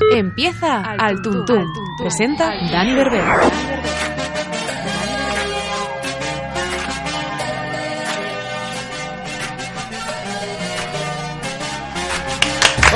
Empieza 0.00 0.80
Al 0.80 1.22
Tuntún. 1.22 1.66
Presenta 1.98 2.52
Dani 2.70 2.94
Berber. 2.94 3.24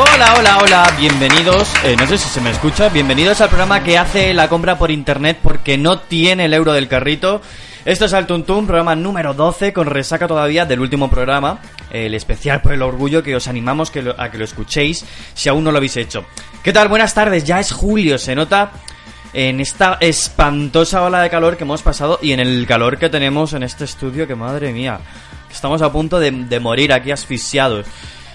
Hola, 0.00 0.34
hola, 0.38 0.58
hola, 0.58 0.94
bienvenidos, 0.96 1.68
eh, 1.84 1.96
no 1.98 2.06
sé 2.06 2.18
si 2.18 2.28
se 2.28 2.40
me 2.40 2.50
escucha, 2.50 2.88
bienvenidos 2.88 3.40
al 3.40 3.48
programa 3.48 3.82
que 3.82 3.98
hace 3.98 4.32
la 4.32 4.48
compra 4.48 4.78
por 4.78 4.92
internet 4.92 5.38
porque 5.42 5.76
no 5.76 5.98
tiene 5.98 6.44
el 6.44 6.54
euro 6.54 6.72
del 6.72 6.86
carrito. 6.86 7.40
Esto 7.84 8.06
es 8.06 8.12
Al 8.12 8.26
Tuntún, 8.26 8.66
programa 8.66 8.96
número 8.96 9.34
12, 9.34 9.72
con 9.72 9.86
resaca 9.86 10.26
todavía 10.26 10.66
del 10.66 10.80
último 10.80 11.08
programa, 11.08 11.60
el 11.90 12.12
especial 12.14 12.60
por 12.60 12.72
el 12.72 12.82
orgullo, 12.82 13.22
que 13.22 13.36
os 13.36 13.46
animamos 13.46 13.90
que 13.90 14.12
a 14.16 14.30
que 14.30 14.38
lo 14.38 14.44
escuchéis 14.44 15.04
si 15.32 15.48
aún 15.48 15.64
no 15.64 15.70
lo 15.70 15.78
habéis 15.78 15.96
hecho. 15.96 16.24
¿Qué 16.62 16.72
tal? 16.72 16.88
Buenas 16.88 17.14
tardes, 17.14 17.44
ya 17.44 17.60
es 17.60 17.72
julio, 17.72 18.18
se 18.18 18.34
nota 18.34 18.72
en 19.32 19.60
esta 19.60 19.96
espantosa 20.00 21.02
ola 21.02 21.22
de 21.22 21.30
calor 21.30 21.56
que 21.56 21.64
hemos 21.64 21.82
pasado 21.82 22.18
y 22.20 22.32
en 22.32 22.40
el 22.40 22.66
calor 22.66 22.98
que 22.98 23.08
tenemos 23.08 23.52
en 23.52 23.62
este 23.62 23.84
estudio, 23.84 24.26
que 24.26 24.34
madre 24.34 24.72
mía, 24.72 25.00
estamos 25.50 25.80
a 25.80 25.92
punto 25.92 26.18
de, 26.18 26.32
de 26.32 26.60
morir 26.60 26.92
aquí 26.92 27.12
asfixiados. 27.12 27.86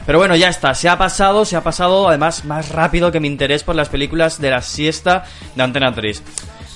Pero 0.06 0.20
bueno, 0.20 0.36
ya 0.36 0.50
está, 0.50 0.74
se 0.74 0.90
ha 0.90 0.98
pasado, 0.98 1.46
se 1.46 1.56
ha 1.56 1.64
pasado 1.64 2.08
además 2.08 2.46
más 2.46 2.70
rápido 2.70 3.12
que 3.12 3.20
mi 3.20 3.28
interés 3.28 3.64
por 3.64 3.76
las 3.76 3.90
películas 3.90 4.40
de 4.40 4.50
la 4.50 4.62
siesta 4.62 5.26
de 5.56 5.64
Antena 5.64 5.94
3. 5.94 6.24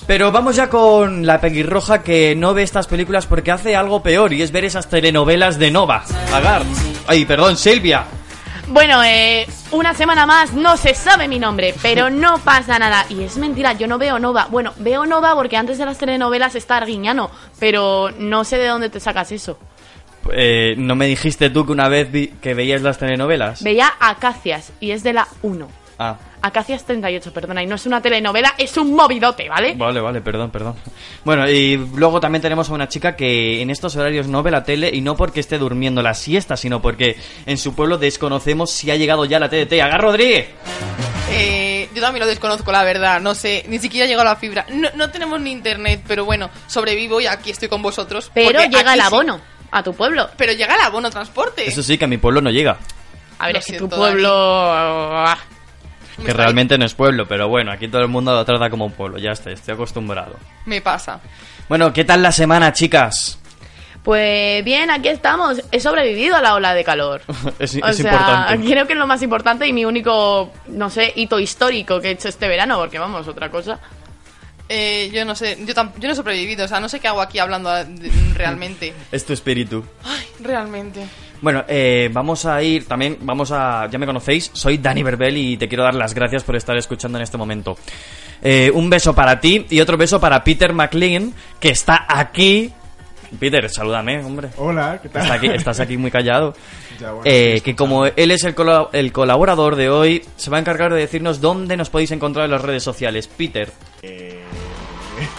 Pero 0.08 0.32
vamos 0.32 0.56
ya 0.56 0.68
con 0.70 1.24
la 1.26 1.40
peguirroja 1.40 2.02
que 2.02 2.34
no 2.34 2.54
ve 2.54 2.62
estas 2.64 2.86
películas 2.88 3.26
porque 3.26 3.52
hace 3.52 3.76
algo 3.76 4.02
peor 4.02 4.32
y 4.32 4.40
es 4.42 4.50
ver 4.50 4.64
esas 4.64 4.88
telenovelas 4.88 5.58
de 5.58 5.70
Nova. 5.70 6.02
Agar. 6.32 6.62
Ay, 7.06 7.26
perdón, 7.26 7.56
Silvia. 7.58 8.04
Bueno, 8.68 9.02
eh, 9.04 9.46
una 9.70 9.92
semana 9.94 10.24
más 10.26 10.54
no 10.54 10.76
se 10.78 10.94
sabe 10.94 11.28
mi 11.28 11.38
nombre, 11.38 11.74
pero 11.82 12.08
no 12.24 12.38
pasa 12.38 12.78
nada. 12.78 13.04
Y 13.10 13.22
es 13.22 13.36
mentira, 13.36 13.74
yo 13.74 13.86
no 13.86 13.98
veo 13.98 14.18
Nova. 14.18 14.48
Bueno, 14.50 14.72
veo 14.78 15.04
Nova 15.06 15.34
porque 15.34 15.56
antes 15.58 15.76
de 15.78 15.84
las 15.84 15.98
telenovelas 15.98 16.54
está 16.54 16.78
Arguiñano, 16.78 17.30
pero 17.60 18.10
no 18.18 18.44
sé 18.44 18.56
de 18.56 18.66
dónde 18.66 18.88
te 18.88 19.00
sacas 19.00 19.30
eso. 19.30 19.58
Eh, 20.32 20.74
¿No 20.78 20.94
me 20.94 21.06
dijiste 21.06 21.50
tú 21.50 21.64
que 21.66 21.72
una 21.72 21.88
vez 21.88 22.10
vi- 22.10 22.28
que 22.40 22.54
veías 22.54 22.80
las 22.82 22.98
telenovelas? 22.98 23.62
Veía 23.62 23.92
Acacias 24.00 24.72
y 24.80 24.90
es 24.90 25.02
de 25.02 25.12
la 25.12 25.28
1. 25.42 25.68
Ah, 25.98 26.16
Acacias 26.40 26.84
38, 26.84 27.32
perdona, 27.32 27.62
y 27.62 27.66
no 27.66 27.74
es 27.74 27.86
una 27.86 28.00
telenovela, 28.00 28.54
es 28.58 28.76
un 28.76 28.94
movidote, 28.94 29.48
¿vale? 29.48 29.74
vale, 29.74 30.00
vale, 30.00 30.20
perdón, 30.20 30.50
perdón. 30.50 30.76
Bueno, 31.24 31.48
y 31.48 31.76
luego 31.76 32.20
también 32.20 32.42
tenemos 32.42 32.70
a 32.70 32.74
una 32.74 32.88
chica 32.88 33.16
que 33.16 33.60
en 33.60 33.70
estos 33.70 33.96
horarios 33.96 34.28
no 34.28 34.42
ve 34.42 34.50
la 34.50 34.64
tele 34.64 34.90
y 34.92 35.00
no 35.00 35.16
porque 35.16 35.40
esté 35.40 35.58
durmiendo 35.58 36.02
la 36.02 36.14
siesta, 36.14 36.56
sino 36.56 36.80
porque 36.80 37.16
en 37.46 37.58
su 37.58 37.74
pueblo 37.74 37.98
desconocemos 37.98 38.70
si 38.70 38.90
ha 38.90 38.96
llegado 38.96 39.24
ya 39.24 39.38
la 39.38 39.48
TDT. 39.48 39.72
¡Agar 39.80 40.00
Rodríguez! 40.00 40.48
Eh, 41.30 41.88
yo 41.94 42.00
también 42.00 42.20
lo 42.20 42.26
desconozco, 42.26 42.70
la 42.72 42.84
verdad. 42.84 43.20
No 43.20 43.34
sé, 43.34 43.64
ni 43.68 43.78
siquiera 43.78 44.06
llegó 44.06 44.24
la 44.24 44.36
fibra. 44.36 44.64
No, 44.70 44.88
no 44.94 45.10
tenemos 45.10 45.40
ni 45.40 45.50
internet, 45.50 46.02
pero 46.06 46.24
bueno, 46.24 46.50
sobrevivo 46.66 47.20
y 47.20 47.26
aquí 47.26 47.50
estoy 47.50 47.68
con 47.68 47.82
vosotros. 47.82 48.30
Pero 48.32 48.60
llega 48.64 48.94
el 48.94 49.00
sí. 49.00 49.06
abono 49.06 49.40
a 49.70 49.82
tu 49.82 49.94
pueblo. 49.94 50.28
Pero 50.36 50.52
llega 50.52 50.74
el 50.74 50.80
abono 50.80 51.10
transporte. 51.10 51.68
Eso 51.68 51.82
sí, 51.82 51.98
que 51.98 52.04
a 52.04 52.08
mi 52.08 52.18
pueblo 52.18 52.40
no 52.40 52.50
llega. 52.50 52.78
A 53.38 53.46
ver, 53.46 53.54
Lo 53.54 53.60
es 53.60 53.66
que 53.66 53.78
tu 53.78 53.88
pueblo... 53.88 54.30
Que 56.24 56.32
realmente 56.32 56.76
no 56.78 56.84
es 56.84 56.94
pueblo, 56.94 57.26
pero 57.28 57.48
bueno, 57.48 57.70
aquí 57.72 57.88
todo 57.88 58.02
el 58.02 58.08
mundo 58.08 58.32
lo 58.34 58.44
trata 58.44 58.68
como 58.70 58.84
un 58.86 58.92
pueblo. 58.92 59.18
Ya 59.18 59.30
está, 59.32 59.50
estoy 59.50 59.74
acostumbrado. 59.74 60.36
Me 60.66 60.80
pasa. 60.80 61.20
Bueno, 61.68 61.92
¿qué 61.92 62.04
tal 62.04 62.22
la 62.22 62.32
semana, 62.32 62.72
chicas? 62.72 63.38
Pues 64.02 64.64
bien, 64.64 64.90
aquí 64.90 65.08
estamos. 65.08 65.60
He 65.70 65.80
sobrevivido 65.80 66.36
a 66.36 66.40
la 66.42 66.54
ola 66.54 66.74
de 66.74 66.82
calor. 66.84 67.22
es 67.58 67.76
O 67.82 67.86
es 67.86 67.96
sea, 67.98 68.12
importante. 68.12 68.66
creo 68.66 68.86
que 68.86 68.92
es 68.94 68.98
lo 68.98 69.06
más 69.06 69.22
importante 69.22 69.66
y 69.66 69.72
mi 69.72 69.84
único, 69.84 70.52
no 70.68 70.90
sé, 70.90 71.12
hito 71.14 71.38
histórico 71.38 72.00
que 72.00 72.08
he 72.08 72.12
hecho 72.12 72.28
este 72.28 72.48
verano, 72.48 72.78
porque 72.78 72.98
vamos, 72.98 73.26
otra 73.28 73.50
cosa. 73.50 73.78
Eh, 74.70 75.10
yo 75.14 75.24
no 75.24 75.34
sé, 75.34 75.56
yo, 75.64 75.72
yo 75.74 76.08
no 76.08 76.12
he 76.12 76.14
sobrevivido, 76.14 76.64
o 76.64 76.68
sea, 76.68 76.78
no 76.80 76.88
sé 76.88 77.00
qué 77.00 77.08
hago 77.08 77.20
aquí 77.22 77.38
hablando 77.38 77.70
de- 77.72 78.10
realmente. 78.34 78.92
Es 79.12 79.24
tu 79.24 79.32
espíritu. 79.32 79.84
Ay, 80.04 80.26
realmente. 80.40 81.06
Bueno, 81.40 81.64
eh, 81.68 82.10
vamos 82.12 82.44
a 82.46 82.62
ir 82.62 82.86
también, 82.86 83.18
vamos 83.20 83.52
a, 83.52 83.88
ya 83.90 83.98
me 83.98 84.06
conocéis, 84.06 84.50
soy 84.52 84.78
Dani 84.78 85.02
Berbel 85.04 85.36
y 85.36 85.56
te 85.56 85.68
quiero 85.68 85.84
dar 85.84 85.94
las 85.94 86.12
gracias 86.14 86.42
por 86.42 86.56
estar 86.56 86.76
escuchando 86.76 87.16
en 87.18 87.22
este 87.22 87.36
momento. 87.36 87.76
Eh, 88.42 88.70
un 88.74 88.90
beso 88.90 89.14
para 89.14 89.38
ti 89.40 89.64
y 89.70 89.80
otro 89.80 89.96
beso 89.96 90.20
para 90.20 90.42
Peter 90.42 90.72
McLean, 90.72 91.32
que 91.60 91.68
está 91.70 92.06
aquí. 92.08 92.72
Peter, 93.38 93.68
salúdame, 93.68 94.24
hombre. 94.24 94.48
Hola, 94.56 94.98
¿qué 95.02 95.08
tal? 95.10 95.22
Estás 95.22 95.36
aquí, 95.36 95.46
estás 95.48 95.80
aquí 95.80 95.96
muy 95.96 96.10
callado. 96.10 96.54
Ya, 96.98 97.12
bueno, 97.12 97.22
Eh, 97.26 97.60
que 97.64 97.76
como 97.76 98.06
él 98.06 98.30
es 98.32 98.42
el, 98.42 98.56
el 98.92 99.12
colaborador 99.12 99.76
de 99.76 99.88
hoy, 99.88 100.24
se 100.34 100.50
va 100.50 100.56
a 100.56 100.60
encargar 100.60 100.92
de 100.92 100.98
decirnos 100.98 101.40
dónde 101.40 101.76
nos 101.76 101.90
podéis 101.90 102.10
encontrar 102.10 102.46
en 102.46 102.50
las 102.50 102.62
redes 102.62 102.82
sociales. 102.82 103.28
Peter, 103.28 103.70
Eh, 104.02 104.42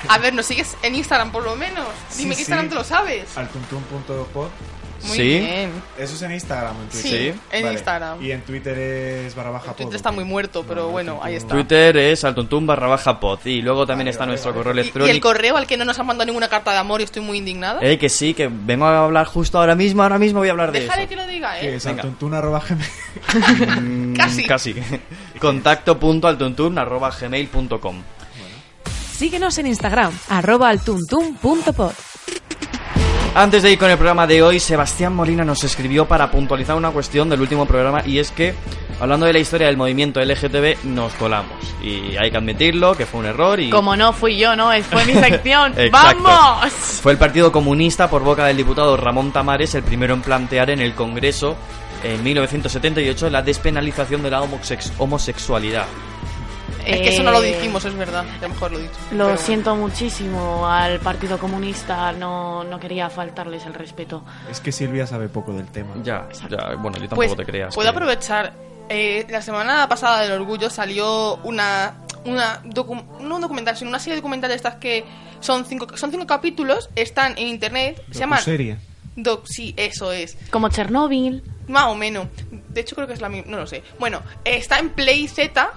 A 0.07 0.17
ver, 0.19 0.33
¿nos 0.33 0.45
sigues 0.45 0.77
en 0.83 0.95
Instagram 0.95 1.33
por 1.33 1.43
lo 1.43 1.57
menos? 1.57 1.85
Sí, 2.07 2.19
Dime 2.23 2.29
que 2.29 2.35
sí. 2.37 2.41
Instagram 2.43 2.69
te 2.69 2.75
lo 2.75 2.83
sabes. 2.85 3.37
altuntun.pod. 3.37 4.47
Muy 5.07 5.17
¿Sí? 5.17 5.23
bien. 5.39 5.71
Eso 5.97 6.13
es 6.15 6.21
en 6.21 6.31
Instagram, 6.33 6.75
en 6.81 6.89
Twitter. 6.89 7.11
Sí, 7.33 7.39
en 7.51 7.63
Vale. 7.63 7.73
Instagram. 7.73 8.23
Y 8.23 8.31
en 8.31 8.41
Twitter 8.41 8.77
es 8.77 9.35
barra 9.35 9.51
baja 9.51 9.67
Twitter 9.73 9.85
pod, 9.87 9.95
está 9.95 10.09
¿ok? 10.09 10.15
muy 10.15 10.23
muerto, 10.25 10.65
pero 10.67 10.89
bueno, 10.89 11.19
ahí 11.23 11.35
está. 11.35 11.53
Twitter 11.55 11.95
es 11.97 12.23
altuntum 12.23 12.67
barra 12.67 12.87
baja 12.87 13.19
pod 13.19 13.39
y 13.45 13.61
luego 13.61 13.85
también 13.87 14.05
Vale, 14.05 14.11
está 14.11 14.21
vale, 14.23 14.31
nuestro 14.31 14.51
vale. 14.51 14.59
correo 14.63 14.73
Y- 14.73 14.77
Y, 14.77 14.81
electrónico. 14.81 15.11
el 15.15 15.21
correo 15.21 15.57
al 15.57 15.67
que 15.67 15.77
no 15.77 15.85
nos 15.85 15.97
han 15.99 16.05
mandado 16.05 16.25
ninguna 16.25 16.47
carta 16.49 16.71
de 16.71 16.77
amor 16.77 17.01
y 17.01 17.05
estoy 17.05 17.21
muy 17.21 17.37
indignada. 17.37 17.79
Eh, 17.81 17.97
que 17.97 18.09
sí, 18.09 18.33
que 18.33 18.49
vengo 18.51 18.85
a 18.85 19.05
hablar 19.05 19.25
justo 19.27 19.59
ahora 19.59 19.75
mismo, 19.75 20.03
ahora 20.03 20.19
mismo 20.19 20.39
voy 20.39 20.49
a 20.49 20.51
hablar 20.51 20.71
de 20.71 20.81
Déjale 20.81 21.03
eso. 21.03 21.09
que 21.09 21.15
lo 21.15 21.27
diga, 21.27 21.59
Que 21.59 21.69
¿eh? 21.69 21.75
es 21.75 21.85
Venga. 21.85 22.01
altuntun 22.03 22.33
arroba 22.33 22.61
gmail. 22.67 24.13
Casi. 24.17 24.45
Casi. 24.45 24.75
Contacto.altuntum 25.39 26.77
arroba 26.77 27.09
gmail.com 27.11 28.01
Síguenos 29.13 29.57
en 29.57 29.67
Instagram, 29.67 30.17
arroba 30.29 30.69
altuntum.pod. 30.69 31.91
Antes 33.35 33.63
de 33.63 33.71
ir 33.71 33.79
con 33.79 33.89
el 33.89 33.95
programa 33.97 34.27
de 34.27 34.41
hoy, 34.41 34.59
Sebastián 34.59 35.13
Molina 35.15 35.45
nos 35.45 35.63
escribió 35.63 36.05
para 36.05 36.29
puntualizar 36.29 36.75
una 36.75 36.91
cuestión 36.91 37.29
del 37.29 37.39
último 37.39 37.65
programa 37.65 38.01
y 38.05 38.17
es 38.19 38.31
que, 38.31 38.53
hablando 38.99 39.25
de 39.27 39.33
la 39.33 39.39
historia 39.39 39.67
del 39.67 39.77
movimiento 39.77 40.19
LGTB, 40.19 40.83
nos 40.85 41.13
colamos. 41.13 41.53
Y 41.81 42.17
hay 42.17 42.31
que 42.31 42.37
admitirlo, 42.37 42.95
que 42.95 43.05
fue 43.05 43.21
un 43.21 43.27
error 43.27 43.59
y... 43.59 43.69
Como 43.69 43.95
no 43.95 44.11
fui 44.13 44.37
yo, 44.37 44.55
¿no? 44.57 44.71
Fue 44.83 45.05
mi 45.05 45.13
sección. 45.21 45.73
¡Vamos! 45.91 46.73
Fue 46.73 47.13
el 47.13 47.17
Partido 47.17 47.51
Comunista, 47.51 48.09
por 48.09 48.23
boca 48.23 48.45
del 48.45 48.57
diputado 48.57 48.97
Ramón 48.97 49.31
Tamares, 49.31 49.73
el 49.75 49.83
primero 49.83 50.13
en 50.15 50.21
plantear 50.21 50.71
en 50.71 50.81
el 50.81 50.93
Congreso 50.93 51.55
en 52.03 52.21
1978 52.23 53.29
la 53.29 53.41
despenalización 53.41 54.21
de 54.23 54.31
la 54.31 54.41
homosex- 54.41 54.91
homosexualidad. 54.97 55.85
Es 56.93 57.01
que 57.01 57.09
eso 57.09 57.23
no 57.23 57.31
lo 57.31 57.41
Eh, 57.43 57.55
dijimos, 57.55 57.83
es 57.85 57.93
verdad. 57.95 58.25
Ya 58.41 58.47
mejor 58.47 58.71
lo 58.71 58.79
he 58.79 58.81
dicho. 58.83 58.93
Lo 59.11 59.25
bueno. 59.25 59.39
siento 59.39 59.75
muchísimo 59.75 60.67
al 60.67 60.99
Partido 60.99 61.37
Comunista, 61.37 62.11
no, 62.11 62.63
no 62.63 62.79
quería 62.79 63.09
faltarles 63.09 63.65
el 63.65 63.73
respeto. 63.73 64.23
Es 64.49 64.59
que 64.59 64.71
Silvia 64.71 65.05
sabe 65.07 65.29
poco 65.29 65.53
del 65.53 65.67
tema. 65.67 65.93
Ya, 66.03 66.27
ya, 66.49 66.75
bueno, 66.75 66.97
yo 66.97 67.07
tampoco 67.09 67.15
Pues 67.15 67.35
te 67.35 67.45
creas. 67.45 67.75
puedo 67.75 67.89
que- 67.91 67.95
aprovechar. 67.97 68.53
eh, 68.89 69.25
la 69.29 69.41
semana 69.41 69.87
pasada 69.87 70.21
del 70.21 70.31
orgullo 70.31 70.69
salió 70.69 71.35
una 71.43 71.93
una 72.25 72.61
docu- 72.63 73.05
no 73.21 73.35
un 73.35 73.41
documental, 73.41 73.77
sino 73.77 73.89
una 73.89 73.99
serie 73.99 74.15
de 74.15 74.21
documentales 74.21 74.57
estas 74.57 74.75
que 74.75 75.05
son 75.39 75.63
cinco 75.65 75.87
son 75.95 76.11
cinco 76.11 76.25
capítulos, 76.27 76.89
están 76.95 77.37
en 77.37 77.47
internet, 77.47 78.03
se 78.11 78.19
llaman 78.19 78.41
serie. 78.41 78.77
Doc, 79.15 79.45
sí, 79.45 79.73
eso 79.77 80.11
es. 80.11 80.37
Como 80.49 80.69
Chernóbil. 80.69 81.43
Más 81.67 81.85
o 81.85 81.95
menos. 81.95 82.27
De 82.69 82.81
hecho, 82.81 82.95
creo 82.95 83.07
que 83.07 83.13
es 83.13 83.21
la 83.21 83.29
misma. 83.29 83.51
No 83.51 83.57
lo 83.57 83.67
sé. 83.67 83.83
Bueno, 83.99 84.21
está 84.43 84.79
en 84.79 84.89
Play 84.89 85.27
Z. 85.27 85.71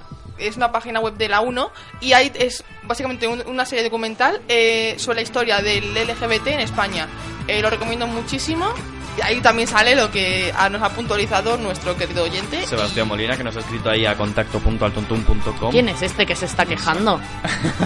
Es 0.46 0.56
una 0.56 0.70
página 0.72 1.00
web 1.00 1.14
de 1.14 1.28
la 1.28 1.40
1. 1.40 1.70
Y 2.00 2.12
ahí 2.12 2.30
es 2.34 2.64
básicamente 2.84 3.26
un- 3.28 3.42
una 3.46 3.64
serie 3.66 3.84
documental 3.84 4.40
eh, 4.48 4.94
sobre 4.98 5.16
la 5.16 5.22
historia 5.22 5.60
del 5.60 5.94
LGBT 5.96 6.48
en 6.48 6.60
España. 6.60 7.06
Eh, 7.48 7.60
lo 7.62 7.70
recomiendo 7.70 8.06
muchísimo. 8.06 8.66
Y 9.18 9.20
ahí 9.20 9.40
también 9.42 9.68
sale 9.68 9.94
lo 9.94 10.10
que 10.10 10.54
nos 10.70 10.80
ha 10.80 10.88
puntualizado 10.88 11.58
nuestro 11.58 11.94
querido 11.98 12.24
oyente. 12.24 12.66
Sebastián 12.66 13.06
Molina, 13.08 13.36
que 13.36 13.44
nos 13.44 13.54
ha 13.56 13.60
escrito 13.60 13.90
ahí 13.90 14.06
a 14.06 14.16
contacto.altuntum.com. 14.16 15.70
¿Quién 15.70 15.90
es 15.90 16.00
este 16.00 16.24
que 16.24 16.34
se 16.34 16.46
está 16.46 16.64
quejando? 16.64 17.20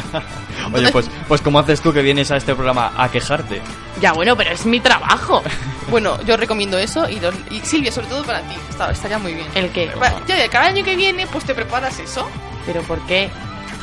Oye, 0.72 0.90
pues, 0.92 1.10
pues 1.26 1.40
¿cómo 1.42 1.58
haces 1.58 1.80
tú 1.80 1.92
que 1.92 2.02
vienes 2.02 2.30
a 2.30 2.36
este 2.36 2.54
programa 2.54 2.92
a 2.96 3.10
quejarte? 3.10 3.60
Ya 4.00 4.12
bueno, 4.12 4.36
pero 4.36 4.50
es 4.52 4.64
mi 4.66 4.78
trabajo. 4.78 5.42
Bueno, 5.88 6.18
yo 6.24 6.36
recomiendo 6.36 6.78
eso. 6.78 7.08
Y, 7.08 7.20
los- 7.20 7.34
y 7.50 7.60
Silvia, 7.60 7.92
sobre 7.92 8.06
todo 8.08 8.24
para 8.24 8.40
ti. 8.40 8.54
Está- 8.70 8.90
estaría 8.90 9.18
muy 9.18 9.34
bien. 9.34 9.46
¿El 9.54 9.70
qué? 9.70 9.90
Ya, 10.26 10.36
ya, 10.38 10.48
cada 10.48 10.66
año 10.66 10.84
que 10.84 10.96
viene, 10.96 11.26
pues 11.26 11.44
te 11.44 11.54
preparas 11.54 11.98
eso. 11.98 12.28
¿Pero 12.66 12.82
por 12.82 13.00
qué? 13.06 13.30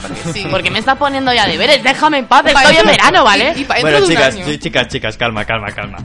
Porque 0.02 0.34
sí. 0.34 0.48
Porque 0.52 0.70
me 0.70 0.80
estás 0.80 0.98
poniendo 0.98 1.34
ya 1.34 1.48
deberes. 1.48 1.82
Déjame 1.84 2.18
en 2.20 2.28
paz, 2.28 2.44
Pa' 2.54 2.62
estoy 2.64 2.76
en 2.78 2.86
verano, 2.88 3.24
¿vale? 3.24 3.54
Y, 3.56 3.62
y 3.62 3.66
Bueno, 3.66 4.06
chicas, 4.06 4.36
chicas, 4.60 4.88
chicas, 4.90 5.18
calma, 5.18 5.46
calma, 5.46 5.72
calma. 5.72 5.98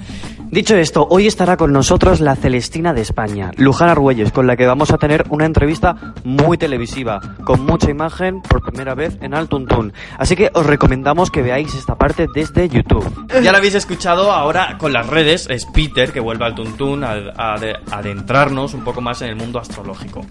Dicho 0.50 0.76
esto, 0.76 1.06
hoy 1.10 1.26
estará 1.26 1.56
con 1.56 1.72
nosotros 1.72 2.20
la 2.20 2.34
Celestina 2.34 2.94
de 2.94 3.02
España, 3.02 3.50
Luján 3.56 3.90
Argüelles, 3.90 4.32
con 4.32 4.46
la 4.46 4.56
que 4.56 4.66
vamos 4.66 4.90
a 4.90 4.96
tener 4.98 5.24
una 5.28 5.44
entrevista 5.44 6.14
muy 6.24 6.56
televisiva, 6.56 7.20
con 7.44 7.64
mucha 7.66 7.90
imagen 7.90 8.40
por 8.40 8.62
primera 8.62 8.94
vez 8.94 9.18
en 9.20 9.34
Altuntún. 9.34 9.92
Así 10.18 10.36
que 10.36 10.50
os 10.54 10.64
recomendamos 10.66 11.30
que 11.30 11.42
veáis 11.42 11.74
esta 11.74 11.96
parte 11.96 12.26
desde 12.34 12.68
YouTube. 12.68 13.04
Ya 13.42 13.52
lo 13.52 13.58
habéis 13.58 13.74
escuchado, 13.74 14.32
ahora 14.32 14.78
con 14.78 14.92
las 14.92 15.06
redes 15.06 15.46
es 15.50 15.66
Peter 15.66 16.12
que 16.12 16.20
vuelve 16.20 16.46
al 16.46 16.54
Tuntún 16.54 17.04
a, 17.04 17.12
a 17.36 17.58
de- 17.58 17.76
adentrarnos 17.90 18.72
un 18.74 18.80
poco 18.84 19.00
más 19.02 19.20
en 19.22 19.28
el 19.28 19.36
mundo 19.36 19.58
astrológico. 19.58 20.24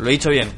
¿Lo 0.00 0.08
he 0.08 0.12
dicho 0.12 0.30
bien? 0.30 0.48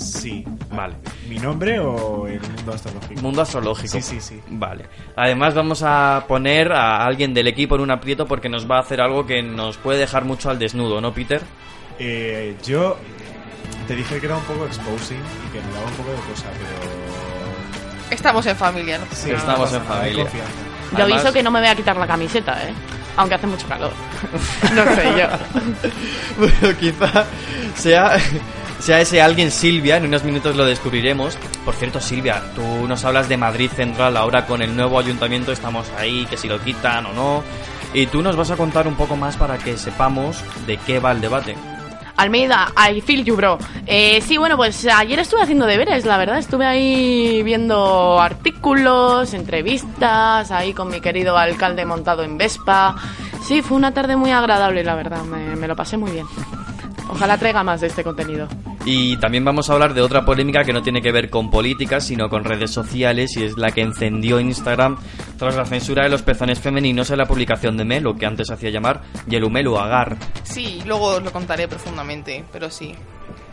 Sí. 0.00 0.44
Vale. 0.72 0.94
¿Mi 1.28 1.38
nombre 1.38 1.78
o 1.78 2.26
el 2.26 2.40
mundo 2.40 2.72
astrológico? 2.72 3.20
Mundo 3.20 3.42
astrológico. 3.42 3.88
Sí, 3.92 4.00
sí, 4.02 4.20
sí. 4.20 4.40
Vale. 4.48 4.86
Además 5.16 5.54
vamos 5.54 5.82
a 5.84 6.24
poner 6.26 6.72
a 6.72 7.04
alguien 7.04 7.34
del 7.34 7.46
equipo 7.48 7.74
en 7.74 7.82
un 7.82 7.90
aprieto 7.90 8.26
porque 8.26 8.48
nos 8.48 8.68
va 8.70 8.78
a 8.78 8.80
hacer 8.80 9.00
algo 9.00 9.26
que 9.26 9.42
nos 9.42 9.76
puede 9.76 9.98
dejar 9.98 10.24
mucho 10.24 10.48
al 10.50 10.58
desnudo, 10.58 11.00
¿no, 11.00 11.12
Peter? 11.12 11.42
Eh, 11.98 12.56
yo 12.64 12.96
te 13.86 13.94
dije 13.94 14.18
que 14.20 14.26
era 14.26 14.36
un 14.36 14.44
poco 14.44 14.64
exposing 14.66 15.18
y 15.18 15.52
que 15.52 15.60
me 15.60 15.72
daba 15.74 15.86
un 15.86 15.92
poco 15.94 16.10
de 16.12 16.16
cosa, 16.32 16.46
pero... 16.58 18.14
Estamos 18.14 18.46
en 18.46 18.56
familia, 18.56 18.98
¿no? 18.98 19.04
Sí, 19.12 19.30
Estamos 19.30 19.70
no 19.70 19.78
en 19.78 19.84
familia. 19.84 20.24
Yo 20.24 20.96
Además- 20.96 21.12
aviso 21.20 21.32
que 21.32 21.42
no 21.42 21.50
me 21.50 21.60
voy 21.60 21.68
a 21.68 21.74
quitar 21.76 21.96
la 21.96 22.06
camiseta, 22.06 22.66
¿eh? 22.66 22.72
Aunque 23.16 23.34
hace 23.34 23.46
mucho 23.46 23.66
calor. 23.68 23.92
no 24.74 24.94
sé 24.94 25.04
yo. 25.18 25.28
bueno, 26.38 26.78
quizá 26.78 27.24
sea, 27.74 28.16
sea 28.80 29.00
ese 29.00 29.20
alguien 29.20 29.50
Silvia, 29.50 29.96
en 29.96 30.06
unos 30.06 30.24
minutos 30.24 30.56
lo 30.56 30.64
descubriremos. 30.64 31.36
Por 31.64 31.74
cierto, 31.74 32.00
Silvia, 32.00 32.42
tú 32.54 32.86
nos 32.86 33.04
hablas 33.04 33.28
de 33.28 33.36
Madrid 33.36 33.70
Central, 33.70 34.16
ahora 34.16 34.46
con 34.46 34.62
el 34.62 34.74
nuevo 34.74 34.98
ayuntamiento 34.98 35.52
estamos 35.52 35.90
ahí, 35.98 36.26
que 36.26 36.36
si 36.36 36.48
lo 36.48 36.60
quitan 36.60 37.06
o 37.06 37.12
no. 37.12 37.42
Y 37.92 38.06
tú 38.06 38.22
nos 38.22 38.36
vas 38.36 38.50
a 38.50 38.56
contar 38.56 38.86
un 38.86 38.94
poco 38.94 39.16
más 39.16 39.36
para 39.36 39.58
que 39.58 39.76
sepamos 39.76 40.42
de 40.66 40.76
qué 40.78 41.00
va 41.00 41.12
el 41.12 41.20
debate. 41.20 41.56
Almeida, 42.16 42.72
I 42.76 43.00
feel 43.00 43.24
you, 43.24 43.34
bro. 43.34 43.58
Eh, 43.86 44.20
sí, 44.20 44.36
bueno, 44.36 44.56
pues 44.56 44.86
ayer 44.86 45.18
estuve 45.18 45.42
haciendo 45.42 45.66
deberes, 45.66 46.04
la 46.04 46.18
verdad. 46.18 46.38
Estuve 46.38 46.66
ahí 46.66 47.42
viendo 47.42 48.20
artículos, 48.20 49.32
entrevistas, 49.32 50.50
ahí 50.50 50.74
con 50.74 50.88
mi 50.88 51.00
querido 51.00 51.36
alcalde 51.36 51.84
montado 51.86 52.22
en 52.22 52.36
Vespa. 52.36 52.94
Sí, 53.42 53.62
fue 53.62 53.76
una 53.76 53.92
tarde 53.92 54.16
muy 54.16 54.30
agradable, 54.30 54.84
la 54.84 54.94
verdad. 54.94 55.22
Me, 55.22 55.56
me 55.56 55.66
lo 55.66 55.74
pasé 55.74 55.96
muy 55.96 56.10
bien. 56.10 56.26
Ojalá 57.08 57.38
traiga 57.38 57.64
más 57.64 57.80
de 57.80 57.86
este 57.86 58.04
contenido. 58.04 58.48
Y 58.84 59.18
también 59.18 59.44
vamos 59.44 59.68
a 59.68 59.74
hablar 59.74 59.92
de 59.92 60.00
otra 60.00 60.24
polémica 60.24 60.64
que 60.64 60.72
no 60.72 60.82
tiene 60.82 61.02
que 61.02 61.12
ver 61.12 61.28
con 61.28 61.50
política, 61.50 62.00
sino 62.00 62.30
con 62.30 62.44
redes 62.44 62.70
sociales, 62.70 63.36
y 63.36 63.44
es 63.44 63.58
la 63.58 63.72
que 63.72 63.82
encendió 63.82 64.40
Instagram 64.40 64.96
tras 65.38 65.54
la 65.54 65.66
censura 65.66 66.04
de 66.04 66.08
los 66.08 66.22
pezones 66.22 66.60
femeninos 66.60 67.10
en 67.10 67.18
la 67.18 67.26
publicación 67.26 67.76
de 67.76 67.84
Melo, 67.84 68.16
que 68.16 68.26
antes 68.26 68.50
hacía 68.50 68.70
llamar 68.70 69.02
Yelumelu 69.26 69.76
Agar. 69.76 70.16
Sí, 70.44 70.82
luego 70.86 71.16
os 71.16 71.22
lo 71.22 71.30
contaré 71.30 71.68
profundamente, 71.68 72.44
pero 72.52 72.70
sí. 72.70 72.94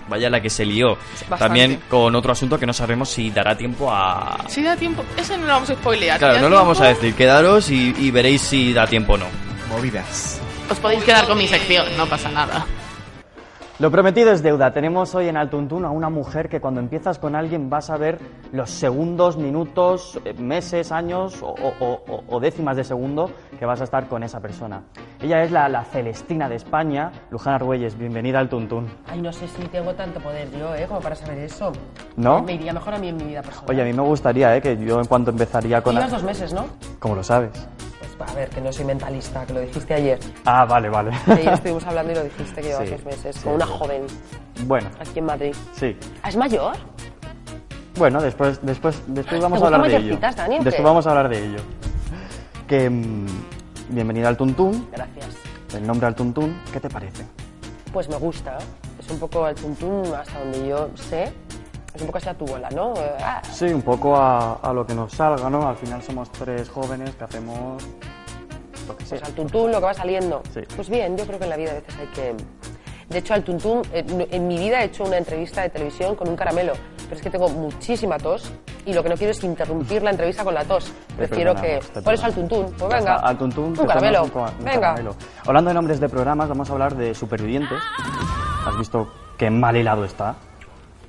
Vaya 0.08 0.30
la 0.30 0.42
que 0.42 0.50
se 0.50 0.66
lió. 0.66 0.96
Bastante. 0.96 1.38
También 1.38 1.80
con 1.90 2.16
otro 2.16 2.32
asunto 2.32 2.58
que 2.58 2.66
no 2.66 2.72
sabemos 2.72 3.10
si 3.10 3.30
dará 3.30 3.58
tiempo 3.58 3.92
a... 3.92 4.46
Si 4.48 4.64
da 4.64 4.78
tiempo, 4.78 5.04
ese 5.18 5.38
no 5.38 5.46
lo 5.46 5.54
vamos 5.54 5.70
a 5.70 5.74
spoilear. 5.74 6.18
Claro, 6.18 6.40
no 6.40 6.48
lo 6.48 6.56
vamos 6.56 6.80
a 6.80 6.88
decir. 6.88 7.14
Quedaros 7.14 7.70
y, 7.70 7.94
y 8.00 8.12
veréis 8.12 8.42
si 8.42 8.72
da 8.72 8.88
tiempo 8.88 9.14
o 9.14 9.18
no. 9.18 9.26
Movidas. 9.70 10.40
Os 10.70 10.80
podéis 10.80 11.04
quedar 11.04 11.28
con 11.28 11.38
mi 11.38 11.48
sección, 11.48 11.86
no 11.98 12.06
pasa 12.08 12.30
nada. 12.32 12.66
Lo 13.80 13.92
prometido 13.92 14.32
es 14.32 14.42
deuda. 14.42 14.74
Tenemos 14.74 15.14
hoy 15.14 15.28
en 15.28 15.38
Altuntún 15.38 15.86
a 15.86 15.92
una 15.92 16.10
mujer 16.10 16.50
que 16.50 16.60
cuando 16.60 16.80
empiezas 16.80 17.20
con 17.20 17.36
alguien 17.36 17.70
vas 17.70 17.92
a 17.92 17.98
ver 17.98 18.18
los 18.52 18.72
segundos, 18.72 19.38
minutos, 19.38 20.20
eh, 20.26 20.34
meses, 20.34 20.92
años 20.92 21.44
o, 21.44 21.54
o- 22.28 22.40
décimas 22.40 22.76
de 22.76 22.84
segundo 22.84 23.30
que 23.60 23.68
vas 23.68 23.80
a 23.82 23.84
estar 23.84 24.08
con 24.08 24.24
esa 24.24 24.40
persona. 24.40 24.82
Ella 25.22 25.44
es 25.44 25.52
la, 25.52 25.70
la 25.70 25.84
Celestina 25.84 26.50
de 26.50 26.56
España. 26.56 27.12
Luján 27.30 27.54
Argüelles, 27.54 27.96
bienvenida 27.96 28.40
al 28.40 28.50
Tuntún. 28.50 28.88
Ay, 29.08 29.22
no 29.22 29.32
sé 29.32 29.48
si 29.48 29.62
tengo 29.68 29.94
tanto 29.94 30.20
poder 30.22 30.50
yo, 30.58 30.74
¿eh? 30.74 30.86
Como 30.88 31.00
para 31.00 31.14
saber 31.16 31.38
eso. 31.38 31.72
¿No? 32.16 32.42
Me 32.42 32.54
iría 32.54 32.74
mejor 32.74 32.96
a 32.96 32.98
mí 32.98 33.10
en 33.10 33.18
mi 33.18 33.26
vida 33.26 33.44
personal. 33.44 33.70
Oye, 33.70 33.82
a 33.84 33.86
mí 33.86 33.94
me 33.94 34.02
gustaría 34.02 34.56
eh, 34.58 34.62
que 34.62 34.76
yo 34.78 35.00
en 35.00 35.06
cuanto 35.06 35.30
empezaría 35.30 35.82
con... 35.84 35.94
Llevas 35.94 36.12
dos 36.12 36.24
meses, 36.24 36.52
¿no? 36.52 36.66
¿Cómo 36.98 37.14
lo 37.14 37.24
sabes? 37.24 37.52
A 38.20 38.34
ver, 38.34 38.50
que 38.50 38.62
no 38.62 38.74
soy 38.74 38.86
mentalista, 38.86 39.46
que 39.46 39.54
lo 39.54 39.60
dijiste 39.62 39.94
ayer. 39.94 40.20
Ah, 40.46 40.66
vale, 40.66 40.90
vale. 40.90 41.12
Ayer 41.28 41.54
estuvimos 41.54 41.86
hablando 41.86 42.12
y 42.12 42.16
lo 42.16 42.24
dijiste 42.24 42.62
que 42.62 42.68
llevas 42.68 42.86
Sí, 42.88 42.96
dos 42.96 43.06
meses. 43.06 43.36
sí, 43.36 43.44
Con 43.44 43.54
una 43.54 43.66
sí. 43.66 43.72
joven 43.78 44.02
bueno, 44.66 44.90
aquí 45.00 45.20
en 45.20 45.26
Madrid. 45.26 45.56
sí. 45.74 45.96
¿Ah, 46.24 46.30
¿Es 46.30 46.36
mayor? 46.36 46.76
Bueno, 47.96 48.22
después, 48.22 48.60
después, 48.64 49.02
después 49.08 49.40
¿Te 49.40 49.44
vamos 49.44 49.62
a 49.62 49.66
hablar 49.66 49.82
de 49.90 49.96
ello. 49.98 50.18
Dani? 50.18 50.60
Después 50.60 50.84
vamos 50.84 51.06
a 51.08 51.10
hablar 51.10 51.30
de 51.30 51.46
ello. 51.46 51.60
Que 52.68 52.90
mm, 52.90 53.26
bienvenida 53.90 54.28
al 54.30 54.38
Tuntún. 54.38 54.88
Gracias. 54.92 55.28
El 55.76 55.86
nombre 55.86 56.08
al 56.08 56.16
Tuntún, 56.16 56.60
¿qué 56.72 56.80
te 56.80 56.90
parece? 56.90 57.24
Pues 57.94 58.08
me 58.10 58.16
gusta. 58.18 58.58
Es 59.00 59.10
un 59.12 59.20
poco 59.20 59.46
al 59.46 59.56
tuntún 59.56 60.04
hasta 60.14 60.38
donde 60.40 60.68
yo 60.68 60.90
sé. 60.96 61.32
Es 61.98 62.02
un 62.02 62.08
poco 62.08 62.18
así 62.20 62.30
a 62.30 62.34
tu 62.36 62.46
bola, 62.46 62.70
¿no? 62.70 62.94
Eh, 62.96 63.12
ah, 63.24 63.42
Sí, 63.52 63.66
un 63.66 63.82
poco 63.82 64.16
a, 64.16 64.54
a 64.62 64.72
lo 64.72 64.86
que 64.86 64.94
nos 64.94 65.12
salga, 65.12 65.50
¿no? 65.50 65.68
Al 65.68 65.76
final 65.76 66.02
somos 66.04 66.32
tres 66.32 66.70
jóvenes 66.70 67.16
que 67.16 67.24
hacemos 67.24 67.84
lo 68.88 68.96
que 68.96 69.04
sea. 69.04 69.18
Pues 69.20 69.24
al 69.30 69.34
tuntún 69.36 69.72
lo 69.72 69.80
que 69.80 69.86
va 69.86 69.94
saliendo. 69.96 70.42
Sí. 70.54 70.62
Pues 70.76 70.90
bien, 70.90 71.18
yo 71.18 71.26
creo 71.26 71.40
que 71.40 71.46
en 71.46 71.50
la 71.50 71.58
vida 71.58 71.72
a 71.72 71.74
veces 71.74 71.96
hay 72.00 72.08
que... 72.08 72.36
De 73.10 73.18
hecho, 73.18 73.34
al 73.34 73.44
tuntún, 73.44 73.82
en, 73.94 74.28
en 74.30 74.48
mi 74.48 74.58
vida 74.58 74.82
he 74.82 74.86
hecho 74.86 75.06
una 75.06 75.18
entrevista 75.18 75.62
de 75.64 75.70
televisión 75.70 76.16
con 76.16 76.28
un 76.30 76.36
caramelo, 76.36 76.74
pero 77.06 77.16
es 77.16 77.22
que 77.22 77.30
tengo 77.30 77.48
muchísima 77.50 78.18
tos 78.18 78.52
y 78.86 78.94
lo 78.94 79.02
que 79.02 79.10
no 79.10 79.16
quiero 79.16 79.32
es 79.32 79.44
interrumpir 79.44 80.04
la 80.04 80.12
entrevista 80.12 80.44
con 80.44 80.54
la 80.54 80.64
tos. 80.66 80.92
Prefiero 81.16 81.56
que... 81.56 81.80
Por 82.04 82.14
eso 82.14 82.26
al 82.28 82.34
tuntún. 82.34 82.66
Pues 82.78 82.82
venga. 82.94 82.98
está, 83.16 83.28
al 83.28 83.38
Tuntún. 83.38 83.80
Un 83.80 83.88
caramelo. 83.88 84.24
un 84.26 84.30
ca- 84.30 84.52
un 84.60 84.64
venga. 84.66 84.80
caramelo. 84.82 85.16
Hablando 85.48 85.70
de 85.70 85.74
nombres 85.74 86.00
de 86.00 86.10
programas, 86.10 86.48
vamos 86.50 86.70
a 86.70 86.74
hablar 86.74 86.96
de 86.96 87.16
Supervivientes. 87.16 87.80
¿Has 88.68 88.78
visto 88.78 89.08
qué 89.38 89.50
mal 89.50 89.76
helado 89.78 90.04
está? 90.06 90.36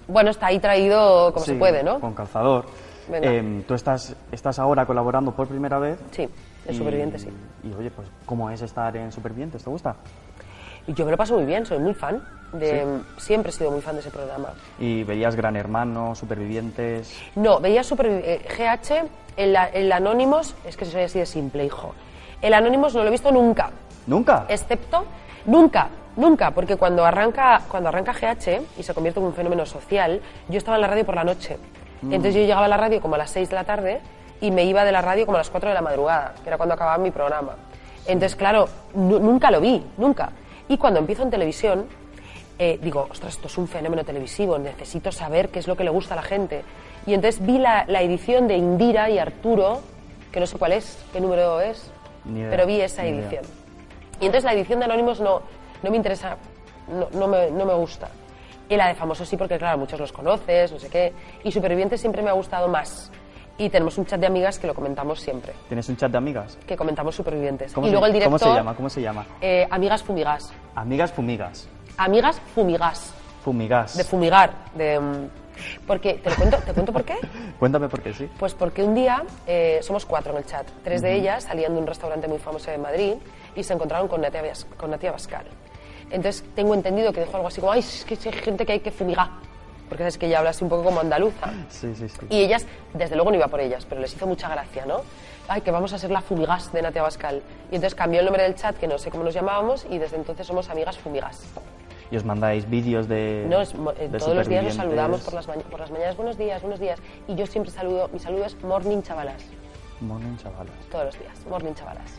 Bueno, 0.08 0.30
está 0.30 0.46
ahí 0.46 0.58
traído 0.58 1.32
como 1.32 1.44
Sí, 1.44 1.52
se 1.52 1.58
puede, 1.58 1.82
¿no? 1.84 2.00
Con 2.00 2.14
calzador. 2.14 2.64
Em, 3.12 3.62
tú 3.62 3.74
estás, 3.74 4.14
estás 4.32 4.58
ahora 4.58 4.84
colaborando 4.84 5.32
por 5.32 5.46
primera 5.48 5.78
vez. 5.78 5.98
Sí, 6.10 6.28
en 6.66 6.74
Supervivientes 6.74 7.22
sí. 7.22 7.28
Y 7.62 7.72
oye, 7.74 7.90
pues, 7.90 8.08
¿cómo 8.26 8.50
es 8.50 8.60
estar 8.62 8.94
en 8.96 9.12
Supervivientes? 9.12 9.62
¿Te 9.64 9.70
gusta? 9.70 9.94
Y 10.86 10.94
yo 10.94 11.04
me 11.04 11.10
lo 11.10 11.16
paso 11.16 11.34
muy 11.36 11.44
bien, 11.44 11.64
soy 11.66 11.78
muy 11.78 11.94
fan. 11.94 12.22
De, 12.52 12.86
Siempre 13.18 13.50
he 13.50 13.52
sido 13.52 13.70
muy 13.70 13.82
fan 13.82 13.94
de 13.94 14.00
ese 14.00 14.10
programa. 14.10 14.48
Y 14.78 15.04
veías 15.04 15.36
Gran 15.36 15.56
Hermano, 15.56 16.14
Supervivientes. 16.14 17.14
No, 17.36 17.60
veía 17.60 17.82
Supervi- 17.82 18.22
eh, 18.24 18.46
GH, 18.48 19.06
el, 19.36 19.54
el 19.74 19.92
Anonymous, 19.92 20.54
es 20.66 20.76
que 20.76 20.86
soy 20.86 21.02
así 21.02 21.18
de 21.18 21.26
simple, 21.26 21.64
hijo. 21.66 21.94
El 22.40 22.54
Anonymous 22.54 22.94
no 22.94 23.02
lo 23.02 23.08
he 23.08 23.10
visto 23.10 23.30
nunca, 23.30 23.70
¿Nunca? 24.06 24.46
excepto, 24.48 25.04
nunca, 25.44 25.88
nunca, 26.18 26.50
porque 26.50 26.76
cuando 26.76 27.04
arranca, 27.06 27.62
cuando 27.68 27.88
arranca 27.88 28.12
GH 28.12 28.60
y 28.78 28.82
se 28.82 28.92
convierte 28.92 29.20
en 29.20 29.26
un 29.26 29.32
fenómeno 29.34 29.64
social, 29.64 30.20
yo 30.48 30.58
estaba 30.58 30.76
en 30.76 30.82
la 30.82 30.88
radio 30.88 31.06
por 31.06 31.14
la 31.14 31.24
noche. 31.24 31.56
Entonces 32.02 32.34
yo 32.34 32.40
llegaba 32.42 32.66
a 32.66 32.68
la 32.68 32.76
radio 32.76 33.00
como 33.00 33.14
a 33.14 33.18
las 33.18 33.30
6 33.30 33.48
de 33.48 33.54
la 33.54 33.64
tarde 33.64 34.00
y 34.40 34.50
me 34.50 34.64
iba 34.64 34.84
de 34.84 34.92
la 34.92 35.00
radio 35.02 35.24
como 35.26 35.36
a 35.36 35.40
las 35.40 35.50
4 35.50 35.68
de 35.70 35.74
la 35.74 35.80
madrugada, 35.82 36.34
que 36.42 36.48
era 36.48 36.56
cuando 36.56 36.74
acababa 36.74 36.98
mi 36.98 37.10
programa. 37.10 37.56
Entonces, 38.06 38.36
claro, 38.36 38.68
nu- 38.94 39.18
nunca 39.18 39.50
lo 39.50 39.60
vi, 39.60 39.84
nunca. 39.96 40.30
Y 40.68 40.76
cuando 40.78 41.00
empiezo 41.00 41.22
en 41.24 41.30
televisión, 41.30 41.86
eh, 42.58 42.78
digo, 42.82 43.06
ostras, 43.10 43.34
esto 43.34 43.48
es 43.48 43.58
un 43.58 43.66
fenómeno 43.68 44.04
televisivo, 44.04 44.58
necesito 44.58 45.10
saber 45.12 45.48
qué 45.48 45.58
es 45.58 45.66
lo 45.66 45.76
que 45.76 45.84
le 45.84 45.90
gusta 45.90 46.14
a 46.14 46.16
la 46.16 46.22
gente. 46.22 46.62
Y 47.06 47.14
entonces 47.14 47.44
vi 47.44 47.58
la, 47.58 47.84
la 47.88 48.00
edición 48.02 48.46
de 48.48 48.56
Indira 48.56 49.10
y 49.10 49.18
Arturo, 49.18 49.80
que 50.30 50.40
no 50.40 50.46
sé 50.46 50.58
cuál 50.58 50.72
es, 50.72 51.04
qué 51.12 51.20
número 51.20 51.60
es, 51.60 51.90
pero 52.50 52.66
vi 52.66 52.80
esa 52.80 53.04
edición. 53.04 53.44
Y 54.20 54.26
entonces 54.26 54.44
la 54.44 54.52
edición 54.52 54.78
de 54.80 54.84
Anónimos 54.86 55.20
no, 55.20 55.42
no 55.82 55.90
me 55.90 55.96
interesa, 55.96 56.36
no, 56.88 57.08
no 57.12 57.26
me, 57.28 57.50
no 57.50 57.64
me 57.64 57.74
gusta. 57.74 58.08
Y 58.68 58.76
la 58.76 58.88
de 58.88 58.94
Famosos 58.94 59.28
sí, 59.28 59.36
porque 59.36 59.56
claro, 59.58 59.78
muchos 59.78 59.98
los 59.98 60.12
conoces, 60.12 60.72
no 60.72 60.78
sé 60.78 60.88
qué. 60.90 61.12
Y 61.44 61.50
Supervivientes 61.52 62.00
siempre 62.00 62.22
me 62.22 62.30
ha 62.30 62.34
gustado 62.34 62.68
más. 62.68 63.10
Y 63.56 63.70
tenemos 63.70 63.98
un 63.98 64.06
chat 64.06 64.20
de 64.20 64.26
amigas 64.26 64.58
que 64.58 64.66
lo 64.68 64.74
comentamos 64.74 65.20
siempre, 65.20 65.52
¿Tienes 65.66 65.88
un 65.88 65.96
chat 65.96 66.12
de 66.12 66.18
amigas? 66.18 66.56
que 66.66 66.76
comentamos 66.76 67.14
Supervivientes. 67.16 67.72
¿Cómo 67.72 67.86
y 67.86 67.90
se- 67.90 67.92
luego 67.92 68.06
el 68.06 68.12
director... 68.12 68.38
¿Cómo 68.38 68.52
se 68.52 68.56
llama? 68.58 68.74
¿Cómo 68.76 68.88
se 68.90 69.00
llama? 69.02 69.26
eh, 69.40 69.66
amigas 69.70 70.02
Fumigas. 70.04 70.52
Amigas 70.76 71.10
fumigas. 71.12 71.68
Amigas 71.96 72.40
Fumigas. 72.54 73.12
Fumigas. 73.42 73.96
De 73.96 74.04
fumigar. 74.04 74.52
De, 74.74 75.00
mm, 75.00 75.28
porque, 75.88 76.14
¿te, 76.14 76.30
lo 76.30 76.36
cuento, 76.36 76.58
¿Te 76.58 76.72
cuento 76.72 76.92
por 76.92 77.02
qué? 77.04 77.16
Cuéntame 77.58 77.88
por 77.88 78.00
qué 78.00 78.12
sí. 78.14 78.30
Pues 78.38 78.54
porque 78.54 78.84
un 78.84 78.94
día 78.94 79.24
eh, 79.46 79.80
somos 79.82 80.06
cuatro 80.06 80.30
en 80.32 80.38
el 80.38 80.46
chat. 80.46 80.68
Tres 80.84 81.02
de 81.02 81.14
ellas 81.14 81.42
salían 81.44 81.74
de 81.74 81.80
un 81.80 81.86
restaurante 81.86 82.28
muy 82.28 82.38
famoso 82.38 82.70
de 82.70 82.78
Madrid 82.78 83.14
y 83.56 83.62
se 83.64 83.72
encontraron 83.72 84.06
con 84.06 84.20
Natia, 84.20 84.42
con 84.76 84.90
Natia 84.90 85.10
Bascal. 85.10 85.46
Entonces 86.10 86.44
tengo 86.54 86.74
entendido 86.74 87.12
que 87.12 87.20
dijo 87.20 87.36
algo 87.36 87.48
así 87.48 87.60
como, 87.60 87.72
ay, 87.72 87.80
es 87.80 88.04
que 88.04 88.14
hay 88.14 88.32
gente 88.32 88.64
que 88.66 88.72
hay 88.72 88.80
que 88.80 88.90
fumigar. 88.90 89.28
Porque 89.88 90.02
sabes 90.02 90.18
que 90.18 90.26
ella 90.26 90.38
habla 90.38 90.50
así 90.50 90.64
un 90.64 90.70
poco 90.70 90.84
como 90.84 91.00
andaluza. 91.00 91.50
Sí, 91.70 91.94
sí, 91.94 92.08
sí. 92.08 92.18
Y 92.28 92.42
ellas, 92.42 92.66
desde 92.92 93.16
luego 93.16 93.30
no 93.30 93.36
iba 93.36 93.48
por 93.48 93.60
ellas, 93.60 93.86
pero 93.88 94.00
les 94.00 94.14
hizo 94.14 94.26
mucha 94.26 94.48
gracia, 94.48 94.84
¿no? 94.84 95.00
Ay, 95.48 95.62
que 95.62 95.70
vamos 95.70 95.94
a 95.94 95.98
ser 95.98 96.10
la 96.10 96.20
fumigas 96.20 96.70
de 96.72 96.82
Natia 96.82 97.02
Bascal. 97.02 97.42
Y 97.70 97.76
entonces 97.76 97.94
cambió 97.94 98.20
el 98.20 98.26
nombre 98.26 98.42
del 98.42 98.54
chat, 98.54 98.76
que 98.76 98.86
no 98.86 98.98
sé 98.98 99.10
cómo 99.10 99.24
nos 99.24 99.32
llamábamos, 99.32 99.86
y 99.90 99.96
desde 99.96 100.16
entonces 100.16 100.46
somos 100.46 100.68
amigas 100.68 100.98
fumigas. 100.98 101.42
Y 102.10 102.16
os 102.16 102.24
mandáis 102.24 102.68
vídeos 102.68 103.08
de. 103.08 103.46
No, 103.48 103.60
es 103.62 103.72
eh, 103.98 104.08
de 104.08 104.18
todos 104.18 104.34
los 104.36 104.48
días 104.48 104.64
nos 104.64 104.74
saludamos 104.74 105.20
por 105.22 105.34
las, 105.34 105.46
por 105.46 105.80
las 105.80 105.90
mañanas, 105.90 106.16
buenos 106.16 106.36
días, 106.36 106.60
buenos 106.60 106.80
días. 106.80 106.98
Y 107.26 107.34
yo 107.34 107.46
siempre 107.46 107.70
saludo, 107.72 108.08
mi 108.12 108.18
saludo 108.18 108.44
es 108.44 108.62
morning 108.62 109.00
chavalas, 109.02 109.42
Morning, 110.00 110.36
chavalas. 110.36 110.74
todos 110.90 111.06
los 111.06 111.18
días, 111.18 111.34
morning 111.48 111.72
chavalas. 111.74 112.10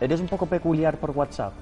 ¿Eres 0.00 0.20
un 0.20 0.28
poco 0.28 0.44
peculiar 0.46 0.96
por 0.98 1.10
WhatsApp? 1.12 1.52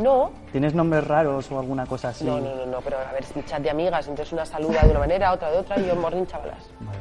No, 0.00 0.30
¿Tienes 0.50 0.74
nombres 0.74 1.06
raros 1.06 1.50
o 1.52 1.58
alguna 1.58 1.84
cosa 1.86 2.08
así? 2.08 2.24
no, 2.24 2.40
no, 2.40 2.54
no, 2.54 2.66
no, 2.66 2.80
pero 2.80 2.96
a 2.98 3.12
ver, 3.12 3.24
chat 3.46 3.60
de 3.62 3.70
amigas, 3.70 4.08
entonces 4.08 4.32
una 4.32 4.46
saluda 4.46 4.80
de 4.82 4.90
una 4.90 5.00
manera, 5.00 5.32
otra 5.32 5.50
de 5.50 5.58
otra, 5.58 5.78
y 5.78 5.86
yo 5.86 5.94
morning 5.94 6.24
chavalas. 6.24 6.64
Vale. 6.80 6.98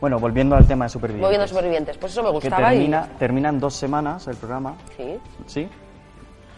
Bueno, 0.00 0.18
volviendo 0.18 0.56
al 0.56 0.66
tema 0.66 0.86
de 0.86 0.88
supervivientes. 0.88 1.26
Moviendo 1.28 1.46
supervivientes, 1.46 1.98
pues 1.98 2.12
eso 2.12 2.22
me 2.22 2.28
Que 2.30 2.34
gustaba 2.34 2.70
termina, 2.70 3.08
termina 3.18 3.48
en 3.50 3.60
dos 3.60 3.74
semanas 3.74 4.26
el 4.28 4.36
programa. 4.36 4.74
Sí, 4.96 5.18
¿sí? 5.46 5.68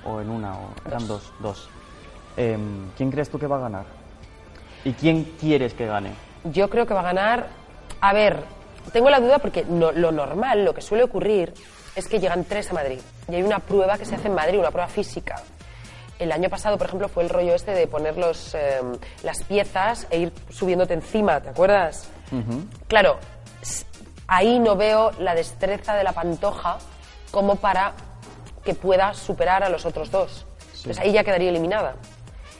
¿O 0.06 0.20
en 0.20 0.30
una? 0.30 0.54
O 0.58 0.68
eran 0.86 1.06
dos. 1.08 1.32
Dos. 1.40 1.68
Em, 2.36 2.90
¿Quién 2.96 3.10
crees 3.10 3.28
tú 3.28 3.38
que 3.38 3.46
va 3.46 3.56
a 3.56 3.60
ganar? 3.60 3.84
¿Y 4.84 4.92
quién 4.92 5.24
quieres 5.40 5.74
que 5.74 5.86
gane? 5.86 6.10
Yo 6.44 6.70
creo 6.70 6.86
que 6.86 6.94
va 6.94 7.00
a 7.00 7.04
ganar. 7.04 7.46
A 8.00 8.12
ver, 8.12 8.44
tengo 8.92 9.10
la 9.10 9.18
duda 9.20 9.38
porque 9.40 9.64
no- 9.68 9.92
lo 9.92 10.12
normal, 10.12 10.64
lo 10.64 10.72
que 10.72 10.80
suele 10.82 11.04
ocurrir, 11.04 11.52
es 11.96 12.06
que 12.08 12.18
llegan 12.20 12.44
tres 12.44 12.70
a 12.70 12.74
Madrid. 12.74 13.00
Y 13.28 13.34
hay 13.34 13.42
una 13.42 13.58
prueba 13.58 13.96
que 13.98 14.04
se 14.04 14.14
hace 14.14 14.28
en 14.28 14.34
Madrid, 14.34 14.58
una 14.58 14.70
prueba 14.70 14.88
física. 14.88 15.36
El 16.18 16.30
año 16.32 16.48
pasado, 16.48 16.78
por 16.78 16.86
ejemplo, 16.86 17.08
fue 17.08 17.24
el 17.24 17.28
rollo 17.30 17.54
este 17.54 17.72
de 17.72 17.86
poner 17.86 18.16
los, 18.16 18.54
eh, 18.54 18.80
las 19.22 19.42
piezas 19.42 20.06
e 20.10 20.18
ir 20.18 20.32
subiéndote 20.50 20.94
encima, 20.94 21.40
¿te 21.40 21.48
acuerdas? 21.50 22.08
Claro, 22.88 23.18
ahí 24.26 24.58
no 24.58 24.76
veo 24.76 25.10
la 25.18 25.34
destreza 25.34 25.94
de 25.94 26.04
la 26.04 26.12
pantoja 26.12 26.78
como 27.30 27.56
para 27.56 27.92
que 28.64 28.74
pueda 28.74 29.12
superar 29.14 29.62
a 29.64 29.68
los 29.68 29.84
otros 29.86 30.10
dos. 30.10 30.46
Entonces 30.76 30.98
ahí 30.98 31.12
ya 31.12 31.24
quedaría 31.24 31.50
eliminada. 31.50 31.96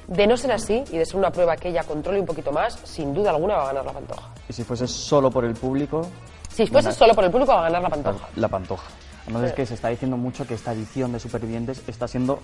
De 0.06 0.26
no 0.26 0.36
ser 0.36 0.52
así 0.52 0.84
y 0.92 0.98
de 0.98 1.06
ser 1.06 1.16
una 1.16 1.30
prueba 1.30 1.56
que 1.56 1.68
ella 1.70 1.82
controle 1.82 2.20
un 2.20 2.26
poquito 2.26 2.52
más, 2.52 2.78
sin 2.84 3.14
duda 3.14 3.30
alguna 3.30 3.56
va 3.56 3.62
a 3.62 3.66
ganar 3.68 3.84
la 3.86 3.92
pantoja. 3.92 4.30
Y 4.48 4.52
si 4.52 4.62
fuese 4.64 4.86
solo 4.86 5.30
por 5.30 5.44
el 5.44 5.54
público, 5.54 6.06
Si 6.50 6.66
fuese 6.66 6.88
Ganar. 6.88 6.94
solo 6.98 7.14
por 7.14 7.24
el 7.24 7.30
público, 7.30 7.52
va 7.52 7.60
a 7.60 7.62
ganar 7.70 7.82
la 7.82 7.88
la, 7.88 7.94
pantoja. 7.94 8.28
la 8.36 8.48
pantoja. 8.48 8.84
Además 9.24 9.44
es 9.44 9.52
que 9.54 9.64
se 9.66 9.74
está 9.74 9.88
diciendo 9.88 10.16
mucho 10.18 10.46
que 10.46 10.54
esta 10.54 10.72
edición 10.72 11.12
de 11.12 11.18
Supervivientes 11.20 11.82
está 11.88 12.06
siendo 12.06 12.40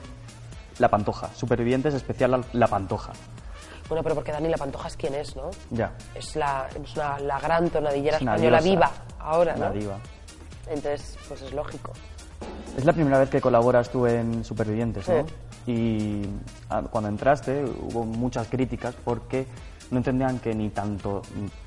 la 0.80 0.88
pantoja. 0.88 1.30
Supervivientes 1.34 1.94
especial 1.94 2.32
la, 2.32 2.40
la 2.52 2.66
pantoja. 2.66 3.12
Bueno, 3.88 4.02
pero 4.02 4.14
porque 4.16 4.32
Dani 4.32 4.48
la 4.48 4.56
pantoja 4.56 4.88
es 4.88 4.96
quien 4.96 5.14
es, 5.14 5.36
¿no? 5.36 5.50
Ya. 5.70 5.92
Es 6.14 6.34
la, 6.36 6.66
es 6.82 6.96
una- 6.96 7.18
la 7.20 7.38
gran 7.38 7.70
tonadillera 7.70 8.16
Es 8.16 8.22
española 8.22 8.60
diosa. 8.60 8.70
viva 8.74 8.90
ahora, 9.20 9.56
¿no? 9.56 9.70
diva. 9.72 9.98
Entonces, 10.68 11.16
pues 11.28 11.42
es 11.42 11.52
lógico. 11.52 11.92
Es 12.76 12.84
la 12.84 12.92
primera 12.92 13.18
vez 13.18 13.28
que 13.30 13.40
colaboras 13.40 13.90
tú 13.90 14.06
en 14.06 14.44
Supervivientes, 14.44 15.08
¿no? 15.08 15.26
Sí. 15.26 15.34
Y 15.72 16.22
ah, 16.70 16.82
cuando 16.90 17.08
entraste 17.10 17.64
hubo 17.64 18.04
muchas 18.04 18.46
críticas 18.48 18.94
porque 19.04 19.46
no 19.90 19.98
entendían 19.98 20.38
que 20.38 20.54
ni 20.54 20.70
tanto 20.70 21.20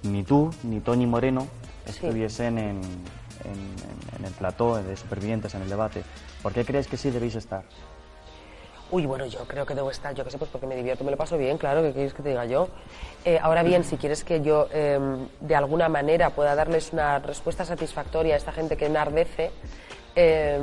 ni 0.04 0.24
tú 0.24 0.50
ni 0.64 0.80
Tony 0.80 1.06
Moreno 1.06 1.46
estuviesen 1.86 2.58
en, 2.58 2.68
en- 3.44 3.52
en- 3.52 4.20
en 4.20 4.26
el 4.26 4.32
plató 4.32 4.82
de 4.82 4.96
Supervivientes, 4.96 5.54
en 5.56 5.62
el 5.64 5.70
debate. 5.70 6.04
¿Por 6.42 6.54
qué 6.54 6.64
crees 6.66 6.88
que 6.88 6.96
sí 6.98 7.12
debéis 7.12 7.36
estar? 7.36 7.64
Uy, 8.92 9.06
bueno, 9.06 9.26
yo 9.26 9.40
creo 9.46 9.66
que 9.66 9.74
debo 9.74 9.90
estar, 9.90 10.14
yo 10.14 10.24
qué 10.24 10.30
sé, 10.30 10.38
pues 10.38 10.52
porque 10.52 10.68
me 10.68 10.76
divierto, 10.76 11.04
me 11.04 11.12
lo 11.12 11.18
paso 11.18 11.38
bien, 11.38 11.58
claro, 11.58 11.82
¿qué 11.82 11.94
quieres 11.94 12.14
que 12.14 12.22
te 12.22 12.30
diga 12.30 12.46
yo? 12.46 12.68
Eh, 13.26 13.40
ahora 13.42 13.64
bien, 13.64 13.84
si 13.84 13.98
quieres 13.98 14.24
que 14.24 14.42
yo 14.42 14.68
eh, 14.72 15.00
de 15.40 15.56
alguna 15.56 15.90
manera 15.90 16.30
pueda 16.30 16.54
darles 16.54 16.94
una 16.94 17.18
respuesta 17.20 17.66
satisfactoria 17.66 18.36
a 18.36 18.38
esta 18.38 18.52
gente 18.52 18.78
que 18.78 18.86
enardece, 18.86 19.52
eh, 20.16 20.60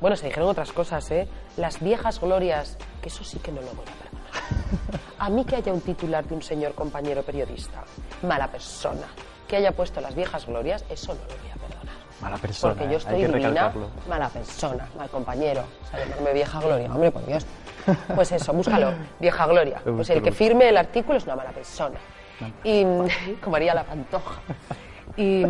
bueno, 0.00 0.14
se 0.16 0.26
dijeron 0.26 0.48
otras 0.48 0.72
cosas, 0.72 1.10
¿eh? 1.10 1.26
Las 1.56 1.80
viejas 1.80 2.20
glorias, 2.20 2.76
que 3.02 3.08
eso 3.08 3.24
sí 3.24 3.38
que 3.40 3.50
no 3.50 3.60
lo 3.60 3.72
voy 3.72 3.86
a 3.86 4.04
perdonar. 4.04 5.00
A 5.18 5.28
mí 5.28 5.44
que 5.44 5.56
haya 5.56 5.72
un 5.72 5.80
titular 5.80 6.24
de 6.24 6.36
un 6.36 6.42
señor 6.42 6.74
compañero 6.74 7.24
periodista, 7.24 7.82
mala 8.22 8.52
persona, 8.52 9.08
que 9.48 9.56
haya 9.56 9.72
puesto 9.72 10.00
las 10.00 10.14
viejas 10.14 10.46
glorias, 10.46 10.84
eso 10.88 11.14
no 11.14 11.22
lo 11.22 11.26
voy 11.26 11.50
a 11.50 11.54
perdonar. 11.54 11.57
Mala 12.20 12.36
persona. 12.36 12.74
Porque 12.74 12.88
¿eh? 12.88 12.92
yo 12.92 12.98
estoy 12.98 13.14
Hay 13.14 13.20
que 13.20 13.26
divina, 13.28 13.48
recalcarlo. 13.48 13.88
mala 14.08 14.28
persona, 14.28 14.88
mal 14.96 15.08
compañero. 15.08 15.64
O 15.84 15.90
sea, 15.90 16.04
llamarme 16.04 16.32
vieja 16.32 16.60
gloria, 16.60 16.90
hombre, 16.92 17.10
por 17.12 17.24
Dios. 17.26 17.46
Pues 18.14 18.32
eso, 18.32 18.52
búscalo, 18.52 18.92
vieja 19.20 19.46
gloria. 19.46 19.80
Lo 19.84 19.96
Pues 19.96 20.10
el 20.10 20.22
que 20.22 20.32
firme 20.32 20.68
el 20.68 20.76
artículo 20.76 21.18
es 21.18 21.24
una 21.24 21.36
mala 21.36 21.50
persona. 21.50 21.98
Y 22.64 22.84
como 23.42 23.56
haría 23.56 23.74
la 23.74 23.84
pantoja. 23.84 24.40
Y, 25.16 25.44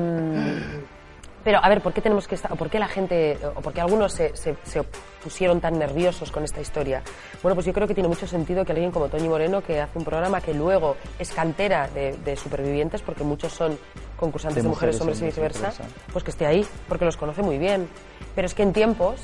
pero 1.44 1.58
a 1.62 1.68
ver, 1.68 1.80
¿por 1.80 1.92
qué 1.92 2.00
tenemos 2.00 2.26
que 2.28 2.34
estar, 2.34 2.52
o 2.52 2.56
por 2.56 2.68
qué 2.70 2.78
la 2.78 2.88
gente, 2.88 3.38
o 3.54 3.60
por 3.60 3.72
qué 3.72 3.80
algunos 3.80 4.12
se, 4.12 4.36
se- 4.36 4.56
se 4.64 4.82
pusieron 5.22 5.60
tan 5.60 5.78
nerviosos 5.78 6.30
con 6.30 6.44
esta 6.44 6.60
historia? 6.60 7.02
Bueno, 7.42 7.54
pues 7.54 7.66
yo 7.66 7.72
creo 7.72 7.86
que 7.86 7.94
tiene 7.94 8.08
mucho 8.08 8.26
sentido 8.26 8.64
que 8.64 8.72
alguien 8.72 8.90
como 8.90 9.08
Toñi 9.08 9.28
Moreno, 9.28 9.62
que 9.62 9.80
hace 9.80 9.98
un 9.98 10.04
programa 10.04 10.40
que 10.40 10.52
luego 10.54 10.96
es 11.18 11.30
cantera 11.32 11.88
de, 11.88 12.16
de 12.24 12.36
supervivientes, 12.36 13.02
porque 13.02 13.24
muchos 13.24 13.52
son 13.52 13.78
concursantes 14.16 14.56
De 14.56 14.62
de, 14.62 14.68
mujeres, 14.68 15.00
hombres 15.00 15.20
y 15.22 15.26
viceversa, 15.26 15.72
pues 16.12 16.24
que 16.24 16.30
esté 16.30 16.46
ahí, 16.46 16.66
porque 16.88 17.04
los 17.04 17.16
conoce 17.16 17.42
muy 17.42 17.58
bien. 17.58 17.88
Pero 18.34 18.46
es 18.46 18.54
que 18.54 18.62
en 18.62 18.72
tiempos, 18.72 19.20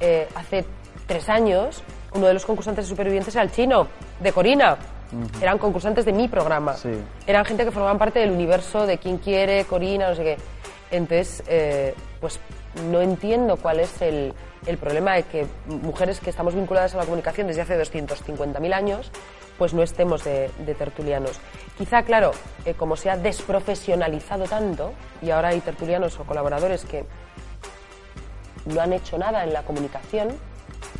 eh, 0.00 0.28
hace 0.34 0.64
tres 1.06 1.28
años, 1.28 1.82
uno 2.14 2.26
de 2.26 2.34
los 2.34 2.44
concursantes 2.46 2.86
de 2.86 2.88
supervivientes 2.88 3.34
era 3.34 3.44
el 3.44 3.50
chino, 3.52 3.86
de 4.20 4.32
Corina. 4.32 4.76
Eran 5.42 5.58
concursantes 5.58 6.04
de 6.04 6.12
mi 6.12 6.28
programa. 6.28 6.74
Sí. 6.74 6.90
Eran 7.26 7.44
gente 7.44 7.64
que 7.64 7.72
formaban 7.72 7.98
parte 7.98 8.20
del 8.20 8.30
universo 8.30 8.86
de 8.86 8.96
quién 8.98 9.18
quiere, 9.18 9.64
Corina, 9.64 10.08
no 10.10 10.14
sé 10.14 10.22
qué. 10.22 10.36
Entonces, 10.90 11.42
eh, 11.46 11.94
pues 12.20 12.40
no 12.90 13.00
entiendo 13.00 13.56
cuál 13.56 13.80
es 13.80 14.00
el, 14.02 14.34
el 14.66 14.78
problema 14.78 15.14
de 15.14 15.22
que 15.24 15.46
mujeres 15.66 16.20
que 16.20 16.30
estamos 16.30 16.54
vinculadas 16.54 16.94
a 16.94 16.98
la 16.98 17.04
comunicación 17.04 17.46
desde 17.46 17.62
hace 17.62 17.80
250.000 17.80 18.72
años, 18.72 19.10
pues 19.58 19.74
no 19.74 19.82
estemos 19.82 20.24
de, 20.24 20.50
de 20.64 20.74
tertulianos. 20.74 21.38
Quizá, 21.76 22.02
claro, 22.02 22.32
eh, 22.64 22.74
como 22.74 22.96
se 22.96 23.10
ha 23.10 23.16
desprofesionalizado 23.16 24.44
tanto, 24.44 24.92
y 25.22 25.30
ahora 25.30 25.48
hay 25.48 25.60
tertulianos 25.60 26.18
o 26.18 26.24
colaboradores 26.24 26.84
que 26.84 27.04
no 28.66 28.80
han 28.80 28.92
hecho 28.92 29.18
nada 29.18 29.44
en 29.44 29.52
la 29.52 29.62
comunicación, 29.62 30.28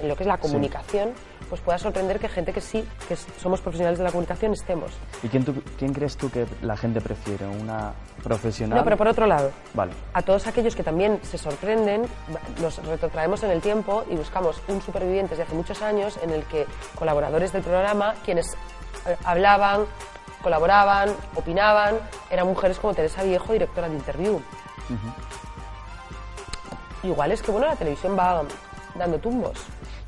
en 0.00 0.08
lo 0.08 0.16
que 0.16 0.24
es 0.24 0.26
la 0.26 0.38
comunicación, 0.38 1.12
pues 1.50 1.60
pueda 1.60 1.76
sorprender 1.78 2.18
que 2.18 2.28
gente 2.28 2.52
que 2.52 2.60
sí, 2.62 2.88
que 3.08 3.16
somos 3.16 3.60
profesionales 3.60 3.98
de 3.98 4.04
la 4.04 4.10
comunicación, 4.10 4.52
estemos. 4.54 4.92
¿Y 5.22 5.28
quién, 5.28 5.44
tú- 5.44 5.62
quién 5.78 5.92
crees 5.92 6.16
tú 6.16 6.30
que 6.30 6.46
la 6.62 6.76
gente 6.76 7.00
prefiere? 7.02 7.46
¿Una 7.46 7.92
profesional? 8.22 8.78
No, 8.78 8.84
pero 8.84 8.96
por 8.96 9.08
otro 9.08 9.26
lado, 9.26 9.50
Vale. 9.74 9.92
a 10.14 10.22
todos 10.22 10.46
aquellos 10.46 10.74
que 10.76 10.82
también 10.84 11.18
se 11.22 11.36
sorprenden, 11.36 12.06
nos 12.62 12.78
retrotraemos 12.86 13.42
en 13.42 13.50
el 13.50 13.60
tiempo 13.60 14.04
y 14.08 14.14
buscamos 14.14 14.62
un 14.68 14.80
superviviente 14.80 15.34
de 15.36 15.42
hace 15.42 15.54
muchos 15.54 15.82
años 15.82 16.18
en 16.22 16.30
el 16.30 16.44
que 16.44 16.66
colaboradores 16.96 17.52
del 17.52 17.62
programa, 17.62 18.14
quienes 18.24 18.46
eh, 19.06 19.16
hablaban, 19.24 19.86
colaboraban, 20.42 21.10
opinaban, 21.34 21.98
eran 22.30 22.46
mujeres 22.46 22.78
como 22.78 22.94
Teresa 22.94 23.22
Viejo, 23.24 23.52
directora 23.52 23.88
de 23.88 23.96
Interview. 23.96 24.40
Igual 27.02 27.32
es 27.32 27.42
que, 27.42 27.50
bueno, 27.50 27.66
la 27.66 27.76
televisión 27.76 28.16
va 28.18 28.42
dando 28.94 29.18
tumbos. 29.18 29.58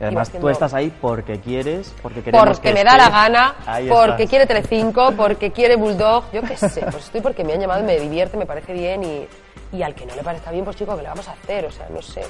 Además 0.02 0.30
tú 0.30 0.49
estás 0.49 0.75
ahí 0.75 0.92
porque 1.00 1.40
quieres, 1.40 1.94
porque 2.02 2.23
queremos 2.23 2.47
porque 2.47 2.68
que 2.68 2.75
me 2.75 2.85
da 2.85 2.97
la 2.97 3.09
gana, 3.09 3.54
Ahí 3.66 3.88
porque 3.88 4.25
estás. 4.25 4.30
quiere 4.30 4.47
Telecinco, 4.47 5.12
porque 5.12 5.52
quiere 5.52 5.76
Bulldog, 5.76 6.25
yo 6.32 6.42
qué 6.42 6.56
sé, 6.56 6.80
pues 6.90 7.04
estoy 7.04 7.21
porque 7.21 7.44
me 7.44 7.52
han 7.52 7.61
llamado 7.61 7.80
y 7.82 7.85
me 7.85 7.99
divierte, 7.99 8.37
me 8.37 8.47
parece 8.47 8.73
bien 8.73 9.02
y, 9.04 9.26
y 9.73 9.82
al 9.82 9.94
que 9.94 10.04
no 10.06 10.14
le 10.14 10.23
parezca 10.23 10.50
bien, 10.50 10.64
pues 10.64 10.76
chico, 10.76 10.97
¿qué 10.97 11.02
le 11.02 11.09
vamos 11.09 11.28
a 11.28 11.32
hacer? 11.32 11.64
O 11.64 11.71
sea, 11.71 11.88
no 11.88 12.02
sé. 12.02 12.23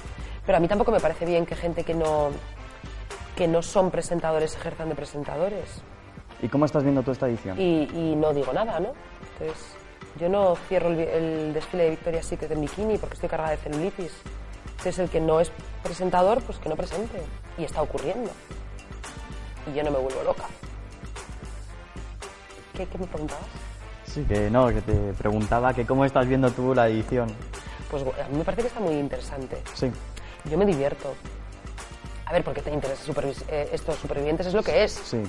Pero 0.45 0.59
a 0.59 0.61
mí 0.61 0.69
tampoco 0.69 0.93
me 0.93 1.01
parece 1.01 1.25
bien 1.25 1.47
que 1.47 1.55
gente 1.55 1.85
que 1.85 1.95
no, 1.95 2.31
que 3.37 3.49
no 3.49 3.63
son 3.63 3.91
presentadores 3.91 4.55
ejerzan 4.55 4.89
de 4.89 4.95
presentadores. 4.95 5.83
¿Y 6.43 6.49
cómo 6.49 6.65
estás 6.65 6.83
viendo 6.83 7.03
tú 7.03 7.13
esta 7.13 7.29
edición? 7.29 7.59
Y, 7.61 7.89
y 7.95 8.17
no 8.17 8.33
digo 8.35 8.53
nada, 8.53 8.81
¿no? 8.81 8.93
Entonces, 9.33 9.77
yo 10.19 10.29
no 10.29 10.57
cierro 10.69 10.89
el, 10.91 11.53
desfile 11.55 11.85
de 11.85 11.91
Victoria's 11.91 12.27
Secret 12.27 12.51
en 12.51 12.61
bikini 12.61 12.99
porque 12.99 13.15
estoy 13.15 13.29
cargada 13.29 13.53
de 13.53 13.57
celulitis. 13.59 14.13
Si 14.83 14.89
es 14.89 14.99
el 14.99 15.09
que 15.09 15.21
no 15.21 15.41
es 15.41 15.51
presentador, 15.83 16.43
pues 16.43 16.59
que 16.59 16.69
no 16.69 16.77
presente. 16.77 17.23
Y 17.59 17.65
está 17.65 17.83
ocurriendo. 17.83 18.31
Y 19.71 19.77
yo 19.77 19.83
no 19.85 19.91
me 19.91 19.99
vuelvo 19.99 20.23
loca. 20.25 20.45
¿Qué, 22.75 22.87
qué 22.87 22.99
me 22.99 23.07
preguntabas? 23.07 23.45
Sí, 24.07 24.25
que 24.25 24.51
no, 24.51 24.69
que 24.69 24.81
te 24.83 25.13
preguntaba 25.15 25.73
que 25.73 25.87
cómo 25.87 26.05
estás 26.05 26.27
viendo 26.27 26.51
tú 26.51 26.75
la 26.75 26.89
edición. 26.89 27.33
Pues 27.91 28.03
a 28.03 28.29
mí 28.29 28.39
me 28.39 28.45
parece 28.45 28.63
que 28.63 28.69
está 28.69 28.81
muy 28.81 28.95
interesante. 28.95 29.63
Sí. 29.75 29.91
Yo 30.51 30.59
me 30.59 30.67
divierto. 30.67 31.15
A 32.27 32.33
ver, 32.33 32.43
¿por 32.43 32.55
qué 32.55 32.63
te 32.63 32.71
interesa 32.73 33.05
supervis- 33.05 33.45
eh, 33.49 33.69
estos 33.73 33.97
supervivientes? 33.97 34.47
Es 34.47 34.55
lo 34.55 34.63
que 34.63 34.83
es. 34.85 34.93
Sí. 34.93 35.23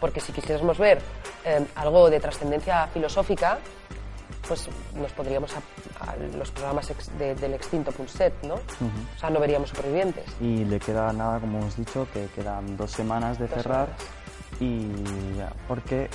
Porque 0.00 0.20
si 0.20 0.32
quisiéramos 0.32 0.78
ver 0.78 1.00
eh, 1.44 1.64
algo 1.76 2.08
de 2.10 2.18
trascendencia 2.20 2.86
filosófica, 2.88 3.58
pues 4.46 4.68
nos 4.94 5.12
pondríamos 5.12 5.52
a, 5.54 6.10
a 6.10 6.16
los 6.36 6.50
programas 6.50 6.90
ex- 6.90 7.10
de- 7.18 7.34
del 7.34 7.54
extinto 7.54 7.90
Punset, 7.92 8.32
¿no? 8.44 8.54
O 8.54 9.18
sea, 9.18 9.30
no 9.30 9.40
veríamos 9.40 9.70
supervivientes. 9.70 10.24
Y 10.40 10.64
le 10.64 10.78
queda 10.80 11.12
nada, 11.12 11.40
como 11.40 11.58
hemos 11.58 11.76
dicho, 11.76 12.06
que 12.12 12.26
quedan 12.34 12.76
dos 12.76 12.90
semanas 12.92 13.38
de 13.38 13.46
Dos 13.46 13.56
cerrar. 13.62 13.88
Y 14.60 14.88
ya, 15.36 15.52
porque 15.68 16.04
eh, 16.04 16.10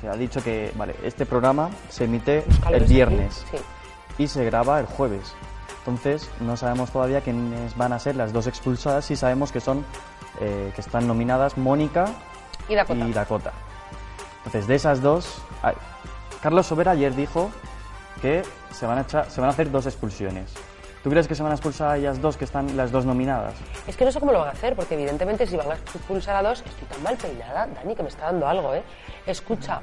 se 0.00 0.08
ha 0.08 0.14
dicho 0.14 0.42
que, 0.42 0.72
vale, 0.76 0.96
este 1.04 1.26
programa 1.26 1.70
se 1.88 2.04
emite 2.04 2.44
el 2.72 2.84
viernes 2.84 3.44
Sí. 3.50 3.58
y 4.22 4.26
se 4.26 4.44
graba 4.44 4.80
el 4.80 4.86
jueves. 4.86 5.32
Entonces, 5.80 6.28
no 6.40 6.56
sabemos 6.56 6.90
todavía 6.90 7.20
quiénes 7.20 7.76
van 7.76 7.92
a 7.92 7.98
ser 7.98 8.16
las 8.16 8.32
dos 8.32 8.46
expulsadas. 8.46 9.04
Sí 9.04 9.14
sabemos 9.16 9.52
que 9.52 9.60
son, 9.60 9.84
eh, 10.40 10.72
que 10.74 10.80
están 10.80 11.06
nominadas 11.06 11.56
Mónica 11.56 12.06
Y 12.68 12.74
Dakota. 12.74 13.06
y 13.06 13.12
Dakota. 13.12 13.52
Entonces, 14.38 14.66
de 14.66 14.74
esas 14.74 15.00
dos, 15.00 15.40
Carlos 16.42 16.66
Sobera 16.66 16.92
ayer 16.92 17.14
dijo 17.14 17.50
que 18.22 18.42
se 18.72 18.86
van, 18.86 18.98
a 18.98 19.02
echar- 19.06 19.28
se 19.28 19.40
van 19.40 19.50
a 19.50 19.52
hacer 19.52 19.70
dos 19.70 19.86
expulsiones. 19.86 20.52
¿Tú 21.02 21.10
crees 21.10 21.28
que 21.28 21.34
se 21.34 21.42
van 21.42 21.52
a 21.52 21.54
expulsar 21.54 21.90
a 21.92 21.96
ellas 21.96 22.20
dos 22.20 22.36
que 22.36 22.44
están 22.44 22.76
las 22.76 22.90
dos 22.90 23.04
nominadas? 23.04 23.54
Es 23.86 23.96
que 23.96 24.04
no 24.04 24.12
sé 24.12 24.18
cómo 24.20 24.32
lo 24.32 24.40
van 24.40 24.48
a 24.48 24.52
hacer, 24.52 24.74
porque 24.74 24.94
evidentemente 24.94 25.46
si 25.46 25.56
van 25.56 25.70
a 25.70 25.74
expulsar 25.74 26.36
a 26.36 26.48
dos, 26.48 26.60
estoy 26.66 26.88
tan 26.88 27.02
mal 27.02 27.16
peinada, 27.16 27.66
Dani, 27.66 27.94
que 27.94 28.02
me 28.02 28.08
está 28.08 28.26
dando 28.26 28.46
algo, 28.48 28.74
¿eh? 28.74 28.82
Escucha, 29.26 29.80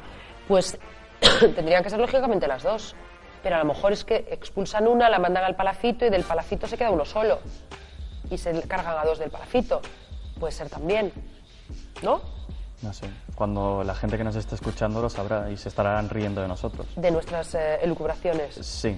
pues 0.48 0.78
tendrían 1.56 1.84
que 1.84 1.90
ser 1.90 2.00
lógicamente 2.00 2.48
las 2.48 2.64
dos. 2.64 2.96
Pero 3.42 3.56
a 3.58 3.60
lo 3.60 3.66
mejor 3.66 3.94
es 3.94 4.04
que 4.04 4.28
expulsan 4.32 4.88
una, 4.88 5.08
la 5.10 5.20
mandan 5.20 5.44
al 5.44 5.56
palacito 5.56 6.06
y 6.06 6.10
del 6.10 6.24
palacito 6.24 6.68
se 6.68 6.78
queda 6.78 6.90
uno 6.90 7.06
solo. 7.06 7.40
Y 8.32 8.38
se 8.40 8.60
cargan 8.64 8.98
a 8.98 9.06
dos 9.06 9.20
del 9.20 9.30
palacito. 9.30 9.82
Puede 10.40 10.52
ser 10.52 10.68
también. 10.68 11.14
¿No? 12.02 12.22
No 12.82 12.92
sé. 12.92 13.08
Cuando 13.36 13.84
la 13.84 13.94
gente 13.94 14.18
que 14.18 14.24
nos 14.24 14.36
esté 14.36 14.56
escuchando 14.56 15.01
lo 15.01 15.10
sabrá 15.10 15.51
y 15.51 15.58
se 15.58 15.70
estarán 15.70 16.10
riendo 16.10 16.42
de 16.42 16.48
nosotros. 16.48 16.88
De 16.96 17.12
nuestras 17.12 17.54
eh, 17.56 17.80
elucubraciones. 17.82 18.56
Sí. 18.56 18.98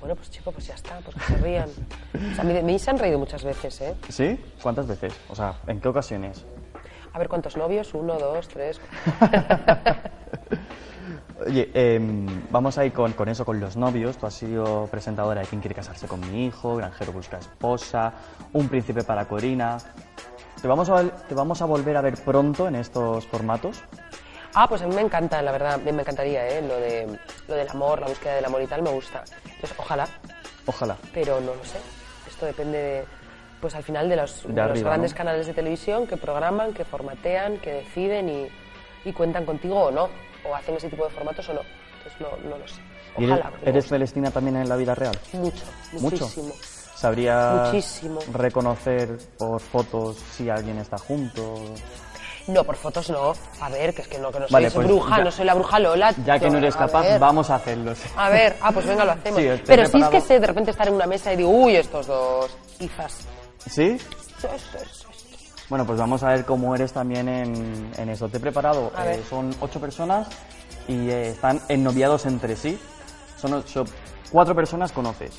Bueno, 0.00 0.14
pues 0.16 0.30
chico, 0.30 0.52
pues 0.52 0.66
ya 0.66 0.74
está, 0.74 0.98
pues 1.00 1.16
que 1.16 1.22
se 1.24 1.36
rían. 1.38 1.68
O 2.32 2.34
sea, 2.34 2.44
mí 2.44 2.78
se 2.78 2.90
han 2.90 2.98
reído 2.98 3.18
muchas 3.18 3.42
veces, 3.42 3.80
¿eh? 3.80 3.94
¿Sí? 4.08 4.38
¿Cuántas 4.62 4.86
veces? 4.86 5.14
O 5.28 5.34
sea, 5.34 5.54
¿en 5.66 5.80
qué 5.80 5.88
ocasiones? 5.88 6.44
A 7.12 7.18
ver, 7.18 7.28
¿cuántos 7.28 7.56
novios? 7.56 7.94
Uno, 7.94 8.18
dos, 8.18 8.48
tres. 8.48 8.80
Oye, 11.46 11.70
em, 11.74 12.26
vamos 12.50 12.78
a 12.78 12.84
ir 12.84 12.92
con, 12.92 13.12
con 13.12 13.28
eso, 13.28 13.44
con 13.44 13.60
los 13.60 13.76
novios. 13.76 14.16
Tú 14.16 14.26
has 14.26 14.34
sido 14.34 14.86
presentadora 14.86 15.40
de 15.40 15.46
¿Quién 15.46 15.60
quiere 15.60 15.74
casarse 15.74 16.06
con 16.06 16.20
mi 16.20 16.46
hijo? 16.46 16.76
Granjero 16.76 17.12
busca 17.12 17.38
esposa, 17.38 18.12
Un 18.52 18.68
príncipe 18.68 19.04
para 19.04 19.26
Corina. 19.26 19.78
¿Te 20.64 20.68
vamos, 20.68 20.88
a, 20.88 21.02
¿Te 21.28 21.34
vamos 21.34 21.60
a 21.60 21.66
volver 21.66 21.94
a 21.94 22.00
ver 22.00 22.14
pronto 22.24 22.66
en 22.66 22.76
estos 22.76 23.26
formatos? 23.26 23.82
Ah, 24.54 24.66
pues 24.66 24.80
a 24.80 24.86
mí 24.86 24.94
me 24.94 25.02
encanta, 25.02 25.42
la 25.42 25.52
verdad, 25.52 25.78
me 25.80 25.90
encantaría, 25.90 26.48
¿eh? 26.48 26.62
Lo, 26.62 26.76
de, 26.76 27.18
lo 27.48 27.54
del 27.54 27.68
amor, 27.68 28.00
la 28.00 28.06
búsqueda 28.06 28.36
del 28.36 28.46
amor 28.46 28.62
y 28.62 28.66
tal, 28.66 28.80
me 28.80 28.88
gusta. 28.88 29.24
Entonces, 29.44 29.74
ojalá, 29.76 30.08
Ojalá. 30.64 30.96
pero 31.12 31.38
no 31.42 31.54
lo 31.54 31.62
sé. 31.66 31.76
Esto 32.26 32.46
depende, 32.46 32.78
de, 32.78 33.04
pues 33.60 33.74
al 33.74 33.82
final, 33.82 34.08
de 34.08 34.16
los, 34.16 34.42
De 34.44 34.54
de 34.54 34.68
los 34.68 34.82
grandes 34.82 35.12
¿no? 35.12 35.18
canales 35.18 35.46
de 35.46 35.52
televisión 35.52 36.06
que 36.06 36.16
programan, 36.16 36.72
que 36.72 36.86
formatean, 36.86 37.58
que 37.58 37.70
deciden 37.70 38.30
y, 38.30 38.48
y 39.04 39.12
cuentan 39.12 39.44
contigo 39.44 39.78
o 39.78 39.90
no, 39.90 40.08
o 40.48 40.54
hacen 40.54 40.76
ese 40.76 40.88
tipo 40.88 41.04
de 41.04 41.10
formatos 41.10 41.46
o 41.50 41.52
no. 41.52 41.60
Entonces, 41.98 42.20
no, 42.22 42.48
no 42.48 42.56
lo 42.56 42.66
sé. 42.66 42.80
¿Y 43.18 43.24
eres, 43.24 43.38
Ojalá. 43.38 43.52
eres. 43.66 43.86
Celestina 43.86 44.30
también 44.30 44.56
en 44.56 44.66
la 44.70 44.76
vida 44.76 44.94
real? 44.94 45.14
Mucho, 45.34 45.64
¿Mucho? 45.92 46.26
¿Sabría 47.08 47.64
Muchísimo. 47.66 48.18
reconocer 48.32 49.18
por 49.36 49.60
fotos 49.60 50.16
si 50.34 50.48
alguien 50.48 50.78
está 50.78 50.96
junto? 50.96 51.56
No, 52.46 52.64
por 52.64 52.76
fotos 52.76 53.10
no. 53.10 53.34
A 53.60 53.68
ver, 53.68 53.92
que 53.94 54.00
es 54.00 54.08
que 54.08 54.16
no, 54.18 54.32
que 54.32 54.40
no 54.40 54.46
soy 54.48 54.52
Vale, 54.54 54.70
pues 54.70 54.86
bruja, 54.86 55.18
ya- 55.18 55.24
no 55.24 55.30
soy 55.30 55.44
la 55.44 55.52
bruja 55.52 55.78
Lola. 55.80 56.14
Ya 56.24 56.38
que 56.38 56.48
no 56.48 56.56
eres 56.56 56.74
capaz, 56.74 57.02
ver. 57.02 57.20
vamos 57.20 57.50
a 57.50 57.56
hacerlo. 57.56 57.94
sí. 57.94 58.08
A 58.16 58.30
ver, 58.30 58.56
ah, 58.62 58.72
pues 58.72 58.86
venga, 58.86 59.04
lo 59.04 59.12
hacemos. 59.12 59.38
Sí, 59.38 59.48
Pero 59.66 59.86
sí 59.86 60.00
es 60.00 60.08
que 60.08 60.20
sé 60.22 60.40
de 60.40 60.46
repente 60.46 60.70
estar 60.70 60.88
en 60.88 60.94
una 60.94 61.04
mesa 61.06 61.30
y 61.30 61.36
digo, 61.36 61.50
uy, 61.50 61.76
estos 61.76 62.06
dos, 62.06 62.50
quizás. 62.78 63.18
¿Sí? 63.68 63.98
Sí, 63.98 64.48
sí, 64.56 64.78
sí. 64.90 65.36
Bueno, 65.68 65.84
pues 65.84 65.98
vamos 65.98 66.22
a 66.22 66.28
ver 66.28 66.46
cómo 66.46 66.74
eres 66.74 66.90
también 66.94 67.28
en, 67.28 67.90
en 67.98 68.08
eso. 68.08 68.30
Te 68.30 68.38
he 68.38 68.40
preparado, 68.40 68.92
eh, 69.04 69.22
son 69.28 69.54
ocho 69.60 69.78
personas 69.78 70.26
y 70.88 71.10
eh, 71.10 71.28
están 71.32 71.60
ennoviados 71.68 72.24
entre 72.24 72.56
sí. 72.56 72.80
Son 73.38 73.52
ocho, 73.52 73.84
cuatro 74.32 74.54
personas 74.54 74.90
conoces. 74.90 75.34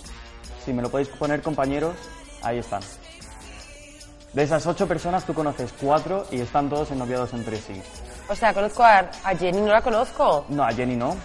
Si 0.65 0.73
me 0.73 0.81
lo 0.81 0.89
podéis 0.89 1.09
poner 1.09 1.41
compañeros, 1.41 1.95
ahí 2.41 2.57
están. 2.57 2.81
De 4.33 4.43
esas 4.43 4.65
ocho 4.65 4.87
personas 4.87 5.25
tú 5.25 5.33
conoces 5.33 5.73
cuatro 5.79 6.25
y 6.31 6.41
están 6.41 6.69
todos 6.69 6.91
ennoviados 6.91 7.33
entre 7.33 7.57
sí. 7.57 7.81
O 8.27 8.35
sea, 8.35 8.53
conozco 8.53 8.83
a, 8.83 9.09
a 9.23 9.35
Jenny, 9.37 9.61
no 9.61 9.67
la 9.67 9.81
conozco. 9.81 10.45
No, 10.49 10.63
a 10.63 10.73
Jenny 10.73 10.95
no, 10.95 11.15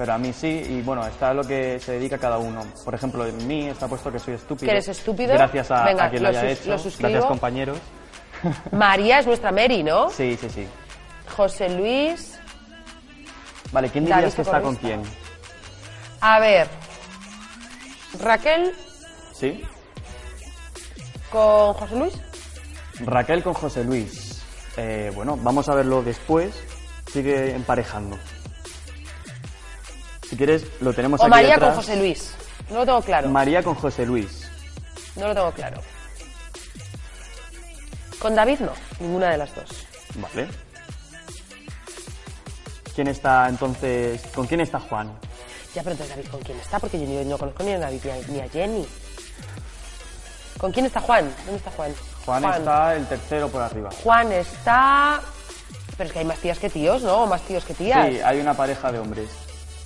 pero 0.00 0.12
a 0.14 0.18
mí 0.18 0.32
sí, 0.32 0.62
y 0.66 0.80
bueno, 0.82 1.06
está 1.06 1.34
lo 1.34 1.42
que 1.42 1.78
se 1.80 1.92
dedica 1.92 2.16
cada 2.16 2.38
uno. 2.38 2.62
Por 2.84 2.94
ejemplo, 2.94 3.26
en 3.26 3.46
mí 3.46 3.68
está 3.68 3.88
puesto 3.88 4.10
que 4.10 4.18
soy 4.18 4.34
estúpido. 4.34 4.66
¿Que 4.66 4.70
eres 4.70 4.88
estúpido? 4.88 5.34
Gracias 5.34 5.70
a, 5.70 5.84
Venga, 5.84 6.04
a 6.04 6.10
quien 6.10 6.22
lo 6.22 6.28
haya 6.30 6.48
hecho. 6.48 6.70
lo. 6.70 6.76
Gracias, 6.98 7.24
compañeros. 7.26 7.78
María 8.72 9.18
es 9.18 9.26
nuestra 9.26 9.52
Mary, 9.52 9.82
¿no? 9.82 10.08
Sí, 10.10 10.38
sí, 10.40 10.48
sí. 10.48 10.66
José 11.36 11.68
Luis. 11.68 12.38
Vale, 13.72 13.90
¿quién 13.90 14.04
dirías 14.06 14.34
que 14.34 14.42
está 14.42 14.60
con 14.60 14.74
quién? 14.76 15.02
A 16.20 16.40
ver. 16.40 16.79
Raquel 18.18 18.74
¿Sí? 19.32 19.62
con 21.30 21.74
José 21.74 21.96
Luis. 21.96 22.14
Raquel 23.00 23.42
con 23.42 23.54
José 23.54 23.84
Luis. 23.84 24.42
Eh, 24.76 25.10
bueno, 25.14 25.36
vamos 25.36 25.68
a 25.68 25.74
verlo 25.74 26.02
después. 26.02 26.54
Sigue 27.12 27.54
emparejando. 27.54 28.18
Si 30.28 30.36
quieres, 30.36 30.64
lo 30.80 30.92
tenemos 30.92 31.20
O 31.20 31.24
aquí 31.24 31.30
María 31.30 31.50
detrás. 31.54 31.70
con 31.74 31.76
José 31.82 31.96
Luis. 31.96 32.34
No 32.70 32.76
lo 32.78 32.86
tengo 32.86 33.02
claro. 33.02 33.28
María 33.28 33.62
con 33.62 33.74
José 33.74 34.06
Luis. 34.06 34.48
No 35.16 35.28
lo 35.28 35.34
tengo 35.34 35.50
claro. 35.52 35.80
Con 38.20 38.34
David 38.34 38.60
no, 38.60 38.72
ninguna 39.00 39.30
de 39.30 39.38
las 39.38 39.54
dos. 39.54 39.86
Vale. 40.16 40.48
¿Quién 42.94 43.08
está 43.08 43.48
entonces? 43.48 44.20
¿Con 44.34 44.46
quién 44.46 44.60
está 44.60 44.78
Juan? 44.78 45.10
Ya, 45.74 45.82
pero 45.82 45.92
entonces 45.92 46.16
David, 46.16 46.30
¿con 46.30 46.40
quién 46.40 46.58
está? 46.58 46.78
Porque 46.78 46.98
yo 46.98 47.24
no 47.24 47.38
conozco 47.38 47.62
ni 47.62 47.72
a 47.72 47.78
David 47.78 48.00
ni 48.04 48.10
a, 48.10 48.28
ni 48.28 48.40
a 48.40 48.48
Jenny. 48.48 48.86
¿Con 50.58 50.72
quién 50.72 50.86
está 50.86 51.00
Juan? 51.00 51.32
¿Dónde 51.46 51.56
está 51.56 51.70
Juan? 51.70 51.94
Juan, 52.26 52.44
está 52.44 52.96
el 52.96 53.06
tercero 53.06 53.48
por 53.48 53.62
arriba. 53.62 53.90
Juan 54.02 54.32
está... 54.32 55.20
Pero 55.96 56.08
es 56.08 56.12
que 56.12 56.18
hay 56.18 56.24
más 56.24 56.38
tías 56.38 56.58
que 56.58 56.70
tíos, 56.70 57.02
¿no? 57.02 57.26
Más 57.26 57.42
tíos 57.42 57.64
que 57.64 57.74
tías. 57.74 58.08
Sí, 58.08 58.20
hay 58.20 58.40
una 58.40 58.54
pareja 58.54 58.90
de 58.90 58.98
hombres. 58.98 59.30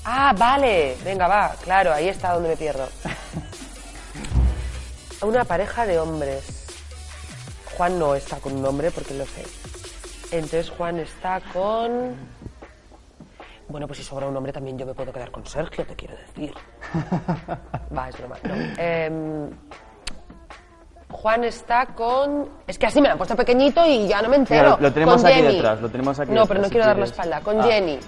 Ah, 0.05 0.35
vale. 0.37 0.97
Venga, 1.05 1.29
va. 1.29 1.55
Claro, 1.63 1.93
ahí 1.93 2.09
está 2.09 2.33
donde 2.33 2.51
me 2.51 2.57
pierdo. 2.57 2.89
Una 5.23 5.45
pareja 5.45 5.87
de 5.87 5.99
hombres. 5.99 6.45
Juan 7.77 7.99
no 7.99 8.15
está 8.15 8.39
con 8.39 8.57
un 8.57 8.65
hombre 8.65 8.91
porque 8.91 9.15
lo 9.15 9.27
sé. 9.27 9.45
Entonces 10.31 10.71
Juan 10.71 10.99
está 10.99 11.41
con... 11.53 12.17
Bueno, 13.69 13.87
pues 13.87 13.99
si 13.99 14.05
sobra 14.05 14.27
un 14.29 14.37
hombre 14.37 14.53
también 14.53 14.77
yo 14.79 14.85
me 14.87 14.95
puedo 14.95 15.13
quedar 15.13 15.31
con 15.31 15.45
Sergio, 15.47 15.85
te 15.87 15.95
quiero 15.97 16.15
decir. 16.17 16.53
Va, 17.97 18.09
es 18.09 18.19
broma. 18.19 18.37
No. 18.45 18.55
Em, 18.79 19.51
Juan 21.11 21.45
está 21.45 21.87
con... 21.87 22.49
Es 22.67 22.79
que 22.79 22.87
así 22.87 23.01
me 23.01 23.09
lo 23.09 23.13
han 23.13 23.19
puesto 23.19 23.37
pequeñito 23.37 23.85
y 23.87 24.07
ya 24.09 24.21
no 24.21 24.29
me 24.29 24.37
entero. 24.37 24.63
Mira, 24.65 24.77
lo- 24.77 24.83
lo 24.83 24.93
tenemos 24.93 25.17
Con 25.17 25.27
aquí 25.27 25.35
Jenny. 25.41 25.55
detrás, 25.55 25.81
lo 25.81 25.89
tenemos 25.89 26.21
aquí 26.21 26.33
No, 26.33 26.47
pero 26.47 26.61
no 26.61 26.67
si 26.67 26.73
quiero 26.73 26.87
dar 26.87 26.99
la 26.99 27.05
espalda. 27.05 27.41
Con 27.41 27.61
Ah. 27.61 27.65
Jenny. 27.65 27.99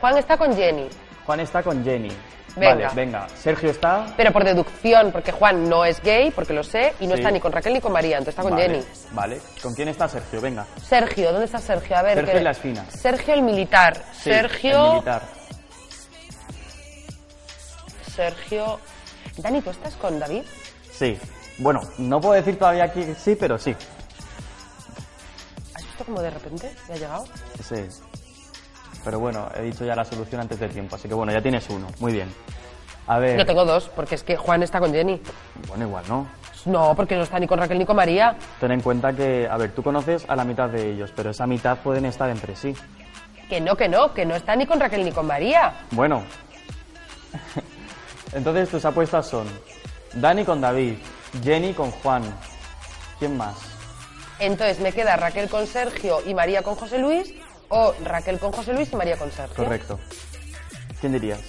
Juan 0.00 0.16
está 0.18 0.36
con 0.36 0.54
Jenny. 0.54 0.88
Juan 1.26 1.40
está 1.40 1.62
con 1.62 1.84
Jenny. 1.84 2.10
Venga. 2.56 2.88
Vale, 2.88 2.94
venga. 2.94 3.28
Sergio 3.36 3.70
está. 3.70 4.06
Pero 4.16 4.32
por 4.32 4.42
deducción, 4.42 5.12
porque 5.12 5.30
Juan 5.30 5.68
no 5.68 5.84
es 5.84 6.00
gay, 6.02 6.30
porque 6.30 6.54
lo 6.54 6.64
sé, 6.64 6.94
y 7.00 7.06
no 7.06 7.12
Sí. 7.14 7.20
está 7.20 7.30
ni 7.30 7.38
con 7.38 7.52
Raquel 7.52 7.74
ni 7.74 7.80
con 7.82 7.92
María, 7.92 8.16
entonces 8.16 8.32
está 8.32 8.42
con 8.42 8.52
vale, 8.52 8.62
Jenny. 8.66 8.84
Vale. 9.12 9.40
¿Con 9.62 9.74
quién 9.74 9.88
está 9.88 10.08
Sergio? 10.08 10.40
Venga. 10.40 10.66
Sergio, 10.82 11.30
¿dónde 11.32 11.44
está 11.44 11.58
Sergio? 11.58 11.96
A 11.96 12.02
ver. 12.02 12.14
Sergio 12.14 12.32
que- 12.32 12.38
en 12.38 12.44
la 12.44 12.50
esquina. 12.52 12.84
Sergio 12.90 13.34
el 13.34 13.42
militar. 13.42 14.02
Sí, 14.14 14.30
Sergio. 14.30 14.84
el 14.86 14.90
militar. 14.92 15.22
Sergio. 18.14 18.80
Dani, 19.36 19.60
¿tú 19.60 19.70
estás 19.70 19.94
con 19.94 20.18
David? 20.18 20.42
Sí. 20.92 21.18
Bueno, 21.58 21.80
no 21.98 22.20
puedo 22.20 22.34
decir 22.34 22.58
todavía 22.58 22.90
que 22.92 23.14
sí, 23.14 23.36
pero 23.38 23.58
sí. 23.58 23.74
¿Has 25.74 25.82
visto 25.84 26.04
como 26.04 26.22
de 26.22 26.30
repente 26.30 26.74
me 26.88 26.94
ha 26.94 26.96
llegado? 26.96 27.24
Sí. 27.62 27.86
Pero 29.06 29.20
bueno, 29.20 29.48
he 29.54 29.62
dicho 29.62 29.84
ya 29.84 29.94
la 29.94 30.04
solución 30.04 30.40
antes 30.40 30.58
de 30.58 30.68
tiempo, 30.68 30.96
así 30.96 31.06
que 31.06 31.14
bueno, 31.14 31.32
ya 31.32 31.40
tienes 31.40 31.70
uno. 31.70 31.86
Muy 32.00 32.12
bien. 32.12 32.28
A 33.06 33.20
ver. 33.20 33.38
Yo 33.38 33.46
tengo 33.46 33.64
dos, 33.64 33.88
porque 33.94 34.16
es 34.16 34.24
que 34.24 34.36
Juan 34.36 34.64
está 34.64 34.80
con 34.80 34.92
Jenny. 34.92 35.22
Bueno, 35.68 35.86
igual 35.86 36.04
no. 36.08 36.26
No, 36.64 36.92
porque 36.96 37.14
no 37.14 37.22
está 37.22 37.38
ni 37.38 37.46
con 37.46 37.60
Raquel 37.60 37.78
ni 37.78 37.86
con 37.86 37.94
María. 37.94 38.36
Ten 38.58 38.72
en 38.72 38.80
cuenta 38.80 39.12
que, 39.12 39.46
a 39.48 39.56
ver, 39.58 39.70
tú 39.70 39.84
conoces 39.84 40.28
a 40.28 40.34
la 40.34 40.42
mitad 40.42 40.68
de 40.68 40.90
ellos, 40.90 41.12
pero 41.14 41.30
esa 41.30 41.46
mitad 41.46 41.78
pueden 41.78 42.04
estar 42.04 42.28
entre 42.30 42.56
sí. 42.56 42.74
Que 43.48 43.60
no, 43.60 43.76
que 43.76 43.88
no, 43.88 44.12
que 44.12 44.26
no 44.26 44.34
está 44.34 44.56
ni 44.56 44.66
con 44.66 44.80
Raquel 44.80 45.04
ni 45.04 45.12
con 45.12 45.24
María. 45.24 45.72
Bueno. 45.92 46.24
Entonces 48.32 48.68
tus 48.68 48.84
apuestas 48.84 49.28
son 49.28 49.46
Dani 50.14 50.44
con 50.44 50.60
David, 50.60 50.94
Jenny 51.44 51.74
con 51.74 51.92
Juan. 51.92 52.24
¿Quién 53.20 53.36
más? 53.36 53.54
Entonces 54.40 54.80
me 54.80 54.92
queda 54.92 55.16
Raquel 55.16 55.48
con 55.48 55.64
Sergio 55.68 56.18
y 56.26 56.34
María 56.34 56.62
con 56.62 56.74
José 56.74 56.98
Luis, 56.98 57.32
o 57.68 57.94
Raquel 58.04 58.38
con 58.38 58.52
José 58.52 58.72
Luis 58.72 58.92
y 58.92 58.96
María 58.96 59.16
con 59.16 59.30
Sergio. 59.32 59.56
Correcto. 59.64 59.98
¿Quién 61.00 61.12
dirías? 61.12 61.40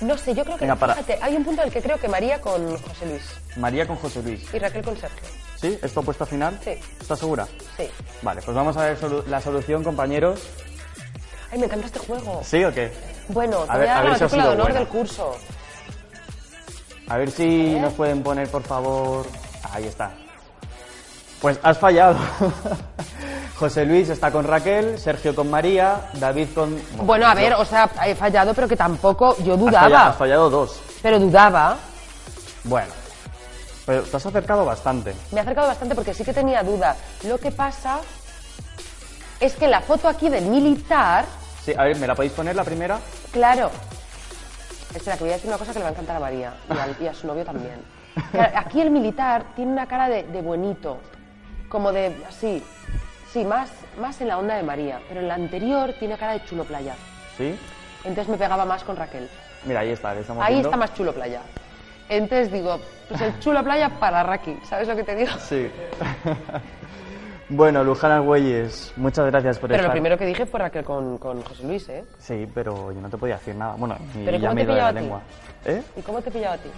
No 0.00 0.16
sé, 0.16 0.34
yo 0.34 0.44
creo 0.44 0.56
que, 0.56 0.64
Venga, 0.64 0.76
para. 0.76 0.94
fíjate, 0.94 1.18
hay 1.22 1.34
un 1.36 1.44
punto 1.44 1.62
en 1.62 1.68
el 1.68 1.74
que 1.74 1.82
creo 1.82 1.98
que 1.98 2.08
María 2.08 2.40
con 2.40 2.76
José 2.80 3.06
Luis 3.06 3.22
María 3.56 3.86
con 3.86 3.96
José 3.96 4.22
Luis. 4.22 4.42
y 4.54 4.58
Raquel 4.58 4.82
con 4.84 4.96
Sergio. 4.96 5.28
¿Sí? 5.60 5.76
¿Es 5.82 5.92
tu 5.92 6.00
apuesta 6.00 6.24
final? 6.24 6.58
Sí. 6.62 6.70
¿Estás 7.00 7.18
segura? 7.18 7.48
Sí. 7.76 7.90
Vale, 8.22 8.40
pues 8.42 8.54
vamos 8.56 8.76
a 8.76 8.84
ver 8.84 9.00
solu- 9.00 9.24
la 9.26 9.40
solución, 9.40 9.82
compañeros. 9.82 10.40
Ay, 11.50 11.58
me 11.58 11.66
encanta 11.66 11.86
este 11.86 11.98
juego. 11.98 12.42
¿Sí 12.44 12.62
o 12.64 12.72
qué? 12.72 12.92
Bueno, 13.28 13.64
te 13.64 13.70
A 13.70 13.74
voy 13.74 13.80
ver- 13.80 13.88
a 13.90 13.94
dar 13.94 14.04
la 14.04 14.10
matrícula 14.12 14.42
de 14.44 14.48
honor 14.50 14.62
buena. 14.66 14.78
del 14.78 14.88
curso. 14.88 15.36
A 17.08 17.16
ver 17.16 17.30
si 17.32 17.74
nos 17.80 17.94
pueden 17.94 18.22
poner, 18.22 18.48
por 18.48 18.62
favor. 18.62 19.26
Ahí 19.72 19.86
está. 19.86 20.12
Pues 21.40 21.58
has 21.62 21.78
fallado. 21.78 22.16
José 23.58 23.84
Luis 23.84 24.08
está 24.08 24.30
con 24.30 24.44
Raquel, 24.44 24.98
Sergio 24.98 25.34
con 25.34 25.50
María, 25.50 26.02
David 26.14 26.48
con. 26.54 26.80
Bueno, 26.98 27.26
a 27.26 27.34
ver, 27.34 27.54
o 27.54 27.64
sea, 27.64 27.90
he 28.06 28.14
fallado, 28.14 28.54
pero 28.54 28.68
que 28.68 28.76
tampoco, 28.76 29.36
yo 29.42 29.54
Has 29.54 29.58
dudaba, 29.60 29.80
fallado, 29.80 30.10
has 30.10 30.16
fallado 30.16 30.50
dos. 30.50 30.80
pero 31.02 31.18
dudaba. 31.18 31.76
Bueno. 32.64 32.92
Pero 33.84 34.02
te 34.02 34.16
has 34.16 34.26
acercado 34.26 34.64
bastante. 34.64 35.14
Me 35.32 35.38
he 35.38 35.40
acercado 35.40 35.66
bastante 35.68 35.94
porque 35.94 36.12
sí 36.14 36.22
que 36.24 36.32
tenía 36.34 36.62
duda. 36.62 36.94
Lo 37.24 37.38
que 37.38 37.50
pasa 37.50 37.98
es 39.40 39.54
que 39.54 39.66
la 39.66 39.80
foto 39.80 40.08
aquí 40.08 40.28
del 40.28 40.44
militar, 40.46 41.24
Sí, 41.64 41.72
a 41.76 41.84
ver, 41.84 41.96
¿me 41.96 42.06
la 42.06 42.14
podéis 42.14 42.32
poner 42.32 42.54
la 42.56 42.64
primera? 42.64 42.98
claro. 43.32 43.70
Espera, 44.94 45.16
que 45.18 45.24
voy 45.24 45.32
a 45.32 45.34
decir 45.34 45.48
una 45.50 45.58
cosa 45.58 45.72
que 45.72 45.80
le 45.80 45.82
va 45.82 45.90
a 45.90 45.92
encantar 45.92 46.16
a 46.16 46.20
María 46.20 46.54
y, 46.98 47.06
a 47.06 47.12
su 47.12 47.26
novio 47.26 47.44
también. 47.44 47.76
Aquí 48.56 48.80
el 48.80 48.90
militar 48.90 49.44
tiene 49.54 49.72
una 49.72 49.86
cara 49.86 50.08
de, 50.08 50.22
de 50.22 50.40
buenito, 50.40 50.98
como 51.68 51.92
de 51.92 52.14
así, 52.28 52.62
Sí, 53.32 53.44
más, 53.44 53.70
más 54.00 54.18
en 54.22 54.28
la 54.28 54.38
onda 54.38 54.56
de 54.56 54.62
María, 54.62 55.00
pero 55.06 55.20
en 55.20 55.28
la 55.28 55.34
anterior 55.34 55.92
tiene 55.98 56.16
cara 56.16 56.32
de 56.32 56.44
chulo 56.46 56.64
playa. 56.64 56.94
¿Sí? 57.36 57.54
Entonces 58.04 58.28
me 58.28 58.38
pegaba 58.38 58.64
más 58.64 58.82
con 58.84 58.96
Raquel. 58.96 59.28
Mira, 59.66 59.80
ahí 59.80 59.90
está, 59.90 60.14
le 60.14 60.20
estamos 60.22 60.42
Ahí 60.42 60.54
viendo. 60.54 60.68
está 60.70 60.78
más 60.78 60.94
chulo 60.94 61.12
playa. 61.12 61.42
Entonces 62.08 62.50
digo, 62.50 62.80
pues 63.06 63.20
el 63.20 63.38
chulo 63.38 63.62
playa 63.62 63.90
para 64.00 64.22
Raki, 64.22 64.58
¿sabes 64.64 64.88
lo 64.88 64.96
que 64.96 65.04
te 65.04 65.14
digo? 65.14 65.30
Sí. 65.40 65.70
bueno, 67.50 67.84
Luján 67.84 68.12
Argüelles, 68.12 68.92
muchas 68.96 69.26
gracias 69.26 69.58
por 69.58 69.68
Pero 69.68 69.82
lo 69.82 69.86
estar. 69.88 69.92
primero 69.92 70.16
que 70.16 70.24
dije 70.24 70.46
fue 70.46 70.60
Raquel 70.60 70.84
con, 70.84 71.18
con 71.18 71.42
José 71.42 71.64
Luis, 71.64 71.86
¿eh? 71.90 72.04
Sí, 72.18 72.48
pero 72.54 72.92
yo 72.92 73.00
no 73.02 73.10
te 73.10 73.18
podía 73.18 73.34
decir 73.36 73.54
nada. 73.54 73.74
Bueno, 73.76 73.96
y 74.14 74.24
¿Pero 74.24 74.38
ya 74.38 74.54
me 74.54 74.64
te 74.64 74.72
iba 74.72 74.74
de 74.74 74.80
la 74.80 74.92
lengua. 74.92 75.20
¿Eh? 75.66 75.82
¿Y 75.96 76.00
cómo 76.00 76.22
te 76.22 76.30
pillaba 76.30 76.54
a 76.54 76.58
ti? 76.58 76.70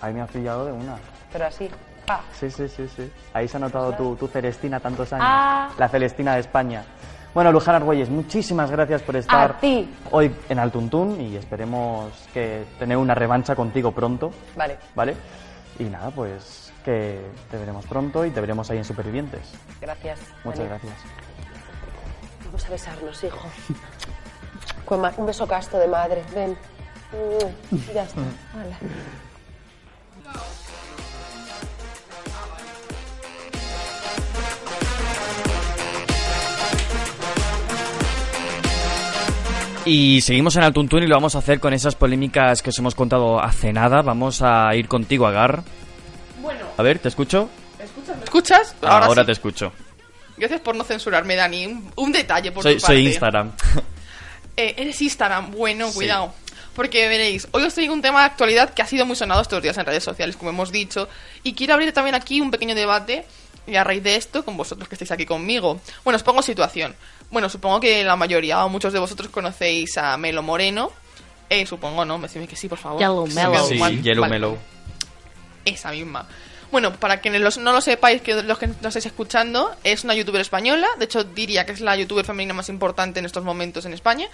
Ahí 0.00 0.14
me 0.14 0.22
has 0.22 0.30
pillado 0.30 0.64
de 0.66 0.72
una. 0.72 0.96
Pero 1.32 1.44
así, 1.46 1.68
pa. 2.08 2.20
Sí, 2.38 2.50
sí, 2.50 2.68
sí, 2.68 2.88
sí. 2.96 3.08
Ahí 3.32 3.46
se 3.46 3.56
ha 3.56 3.60
notado 3.60 3.92
tu, 3.92 4.16
tu 4.16 4.26
Celestina 4.26 4.80
tantos 4.80 5.12
años. 5.12 5.26
Ah. 5.28 5.70
La 5.78 5.88
Celestina 5.88 6.34
de 6.34 6.40
España. 6.40 6.84
Bueno, 7.34 7.52
Luján 7.52 7.74
Argüelles, 7.76 8.08
muchísimas 8.08 8.70
gracias 8.70 9.02
por 9.02 9.14
estar 9.14 9.50
A 9.52 9.60
ti. 9.60 9.88
hoy 10.10 10.34
en 10.48 10.58
Altuntún 10.58 11.20
y 11.20 11.36
esperemos 11.36 12.10
que 12.32 12.64
tener 12.78 12.96
una 12.96 13.14
revancha 13.14 13.54
contigo 13.54 13.92
pronto, 13.92 14.32
Vale, 14.56 14.78
¿vale? 14.96 15.14
Y 15.78 15.84
nada, 15.84 16.10
pues 16.10 16.72
que 16.84 17.20
te 17.50 17.56
veremos 17.58 17.84
pronto 17.86 18.24
y 18.24 18.30
te 18.30 18.40
veremos 18.40 18.68
ahí 18.70 18.78
en 18.78 18.84
Supervivientes. 18.84 19.42
gracias. 19.80 20.18
Muchas 20.42 20.66
gracias. 20.66 20.94
Vamos 22.46 22.64
a 22.64 22.70
besarnos, 22.70 23.22
hijo. 23.24 23.46
Un 25.18 25.26
beso 25.26 25.46
casto 25.46 25.78
de 25.78 25.86
madre, 25.86 26.24
ven. 26.34 26.56
Ya 27.94 28.02
está. 28.02 28.20
Hala. 28.54 28.78
Y 39.88 40.20
seguimos 40.20 40.54
en 40.56 40.64
Altuntún 40.64 41.02
y 41.02 41.06
lo 41.06 41.14
vamos 41.16 41.34
a 41.34 41.38
hacer 41.38 41.60
con 41.60 41.72
esas 41.72 41.94
polémicas 41.94 42.60
que 42.62 42.70
os 42.70 42.78
hemos 42.78 42.94
contado 42.94 43.40
hace 43.42 43.72
nada. 43.72 44.02
Vamos 44.02 44.42
a 44.42 44.74
ir 44.74 44.86
contigo, 44.86 45.26
Agar. 45.26 45.62
Bueno, 46.40 46.66
A 46.76 46.82
ver, 46.82 46.98
¿te 46.98 47.08
escucho? 47.08 47.48
¿me 47.78 48.24
escuchas? 48.24 48.74
Ahora, 48.82 49.22
sí. 49.22 49.26
te 49.26 49.32
escucho. 49.32 49.72
Gracias 50.36 50.60
por 50.60 50.76
no 50.76 50.84
censurarme, 50.84 51.36
Dani. 51.36 51.66
Un, 51.66 51.90
un 51.96 52.12
detalle 52.12 52.52
por 52.52 52.62
Soy, 52.62 52.76
tu 52.76 52.80
parte. 52.82 52.94
soy 52.96 53.06
Instagram. 53.06 53.52
Eh, 54.60 54.74
eres 54.76 55.00
Instagram, 55.00 55.52
bueno, 55.52 55.86
Sí. 55.88 55.94
cuidado. 55.94 56.34
Porque 56.74 57.06
veréis, 57.06 57.46
hoy 57.52 57.62
os 57.62 57.74
traigo 57.74 57.94
un 57.94 58.02
tema 58.02 58.18
de 58.22 58.26
actualidad 58.26 58.74
que 58.74 58.82
ha 58.82 58.86
sido 58.86 59.06
muy 59.06 59.14
sonado 59.14 59.40
estos 59.40 59.62
días 59.62 59.78
en 59.78 59.86
redes 59.86 60.02
sociales, 60.02 60.36
como 60.36 60.50
hemos 60.50 60.72
dicho, 60.72 61.08
y 61.44 61.52
quiero 61.52 61.74
abrir 61.74 61.92
también 61.92 62.16
aquí 62.16 62.40
un 62.40 62.50
pequeño 62.50 62.74
debate 62.74 63.24
y 63.68 63.76
a 63.76 63.84
raíz 63.84 64.02
de 64.02 64.16
esto, 64.16 64.44
con 64.44 64.56
vosotros 64.56 64.88
que 64.88 64.96
estáis 64.96 65.12
aquí 65.12 65.26
conmigo. 65.26 65.80
Bueno, 66.02 66.16
os 66.16 66.24
pongo 66.24 66.42
situación. 66.42 66.96
Bueno, 67.30 67.48
supongo 67.48 67.80
que 67.80 68.02
la 68.04 68.16
mayoría 68.16 68.64
o 68.64 68.68
muchos 68.68 68.92
de 68.92 68.98
vosotros 68.98 69.28
conocéis 69.28 69.98
a 69.98 70.16
Melo 70.16 70.42
Moreno. 70.42 70.90
Eh, 71.50 71.66
supongo, 71.66 72.04
¿no? 72.04 72.18
Decidme 72.18 72.46
que 72.48 72.56
sí, 72.56 72.68
por 72.68 72.78
favor. 72.78 72.98
Yellow 73.00 73.26
Sí, 73.26 73.34
Mellow. 73.34 73.66
Sí, 73.68 73.78
Vale. 73.78 74.02
Yellow 74.02 74.22
Vale. 74.22 74.32
Mellow. 74.34 74.58
Esa 75.64 75.90
misma. 75.90 76.26
Bueno, 76.70 76.92
para 76.94 77.20
quienes 77.22 77.40
los- 77.40 77.56
no 77.56 77.72
lo 77.72 77.80
sepáis, 77.80 78.20
que 78.20 78.42
los 78.42 78.58
que 78.58 78.66
nos 78.66 78.76
estáis 78.84 79.06
escuchando, 79.06 79.70
es 79.84 80.04
una 80.04 80.14
youtuber 80.14 80.40
española. 80.42 80.86
De 80.98 81.06
hecho, 81.06 81.24
diría 81.24 81.64
que 81.64 81.72
es 81.72 81.80
la 81.80 81.96
youtuber 81.96 82.26
femenina 82.26 82.52
más 82.52 82.68
importante 82.68 83.20
en 83.20 83.24
estos 83.26 83.42
momentos 83.42 83.86
en 83.86 83.94
España. 83.94 84.26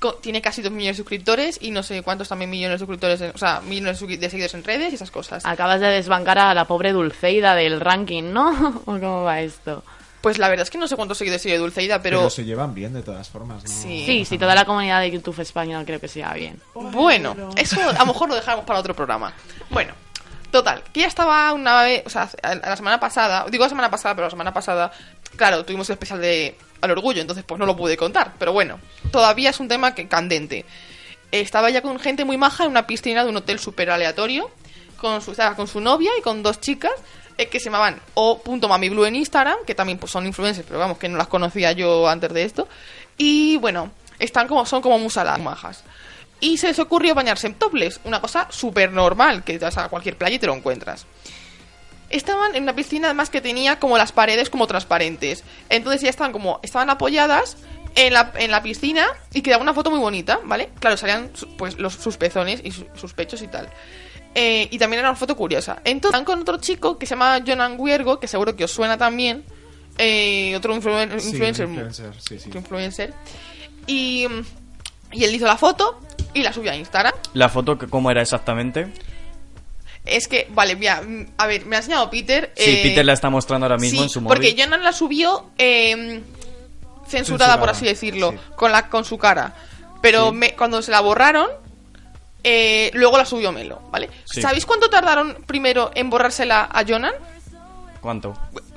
Co- 0.00 0.14
tiene 0.14 0.42
casi 0.42 0.62
dos 0.62 0.72
millones 0.72 0.96
de 0.96 1.02
suscriptores 1.02 1.58
y 1.62 1.70
no 1.70 1.82
sé 1.84 2.02
cuántos 2.02 2.28
también 2.28 2.50
millones 2.50 2.74
de 2.74 2.78
suscriptores, 2.80 3.20
en- 3.20 3.30
o 3.34 3.38
sea, 3.38 3.60
millones 3.60 4.00
de 4.00 4.16
de 4.16 4.30
seguidores 4.30 4.54
en 4.54 4.64
redes 4.64 4.92
y 4.92 4.96
esas 4.96 5.12
cosas. 5.12 5.46
Acabas 5.46 5.80
de 5.80 5.86
desbancar 5.86 6.38
a 6.38 6.54
la 6.54 6.64
pobre 6.64 6.92
Dulceida 6.92 7.54
del 7.54 7.80
ranking, 7.80 8.32
¿no? 8.32 8.50
¿O 8.86 8.98
cómo 8.98 9.22
va 9.22 9.40
esto? 9.40 9.84
Pues 10.26 10.38
la 10.38 10.48
verdad 10.48 10.64
es 10.64 10.70
que 10.70 10.78
no 10.78 10.88
sé 10.88 10.96
cuántos 10.96 11.18
seguidores 11.18 11.40
sigue 11.40 11.56
Dulceida, 11.56 12.02
pero, 12.02 12.18
Pero 12.18 12.30
se 12.30 12.44
llevan 12.44 12.74
bien 12.74 12.92
de 12.92 13.02
todas 13.04 13.28
formas, 13.28 13.62
¿no? 13.62 13.70
Sí. 13.70 14.02
Sí, 14.04 14.24
sí, 14.24 14.38
toda 14.38 14.56
la 14.56 14.64
comunidad 14.64 15.00
de 15.00 15.12
YouTube 15.12 15.38
español 15.38 15.84
creo 15.86 16.00
que 16.00 16.08
sea 16.08 16.32
bien. 16.34 16.60
bueno, 16.74 17.36
eso 17.54 17.80
a 17.80 17.92
lo 18.00 18.06
mejor 18.06 18.30
lo 18.30 18.34
dejamos 18.34 18.64
para 18.64 18.80
otro 18.80 18.92
programa. 18.92 19.32
Bueno, 19.70 19.94
total, 20.50 20.82
que 20.92 21.02
ya 21.02 21.06
estaba 21.06 21.52
una 21.52 21.80
vez, 21.82 22.02
o 22.06 22.10
sea, 22.10 22.28
la 22.42 22.76
semana 22.76 22.98
pasada, 22.98 23.46
digo 23.52 23.62
la 23.62 23.68
semana 23.68 23.88
pasada, 23.88 24.16
pero 24.16 24.26
la 24.26 24.30
semana 24.30 24.52
pasada, 24.52 24.90
claro, 25.36 25.64
tuvimos 25.64 25.88
el 25.90 25.92
especial 25.92 26.20
de 26.20 26.58
al 26.80 26.90
orgullo, 26.90 27.20
entonces 27.20 27.44
pues 27.46 27.60
no 27.60 27.64
lo 27.64 27.76
pude 27.76 27.96
contar, 27.96 28.32
pero 28.36 28.52
bueno, 28.52 28.80
todavía 29.12 29.50
es 29.50 29.60
un 29.60 29.68
tema 29.68 29.94
que 29.94 30.08
candente. 30.08 30.64
Estaba 31.30 31.70
ya 31.70 31.82
con 31.82 32.00
gente 32.00 32.24
muy 32.24 32.36
maja 32.36 32.64
en 32.64 32.70
una 32.70 32.88
piscina 32.88 33.22
de 33.22 33.30
un 33.30 33.36
hotel 33.36 33.60
súper 33.60 33.90
aleatorio, 33.90 34.50
con 34.96 35.22
su, 35.22 35.30
estaba 35.30 35.54
con 35.54 35.68
su 35.68 35.80
novia 35.80 36.10
y 36.18 36.22
con 36.22 36.42
dos 36.42 36.60
chicas 36.60 36.94
que 37.36 37.58
se 37.60 37.66
llamaban 37.66 38.00
o.mamiblue 38.14 39.06
en 39.08 39.16
Instagram, 39.16 39.56
que 39.66 39.74
también 39.74 39.98
pues, 39.98 40.10
son 40.12 40.26
influencers, 40.26 40.66
pero 40.66 40.78
vamos, 40.78 40.98
que 40.98 41.08
no 41.08 41.16
las 41.18 41.26
conocía 41.28 41.72
yo 41.72 42.08
antes 42.08 42.32
de 42.32 42.44
esto. 42.44 42.68
Y 43.18 43.56
bueno, 43.58 43.90
están 44.18 44.48
como, 44.48 44.64
son 44.66 44.80
como 44.82 44.98
muy 44.98 45.10
saladas, 45.10 45.40
majas. 45.40 45.84
Y 46.40 46.58
se 46.58 46.68
les 46.68 46.78
ocurrió 46.78 47.14
bañarse 47.14 47.46
en 47.46 47.54
topless, 47.54 48.00
una 48.04 48.20
cosa 48.20 48.46
súper 48.50 48.92
normal, 48.92 49.42
que 49.44 49.58
vas 49.58 49.76
a 49.78 49.88
cualquier 49.88 50.16
playa 50.16 50.36
y 50.36 50.38
te 50.38 50.46
lo 50.46 50.54
encuentras. 50.54 51.06
Estaban 52.08 52.54
en 52.54 52.62
una 52.62 52.74
piscina 52.76 53.08
además 53.08 53.30
que 53.30 53.40
tenía 53.40 53.78
como 53.80 53.98
las 53.98 54.12
paredes 54.12 54.48
como 54.48 54.66
transparentes. 54.66 55.44
Entonces 55.68 56.02
ya 56.02 56.10
estaban 56.10 56.32
como, 56.32 56.60
estaban 56.62 56.88
apoyadas 56.88 57.56
en 57.96 58.12
la, 58.12 58.32
en 58.36 58.50
la 58.50 58.62
piscina 58.62 59.06
y 59.32 59.42
quedaba 59.42 59.62
una 59.62 59.74
foto 59.74 59.90
muy 59.90 59.98
bonita, 59.98 60.38
¿vale? 60.44 60.70
Claro, 60.78 60.96
salían 60.96 61.30
pues 61.58 61.78
los, 61.78 61.94
sus 61.94 62.16
pezones 62.16 62.60
y 62.62 62.70
su- 62.70 62.86
sus 62.94 63.12
pechos 63.14 63.42
y 63.42 63.48
tal. 63.48 63.68
Eh, 64.38 64.68
y 64.70 64.78
también 64.78 65.00
era 65.00 65.08
una 65.08 65.16
foto 65.18 65.34
curiosa. 65.34 65.78
Entonces 65.82 66.10
están 66.20 66.26
con 66.26 66.40
otro 66.42 66.58
chico 66.58 66.98
que 66.98 67.06
se 67.06 67.14
llama 67.14 67.40
Jonan 67.46 67.76
Huergo, 67.78 68.20
que 68.20 68.28
seguro 68.28 68.54
que 68.54 68.64
os 68.64 68.70
suena 68.70 68.98
también. 68.98 69.44
eh, 69.98 70.54
otro 70.54 70.74
influen- 70.76 71.18
Sí, 71.20 71.30
influencer. 71.30 71.66
influencer, 71.66 72.12
sí, 72.20 72.38
sí. 72.38 72.48
otro 72.50 72.60
influencer. 72.60 73.14
Y, 73.86 74.26
y 75.10 75.24
él 75.24 75.34
hizo 75.34 75.46
la 75.46 75.56
foto 75.56 75.98
y 76.34 76.42
la 76.42 76.52
subió 76.52 76.70
a 76.70 76.76
Instagram. 76.76 77.14
La 77.32 77.48
foto, 77.48 77.78
que- 77.78 77.86
¿cómo 77.86 78.10
era 78.10 78.20
exactamente? 78.20 78.92
Es 80.04 80.28
que, 80.28 80.48
vale, 80.50 80.76
mira, 80.76 81.02
a 81.38 81.46
ver, 81.46 81.64
me 81.64 81.76
ha 81.76 81.78
enseñado 81.78 82.10
Peter. 82.10 82.52
Sí, 82.56 82.62
eh, 82.64 82.80
Peter 82.82 83.06
la 83.06 83.14
está 83.14 83.30
mostrando 83.30 83.64
ahora 83.64 83.78
mismo 83.78 83.98
sí, 84.00 84.02
en 84.04 84.10
su 84.10 84.20
móvil. 84.20 84.36
Porque 84.36 84.54
Jonan 84.62 84.82
la 84.84 84.92
subió 84.92 85.50
eh, 85.56 85.92
censurada, 85.94 87.08
Censurada, 87.08 87.60
por 87.60 87.70
así 87.70 87.86
decirlo, 87.86 88.32
sí. 88.32 88.38
con, 88.54 88.72
la, 88.72 88.88
con 88.90 89.04
su 89.06 89.16
cara. 89.16 89.54
Pero 90.02 90.28
Sí. 90.30 90.36
me- 90.36 90.54
cuando 90.54 90.82
se 90.82 90.90
la 90.90 91.00
borraron, 91.00 91.48
eh, 92.48 92.90
luego 92.94 93.18
la 93.18 93.24
subió 93.24 93.50
Melo, 93.50 93.82
¿vale? 93.90 94.08
Sí. 94.24 94.40
¿Sabéis 94.40 94.64
cuánto 94.64 94.88
tardaron 94.88 95.42
primero 95.46 95.90
en 95.94 96.08
borrársela 96.08 96.68
a 96.72 96.84
Jonan? 96.86 97.12
¿Cuánto? 98.00 98.34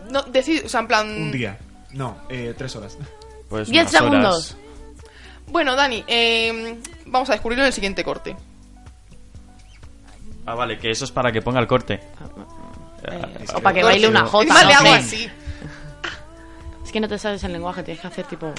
No, 0.09 0.23
decir, 0.23 0.63
o 0.65 0.69
sea, 0.69 0.79
en 0.79 0.87
plan... 0.87 1.07
Un 1.07 1.31
día. 1.31 1.55
No, 1.91 2.17
eh, 2.29 2.55
tres 2.57 2.75
horas. 2.75 2.97
Pues 3.47 3.69
Diez 3.69 3.83
unas 3.91 3.93
horas. 4.01 4.11
segundos. 4.11 4.57
Bueno, 5.47 5.75
Dani, 5.75 6.03
eh, 6.07 6.79
vamos 7.05 7.29
a 7.29 7.33
descubrirlo 7.33 7.63
en 7.63 7.67
el 7.67 7.73
siguiente 7.73 8.03
corte. 8.03 8.35
Ah, 10.47 10.55
vale, 10.55 10.79
que 10.79 10.89
eso 10.89 11.05
es 11.05 11.11
para 11.11 11.31
que 11.31 11.41
ponga 11.43 11.59
el 11.59 11.67
corte. 11.67 11.99
O 13.55 13.59
para 13.61 13.75
que 13.75 13.83
baile 13.83 14.07
una 14.07 14.25
jota, 14.25 14.51
Vale, 14.53 14.73
¿no? 14.73 14.79
algo 14.79 14.91
Ven. 14.93 14.99
así. 15.03 15.29
Es 16.83 16.91
que 16.91 16.99
no 16.99 17.07
te 17.07 17.19
sabes 17.19 17.43
el 17.43 17.53
lenguaje, 17.53 17.83
tienes 17.83 18.01
que 18.01 18.07
hacer 18.07 18.25
tipo... 18.25 18.51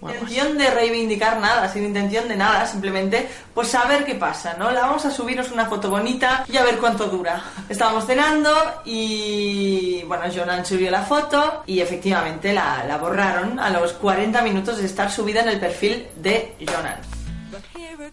bueno, 0.00 0.20
intención 0.20 0.58
de 0.58 0.70
reivindicar 0.70 1.38
nada, 1.40 1.68
sin 1.68 1.84
intención 1.84 2.28
de 2.28 2.36
nada, 2.36 2.66
simplemente 2.66 3.28
pues 3.54 3.68
saber 3.68 4.04
qué 4.04 4.14
pasa, 4.14 4.54
¿no? 4.58 4.70
La 4.70 4.82
vamos 4.82 5.04
a 5.04 5.10
subirnos 5.10 5.50
una 5.50 5.66
foto 5.66 5.90
bonita 5.90 6.44
y 6.50 6.56
a 6.56 6.64
ver 6.64 6.78
cuánto 6.78 7.06
dura. 7.06 7.42
Estábamos 7.68 8.06
cenando 8.06 8.52
y 8.84 10.02
bueno, 10.04 10.24
Jonan 10.34 10.64
subió 10.64 10.90
la 10.90 11.02
foto 11.02 11.62
y 11.66 11.80
efectivamente 11.80 12.52
la, 12.52 12.84
la 12.86 12.98
borraron 12.98 13.58
a 13.58 13.70
los 13.70 13.92
40 13.94 14.42
minutos 14.42 14.78
de 14.78 14.86
estar 14.86 15.10
subida 15.10 15.40
en 15.40 15.48
el 15.48 15.60
perfil 15.60 16.06
de 16.16 16.54
Jonan. 16.60 17.16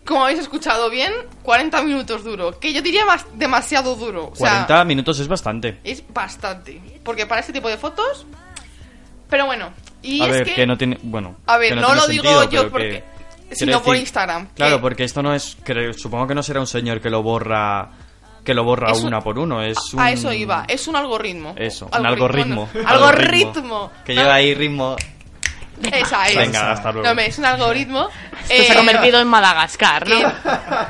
Como 0.06 0.24
habéis 0.24 0.40
escuchado 0.40 0.90
bien, 0.90 1.14
40 1.44 1.82
minutos 1.84 2.24
duro. 2.24 2.60
Que 2.60 2.74
yo 2.74 2.82
diría 2.82 3.06
más 3.06 3.26
demasiado 3.36 3.96
duro. 3.96 4.30
O 4.32 4.36
sea, 4.36 4.66
40 4.66 4.84
minutos 4.86 5.20
es 5.20 5.28
bastante. 5.28 5.80
Es 5.84 6.04
bastante. 6.14 6.82
Porque 7.04 7.26
para 7.26 7.42
este 7.42 7.54
tipo 7.54 7.70
de 7.70 7.78
fotos. 7.78 8.26
Pero 9.30 9.46
bueno. 9.46 9.72
Y 10.04 10.22
a 10.22 10.26
es 10.26 10.32
ver, 10.32 10.44
que. 10.46 10.54
que... 10.54 10.68
no 10.68 10.78
tiene... 10.78 10.98
Bueno, 11.02 11.38
A 11.48 11.58
ver, 11.58 11.76
no 11.76 11.96
lo 11.96 12.06
digo 12.08 12.50
yo 12.50 12.70
porque- 12.70 13.04
que- 13.50 13.56
sino 13.56 13.82
por 13.82 13.96
Instagram, 13.96 14.48
Claro, 14.56 14.78
que- 14.78 14.82
porque 14.82 15.04
esto 15.04 15.22
no 15.24 15.34
es... 15.34 15.58
creo- 15.64 15.94
supongo 15.94 16.28
que 16.28 16.36
no 16.36 16.44
será 16.44 16.60
un 16.60 16.68
señor 16.68 17.02
que 17.02 17.10
lo 17.10 17.24
borra... 17.24 17.90
Que 18.44 18.54
lo 18.54 18.64
borra 18.66 18.92
un- 18.94 19.06
una 19.06 19.22
por 19.22 19.40
uno, 19.40 19.62
es 19.64 19.78
un... 19.94 20.00
A 20.02 20.12
eso 20.12 20.34
iba. 20.34 20.66
Es 20.68 20.88
un 20.88 20.96
algoritmo. 20.98 21.54
Eso, 21.58 21.88
un 21.98 22.06
algoritmo. 22.06 22.70
no. 22.74 22.88
Algoritmo. 22.88 23.92
Que 24.06 24.14
lleva 24.16 24.36
ahí 24.36 24.54
ritmo... 24.54 24.96
Esa 25.92 26.28
es. 26.28 26.36
Venga, 26.38 26.72
hasta 26.72 26.92
luego. 26.92 27.04
No, 27.06 27.12
hombre, 27.12 27.26
es 27.28 27.38
un 27.40 27.46
algoritmo. 27.46 28.08
Esto 28.50 28.64
se 28.64 28.72
ha 28.72 28.74
eh, 28.74 28.78
convertido 28.78 29.20
en 29.20 29.28
Madagascar, 29.28 30.08
¿no? 30.08 30.20
que- 30.20 30.32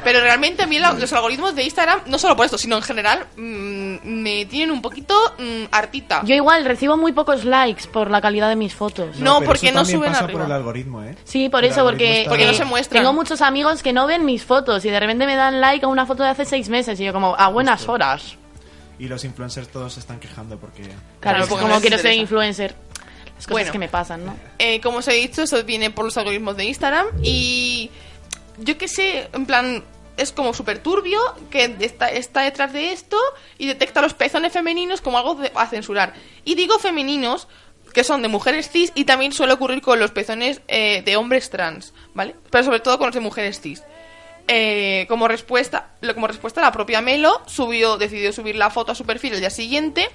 pero 0.03 0.19
realmente 0.19 0.63
a 0.63 0.67
mí 0.67 0.77
los 0.77 1.13
algoritmos 1.13 1.55
de 1.55 1.63
Instagram, 1.63 2.01
no 2.07 2.19
solo 2.19 2.35
por 2.35 2.45
esto, 2.45 2.57
sino 2.57 2.75
en 2.75 2.83
general, 2.83 3.25
mm, 3.37 3.72
me 4.03 4.45
tienen 4.45 4.71
un 4.71 4.81
poquito 4.81 5.15
mm, 5.37 5.65
hartita. 5.71 6.21
Yo 6.25 6.35
igual 6.35 6.65
recibo 6.65 6.97
muy 6.97 7.11
pocos 7.11 7.45
likes 7.45 7.87
por 7.87 8.09
la 8.11 8.21
calidad 8.21 8.49
de 8.49 8.55
mis 8.55 8.73
fotos. 8.73 9.17
No, 9.17 9.39
pero 9.39 9.47
porque 9.51 9.67
eso 9.67 9.75
no 9.75 9.81
también 9.81 9.97
suben 9.99 10.11
pasa 10.11 10.23
arriba. 10.25 10.39
por 10.41 10.47
el 10.49 10.55
algoritmo, 10.55 11.03
¿eh? 11.03 11.15
Sí, 11.23 11.49
por 11.49 11.63
El 11.63 11.71
eso, 11.71 11.81
algoritmo 11.81 12.05
porque, 12.05 12.17
está- 12.19 12.29
Porque 12.29 12.45
no 12.47 12.53
se 12.53 12.65
muestran. 12.65 13.01
tengo 13.03 13.13
muchos 13.13 13.41
amigos 13.41 13.81
que 13.83 13.93
no 13.93 14.05
ven 14.07 14.25
mis 14.25 14.43
fotos 14.43 14.83
y 14.85 14.89
de 14.89 14.99
repente 14.99 15.25
me 15.25 15.35
dan 15.35 15.61
like 15.61 15.85
a 15.85 15.87
una 15.87 16.05
foto 16.05 16.23
de 16.23 16.29
hace 16.29 16.45
seis 16.45 16.69
meses 16.69 16.99
y 16.99 17.05
yo 17.05 17.13
como, 17.13 17.35
a 17.37 17.47
buenas 17.49 17.79
Justo. 17.81 17.93
horas. 17.93 18.35
Y 18.99 19.07
los 19.07 19.23
influencers 19.25 19.67
todos 19.69 19.93
se 19.93 19.99
están 19.99 20.19
quejando 20.19 20.57
porque... 20.59 20.83
Claro, 20.83 20.99
Claro, 21.19 21.37
es 21.39 21.43
que 21.45 21.49
porque 21.49 21.61
como 21.63 21.73
les 21.75 21.81
quiero 21.81 21.97
ser 21.97 22.05
interesa. 22.13 22.21
influencer. 22.21 22.75
Las 23.35 23.47
cosas 23.47 23.49
Bueno. 23.51 23.71
que 23.71 23.79
me 23.79 23.87
pasan, 23.89 24.25
¿no? 24.25 24.35
Eh, 24.59 24.79
como 24.79 24.99
os 24.99 25.07
he 25.07 25.13
dicho, 25.13 25.41
eso 25.43 25.63
viene 25.63 25.89
por 25.89 26.05
los 26.05 26.15
algoritmos 26.17 26.55
de 26.55 26.65
Instagram 26.65 27.07
y 27.23 27.89
yo 28.59 28.77
qué 28.77 28.87
sé, 28.87 29.27
en 29.33 29.45
plan, 29.47 29.83
es 30.17 30.31
como 30.31 30.53
súper 30.53 30.79
turbio 30.79 31.19
que 31.49 31.75
está, 31.79 32.09
está 32.09 32.41
detrás 32.41 32.73
de 32.73 32.91
esto 32.91 33.17
y 33.57 33.67
detecta 33.67 34.01
los 34.01 34.13
pezones 34.13 34.53
femeninos 34.53 35.01
como 35.01 35.17
algo 35.17 35.37
a 35.55 35.67
censurar. 35.67 36.13
Y 36.43 36.55
digo 36.55 36.79
femeninos 36.79 37.47
que 37.93 38.03
son 38.03 38.21
de 38.21 38.27
mujeres 38.27 38.69
cis 38.69 38.91
y 38.95 39.05
también 39.05 39.33
suele 39.33 39.53
ocurrir 39.53 39.81
con 39.81 39.99
los 39.99 40.11
pezones 40.11 40.61
eh, 40.67 41.03
de 41.03 41.15
hombres 41.15 41.49
trans, 41.49 41.93
¿vale? 42.13 42.35
Pero 42.49 42.63
sobre 42.63 42.79
todo 42.79 42.97
con 42.97 43.07
los 43.07 43.15
de 43.15 43.21
mujeres 43.21 43.61
cis. 43.61 43.83
Eh, 44.47 45.05
como 45.07 45.27
respuesta, 45.27 45.91
como 46.13 46.27
respuesta 46.27 46.61
la 46.61 46.71
propia 46.71 47.01
Melo 47.01 47.41
subió, 47.45 47.97
decidió 47.97 48.33
subir 48.33 48.55
la 48.55 48.69
foto 48.69 48.91
a 48.91 48.95
su 48.95 49.05
perfil 49.05 49.33
el 49.33 49.39
día 49.39 49.49
siguiente 49.49 50.09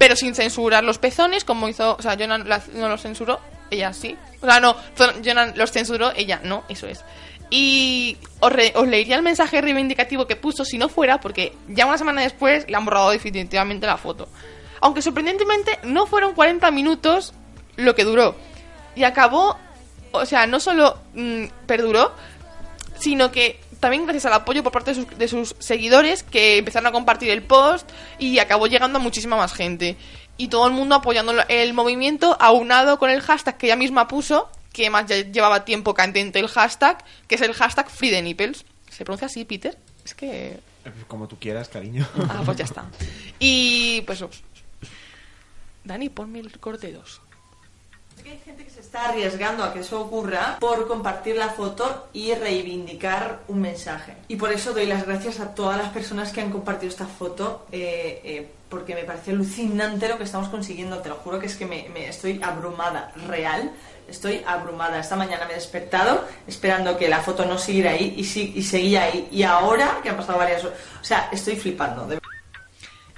pero 0.00 0.16
sin 0.16 0.34
censurar 0.34 0.82
los 0.82 0.96
pezones, 0.96 1.44
como 1.44 1.68
hizo, 1.68 1.94
o 1.94 2.00
sea, 2.00 2.16
Jonan 2.18 2.48
no 2.72 2.88
los 2.88 3.02
censuró, 3.02 3.38
ella 3.70 3.92
sí. 3.92 4.16
O 4.40 4.46
sea, 4.46 4.58
no, 4.58 4.74
Jonan 5.22 5.52
los 5.56 5.72
censuró, 5.72 6.12
ella 6.16 6.40
no, 6.42 6.64
eso 6.70 6.86
es. 6.86 7.04
Y 7.50 8.16
os, 8.38 8.52
re- 8.52 8.72
leería 8.86 9.16
el 9.16 9.22
mensaje 9.22 9.60
reivindicativo 9.60 10.26
que 10.26 10.36
puso 10.36 10.64
si 10.64 10.78
no 10.78 10.88
fuera, 10.88 11.20
porque 11.20 11.52
ya 11.68 11.86
una 11.86 11.98
semana 11.98 12.22
después 12.22 12.64
le 12.68 12.76
han 12.76 12.84
borrado 12.84 13.10
definitivamente 13.10 13.86
la 13.86 13.96
foto. 13.96 14.28
Aunque 14.80 15.02
sorprendentemente 15.02 15.78
no 15.82 16.06
fueron 16.06 16.32
40 16.34 16.70
minutos 16.70 17.34
lo 17.76 17.94
que 17.94 18.04
duró. 18.04 18.36
Y 18.94 19.02
acabó, 19.04 19.56
o 20.12 20.24
sea, 20.26 20.46
no 20.46 20.60
solo 20.60 20.98
mm, 21.14 21.44
perduró, 21.66 22.12
sino 22.98 23.30
que 23.32 23.60
también 23.80 24.04
gracias 24.04 24.26
al 24.26 24.34
apoyo 24.34 24.62
por 24.62 24.72
parte 24.72 24.90
de 24.94 24.94
sus, 25.02 25.18
de 25.18 25.28
sus 25.28 25.56
seguidores 25.58 26.22
que 26.22 26.58
empezaron 26.58 26.86
a 26.86 26.92
compartir 26.92 27.30
el 27.30 27.42
post 27.42 27.90
y 28.18 28.38
acabó 28.38 28.66
llegando 28.66 28.98
a 28.98 29.02
muchísima 29.02 29.36
más 29.36 29.52
gente. 29.54 29.96
Y 30.36 30.48
todo 30.48 30.66
el 30.66 30.72
mundo 30.72 30.94
apoyando 30.94 31.34
el 31.48 31.74
movimiento, 31.74 32.36
aunado 32.40 32.98
con 32.98 33.10
el 33.10 33.20
hashtag 33.22 33.56
que 33.58 33.66
ella 33.66 33.76
misma 33.76 34.06
puso, 34.08 34.48
que 34.72 34.90
más 34.90 35.06
ya 35.06 35.16
llevaba 35.16 35.64
tiempo 35.64 35.94
candente 35.94 36.38
el 36.38 36.48
hashtag, 36.48 37.04
que 37.26 37.34
es 37.34 37.40
el 37.40 37.54
hashtag 37.54 37.88
Free 37.90 38.10
the 38.10 38.22
Nipples. 38.22 38.64
¿Se 38.90 39.04
pronuncia 39.04 39.26
así, 39.26 39.44
Peter? 39.44 39.76
Es 40.04 40.14
que... 40.14 40.60
Eh, 40.84 40.92
Como 41.08 41.28
tú 41.28 41.38
quieras, 41.38 41.68
cariño. 41.68 42.06
Ah, 42.28 42.42
pues 42.44 42.58
ya 42.58 42.64
está. 42.64 42.84
Y 43.38 44.02
pues... 44.02 44.22
oh. 44.22 44.30
Dani, 45.84 46.08
ponme 46.10 46.40
el 46.40 46.58
corte 46.58 46.92
2. 46.92 47.20
Es 48.16 48.22
que 48.22 48.30
hay 48.32 48.38
gente 48.44 48.64
que 48.64 48.70
se 48.70 48.80
está 48.80 49.08
arriesgando 49.08 49.64
a 49.64 49.72
que 49.72 49.80
eso 49.80 49.98
ocurra 49.98 50.58
por 50.60 50.86
compartir 50.86 51.36
la 51.36 51.48
foto 51.48 52.08
y 52.12 52.34
reivindicar 52.34 53.40
un 53.48 53.62
mensaje. 53.62 54.14
Y 54.28 54.36
por 54.36 54.52
eso 54.52 54.74
doy 54.74 54.84
las 54.84 55.06
gracias 55.06 55.40
a 55.40 55.54
todas 55.54 55.78
las 55.78 55.88
personas 55.88 56.30
que 56.30 56.42
han 56.42 56.50
compartido 56.50 56.90
esta 56.90 57.06
foto, 57.06 57.66
eh, 57.72 58.20
eh, 58.24 58.50
porque 58.68 58.94
me 58.94 59.04
parece 59.04 59.30
alucinante 59.30 60.06
lo 60.06 60.18
que 60.18 60.24
estamos 60.24 60.50
consiguiendo. 60.50 60.98
Te 60.98 61.08
lo 61.08 61.16
juro 61.16 61.38
que 61.38 61.46
es 61.46 61.56
que 61.56 61.64
me, 61.64 61.88
me 61.88 62.08
estoy 62.08 62.40
abrumada, 62.42 63.10
real. 63.26 63.72
Estoy 64.10 64.42
abrumada. 64.46 64.98
Esta 64.98 65.16
mañana 65.16 65.46
me 65.46 65.52
he 65.52 65.56
despertado 65.56 66.26
esperando 66.46 66.96
que 66.98 67.08
la 67.08 67.20
foto 67.20 67.46
no 67.46 67.56
siguiera 67.58 67.92
ahí 67.92 68.14
y, 68.16 68.24
sí, 68.24 68.52
y 68.56 68.62
seguía 68.62 69.04
ahí. 69.04 69.28
Y 69.30 69.44
ahora, 69.44 70.00
que 70.02 70.10
han 70.10 70.16
pasado 70.16 70.38
varias 70.38 70.64
horas, 70.64 70.78
o 71.00 71.04
sea, 71.04 71.28
estoy 71.32 71.56
flipando. 71.56 72.08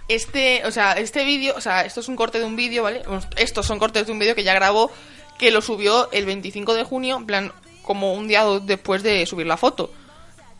Este, 0.09 0.63
o 0.67 0.71
sea, 0.71 0.93
este 0.93 1.25
vídeo, 1.25 1.55
o 1.57 1.61
sea, 1.61 1.83
esto 1.83 2.01
es 2.01 2.09
un 2.09 2.17
corte 2.17 2.39
de 2.39 2.45
un 2.45 2.57
vídeo, 2.57 2.83
¿vale? 2.83 3.03
Estos 3.37 3.67
son 3.67 3.79
cortes 3.79 4.07
de 4.07 4.13
un 4.13 4.19
vídeo 4.19 4.35
que 4.35 4.45
ya 4.45 4.53
grabó, 4.53 4.91
que 5.39 5.51
lo 5.51 5.63
subió 5.63 6.11
el 6.13 6.27
25 6.27 6.75
de 6.75 6.85
junio, 6.85 7.17
en 7.17 7.27
plan, 7.27 7.53
como 7.83 8.13
un 8.13 8.29
día 8.29 8.45
después 8.63 9.03
de 9.03 9.25
subir 9.25 9.47
la 9.47 9.57
foto. 9.57 9.91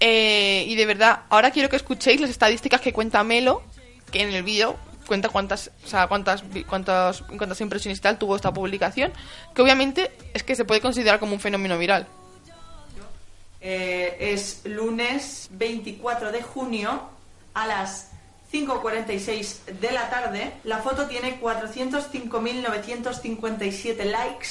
Eh, 0.01 0.65
y 0.67 0.75
de 0.75 0.87
verdad, 0.87 1.21
ahora 1.29 1.51
quiero 1.51 1.69
que 1.69 1.77
escuchéis 1.77 2.21
las 2.21 2.31
estadísticas 2.31 2.81
que 2.81 2.93
cuenta 2.93 3.23
Melo, 3.23 3.63
que 4.11 4.23
en 4.23 4.33
el 4.33 4.43
vídeo 4.43 4.77
cuenta 5.07 5.29
cuántas, 5.29 5.71
o 5.85 5.89
sea, 5.89 6.07
cuántas, 6.07 6.43
cuántas, 6.69 7.23
cuántas 7.23 7.61
impresiones 7.61 8.01
tal 8.01 8.19
tuvo 8.19 8.37
esta 8.37 8.53
publicación, 8.53 9.13
que 9.55 9.63
obviamente 9.63 10.13
es 10.35 10.43
que 10.43 10.55
se 10.55 10.65
puede 10.65 10.81
considerar 10.81 11.21
como 11.21 11.35
un 11.35 11.41
fenómeno 11.41 11.79
viral. 11.79 12.07
Eh, 13.61 14.17
es 14.19 14.63
lunes 14.65 15.49
24 15.53 16.33
de 16.33 16.43
junio 16.43 17.03
a 17.55 17.67
las 17.67 18.11
5.46 18.53 19.65
de 19.81 19.93
la 19.93 20.11
tarde. 20.11 20.53
La 20.65 20.79
foto 20.79 21.07
tiene 21.07 21.41
405.957 21.41 24.05
likes, 24.05 24.49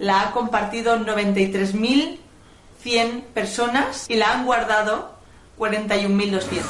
La 0.00 0.22
ha 0.22 0.32
compartido 0.32 0.98
93.100 0.98 3.22
personas 3.32 4.10
y 4.10 4.16
la 4.16 4.32
han 4.32 4.44
guardado 4.44 5.20
41.200. 5.56 6.64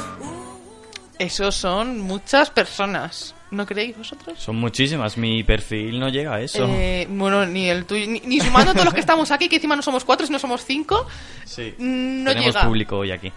Esos 1.17 1.55
son 1.55 2.01
muchas 2.01 2.51
personas, 2.51 3.33
¿no 3.51 3.65
creéis 3.65 3.97
vosotros? 3.97 4.37
Son 4.39 4.55
muchísimas. 4.55 5.17
Mi 5.17 5.43
perfil 5.43 5.99
no 5.99 6.09
llega 6.09 6.35
a 6.35 6.41
eso. 6.41 6.65
Eh, 6.69 7.07
bueno, 7.09 7.45
ni 7.45 7.69
el 7.69 7.85
tuyo, 7.85 8.05
ni, 8.07 8.19
ni 8.21 8.39
sumando 8.39 8.71
todos 8.73 8.85
los 8.85 8.93
que 8.93 8.99
estamos 8.99 9.31
aquí, 9.31 9.49
que 9.49 9.55
encima 9.57 9.75
no 9.75 9.81
somos 9.81 10.03
cuatro, 10.05 10.25
sino 10.27 10.39
somos 10.39 10.63
cinco, 10.65 11.07
sí. 11.45 11.73
no 11.79 12.31
Tenemos 12.31 12.53
llega. 12.55 12.65
público 12.65 12.97
hoy 12.97 13.11
aquí. 13.11 13.31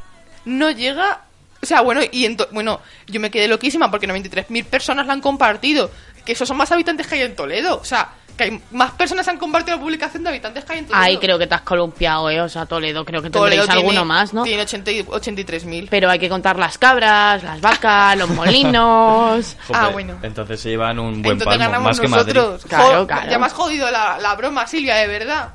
no 0.44 0.70
llega. 0.70 1.22
O 1.62 1.66
sea, 1.66 1.80
bueno, 1.82 2.00
y 2.10 2.24
ento- 2.26 2.48
bueno, 2.50 2.80
yo 3.06 3.20
me 3.20 3.30
quedé 3.30 3.46
loquísima 3.46 3.88
porque 3.90 4.08
93.000 4.08 4.64
personas 4.64 5.06
la 5.06 5.12
han 5.12 5.20
compartido. 5.20 5.90
Que 6.24 6.32
esos 6.32 6.46
son 6.48 6.56
más 6.56 6.70
habitantes 6.72 7.06
que 7.06 7.14
hay 7.16 7.20
en 7.22 7.36
Toledo. 7.36 7.78
O 7.80 7.84
sea, 7.84 8.10
que 8.36 8.44
hay 8.44 8.62
más 8.70 8.90
personas 8.92 9.26
han 9.28 9.38
compartido 9.38 9.76
la 9.76 9.82
publicación 9.82 10.22
de 10.22 10.30
habitantes 10.30 10.64
que 10.64 10.72
hay 10.72 10.78
en 10.80 10.86
Toledo. 10.86 11.02
Ay, 11.04 11.18
creo 11.18 11.38
que 11.38 11.46
te 11.46 11.54
has 11.54 11.60
columpiado, 11.62 12.30
¿eh? 12.30 12.40
O 12.40 12.48
sea, 12.48 12.66
Toledo, 12.66 13.04
creo 13.04 13.20
que 13.22 13.30
Toledo 13.30 13.62
tendréis 13.62 13.70
tiene- 13.70 13.80
alguno 13.80 14.04
más, 14.04 14.32
¿no? 14.34 14.42
Tiene 14.44 14.62
80 14.62 14.90
y- 14.90 15.02
83.000. 15.02 15.88
Pero 15.90 16.10
hay 16.10 16.18
que 16.18 16.28
contar 16.28 16.58
las 16.58 16.78
cabras, 16.78 17.42
las 17.42 17.60
vacas, 17.60 18.16
los 18.16 18.28
molinos. 18.76 19.56
Ah, 19.72 19.88
bueno. 19.92 20.16
Entonces 20.22 20.60
se 20.60 20.70
llevan 20.70 20.98
un 20.98 21.22
buen 21.22 21.34
Entonces 21.34 21.46
palmo, 21.46 21.64
ganamos 21.64 21.86
más 21.86 22.00
que 22.00 22.08
Madrid. 22.08 22.34
nosotros. 22.34 22.64
Claro, 22.68 23.06
claro. 23.06 23.30
Ya 23.30 23.38
me 23.38 23.46
has 23.46 23.52
jodido 23.52 23.90
la, 23.90 24.18
la 24.18 24.34
broma, 24.34 24.66
Silvia, 24.66 24.96
de 24.96 25.06
verdad. 25.06 25.50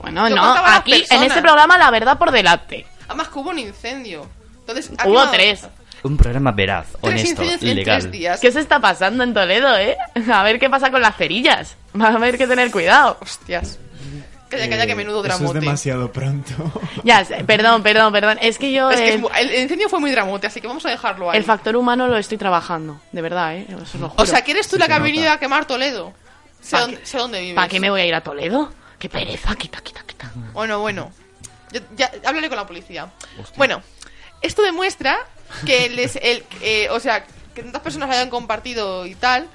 Bueno, 0.00 0.28
Yo 0.28 0.36
no, 0.36 0.54
aquí 0.66 1.04
en 1.10 1.22
este 1.22 1.40
programa 1.42 1.78
la 1.78 1.90
verdad 1.90 2.18
por 2.18 2.30
delante. 2.32 2.86
Además 3.08 3.28
que 3.28 3.38
hubo 3.38 3.50
un 3.50 3.58
incendio. 3.58 4.26
Entonces, 4.60 4.90
Hubo 5.04 5.24
no- 5.24 5.30
tres. 5.30 5.66
Un 6.04 6.16
programa 6.16 6.50
veraz, 6.50 6.86
Tres 7.00 7.12
honesto, 7.12 7.30
incendios 7.44 7.62
en 7.62 7.76
legal. 7.76 8.00
tres 8.00 8.10
días. 8.12 8.40
¿Qué 8.40 8.50
se 8.50 8.58
está 8.58 8.80
pasando 8.80 9.22
en 9.22 9.32
Toledo, 9.34 9.76
eh? 9.76 9.96
A 10.32 10.42
ver 10.42 10.58
qué 10.58 10.68
pasa 10.68 10.90
con 10.90 11.00
las 11.00 11.16
cerillas. 11.16 11.76
Va 12.00 12.06
a 12.06 12.14
haber 12.14 12.38
que 12.38 12.46
tener 12.46 12.70
cuidado. 12.70 13.18
Hostias. 13.20 13.78
Calla, 14.48 14.68
calla, 14.68 14.86
que 14.86 14.94
menudo 14.94 15.24
Eh, 15.24 15.28
Eso 15.28 15.34
es 15.34 15.40
dramote. 15.40 15.60
demasiado 15.60 16.12
pronto. 16.12 16.52
Ya 17.04 17.24
sé, 17.24 17.42
perdón, 17.44 17.82
perdón, 17.82 18.12
perdón. 18.12 18.38
Es 18.42 18.58
que 18.58 18.70
yo 18.70 18.90
Es 18.90 19.00
que 19.00 19.14
es 19.14 19.14
el, 19.14 19.48
el, 19.50 19.62
incendio 19.62 19.88
fue 19.88 19.98
muy 19.98 20.10
dramote, 20.10 20.46
así 20.46 20.60
que 20.60 20.66
vamos 20.66 20.84
a 20.84 20.90
dejarlo 20.90 21.30
ahí. 21.30 21.38
el 21.38 21.44
factor 21.44 21.74
humano 21.74 22.06
lo 22.06 22.18
estoy 22.18 22.36
trabajando, 22.36 23.00
de 23.12 23.22
verdad, 23.22 23.56
¿eh? 23.56 23.66
Eso 23.68 23.96
lo 23.98 24.06
o 24.06 24.10
juro. 24.10 24.26
sea, 24.26 24.42
que 24.42 24.50
eres 24.50 24.68
tú 24.68 24.76
Sí 24.76 24.80
la 24.80 24.88
que 24.88 24.92
ha 24.92 24.98
venido 24.98 25.30
a 25.30 25.38
quemar 25.38 25.64
Toledo. 25.64 26.12
Sé, 26.60 26.76
¿Pa 26.76 26.80
dónde, 26.82 27.00
sé 27.06 27.16
dónde 27.18 27.40
vives. 27.40 27.54
¿Para 27.54 27.68
qué 27.68 27.80
me 27.80 27.88
voy 27.88 28.02
a 28.02 28.06
ir 28.06 28.14
a 28.14 28.20
Toledo? 28.20 28.70
Qué 28.98 29.08
pereza, 29.08 29.54
quita, 29.56 29.80
quita, 29.80 30.02
quita. 30.06 30.30
Bueno, 30.52 30.80
bueno. 30.80 31.10
Yo, 31.72 31.80
ya 31.96 32.12
hablaré 32.26 32.48
con 32.48 32.58
la 32.58 32.66
policía. 32.66 33.10
Bueno, 33.56 33.82
esto 34.42 34.60
demuestra 34.62 35.18
que 35.64 35.88
les, 35.88 36.16
el, 36.16 36.44
eh, 36.60 36.88
o 36.90 37.00
sea, 37.00 37.24
que 37.54 37.62
tantas 37.62 37.80
personas 37.80 38.10
lo 38.10 38.14
hayan 38.14 38.28
compartido 38.28 39.06
y 39.06 39.14
tal. 39.14 39.48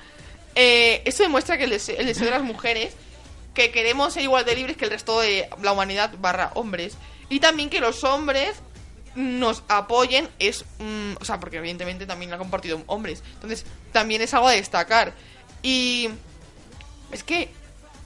Eh, 0.60 1.04
esto 1.06 1.22
demuestra 1.22 1.56
que 1.60 1.65
el 1.65 1.70
deseo, 1.70 2.00
el 2.00 2.08
deseo 2.08 2.26
de 2.26 2.32
las 2.32 2.41
mujeres 2.41 2.96
que 3.54 3.70
queremos 3.70 4.13
ser 4.13 4.24
igual 4.24 4.43
de 4.43 4.56
libres 4.56 4.76
que 4.76 4.86
el 4.86 4.91
resto 4.91 5.20
de 5.20 5.48
la 5.62 5.72
humanidad 5.72 6.15
barra 6.20 6.52
hombres. 6.56 6.98
Y 7.30 7.39
también 7.39 7.70
que 7.70 7.80
los 7.80 8.04
hombres 8.04 8.56
nos 9.13 9.63
apoyen 9.67 10.28
es 10.39 10.65
mm, 10.80 11.13
o 11.20 11.26
sea 11.26 11.39
porque 11.39 11.58
evidentemente 11.58 12.08
también 12.08 12.32
lo 12.32 12.38
han 12.38 12.39
compartido 12.39 12.82
hombres. 12.88 13.22
Entonces 13.36 13.65
también 13.91 14.24
es 14.24 14.34
algo 14.34 14.48
a 14.48 14.54
destacar. 14.54 15.13
Y 15.62 16.10
es 17.12 17.24
que, 17.24 17.52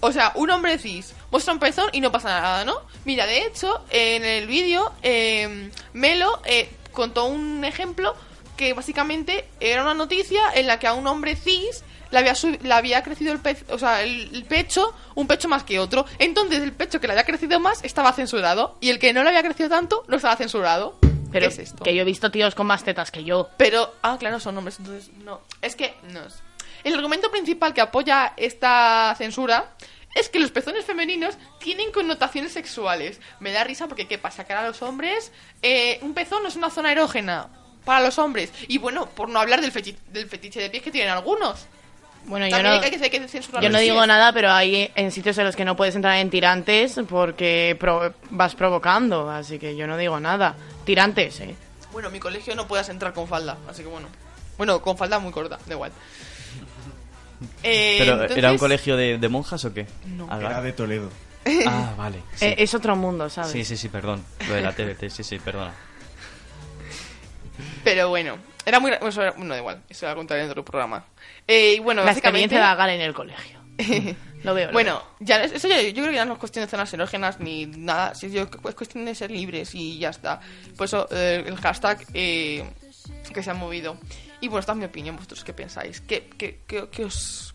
o 0.01 0.11
sea, 0.11 0.33
un 0.35 0.49
hombre 0.49 0.77
cis 0.77 1.13
muestra 1.31 1.53
un 1.53 1.59
pezón 1.59 1.87
y 1.93 2.01
no 2.01 2.11
pasa 2.11 2.41
nada, 2.41 2.65
¿no? 2.65 2.81
Mira, 3.05 3.27
de 3.27 3.45
hecho, 3.45 3.85
en 3.91 4.25
el 4.25 4.45
vídeo, 4.45 4.91
eh, 5.03 5.71
Melo 5.93 6.41
eh, 6.43 6.69
contó 6.91 7.27
un 7.27 7.63
ejemplo 7.63 8.13
que 8.57 8.73
básicamente 8.73 9.47
era 9.61 9.83
una 9.83 9.93
noticia 9.93 10.41
en 10.53 10.67
la 10.67 10.79
que 10.79 10.87
a 10.87 10.93
un 10.93 11.07
hombre 11.07 11.37
cis 11.37 11.85
le 12.11 12.19
había, 12.19 12.33
le 12.61 12.73
había 12.73 13.03
crecido 13.03 13.33
el, 13.33 13.39
pez, 13.39 13.63
o 13.69 13.79
sea, 13.79 14.03
el, 14.03 14.29
el 14.35 14.43
pecho, 14.45 14.93
un 15.15 15.27
pecho 15.27 15.47
más 15.49 15.63
que 15.63 15.79
otro. 15.79 16.05
Entonces, 16.19 16.59
el 16.61 16.73
pecho 16.73 16.99
que 17.01 17.07
le 17.07 17.13
había 17.13 17.25
crecido 17.25 17.59
más 17.59 17.83
estaba 17.83 18.13
censurado 18.13 18.77
y 18.81 18.89
el 18.89 18.99
que 18.99 19.13
no 19.13 19.23
le 19.23 19.29
había 19.29 19.43
crecido 19.43 19.69
tanto 19.69 20.03
no 20.07 20.17
estaba 20.17 20.35
censurado. 20.35 20.99
Pero 21.31 21.47
¿Qué 21.47 21.53
es 21.53 21.59
esto? 21.59 21.83
que 21.83 21.95
yo 21.95 22.01
he 22.01 22.05
visto 22.05 22.29
tíos 22.29 22.55
con 22.55 22.67
más 22.67 22.83
tetas 22.83 23.09
que 23.09 23.23
yo. 23.23 23.49
Pero, 23.57 23.93
ah, 24.01 24.17
claro, 24.19 24.39
son 24.39 24.57
hombres, 24.57 24.77
entonces 24.79 25.09
no. 25.23 25.41
Es 25.61 25.75
que, 25.77 25.95
no. 26.09 26.25
es- 26.25 26.41
El 26.83 26.93
argumento 26.95 27.31
principal 27.31 27.73
que 27.73 27.79
apoya 27.81 28.33
esta 28.35 29.15
censura 29.17 29.71
es 30.13 30.27
que 30.27 30.39
los 30.41 30.51
pezones 30.51 30.83
femeninos 30.83 31.35
tienen 31.59 31.93
connotaciones 31.93 32.51
sexuales. 32.51 33.21
Me 33.39 33.53
da 33.53 33.63
risa 33.63 33.87
porque, 33.87 34.07
¿qué 34.09 34.17
pasa? 34.17 34.43
Que 34.45 34.51
ahora 34.51 34.67
los 34.67 34.81
hombres, 34.81 35.31
eh, 35.61 35.99
un 36.01 36.13
pezón 36.13 36.43
no 36.43 36.49
es 36.49 36.57
una 36.57 36.69
zona 36.69 36.91
erógena 36.91 37.47
para 37.85 38.01
los 38.03 38.19
hombres. 38.19 38.51
Y 38.67 38.77
bueno, 38.79 39.05
por 39.07 39.29
no 39.29 39.39
hablar 39.39 39.61
del, 39.61 39.71
fechi- 39.71 39.95
del 40.11 40.27
fetiche 40.27 40.59
de 40.59 40.69
pies 40.69 40.83
que 40.83 40.91
tienen 40.91 41.11
algunos. 41.13 41.65
Bueno, 42.25 42.47
yo 42.47 42.61
no, 42.63 42.69
hay 42.69 42.79
que, 42.91 43.03
hay 43.03 43.09
que 43.09 43.27
censurar 43.27 43.61
yo 43.63 43.69
no 43.69 43.73
los 43.73 43.81
digo 43.81 44.05
nada, 44.05 44.31
pero 44.31 44.51
hay 44.51 44.91
en 44.95 45.11
sitios 45.11 45.37
en 45.37 45.45
los 45.45 45.55
que 45.55 45.65
no 45.65 45.75
puedes 45.75 45.95
entrar 45.95 46.17
en 46.17 46.29
tirantes 46.29 46.99
porque 47.09 47.75
pro- 47.79 48.13
vas 48.29 48.55
provocando, 48.55 49.29
así 49.29 49.57
que 49.59 49.75
yo 49.75 49.87
no 49.87 49.97
digo 49.97 50.19
nada. 50.19 50.55
Tirantes, 50.85 51.39
¿eh? 51.41 51.55
Bueno, 51.91 52.07
en 52.07 52.13
mi 52.13 52.19
colegio 52.19 52.55
no 52.55 52.67
puedas 52.67 52.87
entrar 52.89 53.11
con 53.13 53.27
falda, 53.27 53.57
así 53.69 53.81
que 53.83 53.89
bueno. 53.89 54.07
Bueno, 54.57 54.81
con 54.81 54.97
falda 54.97 55.19
muy 55.19 55.31
corta, 55.31 55.57
da 55.65 55.73
igual. 55.73 55.91
Eh, 57.63 57.95
¿Pero 57.97 58.13
entonces- 58.13 58.37
era 58.37 58.51
un 58.51 58.57
colegio 58.59 58.95
de, 58.95 59.17
de 59.17 59.27
monjas 59.29 59.65
o 59.65 59.73
qué? 59.73 59.87
No. 60.05 60.27
Era 60.39 60.61
de 60.61 60.73
Toledo. 60.73 61.09
Ah, 61.67 61.95
vale. 61.97 62.19
Sí. 62.35 62.45
Eh, 62.45 62.55
es 62.59 62.73
otro 62.75 62.95
mundo, 62.95 63.27
¿sabes? 63.31 63.51
sí, 63.51 63.65
sí, 63.65 63.75
sí, 63.77 63.89
perdón. 63.89 64.23
Lo 64.47 64.53
de 64.53 64.61
la 64.61 64.73
TBT, 64.73 65.09
sí, 65.09 65.23
sí, 65.23 65.39
perdona. 65.39 65.73
Pero 67.83 68.09
bueno, 68.09 68.37
era 68.65 68.79
muy... 68.79 68.91
Bueno, 68.99 69.21
era- 69.21 69.33
no, 69.37 69.53
da 69.53 69.57
igual, 69.59 69.81
eso 69.89 70.07
lo 70.07 70.15
contaré 70.15 70.43
en 70.43 70.49
otro 70.49 70.63
programa. 70.65 71.05
Eh, 71.47 71.75
y 71.77 71.79
bueno, 71.79 72.01
La 72.01 72.07
básicamente... 72.07 72.55
experiencia 72.55 72.85
de 72.85 72.93
en 72.95 73.01
el 73.01 73.13
colegio. 73.13 73.61
Lo 74.43 74.53
veo. 74.55 74.67
lo 74.67 74.73
Bueno, 74.73 75.03
ya, 75.19 75.43
eso 75.43 75.67
ya, 75.67 75.79
yo 75.81 75.93
creo 75.93 76.07
que 76.07 76.15
ya 76.15 76.25
no 76.25 76.33
es 76.33 76.39
cuestión 76.39 76.65
de 76.65 76.69
zonas 76.69 76.91
erógenas 76.93 77.39
ni 77.39 77.67
nada, 77.67 78.15
si 78.15 78.29
yo, 78.31 78.41
es 78.43 78.75
cuestión 78.75 79.05
de 79.05 79.13
ser 79.13 79.29
libres 79.29 79.75
y 79.75 79.99
ya 79.99 80.09
está. 80.09 80.39
Por 80.75 80.85
eso 80.85 81.07
eh, 81.11 81.43
el 81.45 81.55
hashtag 81.57 82.03
eh, 82.13 82.67
que 83.33 83.43
se 83.43 83.51
ha 83.51 83.53
movido. 83.53 83.97
Y 84.39 84.47
bueno, 84.47 84.59
esta 84.61 84.71
es 84.71 84.77
mi 84.79 84.85
opinión, 84.85 85.15
vosotros 85.15 85.43
qué 85.43 85.53
pensáis. 85.53 86.01
¿Qué, 86.01 86.27
qué, 86.37 86.59
qué, 86.67 86.87
qué 86.91 87.05
os...? 87.05 87.53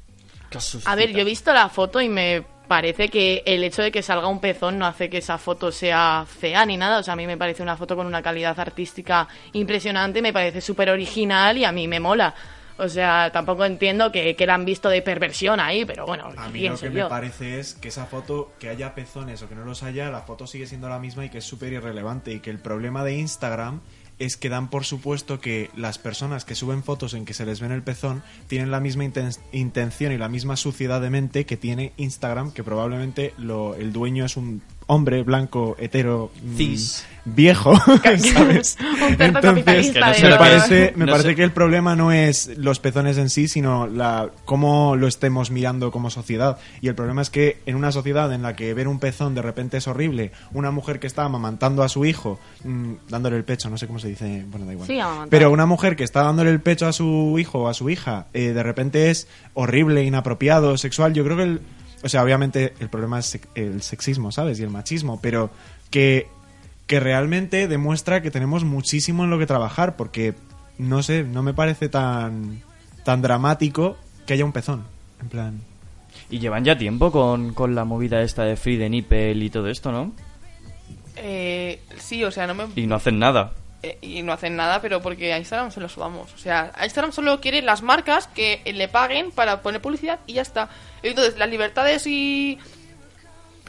A 0.84 0.94
ver, 0.94 1.10
yo 1.10 1.20
he 1.20 1.24
visto 1.24 1.52
la 1.52 1.68
foto 1.68 2.00
y 2.00 2.08
me 2.08 2.44
parece 2.66 3.08
que 3.08 3.42
el 3.46 3.64
hecho 3.64 3.82
de 3.82 3.90
que 3.90 4.02
salga 4.02 4.28
un 4.28 4.40
pezón 4.40 4.78
no 4.78 4.86
hace 4.86 5.08
que 5.08 5.18
esa 5.18 5.38
foto 5.38 5.72
sea 5.72 6.26
fea 6.26 6.64
ni 6.66 6.76
nada. 6.76 6.98
O 6.98 7.02
sea, 7.02 7.14
a 7.14 7.16
mí 7.16 7.26
me 7.26 7.36
parece 7.36 7.62
una 7.62 7.76
foto 7.76 7.96
con 7.96 8.06
una 8.06 8.22
calidad 8.22 8.58
artística 8.58 9.28
impresionante, 9.52 10.22
me 10.22 10.32
parece 10.32 10.60
súper 10.60 10.90
original 10.90 11.56
y 11.58 11.64
a 11.64 11.72
mí 11.72 11.88
me 11.88 12.00
mola. 12.00 12.34
O 12.78 12.88
sea, 12.88 13.30
tampoco 13.32 13.64
entiendo 13.64 14.12
que, 14.12 14.36
que 14.36 14.46
la 14.46 14.54
han 14.54 14.66
visto 14.66 14.90
de 14.90 15.00
perversión 15.00 15.60
ahí, 15.60 15.86
pero 15.86 16.04
bueno, 16.04 16.30
A 16.36 16.48
mí 16.48 16.68
lo 16.68 16.76
que 16.76 16.90
me 16.90 17.06
parece 17.06 17.58
es 17.58 17.74
que 17.74 17.88
esa 17.88 18.04
foto, 18.04 18.52
que 18.58 18.68
haya 18.68 18.94
pezones 18.94 19.42
o 19.42 19.48
que 19.48 19.54
no 19.54 19.64
los 19.64 19.82
haya, 19.82 20.10
la 20.10 20.20
foto 20.20 20.46
sigue 20.46 20.66
siendo 20.66 20.88
la 20.88 20.98
misma 20.98 21.24
y 21.24 21.30
que 21.30 21.38
es 21.38 21.44
súper 21.44 21.72
irrelevante. 21.72 22.32
Y 22.32 22.40
que 22.40 22.50
el 22.50 22.58
problema 22.58 23.02
de 23.02 23.14
Instagram 23.14 23.80
es 24.18 24.36
que 24.36 24.48
dan 24.48 24.70
por 24.70 24.84
supuesto 24.84 25.40
que 25.40 25.70
las 25.76 25.98
personas 25.98 26.44
que 26.44 26.54
suben 26.54 26.82
fotos 26.82 27.14
en 27.14 27.24
que 27.24 27.34
se 27.34 27.44
les 27.44 27.60
ven 27.60 27.72
el 27.72 27.82
pezón 27.82 28.22
tienen 28.46 28.70
la 28.70 28.80
misma 28.80 29.04
inten- 29.04 29.38
intención 29.52 30.12
y 30.12 30.18
la 30.18 30.28
misma 30.28 30.56
suciedad 30.56 31.00
de 31.00 31.10
mente 31.10 31.44
que 31.44 31.56
tiene 31.56 31.92
Instagram, 31.96 32.52
que 32.52 32.64
probablemente 32.64 33.34
lo, 33.38 33.74
el 33.74 33.92
dueño 33.92 34.24
es 34.24 34.36
un 34.36 34.62
hombre 34.86 35.22
blanco, 35.22 35.76
hetero, 35.78 36.30
mm, 36.42 36.56
Cis. 36.56 37.06
viejo, 37.24 37.74
¿sabes? 38.18 38.76
Un 38.80 39.16
que 39.16 39.32
no 39.32 39.42
se 39.42 40.22
me 40.22 40.30
lo 40.30 40.38
parece, 40.38 40.92
me 40.96 41.06
No 41.06 41.12
parece 41.12 41.30
sé. 41.30 41.34
que 41.34 41.42
el 41.42 41.50
problema 41.50 41.96
no 41.96 42.12
es 42.12 42.56
los 42.56 42.78
pezones 42.78 43.18
en 43.18 43.28
sí, 43.30 43.48
sino 43.48 43.86
la 43.88 44.30
cómo 44.44 44.94
lo 44.96 45.08
estemos 45.08 45.50
mirando 45.50 45.90
como 45.90 46.10
sociedad. 46.10 46.58
Y 46.80 46.88
el 46.88 46.94
problema 46.94 47.22
es 47.22 47.30
que 47.30 47.58
en 47.66 47.74
una 47.74 47.90
sociedad 47.90 48.32
en 48.32 48.42
la 48.42 48.54
que 48.54 48.74
ver 48.74 48.86
un 48.86 49.00
pezón 49.00 49.34
de 49.34 49.42
repente 49.42 49.76
es 49.78 49.88
horrible, 49.88 50.30
una 50.52 50.70
mujer 50.70 51.00
que 51.00 51.08
está 51.08 51.24
amamantando 51.24 51.82
a 51.82 51.88
su 51.88 52.04
hijo, 52.04 52.38
mm, 52.64 52.92
dándole 53.08 53.36
el 53.36 53.44
pecho, 53.44 53.68
no 53.70 53.78
sé 53.78 53.86
cómo 53.88 53.98
se 53.98 54.08
dice, 54.08 54.44
bueno, 54.48 54.66
da 54.66 54.72
igual. 54.72 54.86
Sí. 54.86 54.98
Pero 55.30 55.50
una 55.50 55.66
mujer 55.66 55.96
que 55.96 56.04
está 56.04 56.22
dándole 56.22 56.50
el 56.50 56.60
pecho 56.60 56.86
a 56.86 56.92
su 56.92 57.36
hijo 57.40 57.62
o 57.62 57.68
a 57.68 57.74
su 57.74 57.90
hija, 57.90 58.26
eh, 58.34 58.52
de 58.52 58.62
repente 58.62 59.10
es 59.10 59.26
horrible, 59.54 60.04
inapropiado, 60.04 60.76
sexual. 60.78 61.12
Yo 61.12 61.24
creo 61.24 61.36
que 61.36 61.42
el, 61.42 61.60
o 62.02 62.08
sea, 62.08 62.22
obviamente 62.22 62.74
el 62.80 62.88
problema 62.88 63.18
es 63.18 63.38
el 63.54 63.82
sexismo, 63.82 64.32
¿sabes? 64.32 64.60
Y 64.60 64.62
el 64.62 64.70
machismo, 64.70 65.20
pero 65.20 65.50
que, 65.90 66.28
que 66.86 67.00
realmente 67.00 67.68
demuestra 67.68 68.22
que 68.22 68.30
tenemos 68.30 68.64
muchísimo 68.64 69.24
en 69.24 69.30
lo 69.30 69.38
que 69.38 69.46
trabajar, 69.46 69.96
porque, 69.96 70.34
no 70.78 71.02
sé, 71.02 71.24
no 71.24 71.42
me 71.42 71.54
parece 71.54 71.88
tan, 71.88 72.62
tan 73.04 73.22
dramático 73.22 73.96
que 74.26 74.34
haya 74.34 74.44
un 74.44 74.52
pezón. 74.52 74.84
En 75.20 75.28
plan... 75.28 75.60
Y 76.28 76.38
llevan 76.38 76.64
ya 76.64 76.76
tiempo 76.76 77.12
con, 77.12 77.52
con 77.52 77.74
la 77.74 77.84
movida 77.84 78.22
esta 78.22 78.42
de 78.42 78.56
Free 78.56 78.76
de 78.76 78.88
Nipple 78.88 79.32
y 79.32 79.50
todo 79.50 79.68
esto, 79.68 79.92
¿no? 79.92 80.12
Eh, 81.16 81.80
sí, 81.98 82.24
o 82.24 82.30
sea, 82.30 82.46
no 82.46 82.54
me... 82.54 82.64
Y 82.74 82.86
no 82.86 82.96
hacen 82.96 83.18
nada. 83.18 83.52
Eh, 83.86 83.98
y 84.00 84.22
no 84.22 84.32
hacen 84.32 84.56
nada, 84.56 84.80
pero 84.80 85.00
porque 85.02 85.32
a 85.32 85.38
Instagram 85.38 85.70
se 85.70 85.80
lo 85.80 85.88
subamos. 85.88 86.32
O 86.34 86.38
sea, 86.38 86.72
a 86.74 86.84
Instagram 86.84 87.12
solo 87.12 87.40
quiere 87.40 87.62
las 87.62 87.82
marcas 87.82 88.26
que 88.28 88.60
le 88.64 88.88
paguen 88.88 89.30
para 89.30 89.62
poner 89.62 89.80
publicidad 89.80 90.20
y 90.26 90.34
ya 90.34 90.42
está. 90.42 90.68
Entonces, 91.02 91.38
las 91.38 91.48
libertades 91.48 92.06
y... 92.06 92.58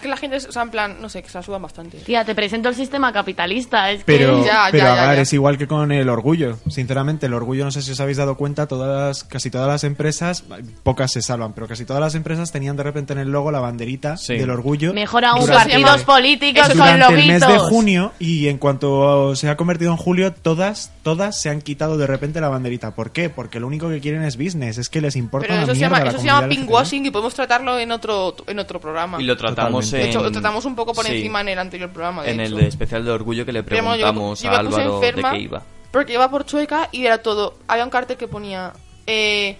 Que 0.02 0.08
la 0.08 0.18
gente, 0.18 0.38
o 0.38 0.52
sea, 0.52 0.62
en 0.62 0.70
plan, 0.70 0.98
no 1.02 1.10
sé, 1.10 1.24
que 1.24 1.30
se 1.30 1.38
la 1.38 1.42
suban 1.44 1.62
bastante. 1.62 1.98
Tía, 1.98 2.24
te 2.24 2.36
presento 2.36 2.70
el 2.70 2.76
sistema 2.76 3.12
capitalista. 3.12 3.90
Es 3.92 4.04
Pero, 4.06 4.42
que... 4.42 4.46
Ya, 4.48 4.68
pero 4.72 4.84
ya, 4.86 4.94
a 4.94 4.96
ya, 4.96 5.08
ver, 5.08 5.16
ya. 5.18 5.22
es 5.24 5.34
igual 5.34 5.58
que 5.58 5.68
con 5.68 5.92
el 5.92 6.08
orgullo. 6.10 6.58
Sinceramente, 6.70 7.26
el 7.26 7.34
orgullo, 7.34 7.66
no 7.66 7.72
sé 7.72 7.82
si 7.82 7.92
os 7.92 8.00
habéis 8.00 8.18
dado 8.18 8.38
cuenta, 8.38 8.68
todas 8.68 8.88
las- 9.08 9.24
casi 9.24 9.50
todas 9.50 9.68
las 9.68 9.84
empresas, 9.84 10.44
pocas 10.84 11.12
se 11.12 11.22
salvan, 11.22 11.54
pero 11.54 11.68
casi 11.68 11.84
todas 11.86 12.02
las 12.02 12.14
empresas 12.16 12.52
tenían 12.52 12.78
de 12.78 12.84
repente 12.84 13.14
en 13.14 13.20
el 13.20 13.32
logo 13.32 13.50
la 13.52 13.60
banderita 13.60 14.18
Sí. 14.18 14.38
del 14.38 14.50
orgullo. 14.52 14.94
Mejor 14.94 15.26
aún 15.26 15.42
durante- 15.42 15.72
partidos 15.74 16.04
políticos 16.04 16.68
con 16.68 16.78
durante 16.78 17.08
el 17.22 17.28
mes 17.28 17.42
de 17.42 17.48
lobitos. 17.48 17.70
junio 17.70 18.12
y 18.20 18.48
en 18.50 18.58
cuanto 18.60 19.36
se 19.36 19.50
ha 19.50 19.58
convertido 19.58 19.92
en 19.92 19.98
julio, 19.98 20.32
todas, 20.34 20.92
todas 21.08 21.39
se 21.41 21.50
han 21.50 21.62
quitado 21.62 21.98
de 21.98 22.06
repente 22.06 22.41
la 22.41 22.50
banderita. 22.50 22.93
¿Por 22.93 23.12
qué? 23.12 23.30
Porque 23.30 23.62
lo 23.62 23.67
único 23.67 23.88
que 23.88 24.02
quieren 24.02 24.24
es 24.24 24.36
business, 24.36 24.78
es 24.78 24.89
que 24.89 25.00
les 25.00 25.15
importa 25.15 25.48
Pero 25.48 25.62
eso 25.62 25.67
se 25.67 25.78
mierda 25.78 25.96
llama, 26.00 26.04
la 26.04 26.10
eso 26.12 26.20
se 26.20 26.26
llama 26.26 26.48
pinkwashing 26.50 27.06
y 27.06 27.12
podemos 27.12 27.34
tratarlo 27.34 27.80
en 27.80 27.91
otro, 27.93 28.36
en 28.46 28.60
otro 28.60 28.82
programa. 28.82 29.22
Y 29.22 29.24
lo 29.24 29.38
tratamos 29.38 29.93
en... 29.93 30.02
De 30.02 30.10
hecho, 30.10 30.22
lo 30.22 30.32
tratamos 30.34 30.65
un 30.65 30.76
poco 30.76 30.93
por 30.93 31.06
sí, 31.06 31.15
encima 31.15 31.39
en 31.39 31.48
el 31.48 31.60
anterior 31.60 31.89
programa. 31.91 32.24
De 32.24 32.32
En 32.32 32.41
el 32.41 32.54
hecho. 32.58 32.67
especial 32.67 33.06
de 33.06 33.12
orgullo 33.12 33.46
que 33.46 33.54
le 33.54 33.60
yo- 33.60 33.65
preguntamos 33.65 34.41
yo 34.41 34.52
a 34.52 34.58
Álvaro 34.58 35.00
de 35.00 35.13
qué 35.13 35.38
iba. 35.39 35.63
Porque 35.91 36.13
iba 36.13 36.30
por 36.30 36.46
Chueca 36.46 36.89
y 36.91 37.06
era 37.06 37.20
todo. 37.20 37.58
Había 37.70 37.86
un 37.86 37.89
cartel 37.89 38.17
que 38.17 38.28
ponía 38.28 38.74
eh, 39.06 39.56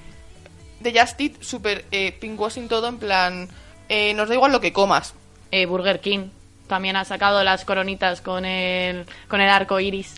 de 0.81 0.99
Just 0.99 1.21
Eat, 1.21 1.41
super 1.41 1.86
eh, 1.91 2.12
pinkwashing 2.19 2.67
todo, 2.67 2.88
en 2.89 2.97
plan. 2.97 3.47
eh, 3.88 4.13
nos 4.13 4.27
da 4.27 4.36
igual 4.36 4.51
lo 4.51 4.60
que 4.60 4.73
comas. 4.73 5.13
Eh, 5.51 5.65
Burger 5.65 6.01
King 6.01 6.27
también 6.67 6.97
ha 6.97 7.05
sacado 7.05 7.41
las 7.45 7.63
coronitas 7.63 8.19
con 8.19 8.43
el, 8.43 9.05
con 9.29 9.39
el 9.39 9.47
arco 9.49 9.79
iris. 9.79 10.15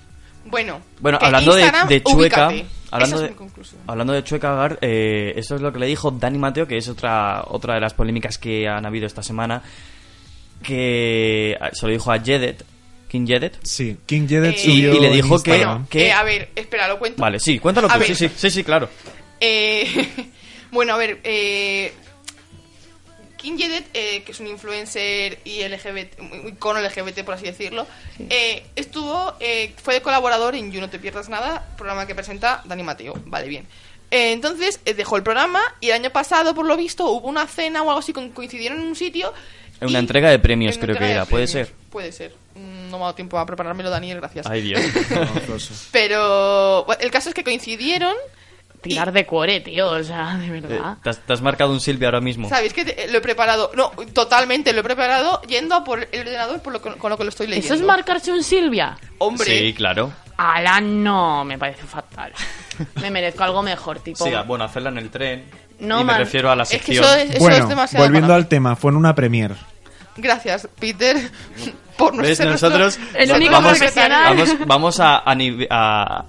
Bueno, 0.49 0.81
Bueno, 0.99 1.19
que 1.19 1.25
hablando 1.25 1.55
de, 1.55 1.63
de 1.87 2.03
Chueca, 2.03 2.47
ubícate. 2.49 2.65
hablando 2.91 3.15
Esa 3.15 3.23
de, 3.23 3.25
es 3.25 3.31
mi 3.31 3.37
conclusión. 3.37 3.81
hablando 3.87 4.13
de 4.13 4.23
Chueca 4.23 4.53
Gar, 4.55 4.79
eh, 4.81 5.33
eso 5.35 5.55
es 5.55 5.61
lo 5.61 5.71
que 5.71 5.79
le 5.79 5.85
dijo 5.87 6.11
Dani 6.11 6.37
Mateo, 6.37 6.67
que 6.67 6.77
es 6.77 6.87
otra 6.89 7.43
otra 7.47 7.75
de 7.75 7.81
las 7.81 7.93
polémicas 7.93 8.37
que 8.37 8.67
han 8.67 8.85
habido 8.85 9.05
esta 9.07 9.21
semana, 9.23 9.61
que 10.63 11.57
ah, 11.59 11.69
se 11.73 11.85
lo 11.85 11.91
dijo 11.93 12.11
a 12.11 12.19
Jedet, 12.19 12.63
King 13.07 13.25
Jedet. 13.25 13.57
Sí, 13.63 13.97
King 14.05 14.27
Jedet 14.27 14.55
Eh, 14.55 14.59
subió 14.59 14.93
y 14.95 14.99
le 14.99 15.09
dijo 15.09 15.41
que-. 15.41 15.67
¿Qué? 15.89 16.07
Eh, 16.07 16.11
a 16.11 16.23
ver, 16.23 16.49
espera, 16.55 16.87
lo 16.87 16.99
cuento. 16.99 17.21
Vale, 17.21 17.39
sí, 17.39 17.59
cuéntalo 17.59 17.87
A 17.89 17.93
tú, 17.93 17.99
ver. 17.99 18.07
sí, 18.09 18.15
sí, 18.15 18.29
sí, 18.35 18.49
sí, 18.51 18.63
claro. 18.63 18.89
Eh, 19.39 20.09
bueno, 20.71 20.93
a 20.93 20.97
ver, 20.97 21.19
King 23.41 23.57
Jedet, 23.57 23.85
eh, 23.93 24.21
que 24.23 24.33
es 24.33 24.39
un 24.39 24.47
influencer 24.47 25.39
y 25.45 25.63
LGBT, 25.67 26.19
un 26.19 26.47
icono 26.49 26.81
LGBT 26.81 27.23
por 27.23 27.35
así 27.35 27.45
decirlo, 27.45 27.87
eh, 28.29 28.63
estuvo, 28.75 29.33
eh, 29.39 29.73
fue 29.81 29.93
de 29.95 30.01
colaborador 30.01 30.55
en 30.55 30.71
You 30.71 30.81
No 30.81 30.89
Te 30.89 30.99
Pierdas 30.99 31.29
Nada, 31.29 31.65
programa 31.77 32.05
que 32.05 32.13
presenta 32.13 32.61
Dani 32.65 32.83
Mateo. 32.83 33.13
Vale, 33.25 33.47
bien. 33.47 33.65
Eh, 34.11 34.31
entonces 34.33 34.79
eh, 34.85 34.93
dejó 34.93 35.15
el 35.17 35.23
programa 35.23 35.61
y 35.79 35.87
el 35.89 35.93
año 35.93 36.09
pasado, 36.09 36.53
por 36.53 36.65
lo 36.65 36.75
visto, 36.75 37.05
hubo 37.09 37.27
una 37.29 37.47
cena 37.47 37.81
o 37.83 37.89
algo 37.89 37.99
así, 37.99 38.11
coincidieron 38.11 38.81
en 38.81 38.87
un 38.87 38.95
sitio. 38.95 39.33
En 39.79 39.87
una 39.87 39.99
entrega 39.99 40.29
de 40.29 40.39
premios, 40.39 40.77
creo 40.77 40.97
que 40.97 41.11
era, 41.11 41.25
¿puede 41.25 41.47
ser? 41.47 41.71
Puede 41.89 42.11
ser. 42.11 42.33
Mm, 42.55 42.89
No 42.89 42.97
me 42.97 43.03
ha 43.03 43.07
dado 43.07 43.15
tiempo 43.15 43.39
a 43.39 43.45
preparármelo, 43.45 43.89
Daniel, 43.89 44.17
gracias. 44.19 44.45
Ay, 44.47 44.61
Dios. 44.61 44.81
Pero 45.91 46.83
bueno, 46.85 47.01
el 47.01 47.11
caso 47.11 47.29
es 47.29 47.35
que 47.35 47.43
coincidieron. 47.43 48.13
Tirar 48.81 49.11
de 49.11 49.25
cuore, 49.25 49.59
tío, 49.59 49.89
o 49.89 50.03
sea, 50.03 50.37
de 50.37 50.47
Eh, 50.47 50.49
verdad. 50.61 50.97
te, 51.03 51.09
has, 51.09 51.19
te 51.19 51.33
has 51.33 51.41
marcado 51.41 51.71
un 51.71 51.79
Silvia 51.81 52.07
ahora 52.07 52.21
mismo. 52.21 52.47
¿Sabéis 52.47 52.71
que 52.73 52.85
te- 52.85 53.07
lo 53.11 53.17
he 53.17 53.21
preparado? 53.21 53.71
No, 53.75 53.91
totalmente, 54.13 54.71
lo 54.73 54.79
he 54.79 54.83
preparado 54.83 55.41
yendo 55.43 55.75
a 55.75 55.83
por 55.83 56.07
el 56.11 56.19
ordenador 56.21 56.61
por 56.61 56.73
lo 56.73 56.81
que- 56.81 56.93
con 56.95 57.09
lo 57.09 57.17
que 57.17 57.23
lo 57.25 57.29
estoy 57.29 57.47
leyendo. 57.47 57.65
¿Eso 57.65 57.75
es 57.75 57.81
marcarse 57.81 58.31
un 58.31 58.43
Silvia? 58.43 58.97
Hombre, 59.17 59.45
Sí, 59.45 59.73
claro. 59.73 60.11
Ala, 60.37 60.79
no, 60.79 61.43
me 61.43 61.57
parece 61.57 61.83
fatal. 61.83 62.31
Me 63.01 63.11
merezco 63.11 63.43
algo 63.43 63.61
mejor, 63.61 63.99
tipo... 63.99 64.23
Sí, 64.23 64.31
bueno, 64.47 64.63
hacerla 64.63 64.89
en 64.89 64.97
el 64.99 65.09
tren. 65.09 65.43
No, 65.79 65.95
y 65.97 66.03
me 66.03 66.11
man. 66.13 66.17
refiero 66.19 66.49
a 66.49 66.55
la 66.55 66.63
Es 66.63 66.69
que 66.69 66.77
sección. 66.77 67.03
eso 67.03 67.15
es, 67.15 67.29
eso 67.31 67.39
bueno, 67.39 67.57
es 67.57 67.67
demasiado. 67.67 68.05
volviendo 68.05 68.33
al 68.33 68.47
tema, 68.47 68.75
fue 68.77 68.91
en 68.91 68.97
una 68.97 69.13
premier. 69.15 69.53
Gracias, 70.15 70.67
Peter, 70.79 71.17
por 71.97 72.13
no 72.15 72.21
¿Ves? 72.21 72.37
ser 72.37 72.47
nuestro- 72.47 72.69
Nosotros 72.69 72.99
El 73.15 73.31
único 73.33 73.51
vamos, 73.51 73.79
vamos, 73.95 74.67
vamos 74.67 74.99
a, 75.01 75.17
a 75.25 75.33
a- 75.69 76.25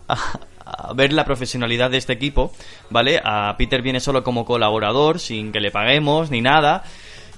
ver 0.95 1.13
la 1.13 1.25
profesionalidad 1.25 1.91
de 1.91 1.99
este 1.99 2.13
equipo, 2.13 2.53
¿vale? 2.91 3.21
A 3.25 3.55
Peter 3.59 3.83
viene 3.83 4.01
solo 4.01 4.23
como 4.23 4.45
colaborador, 4.45 5.21
sin 5.21 5.53
que 5.53 5.61
le 5.61 5.71
paguemos 5.71 6.31
ni 6.31 6.41
nada. 6.41 6.85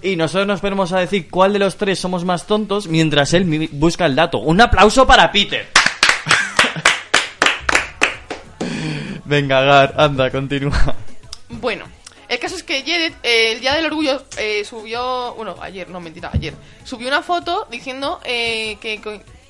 Y 0.03 0.16
nosotros 0.16 0.47
nos 0.49 0.61
ponemos 0.61 0.93
a 0.93 0.99
decir 0.99 1.30
cuál 1.30 1.53
de 1.53 1.61
los 1.61 1.76
tres 1.76 1.99
somos 1.99 2.24
más 2.24 2.47
tontos 2.47 2.88
mientras 2.88 3.32
él 3.34 3.68
busca 3.72 4.07
el 4.07 4.16
dato. 4.16 4.38
Un 4.38 4.61
aplauso 4.61 5.07
para 5.07 5.30
Peter. 5.30 5.68
Venga, 9.24 9.61
Gar, 9.61 9.95
anda, 9.97 10.30
continúa. 10.30 10.97
Bueno, 11.49 11.84
el 12.28 12.38
caso 12.38 12.57
es 12.57 12.62
que 12.62 12.80
Jared, 12.80 13.12
eh, 13.22 13.53
el 13.53 13.61
día 13.61 13.74
del 13.74 13.86
orgullo, 13.86 14.24
eh, 14.38 14.64
subió. 14.64 15.34
Bueno, 15.34 15.55
ayer, 15.61 15.88
no, 15.90 16.01
mentira, 16.01 16.30
ayer. 16.32 16.55
Subió 16.82 17.09
una 17.09 17.22
foto 17.22 17.68
diciendo 17.70 18.20
eh, 18.24 18.78
que. 18.80 19.01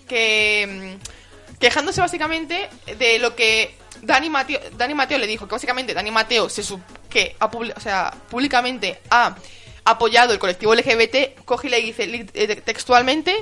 que 0.07 0.99
mm, 0.99 1.22
quejándose 1.63 2.01
básicamente 2.03 2.69
de 2.99 3.19
lo 3.21 3.35
que 3.35 3.75
Dani 4.03 4.29
Mateo, 4.29 4.61
Dani 4.77 4.95
Mateo 4.95 5.17
le 5.19 5.27
dijo, 5.27 5.47
que 5.47 5.55
básicamente 5.55 5.95
Dani 5.95 6.11
Mateo 6.11 6.49
se, 6.51 6.63
su- 6.63 6.81
que 7.09 7.37
ha 7.39 7.49
publi- 7.51 7.73
o 7.75 7.81
sea, 7.81 8.13
públicamente 8.29 9.01
ha 9.11 9.35
apoyado 9.85 10.33
el 10.33 10.39
colectivo 10.39 10.75
LGBT, 10.75 11.41
coge 11.45 11.69
y 11.69 11.71
le 11.71 11.81
dice 11.81 12.27
eh, 12.35 12.57
textualmente, 12.57 13.35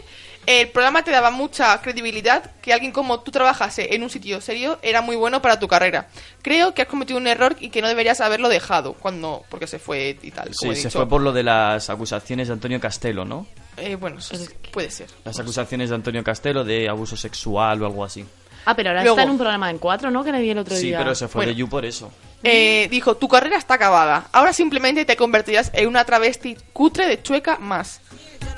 el 0.47 0.69
programa 0.69 1.03
te 1.03 1.11
daba 1.11 1.31
mucha 1.31 1.81
credibilidad, 1.83 2.51
que 2.63 2.73
alguien 2.73 2.93
como 2.93 3.21
tú 3.21 3.31
trabajase 3.31 3.95
en 3.95 4.03
un 4.03 4.09
sitio 4.11 4.41
serio 4.41 4.79
era 4.83 5.03
muy 5.03 5.17
bueno 5.17 5.43
para 5.43 5.59
tu 5.59 5.69
carrera. 5.69 6.09
Creo 6.43 6.73
que 6.75 6.83
has 6.83 6.89
cometido 6.89 7.19
un 7.19 7.27
error 7.27 7.57
y 7.61 7.69
que 7.71 7.83
no 7.83 7.89
deberías 7.89 8.21
haberlo 8.23 8.49
dejado 8.49 8.95
cuando 8.95 9.45
porque 9.51 9.67
se 9.67 9.79
fue 9.79 10.19
y 10.23 10.31
tal. 10.31 10.51
como 10.59 10.73
Sí, 10.73 10.79
he 10.79 10.83
se 10.83 10.91
fue 10.91 11.07
por 11.09 11.21
lo 11.21 11.33
de 11.33 11.43
las 11.43 11.91
acusaciones 11.91 12.49
de 12.49 12.55
Antonio 12.55 12.81
Castelo, 12.81 13.25
¿no? 13.27 13.47
Eh, 13.81 13.97
bueno, 13.97 14.19
eso 14.19 14.35
puede 14.73 14.91
ser. 14.91 15.09
Las 15.25 15.39
acusaciones 15.41 15.89
de 15.91 15.95
Antonio 15.97 16.23
Castelo 16.23 16.65
de 16.65 16.89
abuso 16.89 17.17
sexual 17.17 17.83
o 17.83 17.87
algo 17.87 18.05
así. 18.05 18.25
Ah, 18.67 18.77
pero 18.77 18.91
ahora 18.91 19.03
Luego- 19.03 19.17
está 19.17 19.25
en 19.25 19.31
un 19.31 19.39
programa 19.39 19.71
en 19.71 19.79
cuatro, 19.79 20.11
¿no? 20.11 20.23
Que 20.23 20.33
le 20.33 20.41
di 20.41 20.51
el 20.51 20.59
otro 20.59 20.77
Sí, 20.77 20.89
día. 20.89 20.99
pero 20.99 21.15
se 21.15 21.29
fue 21.29 21.41
Bueno. 21.41 21.53
de 21.53 21.57
You 21.59 21.69
por 21.69 21.85
eso. 21.87 22.13
Eh, 22.43 22.89
dijo, 22.91 23.17
tu 23.17 23.27
carrera 23.27 23.57
está 23.57 23.75
acabada. 23.75 24.29
Ahora 24.33 24.53
simplemente 24.53 25.05
te 25.07 25.17
convertirás 25.17 25.71
en 25.75 25.89
una 25.89 26.05
travesti 26.05 26.57
cutre 26.73 27.07
de 27.07 27.23
chueca 27.23 27.57
más. 27.59 28.01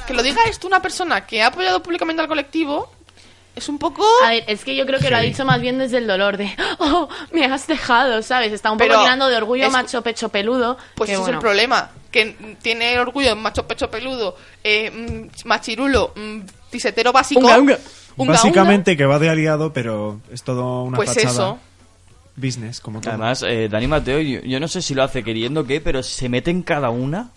Que 0.06 0.14
lo 0.14 0.22
diga 0.22 0.42
esto 0.48 0.66
una 0.66 0.82
persona 0.82 1.24
que 1.26 1.42
ha 1.42 1.46
apoyado 1.48 1.82
públicamente 1.82 2.20
al 2.20 2.28
colectivo 2.28 2.92
es 3.55 3.68
un 3.68 3.78
poco... 3.78 4.03
A 4.24 4.30
ver, 4.30 4.44
es 4.46 4.64
que 4.64 4.74
yo 4.76 4.86
creo 4.86 4.98
que 5.00 5.11
lo 5.11 5.16
ha 5.16 5.20
dicho 5.20 5.44
más 5.44 5.61
bien 5.61 5.78
desde 5.78 5.98
el 5.98 6.07
dolor 6.07 6.36
de, 6.36 6.55
oh, 6.78 7.09
me 7.32 7.44
has 7.44 7.66
dejado, 7.66 8.22
¿sabes? 8.22 8.53
Está 8.53 8.70
un 8.70 8.78
poco 8.78 8.88
Pero 8.88 9.00
tirando 9.00 9.28
de 9.28 9.36
orgullo 9.36 9.66
es- 9.66 9.72
macho 9.72 10.03
pecho 10.03 10.28
peludo. 10.30 10.76
Pues 10.94 11.09
que 11.09 11.12
ese 11.14 11.20
es 11.20 11.26
bueno. 11.26 11.38
el 11.38 11.40
problema. 11.42 11.90
Que 12.11 12.57
tiene 12.61 12.98
orgullo 13.00 13.30
en 13.32 13.38
macho 13.38 13.66
pecho 13.66 13.90
peludo, 13.90 14.36
eh, 14.62 14.90
mm, 14.90 15.46
machirulo, 15.48 16.12
mm, 16.14 16.40
tisetero 16.70 17.11
básico. 17.12 17.40
Unga, 17.40 17.59
unga. 17.59 17.78
unga, 18.16 18.32
Básicamente 18.32 18.96
que 18.98 19.07
va 19.07 19.18
de 19.18 19.30
aliado, 19.30 19.72
pero 19.72 20.20
es 20.30 20.42
todo 20.42 20.82
una 20.82 20.96
Pues 20.96 21.09
fachada. 21.14 21.30
eso. 21.32 21.59
Business, 22.34 22.80
como 22.80 23.00
todo. 23.00 23.10
Además, 23.10 23.42
eh, 23.42 23.68
Dani 23.68 23.86
Mateo, 23.86 24.20
yo, 24.20 24.40
yo 24.40 24.58
no 24.58 24.66
sé 24.66 24.80
si 24.80 24.94
lo 24.94 25.02
hace 25.02 25.22
queriendo 25.22 25.60
o 25.60 25.64
qué, 25.64 25.80
pero 25.80 26.02
se 26.02 26.28
mete 26.28 26.50
en 26.50 26.62
cada 26.62 26.88
una. 26.90 27.30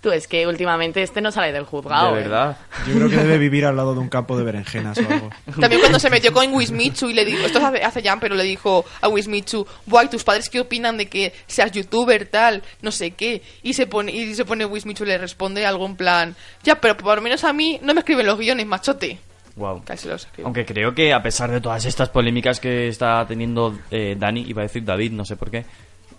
Tú, 0.00 0.12
es 0.12 0.28
que 0.28 0.46
últimamente 0.46 1.02
este 1.02 1.20
no 1.20 1.32
sale 1.32 1.52
del 1.52 1.64
juzgado. 1.64 2.14
de 2.14 2.20
¿eh? 2.20 2.22
verdad. 2.22 2.56
Yo 2.86 2.94
creo 2.94 3.10
que 3.10 3.16
debe 3.16 3.38
vivir 3.38 3.64
al 3.64 3.74
lado 3.74 3.94
de 3.94 4.00
un 4.00 4.08
campo 4.08 4.38
de 4.38 4.44
berenjenas 4.44 4.98
o 4.98 5.12
algo. 5.12 5.30
También 5.60 5.80
cuando 5.80 5.98
se 5.98 6.10
metió 6.10 6.32
con 6.32 6.52
Wismichu 6.54 7.08
y 7.08 7.14
le 7.14 7.24
dijo, 7.24 7.44
esto 7.44 7.58
es 7.58 7.64
hace, 7.64 7.82
hace 7.82 8.02
ya, 8.02 8.16
pero 8.20 8.36
le 8.36 8.44
dijo 8.44 8.84
a 9.00 9.08
Wismichu, 9.08 9.66
guay, 9.86 10.08
tus 10.08 10.22
padres 10.22 10.48
qué 10.48 10.60
opinan 10.60 10.96
de 10.96 11.06
que 11.06 11.32
seas 11.48 11.72
youtuber, 11.72 12.26
tal, 12.26 12.62
no 12.82 12.92
sé 12.92 13.10
qué. 13.10 13.42
Y 13.64 13.74
se 13.74 13.88
pone, 13.88 14.12
y 14.12 14.32
se 14.36 14.44
pone 14.44 14.64
Wismichu 14.64 15.02
y 15.02 15.08
le 15.08 15.18
responde 15.18 15.66
algo 15.66 15.86
en 15.86 15.96
plan, 15.96 16.36
ya, 16.62 16.80
pero 16.80 16.96
por 16.96 17.16
lo 17.16 17.22
menos 17.22 17.42
a 17.42 17.52
mí 17.52 17.80
no 17.82 17.94
me 17.94 18.00
escriben 18.00 18.26
los 18.26 18.38
guiones, 18.38 18.66
machote. 18.66 19.18
Wow. 19.56 19.82
Casi. 19.84 20.08
Aunque 20.44 20.64
creo 20.66 20.94
que 20.94 21.12
a 21.12 21.22
pesar 21.22 21.50
de 21.50 21.60
todas 21.60 21.84
estas 21.86 22.08
polémicas 22.10 22.60
que 22.60 22.88
está 22.88 23.26
teniendo 23.26 23.76
eh, 23.90 24.14
Dani, 24.18 24.42
iba 24.46 24.60
a 24.62 24.64
decir 24.64 24.84
David, 24.84 25.12
no 25.12 25.24
sé 25.24 25.36
por 25.36 25.50
qué. 25.50 25.64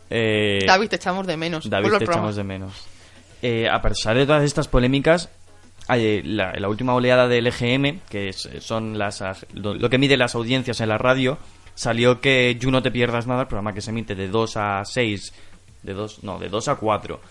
eh, 0.09 0.63
David, 0.65 0.87
te 0.89 0.95
echamos 0.95 1.27
de 1.27 1.37
menos. 1.37 1.69
David, 1.69 1.89
te 1.99 2.05
echamos 2.15 2.35
de 2.35 2.43
menos. 2.43 2.73
Eh, 3.41 3.67
a 3.69 3.81
pesar 3.81 4.17
de 4.17 4.25
todas 4.25 4.43
estas 4.43 4.67
polémicas, 4.67 5.29
hay, 5.87 6.23
la, 6.23 6.53
la 6.53 6.67
última 6.69 6.95
oleada 6.95 7.27
del 7.27 7.47
EGM, 7.47 7.99
que 8.09 8.29
es- 8.29 8.49
son 8.59 8.97
las, 8.97 9.23
lo 9.53 9.89
que 9.89 9.97
mide 9.97 10.17
las 10.17 10.33
audiencias 10.35 10.81
en 10.81 10.89
la 10.89 10.97
radio, 10.97 11.37
salió 11.75 12.19
que 12.19 12.57
You 12.59 12.71
No 12.71 12.81
Te 12.81 12.89
Pierdas 12.91 13.27
Nada, 13.27 13.41
el 13.41 13.47
programa 13.47 13.73
que 13.73 13.81
se 13.81 13.91
emite 13.91 14.15
de 14.15 14.27
2 14.27 14.57
a 14.57 14.83
6, 14.83 15.33
de 15.83 15.93
2, 15.93 16.23
no, 16.23 16.39
de 16.39 16.49
2 16.49 16.67
a 16.69 16.75
4, 16.75 17.21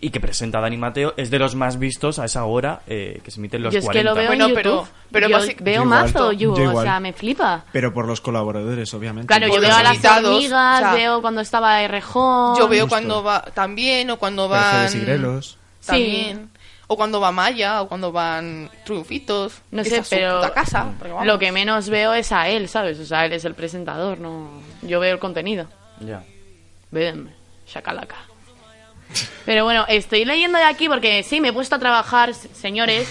y 0.00 0.10
que 0.10 0.20
presenta 0.20 0.60
Dani 0.60 0.76
Mateo, 0.76 1.14
es 1.16 1.30
de 1.30 1.38
los 1.38 1.54
más 1.54 1.78
vistos 1.78 2.18
a 2.18 2.24
esa 2.24 2.44
hora 2.44 2.80
eh, 2.86 3.20
que 3.22 3.30
se 3.30 3.38
emiten 3.38 3.62
los 3.62 3.72
Yo 3.72 3.78
es 3.80 3.84
40. 3.84 4.00
que 4.00 4.04
lo 4.10 4.14
veo 4.16 4.26
Bueno, 4.28 4.44
en 4.46 4.50
YouTube. 4.50 4.62
pero- 4.62 4.88
pero 5.12 5.28
yo 5.28 5.38
veo 5.60 5.74
Yo 5.74 5.84
mazo. 5.84 6.32
You, 6.32 6.56
Yo 6.56 6.74
o 6.74 6.82
sea, 6.82 6.98
me 6.98 7.12
flipa. 7.12 7.64
Pero 7.72 7.92
por 7.92 8.06
los 8.06 8.20
colaboradores, 8.20 8.92
obviamente. 8.94 9.26
Claro, 9.26 9.52
yo 9.52 9.60
veo 9.60 9.74
a 9.74 9.82
las 9.82 9.94
invitados, 9.94 10.30
hormigas, 10.34 10.76
o 10.76 10.84
sea, 10.84 10.94
veo 10.94 11.20
cuando 11.20 11.40
estaba 11.42 11.86
Rejón. 11.86 12.58
Yo 12.58 12.68
veo 12.68 12.84
Justo. 12.84 12.94
cuando 12.96 13.22
va 13.22 13.42
también, 13.54 14.10
o 14.10 14.18
cuando 14.18 14.48
Mercedes 14.48 14.92
van... 14.94 15.02
y 15.02 15.04
Grelos. 15.04 15.58
También. 15.84 16.50
O 16.88 16.96
cuando 16.96 17.20
va 17.20 17.30
Maya, 17.32 17.82
o 17.82 17.88
cuando 17.88 18.12
van 18.12 18.70
Triunfitos. 18.84 19.62
No 19.70 19.84
sé, 19.84 20.02
pero 20.10 20.40
casa. 20.52 20.92
vamos. 21.00 21.26
lo 21.26 21.38
que 21.38 21.52
menos 21.52 21.88
veo 21.88 22.12
es 22.14 22.32
a 22.32 22.48
él, 22.48 22.68
¿sabes? 22.68 22.98
O 22.98 23.04
sea, 23.06 23.24
él 23.24 23.32
es 23.32 23.44
el 23.44 23.54
presentador, 23.54 24.18
no... 24.18 24.48
Yo 24.82 25.00
veo 25.00 25.12
el 25.14 25.18
contenido. 25.18 25.66
Ya. 26.00 26.24
Ven, 26.90 27.30
shakalaca. 27.66 28.16
Pero 29.44 29.64
bueno, 29.64 29.84
estoy 29.88 30.24
leyendo 30.24 30.58
de 30.58 30.64
aquí 30.64 30.88
porque 30.88 31.22
sí, 31.22 31.40
me 31.40 31.48
he 31.48 31.52
puesto 31.52 31.76
a 31.76 31.78
trabajar, 31.78 32.34
señores, 32.34 33.08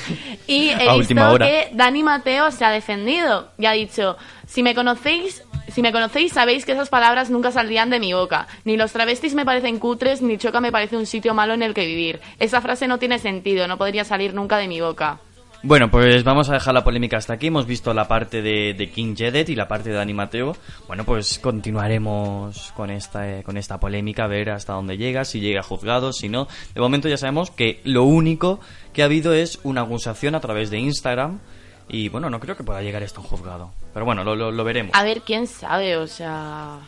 y 0.47 0.69
he 0.79 0.89
A 0.89 0.95
visto 0.95 1.37
que 1.37 1.69
Dani 1.73 2.03
Mateo 2.03 2.51
se 2.51 2.65
ha 2.65 2.71
defendido 2.71 3.49
y 3.57 3.65
ha 3.65 3.71
dicho, 3.71 4.17
si 4.47 4.63
me 4.63 4.73
conocéis, 4.75 5.43
si 5.71 5.81
me 5.81 5.91
conocéis 5.91 6.33
sabéis 6.33 6.65
que 6.65 6.73
esas 6.73 6.89
palabras 6.89 7.29
nunca 7.29 7.51
saldrían 7.51 7.89
de 7.89 7.99
mi 7.99 8.13
boca. 8.13 8.47
Ni 8.65 8.77
los 8.77 8.91
travestis 8.91 9.33
me 9.33 9.45
parecen 9.45 9.79
cutres, 9.79 10.21
ni 10.21 10.37
Choca 10.37 10.61
me 10.61 10.71
parece 10.71 10.97
un 10.97 11.05
sitio 11.05 11.33
malo 11.33 11.53
en 11.53 11.63
el 11.63 11.73
que 11.73 11.85
vivir. 11.85 12.19
Esa 12.39 12.61
frase 12.61 12.87
no 12.87 12.99
tiene 12.99 13.19
sentido, 13.19 13.67
no 13.67 13.77
podría 13.77 14.03
salir 14.03 14.33
nunca 14.33 14.57
de 14.57 14.67
mi 14.67 14.81
boca. 14.81 15.19
Bueno, 15.63 15.91
pues 15.91 16.23
vamos 16.23 16.49
a 16.49 16.53
dejar 16.53 16.73
la 16.73 16.83
polémica 16.83 17.17
hasta 17.17 17.33
aquí. 17.33 17.47
Hemos 17.47 17.67
visto 17.67 17.93
la 17.93 18.07
parte 18.07 18.41
de, 18.41 18.91
King 18.93 19.15
Jedet 19.15 19.47
y 19.49 19.55
la 19.55 19.67
parte 19.67 19.89
de 19.89 19.95
Dani 19.95 20.13
Mateo. 20.13 20.55
Bueno, 20.87 21.03
pues 21.05 21.37
continuaremos 21.37 22.71
con 22.71 22.89
esta, 22.89 23.29
eh, 23.29 23.43
con 23.43 23.57
esta 23.57 23.79
polémica, 23.79 24.25
ver 24.25 24.49
hasta 24.49 24.73
dónde 24.73 24.97
llega, 24.97 25.23
si 25.23 25.39
llega 25.39 25.59
a 25.59 25.63
juzgado, 25.63 26.13
si 26.13 26.29
no. 26.29 26.47
De 26.73 26.81
momento 26.81 27.07
ya 27.07 27.17
sabemos 27.17 27.51
que 27.51 27.79
lo 27.83 28.03
único 28.05 28.59
que 28.91 29.03
ha 29.03 29.05
habido 29.05 29.33
es 29.33 29.59
una 29.63 29.81
acusación 29.81 30.33
a 30.33 30.39
través 30.39 30.71
de 30.71 30.79
Instagram. 30.79 31.39
Y 31.87 32.09
bueno, 32.09 32.31
no 32.31 32.39
creo 32.39 32.55
que 32.57 32.63
pueda 32.63 32.81
llegar 32.81 33.03
esto 33.03 33.19
a 33.19 33.23
un 33.23 33.29
juzgado. 33.29 33.71
Pero 33.93 34.03
bueno, 34.05 34.23
lo, 34.23 34.35
lo- 34.35 34.51
lo 34.51 34.63
veremos. 34.63 34.95
A 34.95 35.03
ver, 35.03 35.21
quién 35.21 35.45
sabe, 35.45 35.95
o 35.97 36.07
sea, 36.07 36.79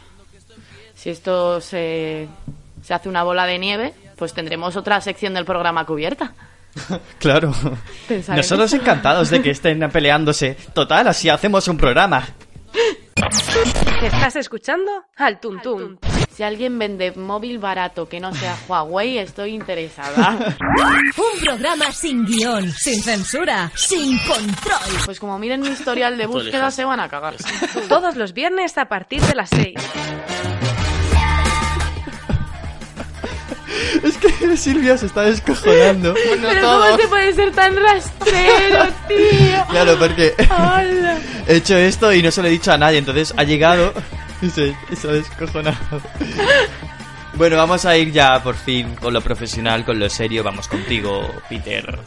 si 0.95 1.11
esto 1.11 1.61
se, 1.61 2.27
se 2.81 2.93
hace 2.95 3.07
una 3.07 3.21
bola 3.21 3.45
de 3.45 3.59
nieve, 3.59 3.93
pues 4.17 4.33
tendremos 4.33 4.75
otra 4.77 4.99
sección 5.01 5.35
del 5.35 5.45
programa 5.45 5.85
cubierta. 5.85 6.33
Claro. 7.19 7.53
Nosotros 8.29 8.73
encantados 8.73 9.29
de 9.29 9.41
que 9.41 9.51
estén 9.51 9.79
peleándose. 9.91 10.57
Total, 10.73 11.07
así 11.07 11.29
hacemos 11.29 11.67
un 11.67 11.77
programa. 11.77 12.27
¿Estás 14.01 14.35
escuchando? 14.35 14.91
Al 15.15 15.39
Tuntún. 15.39 15.99
Si 16.29 16.43
alguien 16.43 16.77
vende 16.79 17.11
móvil 17.11 17.59
barato 17.59 18.09
que 18.09 18.19
no 18.19 18.33
sea 18.33 18.57
Huawei, 18.67 19.19
estoy 19.19 19.51
interesada. 19.51 20.35
Un 21.17 21.39
programa 21.41 21.91
sin 21.91 22.25
guion, 22.25 22.71
sin 22.71 23.01
censura, 23.01 23.71
sin 23.75 24.17
control. 24.19 25.01
Pues 25.05 25.19
como 25.19 25.37
miren 25.37 25.61
mi 25.61 25.69
historial 25.69 26.17
de 26.17 26.25
búsqueda, 26.25 26.71
se 26.71 26.83
van 26.83 26.99
a 26.99 27.07
cagar. 27.07 27.35
Todos 27.87 28.15
los 28.15 28.33
viernes 28.33 28.77
a 28.79 28.85
partir 28.85 29.21
de 29.21 29.35
las 29.35 29.49
6. 29.49 30.52
Es 34.03 34.17
que 34.17 34.57
Silvia 34.57 34.97
se 34.97 35.05
está 35.07 35.21
descojonando. 35.23 36.13
Bueno, 36.27 36.47
Pero 36.49 36.61
todos. 36.61 36.85
¿cómo 36.91 37.01
se 37.01 37.07
puede 37.07 37.33
ser 37.33 37.51
tan 37.53 37.75
rastrero, 37.75 38.85
tío? 39.07 39.65
Claro, 39.69 39.97
porque 39.99 40.33
Hola. 40.49 41.17
he 41.47 41.55
hecho 41.57 41.75
esto 41.77 42.11
y 42.13 42.21
no 42.21 42.31
se 42.31 42.41
lo 42.41 42.47
he 42.47 42.51
dicho 42.51 42.71
a 42.71 42.77
nadie, 42.77 42.97
entonces 42.99 43.33
ha 43.37 43.43
llegado 43.43 43.93
y 44.41 44.49
se, 44.49 44.75
y 44.91 44.95
se 44.95 45.07
ha 45.09 45.11
descojonado. 45.13 45.77
Bueno, 47.35 47.57
vamos 47.57 47.85
a 47.85 47.97
ir 47.97 48.11
ya 48.11 48.41
por 48.43 48.55
fin 48.55 48.95
con 48.95 49.13
lo 49.13 49.21
profesional, 49.21 49.83
con 49.85 49.97
lo 49.99 50.09
serio. 50.09 50.43
Vamos 50.43 50.67
contigo, 50.67 51.27
Peter. 51.49 51.97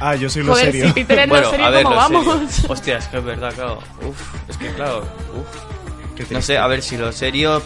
Ah, 0.00 0.14
yo 0.14 0.30
soy 0.30 0.44
lo 0.44 0.52
Joder, 0.52 0.66
serio. 0.66 0.86
si 0.86 0.92
Peter 0.92 1.18
es 1.20 1.26
lo 1.26 1.34
bueno, 1.34 1.50
serio, 1.50 1.66
a 1.66 1.70
ver, 1.70 1.82
¿cómo 1.82 1.96
lo 1.96 2.02
serio. 2.06 2.24
vamos? 2.24 2.64
Hostia, 2.68 2.98
es 2.98 3.08
que 3.08 3.18
es 3.18 3.24
verdad, 3.24 3.52
claro. 3.54 3.82
Uf, 4.06 4.20
es 4.48 4.56
que 4.56 4.68
claro. 4.74 5.00
Uf. 5.34 6.30
No 6.30 6.42
sé, 6.42 6.56
a 6.58 6.66
ver 6.68 6.82
si 6.82 6.96
lo 6.96 7.10
serio. 7.12 7.62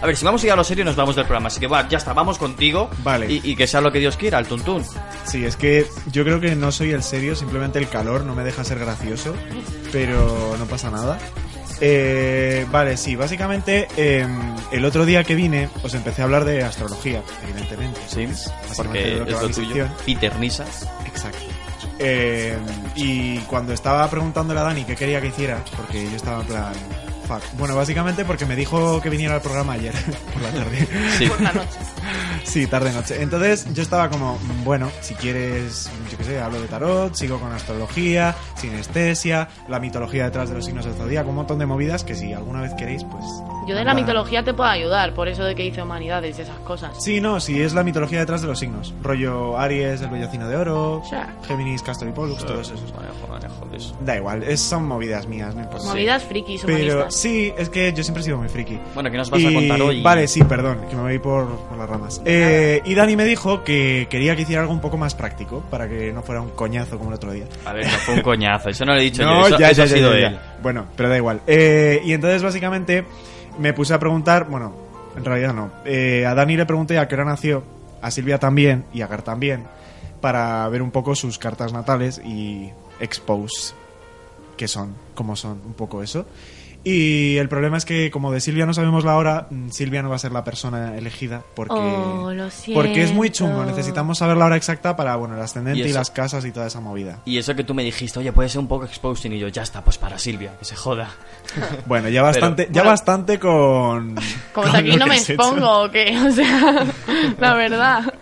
A 0.00 0.06
ver, 0.06 0.16
si 0.16 0.24
vamos 0.24 0.42
a 0.42 0.46
ir 0.46 0.52
a 0.52 0.56
lo 0.56 0.64
serio, 0.64 0.84
nos 0.84 0.96
vamos 0.96 1.16
del 1.16 1.24
programa. 1.24 1.48
Así 1.48 1.60
que 1.60 1.66
va, 1.66 1.88
ya 1.88 1.98
está, 1.98 2.12
vamos 2.12 2.38
contigo. 2.38 2.90
Vale. 3.02 3.30
Y, 3.32 3.40
y 3.42 3.56
que 3.56 3.66
sea 3.66 3.80
lo 3.80 3.90
que 3.92 3.98
Dios 3.98 4.16
quiera, 4.16 4.38
el 4.38 4.46
tuntún. 4.46 4.84
Sí, 5.24 5.44
es 5.44 5.56
que 5.56 5.86
yo 6.12 6.24
creo 6.24 6.40
que 6.40 6.54
no 6.54 6.70
soy 6.70 6.90
el 6.92 7.02
serio, 7.02 7.34
simplemente 7.34 7.78
el 7.78 7.88
calor 7.88 8.24
no 8.24 8.34
me 8.34 8.44
deja 8.44 8.62
ser 8.64 8.78
gracioso, 8.78 9.34
pero 9.92 10.56
no 10.58 10.66
pasa 10.66 10.90
nada. 10.90 11.18
Eh, 11.80 12.66
vale, 12.70 12.96
sí, 12.96 13.16
básicamente 13.16 13.86
eh, 13.96 14.26
el 14.70 14.84
otro 14.84 15.04
día 15.04 15.24
que 15.24 15.34
vine 15.34 15.68
os 15.82 15.92
empecé 15.92 16.22
a 16.22 16.24
hablar 16.24 16.44
de 16.44 16.62
astrología, 16.62 17.22
evidentemente. 17.44 18.00
Sí, 18.08 18.26
porque 18.76 19.22
es 19.26 19.42
lo 19.42 19.50
tuyo. 19.50 19.86
Peter 20.04 20.34
Nisa. 20.38 20.64
Exacto. 21.04 21.38
Eh, 21.98 22.56
y 22.94 23.38
cuando 23.40 23.72
estaba 23.72 24.08
preguntándole 24.08 24.60
a 24.60 24.64
Dani 24.64 24.84
qué 24.84 24.96
quería 24.96 25.20
que 25.20 25.28
hiciera, 25.28 25.62
porque 25.76 26.04
yo 26.04 26.16
estaba 26.16 26.40
en 26.40 26.46
plan... 26.46 26.72
Fuck. 27.26 27.42
Bueno, 27.58 27.74
básicamente 27.76 28.24
porque 28.24 28.46
me 28.46 28.54
dijo 28.56 29.00
que 29.00 29.10
viniera 29.10 29.34
al 29.34 29.40
programa 29.42 29.72
ayer 29.74 29.92
por 30.32 30.42
la 30.42 30.50
tarde. 30.50 30.88
Sí. 31.18 31.26
Por 31.28 31.40
la 31.40 31.52
noche. 31.52 31.78
Sí, 32.44 32.66
tarde-noche. 32.66 33.20
Entonces 33.20 33.66
yo 33.74 33.82
estaba 33.82 34.08
como, 34.08 34.38
bueno, 34.64 34.90
si 35.00 35.14
quieres, 35.14 35.90
yo 36.10 36.16
qué 36.18 36.24
sé, 36.24 36.40
hablo 36.40 36.60
de 36.60 36.68
tarot, 36.68 37.14
sigo 37.14 37.40
con 37.40 37.52
astrología, 37.52 38.34
sinestesia, 38.54 39.48
la 39.68 39.80
mitología 39.80 40.24
detrás 40.24 40.48
de 40.48 40.54
los 40.54 40.64
signos 40.64 40.84
del 40.84 40.94
zodíaco, 40.94 41.30
un 41.30 41.36
montón 41.36 41.58
de 41.58 41.66
movidas 41.66 42.04
que 42.04 42.14
si 42.14 42.32
alguna 42.32 42.60
vez 42.60 42.72
queréis, 42.74 43.02
pues... 43.04 43.24
Yo 43.66 43.74
de 43.74 43.82
la 43.84 43.94
mitología 43.94 44.44
te 44.44 44.54
puedo 44.54 44.68
ayudar, 44.70 45.12
por 45.12 45.26
eso 45.26 45.42
de 45.42 45.56
que 45.56 45.64
hice 45.66 45.82
humanidades 45.82 46.38
y 46.38 46.42
esas 46.42 46.56
cosas. 46.60 47.02
Sí, 47.02 47.20
no, 47.20 47.40
sí, 47.40 47.60
es 47.60 47.74
la 47.74 47.82
mitología 47.82 48.20
detrás 48.20 48.40
de 48.40 48.46
los 48.46 48.60
signos. 48.60 48.94
Rollo 49.02 49.58
Aries, 49.58 50.00
el 50.02 50.08
vellocino 50.10 50.46
de 50.48 50.56
oro. 50.56 51.02
Géminis, 51.48 51.82
Castor 51.82 52.06
y 52.08 52.12
Pollux, 52.12 52.46
todos 52.46 52.68
esos. 52.70 52.94
Manejo, 52.94 53.26
manejo 53.28 53.66
de 53.66 53.76
eso. 53.78 53.96
Da 54.02 54.16
igual, 54.16 54.44
es- 54.44 54.60
son 54.60 54.86
movidas 54.86 55.26
mías, 55.26 55.52
no 55.56 55.62
importa. 55.62 55.84
Movidas 55.86 56.22
frikis, 56.22 56.62
Pero 56.64 56.76
humanistas. 56.94 57.14
Sí, 57.16 57.52
es 57.56 57.68
que 57.68 57.92
yo 57.92 58.02
siempre 58.04 58.20
he 58.20 58.24
sido 58.24 58.38
muy 58.38 58.48
friki. 58.48 58.78
Bueno, 58.94 59.10
¿qué 59.10 59.16
nos 59.16 59.30
vas 59.30 59.44
a 59.44 59.50
Y- 59.50 59.54
contar 59.54 59.82
hoy? 59.82 60.02
Vale, 60.02 60.28
sí, 60.28 60.42
perdón, 60.44 60.78
que 60.88 60.94
me 60.96 61.02
voy 61.02 61.18
por, 61.18 61.46
por 61.60 61.76
las 61.78 61.88
ramas. 61.88 62.20
Eh, 62.24 62.80
y 62.84 62.94
Dani 62.94 63.16
me 63.16 63.24
dijo 63.24 63.64
que 63.64 64.06
quería 64.10 64.36
que 64.36 64.42
hiciera 64.42 64.62
algo 64.62 64.72
un 64.72 64.80
poco 64.80 64.96
más 64.96 65.14
práctico, 65.14 65.62
para 65.70 65.88
que 65.88 66.12
no 66.12 66.22
fuera 66.22 66.40
un 66.40 66.50
coñazo 66.50 66.98
como 66.98 67.10
el 67.10 67.16
otro 67.16 67.32
día. 67.32 67.46
A 67.64 67.72
ver, 67.72 67.84
no 67.86 67.98
fue 67.98 68.14
un 68.14 68.20
coñazo, 68.22 68.68
eso 68.68 68.84
no 68.84 68.94
lo 68.94 69.00
he 69.00 69.04
dicho 69.04 69.22
No, 69.24 69.40
yo, 69.42 69.48
eso, 69.48 69.58
ya, 69.58 69.70
eso 69.70 69.76
ya, 69.78 69.82
ha 69.84 69.86
ya, 69.86 69.94
sido 69.96 70.12
él. 70.12 70.38
Bueno, 70.62 70.86
pero 70.96 71.08
da 71.08 71.16
igual. 71.16 71.40
Eh, 71.46 72.00
y 72.04 72.12
entonces 72.12 72.42
básicamente 72.42 73.04
me 73.58 73.72
puse 73.72 73.94
a 73.94 73.98
preguntar, 73.98 74.46
bueno, 74.48 74.74
en 75.16 75.24
realidad 75.24 75.54
no. 75.54 75.70
Eh, 75.84 76.24
a 76.26 76.34
Dani 76.34 76.56
le 76.56 76.66
pregunté 76.66 76.98
a 76.98 77.08
qué 77.08 77.14
hora 77.14 77.24
nació, 77.24 77.64
a 78.02 78.10
Silvia 78.10 78.38
también 78.38 78.84
y 78.92 79.00
a 79.02 79.06
Gar 79.06 79.22
también, 79.22 79.64
para 80.20 80.68
ver 80.68 80.82
un 80.82 80.90
poco 80.90 81.14
sus 81.14 81.38
cartas 81.38 81.72
natales 81.72 82.20
y 82.24 82.70
expose 83.00 83.74
qué 84.56 84.68
son, 84.68 84.94
cómo 85.14 85.36
son, 85.36 85.60
un 85.66 85.74
poco 85.74 86.02
eso. 86.02 86.26
Y 86.88 87.36
el 87.38 87.48
problema 87.48 87.78
es 87.78 87.84
que 87.84 88.12
como 88.12 88.30
de 88.30 88.38
Silvia 88.40 88.64
no 88.64 88.72
sabemos 88.72 89.04
la 89.04 89.16
hora, 89.16 89.48
mm, 89.50 89.70
Silvia 89.70 90.04
no 90.04 90.08
va 90.08 90.14
a 90.14 90.18
ser 90.20 90.30
la 90.30 90.44
persona 90.44 90.96
elegida 90.96 91.42
porque 91.56 91.74
Oh, 91.74 92.32
lo 92.32 92.46
porque 92.72 93.02
es 93.02 93.10
muy 93.12 93.30
chungo. 93.30 93.64
Necesitamos 93.64 94.18
saber 94.18 94.36
la 94.36 94.44
hora 94.44 94.54
exacta 94.54 94.94
para 94.94 95.16
bueno 95.16 95.34
el 95.34 95.42
ascendente 95.42 95.88
Y 95.88 95.92
las 95.92 96.10
casas 96.12 96.44
y 96.44 96.52
toda 96.52 96.68
esa 96.68 96.78
movida. 96.78 97.18
Y 97.24 97.38
eso 97.38 97.56
que 97.56 97.64
tú 97.64 97.74
me 97.74 97.82
dijiste, 97.82 98.20
oye, 98.20 98.30
puede 98.32 98.48
ser 98.48 98.60
un 98.60 98.68
poco 98.68 98.84
exposing, 98.84 99.32
y 99.32 99.40
yo, 99.40 99.48
ya 99.48 99.62
está, 99.62 99.82
pues 99.82 99.98
para 99.98 100.16
Silvia, 100.16 100.52
que 100.60 100.64
se 100.64 100.76
joda. 100.76 101.10
Bueno, 101.86 102.08
ya 102.08 102.22
bastante, 102.22 102.66
ya 102.66 102.82
Bueno. 102.82 102.90
bastante 102.90 103.40
con. 103.40 104.14
Como 104.52 104.68
con 104.68 104.70
que 104.70 104.76
aquí 104.76 104.96
no 104.96 105.06
me 105.08 105.16
hecho. 105.16 105.32
expongo, 105.32 105.82
¿o 105.82 105.90
qué? 105.90 106.16
O 106.24 106.30
sea, 106.30 106.86
la 107.40 107.54
verdad. 107.54 108.14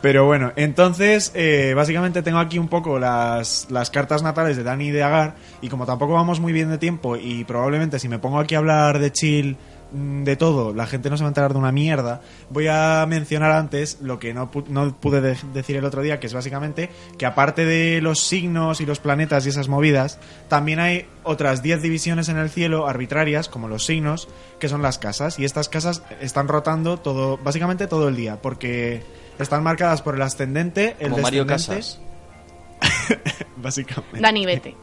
Pero 0.00 0.26
bueno, 0.26 0.52
entonces, 0.54 1.32
eh, 1.34 1.72
básicamente 1.74 2.22
tengo 2.22 2.38
aquí 2.38 2.58
un 2.58 2.68
poco 2.68 2.98
las, 3.00 3.66
las 3.68 3.90
cartas 3.90 4.22
natales 4.22 4.56
de 4.56 4.62
Dani 4.62 4.86
y 4.86 4.90
de 4.92 5.02
Agar. 5.02 5.34
Y 5.60 5.68
como 5.68 5.86
tampoco 5.86 6.12
vamos 6.12 6.38
muy 6.38 6.52
bien 6.52 6.70
de 6.70 6.78
tiempo, 6.78 7.16
y 7.16 7.42
probablemente 7.44 7.98
si 7.98 8.08
me 8.08 8.18
pongo 8.20 8.38
aquí 8.38 8.54
a 8.54 8.58
hablar 8.58 9.00
de 9.00 9.10
chill, 9.10 9.56
mm, 9.92 10.22
de 10.22 10.36
todo, 10.36 10.72
la 10.72 10.86
gente 10.86 11.10
no 11.10 11.16
se 11.16 11.24
va 11.24 11.28
a 11.28 11.30
enterar 11.30 11.52
de 11.52 11.58
una 11.58 11.72
mierda. 11.72 12.20
Voy 12.48 12.68
a 12.68 13.04
mencionar 13.08 13.50
antes 13.50 13.98
lo 14.00 14.20
que 14.20 14.32
no, 14.34 14.52
pu- 14.52 14.68
no 14.68 14.94
pude 14.94 15.20
de- 15.20 15.36
decir 15.52 15.74
el 15.76 15.84
otro 15.84 16.00
día, 16.00 16.20
que 16.20 16.28
es 16.28 16.32
básicamente 16.34 16.90
que 17.18 17.26
aparte 17.26 17.64
de 17.64 18.00
los 18.00 18.20
signos 18.20 18.80
y 18.80 18.86
los 18.86 19.00
planetas 19.00 19.46
y 19.46 19.48
esas 19.48 19.66
movidas, 19.66 20.20
también 20.46 20.78
hay 20.78 21.06
otras 21.24 21.60
10 21.60 21.82
divisiones 21.82 22.28
en 22.28 22.38
el 22.38 22.50
cielo 22.50 22.86
arbitrarias, 22.86 23.48
como 23.48 23.66
los 23.66 23.84
signos, 23.84 24.28
que 24.60 24.68
son 24.68 24.80
las 24.80 24.98
casas. 24.98 25.40
Y 25.40 25.44
estas 25.44 25.68
casas 25.68 26.04
están 26.20 26.46
rotando 26.46 26.98
todo, 26.98 27.36
básicamente 27.38 27.88
todo 27.88 28.06
el 28.06 28.14
día, 28.14 28.40
porque 28.40 29.02
están 29.42 29.62
marcadas 29.62 30.02
por 30.02 30.14
el 30.14 30.22
ascendente, 30.22 30.96
el 31.00 31.10
Como 31.10 31.22
Mario 31.22 31.44
descendente, 31.44 31.84
Casas. 31.86 32.00
básicamente. 33.56 34.20
Dani, 34.20 34.46
vete. 34.46 34.74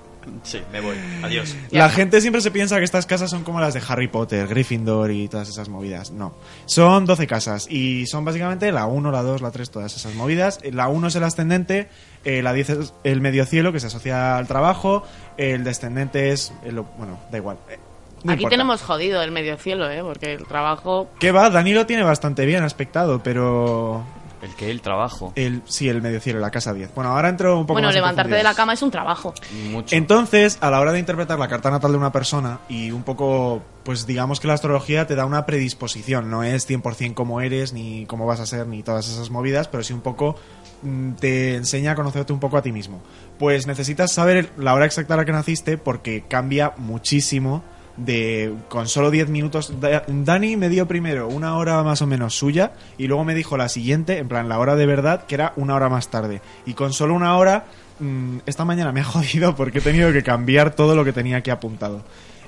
Sí, 0.42 0.60
me 0.72 0.82
voy. 0.82 0.96
Adiós. 1.22 1.56
La 1.70 1.88
gente 1.88 2.20
siempre 2.20 2.42
se 2.42 2.50
piensa 2.50 2.80
que 2.80 2.84
estas 2.84 3.06
casas 3.06 3.30
son 3.30 3.44
como 3.44 3.60
las 3.60 3.76
de 3.76 3.82
Harry 3.88 4.08
Potter, 4.08 4.48
Gryffindor 4.48 5.12
y 5.12 5.28
todas 5.28 5.48
esas 5.50 5.70
movidas. 5.70 6.10
No. 6.10 6.34
Son 6.66 7.06
12 7.06 7.28
casas 7.28 7.68
y 7.70 8.08
son 8.08 8.26
básicamente 8.26 8.72
la 8.72 8.88
1, 8.88 9.12
la 9.12 9.22
2, 9.22 9.42
la 9.44 9.52
3, 9.52 9.70
todas 9.70 9.96
esas 9.96 10.16
movidas. 10.16 10.60
La 10.72 10.88
1 10.88 11.08
es 11.10 11.16
el 11.16 11.24
ascendente, 11.24 11.90
eh, 12.24 12.42
la 12.42 12.54
10 12.54 12.70
es 12.72 12.94
el 13.04 13.22
medio 13.22 13.46
cielo 13.46 13.72
que 13.72 13.80
se 13.80 13.86
asocia 13.86 14.38
al 14.38 14.48
trabajo, 14.48 15.04
el 15.38 15.64
descendente 15.64 16.32
es... 16.32 16.52
el- 16.64 16.80
bueno, 16.80 17.20
da 17.32 17.38
igual. 17.38 17.58
Eh, 17.70 17.78
no 18.24 18.32
Aquí 18.32 18.42
importa. 18.42 18.50
tenemos 18.56 18.82
jodido 18.82 19.22
el 19.22 19.30
medio 19.30 19.56
cielo, 19.58 19.92
¿eh? 19.92 20.02
Porque 20.02 20.34
el 20.34 20.48
trabajo... 20.48 21.08
¿Qué 21.20 21.32
va? 21.32 21.52
Dani 21.52 21.72
lo 21.76 21.86
tiene 21.86 22.02
bastante 22.02 22.48
bien 22.48 22.64
aspectado, 22.64 23.22
pero... 23.22 24.04
El 24.42 24.56
que 24.56 24.70
el 24.70 24.82
trabajo. 24.82 25.34
El, 25.36 25.62
sí, 25.66 25.90
el 25.90 26.02
medio 26.02 26.20
cielo, 26.20 26.40
la 26.40 26.52
casa 26.52 26.74
10. 26.74 26.94
Bueno, 26.94 27.12
ahora 27.12 27.30
entro 27.30 27.58
un 27.58 27.66
poco 27.66 27.74
Bueno, 27.74 27.88
más 27.88 27.96
en 27.96 28.02
levantarte 28.02 28.36
de 28.36 28.44
la 28.44 28.54
cama 28.54 28.74
es 28.74 28.82
un 28.82 28.92
trabajo. 28.92 29.34
Mucho. 29.70 29.96
Entonces, 29.96 30.58
a 30.62 30.70
la 30.70 30.80
hora 30.80 30.92
de 30.92 31.00
interpretar 31.00 31.40
la 31.40 31.48
carta 31.48 31.72
natal 31.72 31.92
de 31.92 31.98
una 31.98 32.12
persona 32.12 32.60
y 32.70 32.92
un 32.92 33.04
poco, 33.04 33.62
pues 33.84 34.06
digamos 34.06 34.40
que 34.40 34.48
la 34.48 34.54
astrología 34.54 35.08
te 35.08 35.16
da 35.16 35.26
una 35.26 35.46
predisposición, 35.46 36.30
no 36.30 36.44
es 36.44 36.70
100% 36.70 37.14
cómo 37.14 37.42
eres, 37.42 37.74
ni 37.74 38.06
cómo 38.06 38.26
vas 38.26 38.40
a 38.40 38.46
ser, 38.46 38.68
ni 38.68 38.84
todas 38.84 39.08
esas 39.08 39.30
movidas, 39.30 39.68
pero 39.68 39.84
sí 39.84 39.94
un 39.94 40.02
poco 40.02 40.36
mm, 40.84 41.14
te 41.14 41.56
enseña 41.56 41.92
a 41.92 41.96
conocerte 41.96 42.34
un 42.34 42.40
poco 42.40 42.58
a 42.58 42.62
ti 42.62 42.72
mismo. 42.72 43.02
Pues 43.40 43.68
necesitas 43.68 44.12
saber 44.12 44.52
la 44.58 44.74
hora 44.74 44.86
exacta 44.86 45.14
a 45.14 45.18
la 45.18 45.26
que 45.26 45.32
naciste 45.32 45.78
porque 45.78 46.26
cambia 46.28 46.74
muchísimo 46.78 47.64
de 47.98 48.54
con 48.70 48.88
solo 48.88 49.10
10 49.12 49.30
minutos 49.30 49.80
Da- 49.80 50.04
Dani 50.08 50.58
me 50.58 50.68
dio 50.70 50.86
primero 50.88 51.28
una 51.30 51.56
hora 51.58 51.82
más 51.84 52.02
o 52.02 52.08
menos 52.08 52.36
suya 52.38 52.74
y 52.98 53.08
luego 53.08 53.24
me 53.24 53.34
dijo 53.36 53.56
la 53.58 53.70
siguiente 53.70 54.18
en 54.18 54.28
plan 54.28 54.50
la 54.50 54.60
hora 54.60 54.76
de 54.76 54.86
verdad 54.86 55.26
que 55.26 55.36
era 55.36 55.54
una 55.56 55.76
hora 55.76 55.88
más 55.90 56.10
tarde 56.10 56.42
y 56.66 56.74
con 56.74 56.92
solo 56.92 57.14
una 57.14 57.38
hora 57.38 57.66
mm, 58.00 58.40
esta 58.46 58.66
mañana 58.66 58.92
me 58.92 59.00
ha 59.00 59.04
jodido 59.06 59.56
porque 59.56 59.80
he 59.80 59.82
tenido 59.82 60.12
que 60.12 60.24
cambiar 60.24 60.76
todo 60.76 60.94
lo 60.96 61.06
que 61.06 61.14
tenía 61.14 61.38
aquí 61.38 61.52
apuntado 61.52 62.04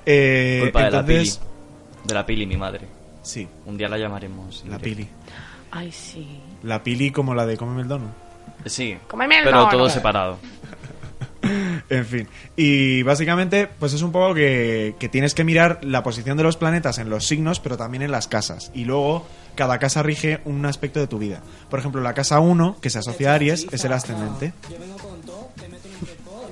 Eh, 0.05 0.59
Culpa 0.63 0.83
de 0.83 0.91
la 0.91 1.05
Pili. 1.05 1.17
entonces 1.19 1.41
De 2.05 2.13
la 2.13 2.25
Pili, 2.25 2.45
mi 2.45 2.57
madre. 2.57 2.81
sí 3.21 3.47
Un 3.65 3.77
día 3.77 3.87
la 3.89 3.97
llamaremos. 3.97 4.63
la 4.67 4.77
directo. 4.77 4.83
pili 4.83 5.07
Ay, 5.71 5.91
sí. 5.91 6.39
la 6.63 6.81
pili 6.83 7.11
como 7.11 7.33
la 7.35 7.45
de 7.45 7.55
cómeme 7.57 7.81
el 7.83 7.87
dono 7.87 8.27
Sí. 8.65 8.97
Cómeme 9.07 9.37
el 9.37 9.43
Pero 9.45 9.59
dono. 9.59 9.69
todo 9.71 9.89
separado. 9.89 10.37
En 11.89 12.05
fin. 12.05 12.27
Y 12.55 13.03
básicamente, 13.03 13.67
pues 13.79 13.93
es 13.93 14.01
un 14.01 14.11
poco 14.11 14.33
que, 14.33 14.95
que 14.99 15.09
tienes 15.09 15.33
que 15.33 15.43
mirar 15.43 15.79
la 15.83 16.03
posición 16.03 16.37
de 16.37 16.43
los 16.43 16.57
planetas 16.57 16.97
en 16.97 17.09
los 17.09 17.25
signos, 17.25 17.59
pero 17.59 17.77
también 17.77 18.01
en 18.01 18.11
las 18.11 18.27
casas. 18.27 18.71
Y 18.73 18.85
luego, 18.85 19.25
cada 19.55 19.79
casa 19.79 20.03
rige 20.03 20.39
un 20.45 20.65
aspecto 20.65 20.99
de 20.99 21.07
tu 21.07 21.17
vida. 21.19 21.41
Por 21.69 21.79
ejemplo, 21.79 22.01
la 22.01 22.13
casa 22.13 22.39
1, 22.39 22.77
que 22.81 22.89
se 22.89 22.99
asocia 22.99 23.31
a 23.31 23.35
Aries, 23.35 23.67
es 23.71 23.85
el 23.85 23.93
ascendente. 23.93 24.53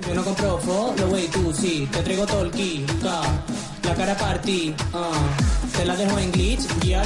Yo 0.06 0.14
no 0.14 0.22
compro 0.22 0.58
follow, 0.58 1.12
wey, 1.12 1.26
tú 1.28 1.52
sí, 1.52 1.88
te 1.90 2.00
traigo 2.02 2.24
todo 2.26 2.42
el 2.42 2.50
kit, 2.52 2.88
la 3.02 3.94
cara 3.96 4.16
partí, 4.16 4.72
ah, 4.92 5.10
te 5.76 5.84
la 5.84 5.96
dejo 5.96 6.18
en 6.18 6.30
glitch, 6.30 6.62
guiar. 6.80 7.04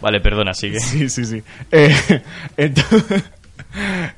Vale, 0.00 0.20
perdona, 0.20 0.54
sigue. 0.54 0.80
Sí, 0.80 1.10
sí, 1.10 1.24
sí. 1.26 1.42
Eh, 1.70 1.94
ento- 2.56 3.22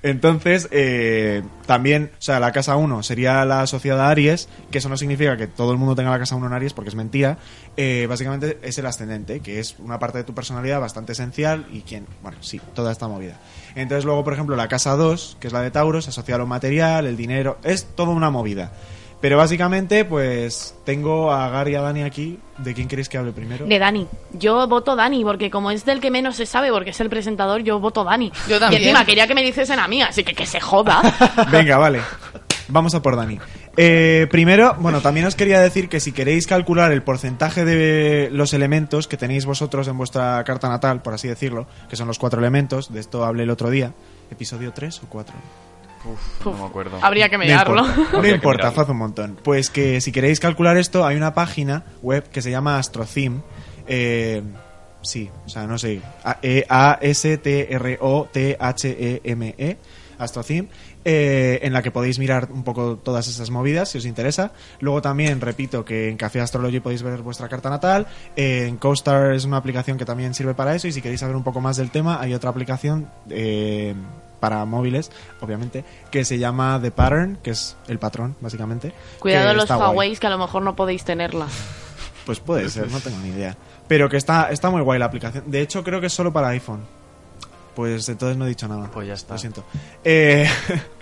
entonces, 0.03 0.69
eh, 0.73 1.43
también, 1.67 2.11
o 2.19 2.23
sea, 2.23 2.41
la 2.41 2.51
casa 2.51 2.77
1 2.77 3.03
sería 3.03 3.45
la 3.45 3.63
asociada 3.63 4.09
a 4.09 4.11
Aries, 4.11 4.49
que 4.71 4.79
eso 4.79 4.89
no 4.89 4.97
significa 4.97 5.37
que 5.37 5.47
todo 5.47 5.71
el 5.73 5.79
mundo 5.79 5.95
tenga 5.95 6.11
la 6.11 6.19
casa 6.19 6.35
1 6.35 6.47
en 6.47 6.53
Aries, 6.53 6.73
porque 6.73 6.89
es 6.89 6.97
mentira. 6.97 7.39
Eh, 7.77 8.07
básicamente 8.09 8.59
es 8.63 8.77
el 8.79 8.87
ascendente, 8.87 9.41
que 9.41 9.61
es 9.61 9.77
una 9.79 9.99
parte 9.99 10.19
de 10.19 10.25
tu 10.25 10.35
personalidad 10.35 10.81
bastante 10.81 11.13
esencial 11.13 11.67
y 11.71 11.83
quien, 11.83 12.07
bueno, 12.23 12.39
sí, 12.41 12.61
toda 12.75 12.91
esta 12.91 13.07
movida. 13.07 13.41
Entonces, 13.77 14.05
luego, 14.05 14.25
por 14.25 14.33
ejemplo, 14.33 14.57
la 14.57 14.69
casa 14.69 14.97
2, 14.97 15.37
que 15.39 15.47
es 15.47 15.53
la 15.53 15.63
de 15.63 15.71
Tauro, 15.71 16.03
se 16.03 16.11
asocia 16.11 16.35
a 16.35 16.39
lo 16.39 16.47
material, 16.47 17.07
el 17.07 17.17
dinero, 17.17 17.59
es 17.63 17.85
toda 17.85 18.11
una 18.11 18.31
movida. 18.31 18.73
Pero 19.23 19.37
básicamente, 19.37 20.05
pues 20.05 20.75
tengo 20.85 21.31
a 21.31 21.49
Gar 21.49 21.69
y 21.69 21.77
a 21.77 21.81
Dani 21.81 22.03
aquí. 22.03 22.41
¿De 22.59 22.75
quién 22.75 22.89
queréis 22.89 23.09
que 23.09 23.19
hable 23.19 23.31
primero? 23.31 23.67
De 23.67 23.79
Dani. 23.79 24.09
Yo 24.33 24.67
voto 24.67 24.97
Dani, 24.97 25.23
porque 25.25 25.49
como 25.49 25.71
es 25.71 25.85
del 25.85 26.01
que 26.01 26.11
menos 26.11 26.35
se 26.35 26.45
sabe, 26.45 26.73
porque 26.73 26.91
es 26.91 27.01
el 27.01 27.09
presentador, 27.09 27.63
yo 27.63 27.79
voto 27.79 28.03
Dani. 28.03 28.33
Yo 28.49 28.59
también. 28.59 28.83
Y 28.83 28.85
encima 28.87 29.07
quería 29.07 29.29
que 29.29 29.35
me 29.35 29.45
dijesen 29.45 29.79
a 29.79 29.87
mí, 29.87 30.03
así 30.03 30.25
que 30.25 30.35
que 30.35 30.45
se 30.45 30.61
joda. 30.61 31.01
Venga, 31.53 31.79
vale. 31.79 32.01
Vamos 32.67 32.97
a 32.97 33.03
por 33.03 33.15
Dani. 33.15 33.39
Eh, 33.77 34.27
primero, 34.29 34.75
bueno, 34.81 35.01
también 35.01 35.25
os 35.27 35.37
quería 35.37 35.61
decir 35.61 35.89
que 35.89 36.01
si 36.01 36.11
queréis 36.11 36.49
calcular 36.49 36.91
el 36.91 37.05
porcentaje 37.05 37.65
de 37.65 38.29
los 38.33 38.53
elementos 38.55 39.07
que 39.07 39.17
tenéis 39.17 39.47
vosotros 39.47 39.87
en 39.87 39.97
vuestra 39.97 40.43
carta 40.43 40.69
natal, 40.69 41.01
por 41.01 41.15
así 41.15 41.29
decirlo, 41.29 41.69
que 41.89 41.95
son 41.95 42.09
los 42.09 42.19
cuatro 42.19 42.41
elementos, 42.41 42.93
de 42.93 42.99
esto 42.99 43.25
hablé 43.25 43.45
el 43.45 43.51
otro 43.51 43.71
día, 43.71 43.93
episodio 44.33 44.73
3 44.73 45.03
o 45.05 45.07
4. 45.09 45.35
No 46.45 46.53
me 46.53 46.65
acuerdo. 46.65 46.99
Habría 47.03 47.29
que 47.29 47.39
No 47.39 47.45
mirarlo. 47.45 47.87
importa, 47.87 48.17
no 48.23 48.27
importa, 48.29 48.73
faz 48.73 48.89
un 48.89 48.97
montón. 48.97 49.39
Pues 49.43 49.71
que 49.71 50.01
si 50.01 50.11
queréis 50.13 50.41
calcular 50.41 50.77
esto, 50.77 51.07
hay 51.07 51.17
una 51.17 51.35
página 51.35 51.85
web 52.03 52.29
que 52.31 52.43
se 52.43 52.51
llama 52.51 52.79
AstroTheme. 52.79 53.41
Eh, 53.87 54.43
sí, 55.03 55.31
o 55.47 55.49
sea, 55.49 55.67
no 55.67 55.79
sé. 55.79 56.01
A- 56.25 56.39
E- 56.43 56.67
A-S-T-R-O-T-H-E-M-E. 58.53 59.77
AstroTheme. 60.19 60.69
eh, 61.05 61.59
en 61.63 61.73
la 61.73 61.83
que 61.83 61.91
podéis 61.91 62.21
mirar 62.21 62.47
un 62.53 62.63
poco 62.63 62.97
todas 62.97 63.27
esas 63.27 63.51
movidas 63.51 63.89
si 63.89 63.99
os 63.99 64.05
interesa. 64.07 64.53
Luego 64.79 65.03
también, 65.03 65.41
repito, 65.41 65.85
que 65.85 66.09
en 66.09 66.17
Café 66.17 66.41
Astrology 66.41 66.79
podéis 66.79 67.03
ver 67.03 67.23
vuestra 67.23 67.49
carta 67.49 67.69
natal. 67.71 68.07
Eh, 68.37 68.67
en 68.69 68.77
CoStar 68.77 69.33
es 69.33 69.45
una 69.45 69.57
aplicación 69.57 69.99
que 69.99 70.05
también 70.05 70.33
sirve 70.33 70.55
para 70.55 70.77
eso. 70.77 70.87
Y 70.87 70.93
si 70.93 71.03
queréis 71.03 71.19
saber 71.21 71.35
un 71.35 71.43
poco 71.43 71.61
más 71.61 71.77
del 71.77 71.91
tema, 71.91 72.21
hay 72.21 72.35
otra 72.35 72.51
aplicación 72.51 73.09
eh, 73.31 73.95
para 74.43 74.65
móviles, 74.65 75.13
obviamente, 75.41 75.85
que 76.11 76.25
se 76.25 76.37
llama 76.37 76.81
The 76.83 76.91
Pattern, 76.91 77.37
que 77.45 77.51
es 77.51 77.77
el 77.87 78.01
patrón, 78.01 78.35
básicamente. 78.41 78.93
Cuidado 79.21 79.55
los. 79.55 79.71
Huawei, 79.71 80.17
que 80.17 80.27
a 80.27 80.31
lo 80.31 80.39
mejor 80.39 80.63
no 80.63 80.75
podéis 80.75 81.05
tenerla. 81.05 81.47
Pues 82.27 82.41
puede 82.41 82.69
ser, 82.69 82.91
no 82.91 82.99
tengo 82.99 83.19
ni 83.19 83.29
idea. 83.29 83.57
Pero 83.87 84.09
que 84.09 84.17
está, 84.17 84.51
está 84.51 84.69
muy 84.69 84.83
guay 84.83 84.99
la 84.99 85.05
aplicación. 85.05 85.45
De 85.49 85.61
hecho, 85.61 85.85
creo 85.85 86.01
que 86.01 86.09
es 86.09 86.13
solo 86.13 86.33
para 86.33 86.49
iPhone. 86.49 86.81
Pues 87.77 88.09
entonces 88.09 88.37
no 88.37 88.47
he 88.47 88.49
dicho 88.49 88.67
nada. 88.67 88.91
Pues 88.93 89.07
ya 89.07 89.15
está. 89.15 89.35
Lo 89.35 89.39
siento. 89.39 89.63
Eh, 90.03 90.49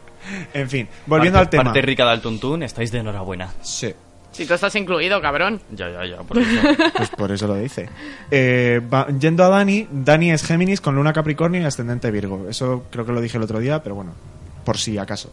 en 0.52 0.68
fin, 0.68 0.86
volviendo 1.06 1.38
Parte- 1.38 1.56
al 1.56 1.62
tema. 1.62 1.64
Parte 1.72 1.80
rica 1.80 2.10
del 2.10 2.20
tuntún, 2.20 2.62
estáis 2.62 2.92
de 2.92 2.98
enhorabuena. 2.98 3.54
Sí. 3.62 3.94
Si 4.40 4.46
tú 4.46 4.54
estás 4.54 4.74
incluido, 4.74 5.20
cabrón. 5.20 5.60
Ya, 5.70 5.90
ya, 5.90 6.06
ya, 6.06 6.16
por 6.22 6.38
eso. 6.38 6.50
Pues 6.96 7.10
por 7.10 7.30
eso 7.30 7.46
lo 7.46 7.56
dice. 7.56 7.90
Eh, 8.30 8.80
va- 8.90 9.06
yendo 9.08 9.44
a 9.44 9.50
Dani, 9.50 9.86
Dani 9.90 10.30
es 10.30 10.42
Géminis 10.42 10.80
con 10.80 10.94
Luna 10.94 11.12
Capricornio 11.12 11.60
y 11.60 11.64
ascendente 11.64 12.10
Virgo. 12.10 12.46
Eso 12.48 12.84
creo 12.90 13.04
que 13.04 13.12
lo 13.12 13.20
dije 13.20 13.36
el 13.36 13.42
otro 13.42 13.58
día, 13.58 13.82
pero 13.82 13.96
bueno, 13.96 14.14
por 14.64 14.78
si 14.78 14.96
acaso. 14.96 15.30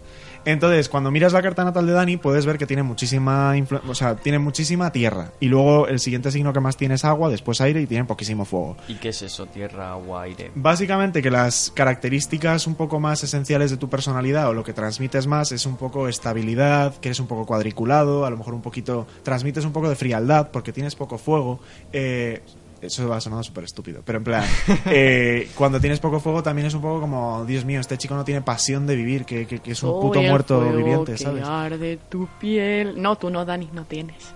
Entonces, 0.48 0.88
cuando 0.88 1.12
miras 1.12 1.34
la 1.34 1.42
carta 1.42 1.66
natal 1.66 1.86
de 1.86 1.92
Dani, 1.92 2.16
puedes 2.16 2.46
ver 2.46 2.58
que 2.58 2.66
tiene 2.66 2.82
muchísima 2.82 3.54
o 3.86 3.94
sea, 3.96 4.16
tiene 4.16 4.40
muchísima 4.40 4.94
tierra. 4.94 5.32
Y 5.42 5.48
luego 5.48 5.90
el 5.90 6.00
siguiente 6.00 6.32
signo 6.32 6.54
que 6.54 6.62
más 6.62 6.78
tiene 6.78 6.96
es 6.96 7.04
agua, 7.04 7.30
después 7.30 7.60
aire 7.60 7.82
y 7.82 7.86
tiene 7.86 8.06
poquísimo 8.06 8.46
fuego. 8.46 8.78
¿Y 8.88 8.96
qué 8.96 9.10
es 9.10 9.22
eso? 9.22 9.46
Tierra, 9.48 9.92
agua, 9.92 10.22
aire. 10.22 10.52
Básicamente 10.56 11.22
que 11.22 11.30
las 11.30 11.70
características 11.76 12.66
un 12.66 12.76
poco 12.76 12.98
más 13.02 13.22
esenciales 13.26 13.72
de 13.72 13.78
tu 13.78 13.90
personalidad 13.90 14.48
o 14.48 14.54
lo 14.54 14.64
que 14.64 14.72
transmites 14.72 15.28
más 15.28 15.52
es 15.52 15.66
un 15.66 15.76
poco 15.76 16.08
estabilidad, 16.08 16.96
que 16.96 17.10
eres 17.10 17.20
un 17.20 17.28
poco 17.28 17.46
cuadriculado, 17.46 18.26
a 18.26 18.30
lo 18.30 18.38
mejor 18.38 18.54
un 18.54 18.62
poquito 18.62 19.06
transmites 19.24 19.66
un 19.66 19.74
poco 19.74 19.90
de 19.90 19.98
frialdad 19.98 20.52
porque 20.52 20.72
tienes 20.72 20.96
poco 20.96 21.18
fuego. 21.18 21.60
eh, 21.92 22.42
eso 22.88 23.08
va 23.08 23.18
a 23.18 23.22
sonar 23.22 23.44
súper 23.44 23.64
estúpido, 23.66 24.02
pero 24.04 24.18
en 24.18 24.24
plan, 24.24 24.44
eh, 24.88 25.50
cuando 25.56 25.80
tienes 25.80 26.00
poco 26.00 26.20
fuego 26.20 26.42
también 26.44 26.68
es 26.68 26.74
un 26.74 26.82
poco 26.82 27.00
como, 27.02 27.46
Dios 27.46 27.64
mío, 27.66 27.80
este 27.80 27.98
chico 27.98 28.16
no 28.16 28.26
tiene 28.26 28.42
pasión 28.42 28.88
de 28.88 28.96
vivir, 28.96 29.26
que, 29.26 29.46
que- 29.46 29.60
que 29.60 29.72
es 29.72 29.84
un 29.84 29.92
Soy 29.92 30.02
puto 30.02 30.20
el 30.22 30.28
muerto 30.30 30.60
fuego 30.60 30.76
viviente, 30.78 31.12
que 31.14 31.18
¿sabes? 31.24 31.44
arde 31.48 32.00
tu 32.10 32.28
piel. 32.40 33.02
No, 33.02 33.16
tú 33.16 33.30
no, 33.30 33.46
Dani, 33.46 33.70
no 33.74 33.86
tienes. 33.86 34.34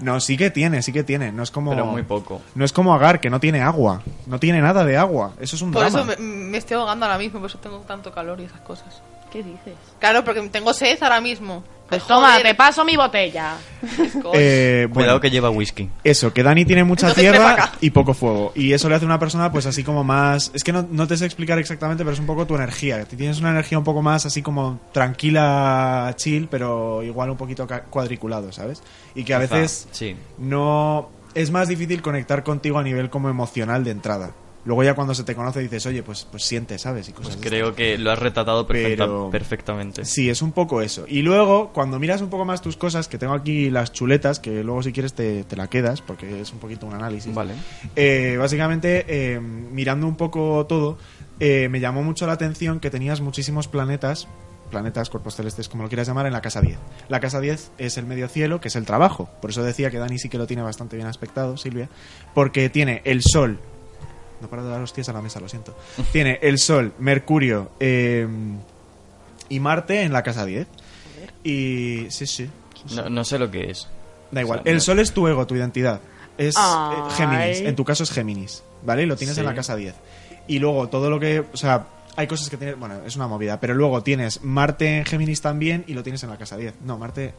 No, 0.00 0.20
sí 0.20 0.36
que 0.36 0.50
tiene, 0.50 0.80
sí 0.82 0.92
que 0.92 1.02
tiene, 1.02 1.32
no 1.32 1.42
es 1.42 1.50
como... 1.50 1.70
Pero 1.72 1.84
muy 1.86 2.04
poco. 2.04 2.40
No 2.54 2.64
es 2.64 2.72
como 2.72 2.94
Agar, 2.94 3.20
que 3.20 3.30
no 3.30 3.40
tiene 3.40 3.62
agua, 3.62 4.02
no 4.26 4.38
tiene 4.38 4.60
nada 4.60 4.84
de 4.84 4.96
agua, 4.96 5.32
eso 5.40 5.56
es 5.56 5.62
un 5.62 5.72
Por 5.72 5.82
drama. 5.90 6.12
eso 6.12 6.22
me, 6.22 6.28
me 6.50 6.58
estoy 6.58 6.76
ahogando 6.76 7.04
ahora 7.06 7.18
mismo, 7.18 7.40
por 7.40 7.50
eso 7.50 7.58
tengo 7.58 7.78
tanto 7.78 8.12
calor 8.12 8.40
y 8.40 8.44
esas 8.44 8.60
cosas. 8.60 9.02
¿Qué 9.32 9.42
dices? 9.42 9.74
Claro, 9.98 10.22
porque 10.24 10.40
tengo 10.50 10.72
sed 10.72 11.02
ahora 11.02 11.20
mismo. 11.20 11.64
Pues 11.88 12.06
toma, 12.06 12.32
Joder. 12.32 12.42
te 12.42 12.54
paso 12.54 12.84
mi 12.84 12.96
botella. 12.96 13.54
Eh, 14.34 14.86
bueno. 14.90 14.94
Cuidado 14.94 15.20
que 15.20 15.30
lleva 15.30 15.48
whisky. 15.48 15.88
Eso, 16.04 16.32
que 16.34 16.42
Dani 16.42 16.64
tiene 16.66 16.84
mucha 16.84 17.08
Entonces, 17.08 17.32
tierra 17.32 17.72
y 17.80 17.90
poco 17.90 18.12
fuego. 18.12 18.52
Y 18.54 18.72
eso 18.74 18.88
le 18.90 18.94
hace 18.96 19.06
una 19.06 19.18
persona, 19.18 19.50
pues 19.50 19.64
así 19.64 19.82
como 19.82 20.04
más. 20.04 20.50
Es 20.54 20.64
que 20.64 20.72
no, 20.72 20.86
no 20.90 21.06
te 21.06 21.16
sé 21.16 21.24
explicar 21.24 21.58
exactamente, 21.58 22.04
pero 22.04 22.12
es 22.12 22.20
un 22.20 22.26
poco 22.26 22.46
tu 22.46 22.54
energía. 22.56 23.04
Ti- 23.04 23.16
Tienes 23.16 23.40
una 23.40 23.50
energía 23.50 23.78
un 23.78 23.84
poco 23.84 24.02
más 24.02 24.26
así 24.26 24.42
como 24.42 24.80
tranquila, 24.92 26.12
chill, 26.16 26.48
pero 26.50 27.02
igual 27.02 27.30
un 27.30 27.36
poquito 27.36 27.66
cuadriculado, 27.88 28.52
¿sabes? 28.52 28.82
Y 29.14 29.24
que 29.24 29.34
a 29.34 29.38
veces 29.38 29.88
sí. 29.90 30.14
no. 30.38 31.10
Es 31.34 31.50
más 31.50 31.68
difícil 31.68 32.02
conectar 32.02 32.42
contigo 32.42 32.78
a 32.78 32.82
nivel 32.82 33.10
como 33.10 33.28
emocional 33.28 33.84
de 33.84 33.92
entrada. 33.92 34.32
Luego 34.68 34.84
ya 34.84 34.92
cuando 34.94 35.14
se 35.14 35.24
te 35.24 35.34
conoce 35.34 35.60
dices, 35.60 35.86
oye, 35.86 36.02
pues, 36.02 36.26
pues 36.30 36.42
siente, 36.44 36.78
¿sabes? 36.78 37.08
Y 37.08 37.12
cosas 37.12 37.36
Pues 37.36 37.46
creo 37.48 37.74
que 37.74 37.96
lo 37.96 38.10
has 38.10 38.18
retratado 38.18 38.66
perfecta- 38.66 39.04
Pero- 39.06 39.30
perfectamente. 39.30 40.04
Sí, 40.04 40.28
es 40.28 40.42
un 40.42 40.52
poco 40.52 40.82
eso. 40.82 41.06
Y 41.08 41.22
luego, 41.22 41.70
cuando 41.72 41.98
miras 41.98 42.20
un 42.20 42.28
poco 42.28 42.44
más 42.44 42.60
tus 42.60 42.76
cosas, 42.76 43.08
que 43.08 43.16
tengo 43.16 43.32
aquí 43.32 43.70
las 43.70 43.92
chuletas, 43.94 44.40
que 44.40 44.62
luego 44.62 44.82
si 44.82 44.92
quieres 44.92 45.14
te, 45.14 45.44
te 45.44 45.56
la 45.56 45.68
quedas, 45.68 46.02
porque 46.02 46.42
es 46.42 46.52
un 46.52 46.58
poquito 46.58 46.84
un 46.86 46.92
análisis. 46.92 47.34
Vale. 47.34 47.54
Eh, 47.96 48.36
básicamente, 48.38 49.06
eh, 49.08 49.40
mirando 49.40 50.06
un 50.06 50.16
poco 50.16 50.66
todo, 50.66 50.98
eh, 51.40 51.68
me 51.70 51.80
llamó 51.80 52.02
mucho 52.02 52.26
la 52.26 52.34
atención 52.34 52.78
que 52.78 52.90
tenías 52.90 53.22
muchísimos 53.22 53.68
planetas, 53.68 54.28
planetas, 54.70 55.08
cuerpos 55.08 55.34
celestes, 55.34 55.66
como 55.70 55.84
lo 55.84 55.88
quieras 55.88 56.08
llamar, 56.08 56.26
en 56.26 56.34
la 56.34 56.42
casa 56.42 56.60
10. 56.60 56.76
La 57.08 57.20
casa 57.20 57.40
10 57.40 57.70
es 57.78 57.96
el 57.96 58.04
medio 58.04 58.28
cielo, 58.28 58.60
que 58.60 58.68
es 58.68 58.76
el 58.76 58.84
trabajo. 58.84 59.30
Por 59.40 59.48
eso 59.48 59.62
decía 59.62 59.90
que 59.90 59.96
Dani 59.96 60.18
sí 60.18 60.28
que 60.28 60.36
lo 60.36 60.46
tiene 60.46 60.62
bastante 60.62 60.96
bien 60.96 61.08
aspectado, 61.08 61.56
Silvia, 61.56 61.88
porque 62.34 62.68
tiene 62.68 63.00
el 63.06 63.22
Sol. 63.22 63.58
No 64.40 64.48
para 64.48 64.62
de 64.62 64.68
dar 64.70 64.80
hostias 64.80 65.08
a 65.08 65.12
la 65.12 65.20
mesa, 65.22 65.40
lo 65.40 65.48
siento. 65.48 65.76
Tiene 66.12 66.38
el 66.42 66.58
Sol, 66.58 66.92
Mercurio 66.98 67.70
eh, 67.80 68.26
y 69.48 69.60
Marte 69.60 70.02
en 70.02 70.12
la 70.12 70.22
casa 70.22 70.44
10. 70.44 70.66
Y. 71.44 72.06
Sí, 72.10 72.26
sí. 72.26 72.50
No, 72.94 73.08
no 73.08 73.24
sé 73.24 73.38
lo 73.38 73.50
que 73.50 73.70
es. 73.70 73.88
Da 74.30 74.40
igual. 74.42 74.60
O 74.60 74.62
sea, 74.62 74.70
el 74.70 74.76
no- 74.78 74.82
Sol 74.82 74.98
es 75.00 75.12
tu 75.12 75.26
ego, 75.28 75.46
tu 75.46 75.54
identidad. 75.56 76.00
Es 76.36 76.56
eh. 76.56 76.60
Géminis. 77.16 77.60
En 77.60 77.74
tu 77.76 77.84
caso 77.84 78.02
es 78.04 78.10
Géminis. 78.10 78.62
¿Vale? 78.84 79.02
Y 79.02 79.06
lo 79.06 79.16
tienes 79.16 79.34
Sí. 79.34 79.40
en 79.40 79.46
la 79.46 79.54
casa 79.54 79.74
10. 79.74 79.94
Y 80.46 80.58
luego 80.60 80.88
todo 80.88 81.10
lo 81.10 81.18
que. 81.18 81.40
O 81.40 81.56
sea, 81.56 81.86
hay 82.16 82.26
cosas 82.26 82.48
que 82.48 82.56
tienes. 82.56 82.78
Bueno, 82.78 83.00
es 83.04 83.16
una 83.16 83.26
movida. 83.26 83.58
Pero 83.60 83.74
luego 83.74 84.02
tienes 84.02 84.42
Marte 84.44 84.98
en 84.98 85.04
Géminis 85.04 85.40
también 85.40 85.84
y 85.86 85.94
lo 85.94 86.02
tienes 86.02 86.22
en 86.22 86.30
la 86.30 86.36
casa 86.38 86.56
10. 86.56 86.74
No, 86.84 86.98
Marte. 86.98 87.34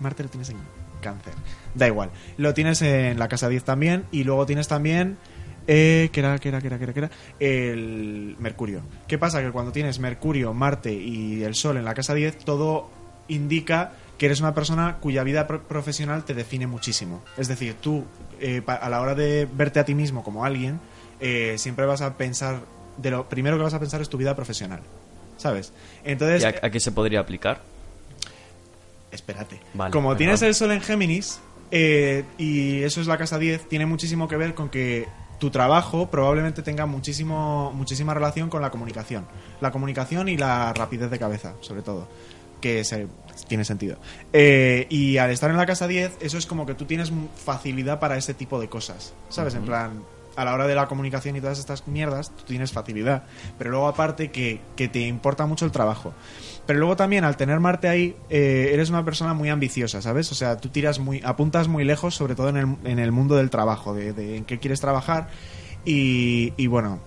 Marte 0.00 0.24
lo 0.24 0.28
tienes 0.28 0.50
en 0.50 0.56
Cáncer. 1.00 1.34
Da 1.74 1.86
igual. 1.86 2.10
Lo 2.36 2.54
tienes 2.54 2.82
en 2.82 3.18
la 3.18 3.28
casa 3.28 3.48
10 3.48 3.62
también. 3.64 4.04
Y 4.10 4.24
luego 4.24 4.46
tienes 4.46 4.66
también. 4.68 5.18
Eh, 5.66 6.10
¿Qué 6.12 6.20
era, 6.20 6.38
qué 6.38 6.48
era, 6.48 6.60
qué 6.60 6.66
era, 6.68 6.78
qué 6.78 6.84
era, 6.84 6.92
qué 6.92 6.98
era? 7.00 7.10
El 7.38 8.36
Mercurio. 8.38 8.82
¿Qué 9.06 9.18
pasa? 9.18 9.40
Que 9.42 9.50
cuando 9.50 9.72
tienes 9.72 9.98
Mercurio, 9.98 10.52
Marte 10.54 10.92
y 10.92 11.42
el 11.44 11.54
Sol 11.54 11.76
en 11.76 11.84
la 11.84 11.94
casa 11.94 12.14
10, 12.14 12.38
todo 12.38 12.90
indica 13.28 13.92
que 14.18 14.26
eres 14.26 14.40
una 14.40 14.54
persona 14.54 14.98
cuya 15.00 15.22
vida 15.24 15.46
pro- 15.46 15.62
profesional 15.62 16.24
te 16.24 16.34
define 16.34 16.66
muchísimo. 16.66 17.22
Es 17.36 17.48
decir, 17.48 17.74
tú, 17.80 18.04
eh, 18.40 18.62
a 18.66 18.88
la 18.88 19.00
hora 19.00 19.14
de 19.14 19.48
verte 19.52 19.80
a 19.80 19.84
ti 19.84 19.94
mismo 19.94 20.22
como 20.24 20.44
alguien, 20.44 20.80
eh, 21.20 21.54
siempre 21.58 21.86
vas 21.86 22.00
a 22.02 22.16
pensar, 22.16 22.60
de 22.96 23.10
lo 23.10 23.28
primero 23.28 23.56
que 23.56 23.62
vas 23.62 23.74
a 23.74 23.80
pensar 23.80 24.00
es 24.02 24.08
tu 24.08 24.18
vida 24.18 24.34
profesional. 24.36 24.80
¿Sabes? 25.38 25.72
Entonces, 26.04 26.42
¿Y 26.42 26.46
a, 26.46 26.66
a 26.66 26.70
qué 26.70 26.78
se 26.80 26.92
podría 26.92 27.20
aplicar? 27.20 27.62
espérate. 29.10 29.60
Vale, 29.74 29.90
Como 29.92 30.16
tienes 30.16 30.42
el 30.42 30.54
sol 30.54 30.70
en 30.72 30.80
Géminis, 30.80 31.40
eh, 31.70 32.24
y 32.38 32.82
eso 32.82 33.00
es 33.00 33.06
la 33.06 33.18
casa 33.18 33.38
10, 33.38 33.68
tiene 33.68 33.86
muchísimo 33.86 34.28
que 34.28 34.36
ver 34.36 34.54
con 34.54 34.68
que 34.68 35.06
tu 35.42 35.50
trabajo 35.50 36.06
probablemente 36.08 36.62
tenga 36.62 36.86
muchísimo, 36.86 37.72
muchísima 37.74 38.14
relación 38.14 38.48
con 38.48 38.62
la 38.62 38.70
comunicación. 38.70 39.26
La 39.60 39.72
comunicación 39.72 40.28
y 40.28 40.36
la 40.36 40.72
rapidez 40.72 41.10
de 41.10 41.18
cabeza, 41.18 41.54
sobre 41.62 41.82
todo. 41.82 42.06
Que 42.60 42.84
se- 42.84 43.08
tiene 43.48 43.64
sentido. 43.64 43.96
Eh, 44.32 44.86
y 44.88 45.16
al 45.18 45.30
estar 45.32 45.50
en 45.50 45.56
la 45.56 45.66
casa 45.66 45.88
10, 45.88 46.16
eso 46.20 46.38
es 46.38 46.46
como 46.46 46.64
que 46.64 46.74
tú 46.76 46.84
tienes 46.84 47.10
facilidad 47.44 47.98
para 47.98 48.16
ese 48.16 48.34
tipo 48.34 48.60
de 48.60 48.68
cosas. 48.68 49.14
¿Sabes? 49.30 49.56
En 49.56 49.64
plan, 49.64 50.04
a 50.36 50.44
la 50.44 50.54
hora 50.54 50.68
de 50.68 50.76
la 50.76 50.86
comunicación 50.86 51.34
y 51.34 51.40
todas 51.40 51.58
estas 51.58 51.88
mierdas, 51.88 52.30
tú 52.36 52.44
tienes 52.44 52.70
facilidad. 52.70 53.24
Pero 53.58 53.70
luego 53.70 53.88
aparte 53.88 54.30
que, 54.30 54.60
que 54.76 54.86
te 54.86 55.00
importa 55.00 55.44
mucho 55.46 55.64
el 55.64 55.72
trabajo. 55.72 56.14
Pero 56.66 56.78
luego 56.78 56.96
también 56.96 57.24
al 57.24 57.36
tener 57.36 57.58
Marte 57.60 57.88
ahí, 57.88 58.16
eh, 58.30 58.70
eres 58.72 58.88
una 58.90 59.04
persona 59.04 59.34
muy 59.34 59.48
ambiciosa, 59.48 60.00
¿sabes? 60.00 60.30
O 60.30 60.34
sea, 60.34 60.56
tú 60.56 60.68
tiras 60.68 60.98
muy, 61.00 61.20
apuntas 61.24 61.66
muy 61.68 61.84
lejos, 61.84 62.14
sobre 62.14 62.34
todo 62.34 62.50
en 62.50 62.56
el, 62.56 62.76
en 62.84 62.98
el 62.98 63.10
mundo 63.10 63.36
del 63.36 63.50
trabajo, 63.50 63.94
de, 63.94 64.12
de 64.12 64.36
en 64.36 64.44
qué 64.44 64.58
quieres 64.58 64.80
trabajar. 64.80 65.28
Y, 65.84 66.52
y 66.56 66.68
bueno, 66.68 67.00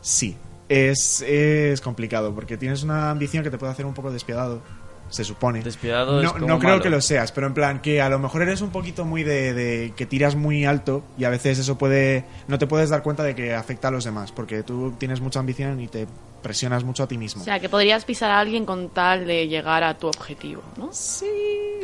sí, 0.00 0.36
es, 0.68 1.22
es 1.22 1.80
complicado, 1.80 2.34
porque 2.34 2.56
tienes 2.56 2.82
una 2.82 3.10
ambición 3.10 3.42
que 3.42 3.50
te 3.50 3.58
puede 3.58 3.72
hacer 3.72 3.86
un 3.86 3.94
poco 3.94 4.12
despiadado, 4.12 4.62
se 5.08 5.24
supone. 5.24 5.62
Despiadado 5.62 6.20
no, 6.22 6.26
es 6.26 6.32
como 6.32 6.46
no 6.46 6.58
creo 6.58 6.72
malo. 6.72 6.82
que 6.82 6.90
lo 6.90 7.00
seas, 7.00 7.32
pero 7.32 7.46
en 7.46 7.54
plan 7.54 7.80
que 7.80 8.00
a 8.00 8.08
lo 8.08 8.18
mejor 8.18 8.42
eres 8.42 8.60
un 8.60 8.70
poquito 8.70 9.04
muy 9.04 9.22
de, 9.22 9.54
de 9.54 9.92
que 9.96 10.06
tiras 10.06 10.34
muy 10.36 10.64
alto 10.64 11.04
y 11.18 11.24
a 11.24 11.30
veces 11.30 11.58
eso 11.58 11.78
puede 11.78 12.24
no 12.48 12.58
te 12.58 12.66
puedes 12.66 12.90
dar 12.90 13.02
cuenta 13.02 13.22
de 13.22 13.34
que 13.34 13.54
afecta 13.54 13.88
a 13.88 13.90
los 13.92 14.04
demás 14.04 14.32
porque 14.32 14.62
tú 14.62 14.94
tienes 14.98 15.20
mucha 15.20 15.38
ambición 15.38 15.80
y 15.80 15.86
te 15.86 16.06
presionas 16.46 16.84
mucho 16.84 17.02
a 17.02 17.08
ti 17.08 17.18
mismo. 17.18 17.42
O 17.42 17.44
sea, 17.44 17.58
que 17.58 17.68
podrías 17.68 18.04
pisar 18.04 18.30
a 18.30 18.38
alguien 18.38 18.64
con 18.64 18.90
tal 18.90 19.26
de 19.26 19.48
llegar 19.48 19.82
a 19.82 19.98
tu 19.98 20.06
objetivo, 20.06 20.62
¿no? 20.76 20.90
Sí, 20.92 21.26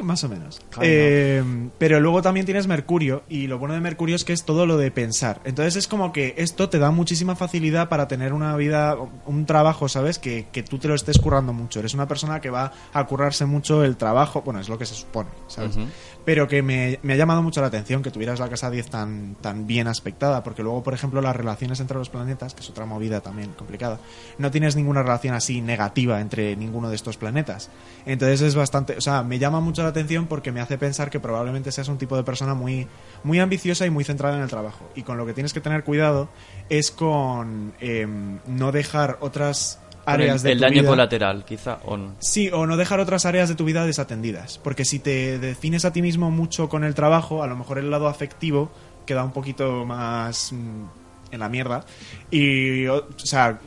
más 0.05 0.23
o 0.23 0.29
menos. 0.29 0.61
Claro. 0.71 0.89
Eh, 0.89 1.43
pero 1.79 1.99
luego 1.99 2.23
también 2.23 2.47
tienes 2.47 2.69
Mercurio 2.69 3.25
y 3.29 3.49
lo 3.49 3.59
bueno 3.59 3.75
de 3.75 3.81
Mercurio 3.81 4.15
es 4.15 4.25
que 4.25 4.33
es 4.33 4.45
todo 4.45 4.65
lo 4.65 4.77
de 4.77 4.93
pensar. 4.93 5.41
Entonces 5.43 5.75
es 5.75 5.89
como 5.89 6.13
que 6.13 6.35
esto 6.39 6.69
te 6.69 6.79
da 6.79 6.93
muchísima 6.93 7.35
facilidad 7.35 7.89
para 7.89 8.07
tener 8.07 8.33
una 8.33 8.55
vida, 8.55 8.97
un 9.27 9.47
trabajo, 9.47 9.89
¿sabes? 9.89 10.21
Que, 10.21 10.47
que 10.53 10.63
tú 10.63 10.79
te 10.79 10.87
lo 10.87 10.95
estés 10.95 11.19
currando 11.19 11.53
mucho. 11.53 11.81
Eres 11.81 11.95
una 11.95 12.07
persona 12.07 12.41
que 12.41 12.51
va 12.51 12.73
a 12.93 13.05
currarse 13.07 13.45
mucho 13.45 13.83
el 13.83 13.97
trabajo, 13.97 14.43
bueno, 14.43 14.61
es 14.61 14.69
lo 14.69 14.79
que 14.79 14.87
se 14.87 14.95
supone, 14.95 15.31
¿sabes? 15.49 15.77
Pero 16.25 16.47
que 16.47 16.63
me, 16.63 17.01
me 17.03 17.15
ha 17.15 17.17
llamado 17.17 17.43
mucho 17.43 17.61
la 17.61 17.67
atención 17.67 18.03
que 18.03 18.11
tuvieras 18.11 18.39
la 18.39 18.49
casa 18.49 18.71
10 18.71 18.91
tan, 18.91 19.35
tan 19.41 19.67
bien 19.67 19.89
aspectada, 19.89 20.43
porque 20.43 20.63
luego, 20.63 20.83
por 20.83 20.95
ejemplo, 20.95 21.21
las 21.21 21.35
relaciones 21.35 21.81
entre 21.81 21.99
los 21.99 22.11
planetas, 22.11 22.55
que 22.55 22.61
es 22.61 22.71
otra 22.71 22.87
movida 22.87 23.21
también 23.21 23.53
complicada, 23.53 23.99
no 24.39 24.51
tienes 24.51 24.77
ninguna 24.77 25.03
relación 25.03 25.35
así 25.35 25.61
negativa 25.61 26.21
entre 26.21 26.55
ninguno 26.57 26.89
de 26.89 26.97
estos 26.97 27.17
planetas. 27.17 27.71
Entonces 28.07 28.41
es 28.43 28.55
bastante, 28.55 28.97
o 28.97 29.01
sea, 29.01 29.23
me 29.23 29.39
llama 29.39 29.61
mucho 29.61 29.83
la 29.83 29.89
atención 29.89 30.27
porque 30.27 30.53
me 30.53 30.61
hace 30.61 30.79
pensar 30.79 31.11
que 31.11 31.21
probablemente 31.21 31.73
seas 31.73 31.89
un 31.89 31.99
tipo 31.99 32.17
de 32.17 32.23
persona 32.23 32.55
muy, 32.55 32.87
muy 33.25 33.41
ambiciosa 33.41 33.87
y 33.87 33.91
muy 33.91 34.05
centrada 34.05 34.37
en 34.37 34.43
el 34.43 34.49
trabajo. 34.49 34.89
Y 34.95 35.03
con 35.03 35.17
lo 35.17 35.27
que 35.27 35.35
tienes 35.35 35.53
que 35.53 35.61
tener 35.61 35.85
cuidado 35.85 36.29
es 36.69 36.91
con 36.91 37.75
em, 37.81 38.39
no 38.47 38.73
dejar 38.73 39.19
otras 39.21 39.82
áreas 40.07 40.37
el, 40.37 40.43
de 40.43 40.53
el 40.53 40.59
tu 40.59 40.63
daño 40.63 40.81
vida- 40.83 40.89
colateral, 40.89 41.45
quizá, 41.45 41.79
o 41.85 41.97
no. 41.97 42.15
Sí, 42.21 42.51
o 42.53 42.67
no 42.67 42.77
dejar 42.77 43.01
otras 43.01 43.25
áreas 43.27 43.49
de 43.49 43.55
tu 43.55 43.65
vida 43.65 43.85
desatendidas. 43.87 44.59
Porque 44.59 44.85
si 44.85 44.99
te 44.99 45.39
defines 45.39 45.85
a 45.85 45.93
ti 45.93 46.03
mismo 46.03 46.31
mucho 46.31 46.69
con 46.69 46.85
el 46.85 46.95
trabajo, 46.95 47.43
a 47.43 47.47
lo 47.47 47.57
mejor 47.57 47.79
el 47.79 47.91
lado 47.91 48.09
afectivo 48.09 48.71
queda 49.07 49.25
un 49.25 49.33
poquito 49.33 49.85
más 49.85 50.53
mm, 50.53 50.85
en 51.33 51.41
la 51.41 51.49
mierda. 51.49 51.85
Y, 52.31 52.87
o, 52.87 52.97
o 52.97 53.19
sea, 53.19 53.59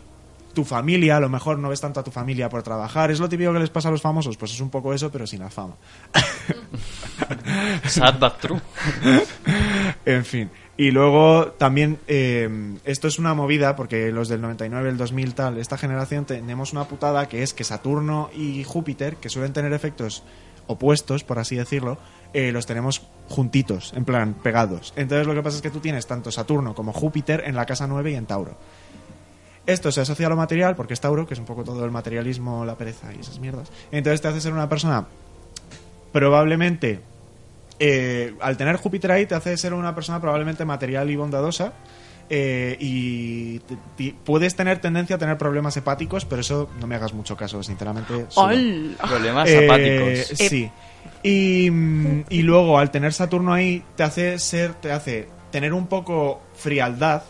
tu 0.53 0.63
familia, 0.63 1.17
a 1.17 1.19
lo 1.19 1.27
mejor 1.27 1.59
no 1.59 1.67
ves 1.69 1.81
tanto 1.81 1.99
a 1.99 2.03
tu 2.03 2.11
familia 2.11 2.47
por 2.49 2.63
trabajar. 2.63 3.11
Es 3.11 3.19
lo 3.19 3.27
típico 3.27 3.51
que 3.51 3.59
les 3.59 3.69
pasa 3.69 3.89
a 3.89 3.91
los 3.91 4.01
famosos, 4.01 4.37
pues 4.37 4.53
es 4.53 4.61
un 4.61 4.69
poco 4.69 4.93
eso, 4.93 5.11
pero 5.11 5.27
sin 5.27 5.39
la 5.41 5.49
fama. 5.49 5.75
Sad 7.85 8.19
but 8.19 8.37
true. 8.39 8.61
en 10.05 10.23
fin. 10.25 10.49
Y 10.77 10.91
luego 10.91 11.53
también, 11.57 11.99
eh, 12.07 12.49
esto 12.83 13.07
es 13.07 13.17
una 13.17 13.33
movida, 13.33 13.75
porque 13.77 14.11
los 14.11 14.27
del 14.27 14.41
99, 14.41 14.89
el 14.89 14.97
2000, 14.97 15.33
tal, 15.33 15.57
esta 15.57 15.77
generación 15.77 16.25
tenemos 16.25 16.73
una 16.73 16.85
putada 16.85 17.29
que 17.29 17.43
es 17.43 17.53
que 17.53 17.63
Saturno 17.63 18.29
y 18.35 18.63
Júpiter, 18.65 19.15
que 19.15 19.29
suelen 19.29 19.53
tener 19.53 19.71
efectos 19.71 20.23
opuestos, 20.67 21.23
por 21.23 21.39
así 21.39 21.55
decirlo, 21.55 21.97
eh, 22.33 22.51
los 22.51 22.65
tenemos 22.65 23.03
juntitos, 23.29 23.93
en 23.95 24.03
plan, 24.03 24.33
pegados. 24.33 24.93
Entonces 24.97 25.27
lo 25.27 25.33
que 25.33 25.41
pasa 25.41 25.57
es 25.57 25.61
que 25.61 25.69
tú 25.69 25.79
tienes 25.79 26.07
tanto 26.07 26.31
Saturno 26.31 26.75
como 26.75 26.91
Júpiter 26.91 27.43
en 27.45 27.55
la 27.55 27.65
casa 27.65 27.87
9 27.87 28.11
y 28.11 28.15
en 28.15 28.25
Tauro. 28.25 28.57
Esto 29.65 29.91
se 29.91 30.01
asocia 30.01 30.27
a 30.27 30.29
lo 30.29 30.35
material, 30.35 30.75
porque 30.75 30.93
es 30.93 30.99
Tauro, 30.99 31.25
que 31.25 31.33
es 31.33 31.39
un 31.39 31.45
poco 31.45 31.63
todo 31.63 31.85
el 31.85 31.91
materialismo, 31.91 32.65
la 32.65 32.75
pereza 32.75 33.13
y 33.15 33.21
esas 33.21 33.39
mierdas. 33.39 33.71
Entonces 33.91 34.21
te 34.21 34.27
hace 34.27 34.41
ser 34.41 34.53
una 34.53 34.69
persona 34.69 35.07
probablemente, 36.11 37.01
eh, 37.79 38.35
al 38.41 38.57
tener 38.57 38.75
Júpiter 38.77 39.11
ahí, 39.11 39.25
te 39.25 39.35
hace 39.35 39.55
ser 39.57 39.73
una 39.73 39.93
persona 39.95 40.19
probablemente 40.21 40.65
material 40.65 41.09
y 41.09 41.15
bondadosa. 41.15 41.73
eh, 42.27 42.75
y 42.79 43.59
te- 43.59 44.15
puedes 44.25 44.55
tener 44.55 44.79
tendencia 44.81 45.15
a 45.17 45.19
tener 45.19 45.37
problemas 45.37 45.77
hepáticos, 45.77 46.25
pero 46.25 46.41
eso 46.41 46.67
no 46.79 46.87
me 46.87 46.95
hagas 46.95 47.13
mucho 47.13 47.37
caso, 47.37 47.61
sinceramente. 47.61 48.25
Problemas 49.07 49.47
Eh, 49.47 49.65
apáticos. 49.65 50.37
Sí. 50.39 50.71
Y, 51.21 51.67
y 52.29 52.41
luego, 52.41 52.79
al 52.79 52.89
tener 52.89 53.13
Saturno 53.13 53.53
ahí, 53.53 53.83
te 53.95 54.01
hace 54.03 54.39
ser, 54.39 54.73
te 54.73 54.91
hace 54.91 55.27
tener 55.51 55.71
un 55.73 55.85
poco 55.85 56.41
frialdad. 56.55 57.21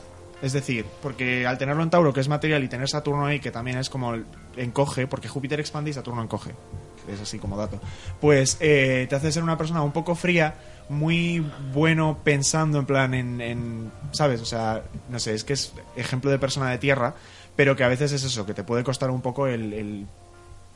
Es 0.41 0.53
decir, 0.53 0.85
porque 1.01 1.45
al 1.47 1.57
tenerlo 1.57 1.83
en 1.83 1.89
Tauro, 1.89 2.13
que 2.13 2.19
es 2.21 2.29
material, 2.29 2.63
y 2.63 2.67
tener 2.69 2.87
Saturno 2.87 3.25
ahí, 3.25 3.39
que 3.41 3.51
también 3.51 3.77
es 3.77 3.89
como 3.89 4.13
el- 4.13 4.25
encoge, 4.55 5.07
porque 5.07 5.27
Júpiter 5.27 5.59
expande 5.59 5.89
y 5.89 5.93
Saturno 5.93 6.21
encoge. 6.23 6.51
Es 7.07 7.21
así 7.21 7.39
como 7.39 7.57
dato. 7.57 7.79
Pues 8.21 8.57
eh, 8.59 9.05
te 9.09 9.15
hace 9.15 9.31
ser 9.31 9.43
una 9.43 9.57
persona 9.57 9.81
un 9.83 9.91
poco 9.91 10.15
fría, 10.15 10.55
muy 10.89 11.45
bueno 11.73 12.19
pensando 12.23 12.79
en 12.79 12.85
plan 12.85 13.13
en, 13.13 13.91
¿Sabes? 14.11 14.41
O 14.41 14.45
sea, 14.45 14.83
no 15.09 15.19
sé, 15.19 15.33
es 15.33 15.43
que 15.43 15.53
es 15.53 15.73
ejemplo 15.95 16.31
de 16.31 16.39
persona 16.39 16.69
de 16.69 16.77
tierra, 16.77 17.15
pero 17.55 17.75
que 17.75 17.83
a 17.83 17.87
veces 17.87 18.11
es 18.11 18.23
eso, 18.23 18.45
que 18.45 18.53
te 18.53 18.63
puede 18.63 18.83
costar 18.83 19.09
un 19.09 19.21
poco 19.21 19.47
el 19.47 20.07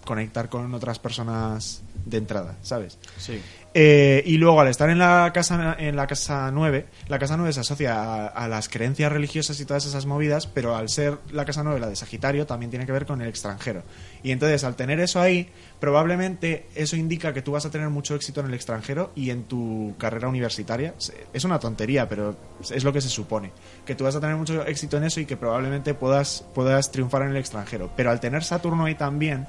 conectar 0.05 0.49
con 0.49 0.73
otras 0.73 0.99
personas 0.99 1.83
de 2.05 2.17
entrada, 2.17 2.55
¿sabes? 2.61 2.97
Sí. 3.17 3.41
Eh, 3.73 4.23
y 4.25 4.37
luego 4.37 4.59
al 4.59 4.67
estar 4.67 4.89
en 4.89 4.97
la 4.97 5.31
casa 5.31 5.75
en 5.77 5.95
la 5.95 6.07
casa 6.07 6.49
9, 6.51 6.87
la 7.07 7.19
casa 7.19 7.37
9 7.37 7.53
se 7.53 7.59
asocia 7.59 7.93
a, 7.93 8.27
a 8.27 8.47
las 8.47 8.67
creencias 8.67 9.11
religiosas 9.11 9.59
y 9.59 9.65
todas 9.65 9.85
esas 9.85 10.07
movidas, 10.07 10.47
pero 10.47 10.75
al 10.75 10.89
ser 10.89 11.19
la 11.31 11.45
casa 11.45 11.61
9 11.63 11.79
la 11.79 11.87
de 11.87 11.95
Sagitario 11.95 12.47
también 12.47 12.71
tiene 12.71 12.87
que 12.87 12.91
ver 12.91 13.05
con 13.05 13.21
el 13.21 13.27
extranjero. 13.27 13.83
Y 14.23 14.31
entonces 14.31 14.63
al 14.63 14.75
tener 14.75 14.99
eso 14.99 15.21
ahí, 15.21 15.49
probablemente 15.79 16.65
eso 16.73 16.95
indica 16.95 17.31
que 17.31 17.43
tú 17.43 17.51
vas 17.51 17.65
a 17.67 17.69
tener 17.69 17.89
mucho 17.89 18.15
éxito 18.15 18.39
en 18.39 18.47
el 18.47 18.55
extranjero 18.55 19.11
y 19.15 19.29
en 19.29 19.43
tu 19.43 19.93
carrera 19.99 20.27
universitaria. 20.27 20.95
Es 21.31 21.43
una 21.43 21.59
tontería, 21.59 22.09
pero 22.09 22.35
es 22.71 22.83
lo 22.83 22.91
que 22.91 23.01
se 23.01 23.09
supone, 23.09 23.51
que 23.85 23.93
tú 23.93 24.03
vas 24.03 24.15
a 24.15 24.19
tener 24.19 24.35
mucho 24.35 24.65
éxito 24.65 24.97
en 24.97 25.03
eso 25.03 25.19
y 25.19 25.25
que 25.25 25.37
probablemente 25.37 25.93
puedas 25.93 26.43
puedas 26.55 26.91
triunfar 26.91 27.21
en 27.21 27.29
el 27.29 27.37
extranjero. 27.37 27.91
Pero 27.95 28.09
al 28.09 28.19
tener 28.19 28.43
Saturno 28.43 28.85
ahí 28.85 28.95
también 28.95 29.47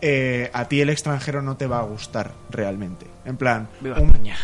eh, 0.00 0.50
a 0.52 0.66
ti 0.68 0.80
el 0.80 0.90
extranjero 0.90 1.42
no 1.42 1.56
te 1.56 1.66
va 1.66 1.80
a 1.80 1.82
gustar 1.82 2.32
realmente. 2.50 3.06
En 3.24 3.36
plan, 3.36 3.68
Viva 3.80 3.98
un- 4.00 4.06
España. 4.08 4.36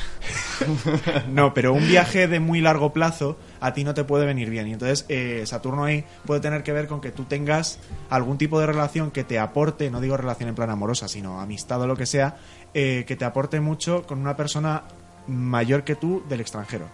no, 1.29 1.55
pero 1.55 1.73
un 1.73 1.87
viaje 1.87 2.29
de 2.29 2.41
muy 2.41 2.61
largo 2.61 2.93
plazo 2.93 3.37
a 3.61 3.73
ti 3.73 3.85
no 3.85 3.95
te 3.95 4.05
puede 4.05 4.27
venir 4.27 4.51
bien. 4.51 4.67
Y 4.69 4.73
entonces 4.73 5.05
eh, 5.09 5.43
Saturno 5.47 5.85
ahí 5.85 6.05
puede 6.27 6.41
tener 6.41 6.63
que 6.63 6.73
ver 6.73 6.87
con 6.87 7.01
que 7.01 7.11
tú 7.11 7.25
tengas 7.25 7.79
algún 8.11 8.39
tipo 8.39 8.61
de 8.61 8.67
relación 8.67 9.11
que 9.11 9.25
te 9.25 9.39
aporte, 9.39 9.91
no 9.91 10.01
digo 10.01 10.17
relación 10.17 10.49
en 10.49 10.55
plan 10.55 10.71
amorosa, 10.71 11.09
sino 11.09 11.41
amistad 11.41 11.81
o 11.83 11.87
lo 11.87 11.97
que 11.97 12.07
sea, 12.07 12.37
eh, 12.75 13.05
que 13.07 13.17
te 13.17 13.25
aporte 13.25 13.61
mucho 13.61 14.03
con 14.07 14.19
una 14.21 14.37
persona 14.37 14.83
mayor 15.27 15.85
que 15.85 15.95
tú 15.95 16.23
del 16.29 16.41
extranjero. 16.41 16.87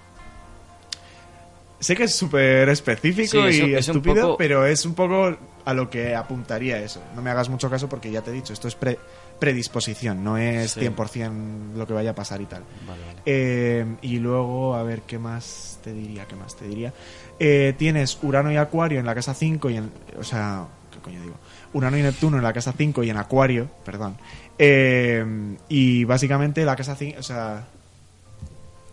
Sé 1.81 1.97
que 1.97 2.05
es 2.05 2.14
súper 2.14 2.68
específico 2.68 3.31
Sí, 3.33 3.39
es 3.49 3.61
un- 3.62 3.70
y 3.70 3.74
es 3.74 3.89
estúpido, 3.89 4.22
poco- 4.22 4.37
pero 4.37 4.66
es 4.66 4.85
un 4.85 4.95
poco 4.95 5.37
a 5.64 5.74
lo 5.74 5.89
que 5.89 6.14
apuntaría 6.14 6.78
eso. 6.78 7.03
No 7.16 7.22
me 7.22 7.31
hagas 7.31 7.49
mucho 7.49 7.68
caso 7.70 7.89
porque 7.89 8.11
ya 8.11 8.20
te 8.22 8.31
he 8.31 8.35
dicho, 8.35 8.53
esto 8.53 8.68
es 8.68 8.74
pre- 8.74 8.99
predisposición, 9.39 10.22
no 10.22 10.37
es 10.37 10.72
Sí. 10.72 10.81
100% 10.81 11.74
lo 11.76 11.87
que 11.87 11.95
vaya 11.95 12.11
a 12.11 12.14
pasar 12.14 12.41
y 12.43 12.45
tal. 12.47 12.62
Vale, 12.87 13.01
vale. 13.07 13.18
Eh, 13.24 13.87
y 14.03 14.18
luego, 14.18 14.74
a 14.74 14.83
ver, 14.83 15.01
¿qué 15.03 15.18
más 15.18 15.78
te 15.83 15.95
diría? 15.95 16.26
¿Qué 16.26 16.37
más 16.37 16.55
te 16.55 16.66
diría? 16.68 16.93
Eh, 17.39 17.74
tienes 17.78 18.18
Urano 18.22 18.53
y 18.53 18.57
Acuario 18.59 19.01
en 19.01 19.07
la 19.07 19.14
casa 19.14 19.33
5 19.33 19.70
y 19.70 19.78
en... 19.78 19.91
O 20.18 20.24
sea, 20.24 20.66
¿qué 20.93 20.99
coño 20.99 21.22
digo? 21.22 21.37
Urano 21.72 21.97
y 21.97 22.03
Neptuno 22.03 22.37
en 22.37 22.43
la 22.43 22.53
casa 22.53 22.74
5 22.76 23.03
y 23.03 23.09
en 23.09 23.16
Acuario, 23.16 23.68
perdón. 23.87 24.16
Eh, 24.59 25.24
y 25.70 26.05
básicamente 26.05 26.62
la 26.66 26.76
casa 26.76 26.95
5... 26.95 27.18
O 27.18 27.22
sea... 27.22 27.64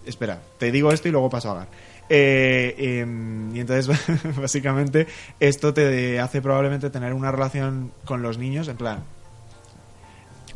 Espera, 0.06 0.40
te 0.58 0.72
digo 0.72 0.92
esto 0.94 1.10
y 1.10 1.12
luego 1.12 1.30
paso 1.30 1.50
a 1.50 1.52
Agar. 1.54 1.68
Eh, 2.10 3.00
em, 3.02 3.56
y 3.56 3.60
entonces, 3.60 3.90
básicamente, 4.38 5.08
esto 5.40 5.74
te 5.74 6.20
hace 6.20 6.42
probablemente 6.42 6.90
tener 6.90 7.14
una 7.14 7.32
relación 7.32 7.92
con 8.06 8.22
los 8.22 8.38
niños, 8.38 8.68
en 8.68 8.78
plan, 8.78 9.04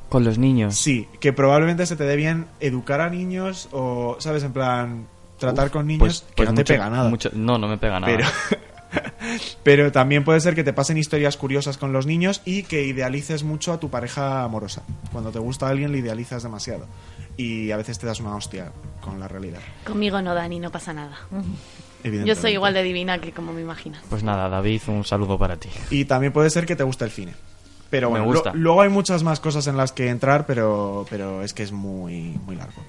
Con 0.09 0.23
los 0.23 0.37
niños. 0.37 0.75
Sí, 0.75 1.07
que 1.19 1.31
probablemente 1.33 1.85
se 1.85 1.95
te 1.95 2.03
dé 2.03 2.15
bien 2.17 2.45
educar 2.59 2.99
a 3.01 3.09
niños 3.09 3.69
o, 3.71 4.17
¿sabes? 4.19 4.43
En 4.43 4.51
plan, 4.53 5.07
tratar 5.39 5.67
Uf, 5.67 5.71
con 5.73 5.87
niños 5.87 5.99
pues- 5.99 6.21
que 6.21 6.33
pues 6.35 6.49
no 6.49 6.53
mucho- 6.53 6.63
te 6.65 6.73
pega 6.73 6.89
nada. 6.89 7.09
mucho- 7.09 7.29
no, 7.33 7.57
no 7.57 7.67
me 7.67 7.77
pega 7.77 7.99
nada. 7.99 8.13
Pero, 8.13 8.27
pero 9.63 9.91
también 9.91 10.23
puede 10.23 10.39
ser 10.41 10.53
que 10.55 10.63
te 10.63 10.73
pasen 10.73 10.97
historias 10.97 11.37
curiosas 11.37 11.77
con 11.77 11.93
los 11.93 12.05
niños 12.05 12.41
y 12.45 12.63
que 12.63 12.83
idealices 12.83 13.43
mucho 13.43 13.71
a 13.73 13.79
tu 13.79 13.89
pareja 13.89 14.43
amorosa. 14.43 14.83
Cuando 15.11 15.31
te 15.31 15.39
gusta 15.39 15.67
alguien, 15.69 15.91
le 15.91 15.99
idealizas 15.99 16.43
demasiado. 16.43 16.87
Y 17.37 17.71
a 17.71 17.77
veces 17.77 17.97
te 17.99 18.05
das 18.05 18.19
una 18.19 18.35
hostia 18.35 18.71
con 19.01 19.19
la 19.19 19.27
realidad. 19.27 19.59
Conmigo 19.85 20.21
no, 20.21 20.33
Dani, 20.35 20.59
no 20.59 20.71
pasa 20.71 20.93
nada. 20.93 21.17
Yo 22.03 22.35
soy 22.35 22.53
igual 22.53 22.73
de 22.73 22.83
divina 22.83 23.19
que 23.19 23.31
como 23.31 23.53
me 23.53 23.61
imaginas. 23.61 24.01
Pues 24.09 24.23
nada, 24.23 24.49
David, 24.49 24.81
un 24.87 25.03
saludo 25.05 25.37
para 25.37 25.57
ti. 25.57 25.69
Y 25.89 26.05
también 26.05 26.33
puede 26.33 26.49
ser 26.49 26.65
que 26.65 26.75
te 26.75 26.83
guste 26.83 27.05
el 27.05 27.11
cine. 27.11 27.33
Pero 27.89 28.09
Me 28.09 28.19
bueno, 28.19 28.25
gusta. 28.33 28.51
lo- 28.53 28.59
luego 28.59 28.81
hay 28.81 28.89
muchas 28.89 29.21
más 29.23 29.39
cosas 29.39 29.67
en 29.67 29.75
las 29.77 29.91
que 29.91 30.09
entrar, 30.09 30.45
pero, 30.45 31.05
pero 31.09 31.43
es 31.43 31.53
que 31.53 31.63
es 31.63 31.71
muy, 31.71 32.39
muy 32.45 32.55
largo. 32.55 32.81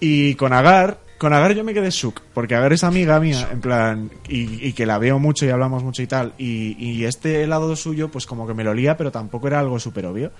Y 0.00 0.34
con 0.36 0.52
Agar, 0.52 0.98
con 1.18 1.32
Agar 1.32 1.54
yo 1.54 1.64
me 1.64 1.74
quedé 1.74 1.90
shook, 1.90 2.20
porque 2.34 2.54
Agar 2.54 2.72
es 2.72 2.84
amiga 2.84 3.18
mía, 3.20 3.48
en 3.50 3.60
plan, 3.60 4.10
y, 4.28 4.64
y 4.66 4.72
que 4.72 4.86
la 4.86 4.98
veo 4.98 5.18
mucho 5.18 5.44
y 5.44 5.50
hablamos 5.50 5.82
mucho 5.82 6.02
y 6.02 6.06
tal. 6.06 6.34
Y, 6.38 6.76
y 6.78 7.04
este 7.04 7.46
lado 7.46 7.74
suyo, 7.76 8.10
pues 8.10 8.26
como 8.26 8.46
que 8.46 8.54
me 8.54 8.64
lo 8.64 8.74
lía, 8.74 8.96
pero 8.96 9.10
tampoco 9.10 9.46
era 9.48 9.58
algo 9.60 9.78
súper 9.80 10.06
obvio. 10.06 10.30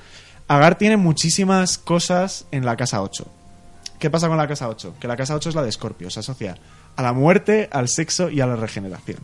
Agar 0.49 0.77
tiene 0.79 0.97
muchísimas 0.97 1.79
cosas 1.79 2.47
en 2.53 2.65
la 2.67 2.77
casa 2.77 3.03
8. 3.03 3.27
¿Qué 4.05 4.11
pasa 4.11 4.29
con 4.29 4.37
la 4.37 4.47
casa 4.47 4.69
8? 4.69 4.97
Que 5.01 5.09
la 5.09 5.17
casa 5.17 5.35
8 5.35 5.49
es 5.49 5.55
la 5.55 5.63
de 5.63 5.73
Scorpio, 5.73 6.11
se 6.11 6.21
asocia 6.21 6.59
a 6.95 7.03
la 7.03 7.15
muerte, 7.15 7.71
al 7.73 7.89
sexo 7.89 8.29
y 8.29 8.39
a 8.43 8.47
la 8.47 8.55
regeneración. 8.55 9.17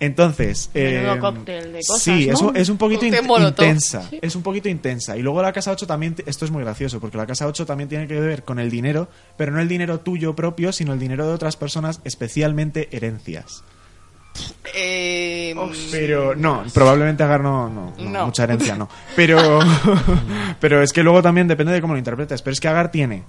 Entonces, 0.00 0.70
eh, 0.72 1.06
cóctel 1.20 1.74
de 1.74 1.80
cosas, 1.86 2.02
sí, 2.02 2.28
¿no? 2.28 2.32
es, 2.32 2.40
un- 2.40 2.56
es 2.56 2.68
un 2.70 2.78
poquito 2.78 3.04
in- 3.04 3.10
Cóctel 3.12 3.28
molotov. 3.28 3.62
intensa, 3.66 4.08
Sí. 4.08 4.18
es 4.22 4.34
un 4.34 4.42
poquito 4.42 4.70
intensa. 4.70 5.18
Y 5.18 5.20
luego 5.20 5.42
la 5.42 5.52
casa 5.52 5.70
8 5.72 5.86
también, 5.86 6.16
esto 6.24 6.46
es 6.46 6.50
muy 6.50 6.62
gracioso, 6.64 6.98
porque 6.98 7.18
la 7.18 7.26
casa 7.26 7.46
8 7.46 7.66
también 7.66 7.90
tiene 7.90 8.06
que 8.08 8.18
ver 8.18 8.42
con 8.42 8.58
el 8.58 8.70
dinero, 8.70 9.08
pero 9.36 9.52
no 9.52 9.60
el 9.60 9.68
dinero 9.68 10.00
tuyo 10.00 10.34
propio, 10.34 10.72
sino 10.72 10.94
el 10.94 10.98
dinero 10.98 11.26
de 11.26 11.34
otras 11.34 11.56
personas, 11.56 12.00
especialmente 12.04 12.88
herencias. 12.96 13.62
Eh, 14.74 15.54
Pero 15.90 16.34
no, 16.36 16.64
probablemente 16.72 17.22
Agar 17.22 17.42
no, 17.42 17.68
no, 17.68 17.92
no, 17.98 18.10
No. 18.10 18.26
mucha 18.26 18.44
herencia 18.44 18.76
no. 18.76 18.88
Pero, 19.16 19.58
pero 20.60 20.82
es 20.82 20.92
que 20.92 21.02
luego 21.02 21.20
también 21.20 21.48
depende 21.48 21.72
de 21.72 21.80
cómo 21.80 21.92
lo 21.94 21.98
interpretes. 21.98 22.40
Pero 22.40 22.52
es 22.52 22.60
que 22.60 22.68
Agar 22.68 22.90
tiene, 22.92 23.24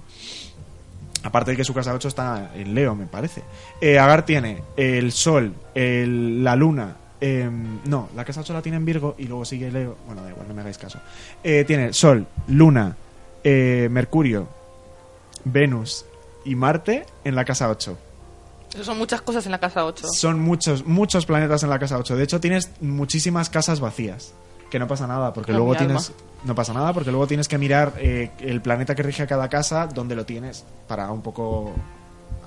aparte 1.22 1.52
de 1.52 1.56
que 1.56 1.64
su 1.64 1.72
casa 1.74 1.92
8 1.94 2.08
está 2.08 2.50
en 2.54 2.74
Leo, 2.74 2.94
me 2.94 3.06
parece. 3.06 3.42
eh, 3.80 3.98
Agar 3.98 4.24
tiene 4.26 4.62
el 4.76 5.12
Sol, 5.12 5.52
el- 5.74 6.42
la 6.44 6.56
Luna. 6.56 6.96
em, 7.24 7.78
no, 7.84 8.08
la 8.16 8.24
casa 8.24 8.40
8 8.40 8.52
la 8.52 8.62
tiene 8.62 8.78
en 8.78 8.84
Virgo 8.84 9.14
y 9.16 9.26
luego 9.28 9.44
sigue 9.44 9.70
Leo. 9.70 9.96
Bueno, 10.06 10.22
da 10.24 10.30
igual, 10.30 10.48
no 10.48 10.54
me 10.54 10.60
hagáis 10.62 10.76
caso. 10.78 10.98
Eh, 11.44 11.62
tiene 11.64 11.92
Sol, 11.92 12.26
Luna, 12.48 12.96
eh, 13.44 13.86
Mercurio, 13.90 14.48
Venus 15.44 16.04
y 16.44 16.54
Marte 16.54 17.06
en 17.24 17.34
la 17.34 17.44
casa 17.44 17.68
8. 17.70 17.96
Eso 18.74 18.84
son 18.84 18.98
muchas 18.98 19.20
cosas 19.22 19.44
en 19.46 19.52
la 19.52 19.60
casa 19.60 19.84
8. 19.84 20.06
Son 20.12 20.40
muchos, 20.40 20.86
muchos 20.86 21.26
planetas 21.26 21.62
en 21.62 21.70
la 21.70 21.78
casa 21.78 21.98
8. 21.98 22.16
De 22.16 22.24
hecho, 22.24 22.40
tienes 22.40 22.70
muchísimas 22.80 23.50
casas 23.50 23.80
vacías. 23.80 24.32
Que 24.72 24.78
no 24.78 24.88
pasa 24.88 25.06
nada, 25.06 25.34
porque 25.34 25.52
Con 25.52 25.58
luego 25.58 25.76
tienes. 25.76 26.12
No 26.44 26.54
pasa 26.54 26.72
nada, 26.72 26.94
porque 26.94 27.10
luego 27.10 27.26
tienes 27.26 27.46
que 27.46 27.58
mirar 27.58 27.92
eh, 27.98 28.30
el 28.40 28.62
planeta 28.62 28.94
que 28.94 29.02
rige 29.02 29.22
a 29.22 29.26
cada 29.26 29.46
casa, 29.50 29.86
donde 29.86 30.16
lo 30.16 30.24
tienes, 30.24 30.64
para 30.88 31.12
un 31.12 31.20
poco 31.20 31.74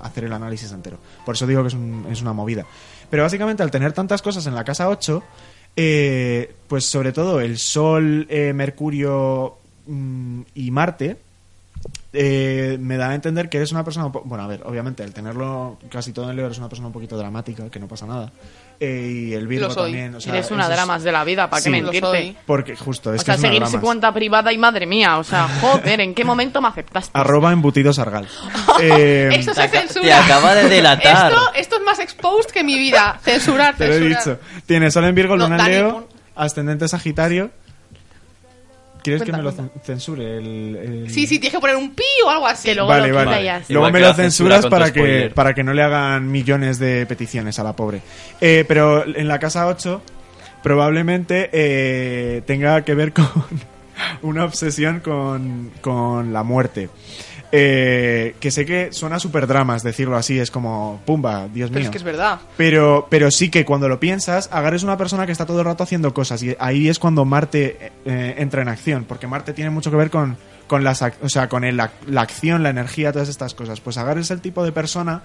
hacer 0.02 0.24
el 0.24 0.32
análisis 0.32 0.72
entero. 0.72 0.98
Por 1.24 1.36
eso 1.36 1.46
digo 1.46 1.62
que 1.62 1.68
es, 1.68 1.74
un- 1.74 2.04
es 2.10 2.20
una 2.22 2.32
movida. 2.32 2.66
Pero 3.08 3.22
básicamente, 3.22 3.62
al 3.62 3.70
tener 3.70 3.92
tantas 3.92 4.22
cosas 4.22 4.44
en 4.48 4.56
la 4.56 4.64
casa 4.64 4.88
8, 4.88 5.22
eh, 5.76 6.52
pues 6.66 6.84
sobre 6.84 7.12
todo 7.12 7.38
el 7.40 7.58
Sol, 7.58 8.26
eh, 8.28 8.52
Mercurio 8.52 9.54
mm, 9.86 10.40
y 10.56 10.70
Marte, 10.72 11.18
eh, 12.12 12.76
me 12.80 12.96
da 12.96 13.10
a 13.10 13.14
entender 13.14 13.48
que 13.48 13.58
eres 13.58 13.70
una 13.70 13.84
persona... 13.84 14.06
Bueno, 14.06 14.42
a 14.42 14.48
ver, 14.48 14.62
obviamente, 14.66 15.04
al 15.04 15.12
tenerlo 15.12 15.78
casi 15.90 16.12
todo 16.12 16.28
en 16.28 16.34
Leo 16.36 16.46
eres 16.46 16.58
una 16.58 16.68
persona 16.68 16.88
un 16.88 16.92
poquito 16.92 17.16
dramática, 17.16 17.70
que 17.70 17.78
no 17.78 17.86
pasa 17.86 18.04
nada. 18.06 18.32
Eh, 18.78 19.28
y 19.28 19.32
el 19.32 19.46
Virgo 19.48 19.68
Lo 19.68 19.74
soy. 19.74 19.92
también. 19.92 20.14
O 20.16 20.20
sea, 20.20 20.34
Eres 20.34 20.50
una 20.50 20.64
eso 20.64 20.72
es- 20.72 20.76
dramas 20.76 21.02
de 21.02 21.10
la 21.12 21.24
vida, 21.24 21.48
¿para 21.48 21.60
qué 21.62 21.64
Sí. 21.64 21.70
mentirte? 21.70 22.36
Porque 22.44 22.76
justo, 22.76 23.14
es 23.14 23.22
o 23.22 23.24
sea, 23.24 23.34
que 23.34 23.36
es 23.36 23.40
seguir 23.40 23.66
su 23.66 23.80
cuenta 23.80 24.12
privada 24.12 24.52
y 24.52 24.58
madre 24.58 24.84
mía, 24.86 25.16
o 25.18 25.24
sea, 25.24 25.48
joder, 25.60 26.00
¿en 26.02 26.14
qué 26.14 26.24
momento 26.24 26.60
me 26.60 26.68
aceptaste? 26.68 27.10
Arroba 27.14 27.52
embutidos 27.52 27.98
argal. 27.98 28.28
Eh, 28.82 29.30
Esto 29.32 29.54
se 29.54 29.68
censura. 29.68 30.02
te 30.04 30.12
acaba 30.12 30.54
de 30.54 30.68
delatar. 30.68 31.32
Esto, 31.32 31.54
esto 31.54 31.76
es 31.76 31.82
más 31.82 31.98
exposed 31.98 32.50
que 32.50 32.62
mi 32.62 32.78
vida. 32.78 33.18
Censurar, 33.22 33.74
Te 33.78 33.86
lo 33.86 33.94
he 33.94 33.98
censurar. 33.98 34.24
dicho. 34.24 34.62
Tiene 34.66 34.90
Sol 34.90 35.04
en 35.06 35.14
Virgo, 35.14 35.34
No, 35.36 35.44
Luna 35.48 35.64
en 35.64 35.72
Leo, 35.72 36.08
ascendente 36.34 36.86
Sagitario. 36.86 37.50
¿Quieres 39.06 39.22
Cuenta, 39.22 39.36
que 39.38 39.42
me 39.42 39.50
lo 39.50 39.54
cuenta. 39.56 39.84
censure? 39.84 40.38
El, 40.38 40.76
el- 40.76 41.10
Sí, 41.10 41.26
sí, 41.26 41.38
tienes 41.38 41.54
que 41.54 41.60
poner 41.60 41.76
un 41.76 41.94
pi 41.94 42.04
o 42.24 42.30
algo 42.30 42.46
así. 42.46 42.74
Vale, 42.74 43.12
vale. 43.12 43.42
Luego 43.42 43.62
Igual 43.68 43.92
me 43.92 43.98
que 44.00 44.04
lo 44.04 44.14
censura 44.14 44.56
censuras 44.56 44.66
para 44.66 44.92
que, 44.92 45.30
para 45.34 45.54
que 45.54 45.62
no 45.64 45.72
le 45.72 45.82
hagan 45.82 46.30
millones 46.30 46.78
de 46.78 47.06
peticiones 47.06 47.58
a 47.58 47.64
la 47.64 47.74
pobre. 47.74 48.00
Eh, 48.40 48.64
pero 48.68 49.04
en 49.06 49.28
la 49.28 49.38
casa 49.38 49.66
8 49.66 50.02
probablemente 50.62 51.48
eh, 51.52 52.42
tenga 52.46 52.82
que 52.84 52.94
ver 52.94 53.12
con 53.12 53.26
una 54.22 54.44
obsesión 54.44 55.00
con, 55.00 55.70
con 55.80 56.32
la 56.32 56.42
muerte. 56.42 56.88
Eh, 57.58 58.34
que 58.38 58.50
sé 58.50 58.66
que 58.66 58.92
suena 58.92 59.18
súper 59.18 59.46
dramas 59.46 59.82
decirlo 59.82 60.16
así, 60.16 60.38
es 60.38 60.50
como, 60.50 61.00
pumba, 61.06 61.48
Dios 61.48 61.70
Pero 61.70 61.80
mío. 61.80 61.86
es 61.88 61.90
que 61.90 61.96
es 61.98 62.04
verdad. 62.04 62.38
Pero, 62.58 63.06
pero 63.08 63.30
sí 63.30 63.48
que 63.50 63.64
cuando 63.64 63.88
lo 63.88 63.98
piensas, 63.98 64.50
Agar 64.52 64.74
es 64.74 64.82
una 64.82 64.98
persona 64.98 65.24
que 65.24 65.32
está 65.32 65.46
todo 65.46 65.60
el 65.60 65.64
rato 65.64 65.82
haciendo 65.82 66.12
cosas 66.12 66.42
y 66.42 66.54
ahí 66.58 66.88
es 66.90 66.98
cuando 66.98 67.24
Marte 67.24 67.92
eh, 68.04 68.34
entra 68.38 68.60
en 68.60 68.68
acción, 68.68 69.04
porque 69.08 69.26
Marte 69.26 69.54
tiene 69.54 69.70
mucho 69.70 69.90
que 69.90 69.96
ver 69.96 70.10
con, 70.10 70.36
con, 70.66 70.84
las, 70.84 71.00
o 71.00 71.28
sea, 71.30 71.48
con 71.48 71.64
el- 71.64 71.78
la, 71.78 71.92
la 72.06 72.20
acción, 72.20 72.62
la 72.62 72.68
energía, 72.70 73.10
todas 73.12 73.28
estas 73.30 73.54
cosas. 73.54 73.80
Pues 73.80 73.96
Agar 73.96 74.18
es 74.18 74.30
el 74.30 74.40
tipo 74.42 74.62
de 74.62 74.72
persona 74.72 75.22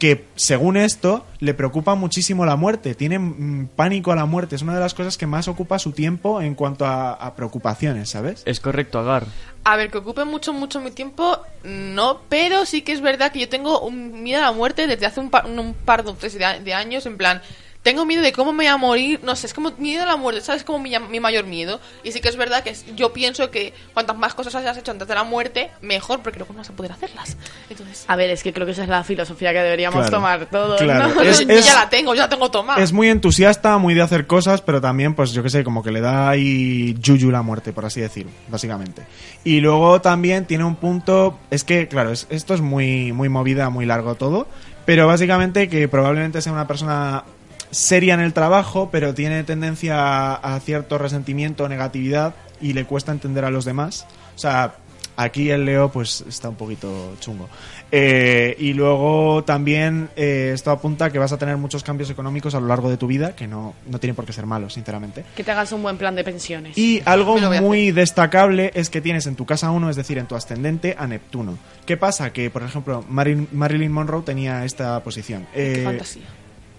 que, 0.00 0.24
según 0.34 0.78
esto, 0.78 1.26
le 1.38 1.54
preocupa 1.54 1.94
muchísimo 1.94 2.46
la 2.46 2.56
muerte, 2.56 2.94
tiene 2.96 3.18
mm, 3.18 3.68
pánico 3.76 4.10
a 4.10 4.16
la 4.16 4.24
muerte, 4.24 4.56
es 4.56 4.62
una 4.62 4.74
de 4.74 4.80
las 4.80 4.94
cosas 4.94 5.16
que 5.18 5.26
más 5.26 5.46
ocupa 5.46 5.78
su 5.78 5.92
tiempo 5.92 6.40
en 6.40 6.54
cuanto 6.54 6.86
a, 6.86 7.12
a 7.12 7.36
preocupaciones, 7.36 8.08
¿sabes? 8.08 8.42
Es 8.46 8.58
correcto, 8.58 8.98
Agar. 8.98 9.26
A 9.62 9.76
ver, 9.76 9.90
que 9.90 9.98
ocupe 9.98 10.24
mucho, 10.24 10.54
mucho 10.54 10.80
mi 10.80 10.90
tiempo, 10.90 11.38
no, 11.62 12.22
pero 12.30 12.64
sí 12.64 12.80
que 12.80 12.92
es 12.92 13.02
verdad 13.02 13.30
que 13.30 13.40
yo 13.40 13.48
tengo 13.50 13.80
un 13.80 14.22
miedo 14.22 14.40
a 14.40 14.46
la 14.46 14.52
muerte 14.52 14.86
desde 14.86 15.04
hace 15.04 15.20
un 15.20 15.28
par, 15.28 15.44
un 15.46 15.74
par 15.74 16.02
de, 16.02 16.60
de 16.64 16.74
años, 16.74 17.04
en 17.04 17.18
plan, 17.18 17.42
tengo 17.82 18.04
miedo 18.04 18.22
de 18.22 18.32
cómo 18.32 18.52
me 18.52 18.58
voy 18.64 18.66
a 18.66 18.76
morir, 18.76 19.20
no 19.22 19.34
sé, 19.36 19.46
es 19.46 19.54
como 19.54 19.70
miedo 19.78 20.02
a 20.02 20.06
la 20.06 20.16
muerte, 20.16 20.42
¿sabes? 20.42 20.64
Como 20.64 20.78
mi, 20.80 20.92
mi 21.10 21.18
mayor 21.18 21.44
miedo. 21.46 21.80
Y 22.04 22.12
sí 22.12 22.20
que 22.20 22.28
es 22.28 22.36
verdad 22.36 22.62
que 22.62 22.70
es- 22.70 22.84
yo 22.94 23.12
pienso 23.14 23.50
que 23.50 23.72
cuantas 23.94 24.18
más 24.18 24.34
cosas 24.34 24.54
hayas 24.54 24.76
hecho 24.76 24.90
antes 24.90 25.08
de 25.08 25.14
la 25.14 25.24
muerte, 25.24 25.70
mejor, 25.80 26.20
porque 26.20 26.38
luego 26.38 26.52
no 26.52 26.58
vas 26.58 26.68
a 26.68 26.74
poder 26.74 26.92
hacerlas. 26.92 27.38
Entonces, 27.70 28.04
A 28.06 28.16
ver, 28.16 28.28
es 28.28 28.42
que 28.42 28.52
creo 28.52 28.66
que 28.66 28.72
esa 28.72 28.82
es 28.82 28.88
la 28.90 29.02
filosofía 29.02 29.52
que 29.54 29.60
deberíamos 29.60 30.00
Claro, 30.00 30.10
tomar 30.16 30.46
todos, 30.50 30.80
claro. 30.82 31.14
¿no? 31.14 31.20
Es- 31.22 31.40
yo 31.46 31.54
es- 31.54 31.64
ya 31.64 31.74
la 31.74 31.88
tengo, 31.88 32.14
yo 32.14 32.20
la 32.20 32.28
tengo 32.28 32.50
tomada. 32.50 32.82
Es 32.82 32.92
muy 32.92 33.08
entusiasta, 33.08 33.78
muy 33.78 33.94
de 33.94 34.02
hacer 34.02 34.26
cosas, 34.26 34.60
pero 34.60 34.80
también, 34.82 35.14
pues 35.14 35.32
yo 35.32 35.42
que 35.42 35.48
sé, 35.48 35.64
como 35.64 35.82
que 35.82 35.90
le 35.90 36.02
da 36.02 36.28
ahí 36.28 36.94
yuyu 37.00 37.30
la 37.30 37.40
muerte, 37.40 37.72
por 37.72 37.86
así 37.86 38.00
decirlo, 38.02 38.30
básicamente. 38.48 39.06
Y 39.42 39.60
luego 39.60 40.02
también 40.02 40.44
tiene 40.44 40.64
un 40.64 40.76
punto, 40.76 41.38
es 41.50 41.64
que, 41.64 41.88
claro, 41.88 42.12
es- 42.12 42.26
esto 42.28 42.52
es 42.52 42.60
muy, 42.60 43.12
muy 43.12 43.30
movida, 43.30 43.70
muy 43.70 43.86
largo 43.86 44.16
todo, 44.16 44.46
pero 44.84 45.06
básicamente 45.06 45.70
que 45.70 45.88
probablemente 45.88 46.42
sea 46.42 46.52
una 46.52 46.66
persona 46.66 47.24
seria 47.70 48.14
en 48.14 48.20
el 48.20 48.32
trabajo, 48.32 48.88
pero 48.90 49.14
tiene 49.14 49.44
tendencia 49.44 49.96
a, 50.34 50.54
a 50.56 50.60
cierto 50.60 50.98
resentimiento 50.98 51.64
o 51.64 51.68
negatividad 51.68 52.34
y 52.60 52.72
le 52.72 52.84
cuesta 52.84 53.12
entender 53.12 53.44
a 53.44 53.50
los 53.50 53.64
demás. 53.64 54.06
O 54.36 54.38
sea, 54.38 54.74
aquí 55.16 55.50
el 55.50 55.64
Leo 55.64 55.90
pues 55.90 56.24
está 56.28 56.48
un 56.48 56.56
poquito 56.56 57.14
chungo. 57.20 57.48
Eh, 57.92 58.54
y 58.58 58.72
luego 58.72 59.42
también 59.44 60.10
eh, 60.14 60.52
esto 60.54 60.70
apunta 60.70 61.06
a 61.06 61.10
que 61.10 61.18
vas 61.18 61.32
a 61.32 61.38
tener 61.38 61.56
muchos 61.56 61.82
cambios 61.82 62.08
económicos 62.08 62.54
a 62.54 62.60
lo 62.60 62.66
largo 62.68 62.88
de 62.88 62.96
tu 62.96 63.06
vida, 63.08 63.34
que 63.34 63.48
no, 63.48 63.74
no 63.88 63.98
tiene 63.98 64.14
por 64.14 64.24
qué 64.24 64.32
ser 64.32 64.46
malos, 64.46 64.74
sinceramente. 64.74 65.24
Que 65.34 65.42
te 65.42 65.50
hagas 65.50 65.72
un 65.72 65.82
buen 65.82 65.96
plan 65.96 66.14
de 66.14 66.22
pensiones. 66.22 66.78
Y 66.78 67.02
algo 67.04 67.38
muy 67.60 67.90
destacable 67.90 68.70
es 68.74 68.90
que 68.90 69.00
tienes 69.00 69.26
en 69.26 69.34
tu 69.34 69.44
casa 69.44 69.70
1, 69.72 69.90
es 69.90 69.96
decir, 69.96 70.18
en 70.18 70.26
tu 70.26 70.36
ascendente, 70.36 70.94
a 70.98 71.06
Neptuno. 71.08 71.58
¿Qué 71.84 71.96
pasa? 71.96 72.32
Que, 72.32 72.48
por 72.50 72.62
ejemplo, 72.62 73.04
Marilyn, 73.08 73.48
Marilyn 73.52 73.90
Monroe 73.90 74.22
tenía 74.22 74.64
esta 74.64 75.02
posición. 75.02 75.46
Qué 75.52 75.80
Eh, 75.80 75.84
fantasía. 75.84 76.22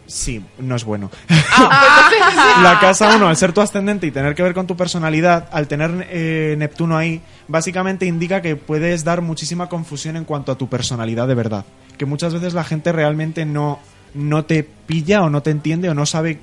Sí, 0.07 0.43
no 0.59 0.75
es 0.75 0.83
bueno. 0.83 1.09
Ah, 1.29 2.09
La 2.63 2.79
casa 2.79 3.15
1, 3.15 3.27
al 3.27 3.37
ser 3.37 3.53
tu 3.53 3.61
ascendente 3.61 4.07
y 4.07 4.11
tener 4.11 4.35
que 4.35 4.43
ver 4.43 4.53
con 4.53 4.67
tu 4.67 4.75
personalidad, 4.75 5.47
al 5.51 5.67
tener 5.67 6.07
eh, 6.09 6.55
Neptuno 6.57 6.97
ahí, 6.97 7.21
básicamente 7.47 8.05
indica 8.05 8.41
que 8.41 8.55
puedes 8.55 9.03
dar 9.03 9.21
muchísima 9.21 9.69
confusión 9.69 10.17
en 10.17 10.25
cuanto 10.25 10.51
a 10.51 10.57
tu 10.57 10.67
personalidad 10.67 11.27
de 11.27 11.35
verdad. 11.35 11.65
Que 11.97 12.05
muchas 12.05 12.33
veces 12.33 12.53
la 12.53 12.63
gente 12.63 12.91
realmente 12.91 13.45
no, 13.45 13.79
no 14.13 14.45
te 14.45 14.63
pilla 14.63 15.23
o 15.23 15.29
no 15.29 15.41
te 15.41 15.51
entiende 15.51 15.89
o 15.89 15.93
no 15.93 16.05
sabe 16.05 16.39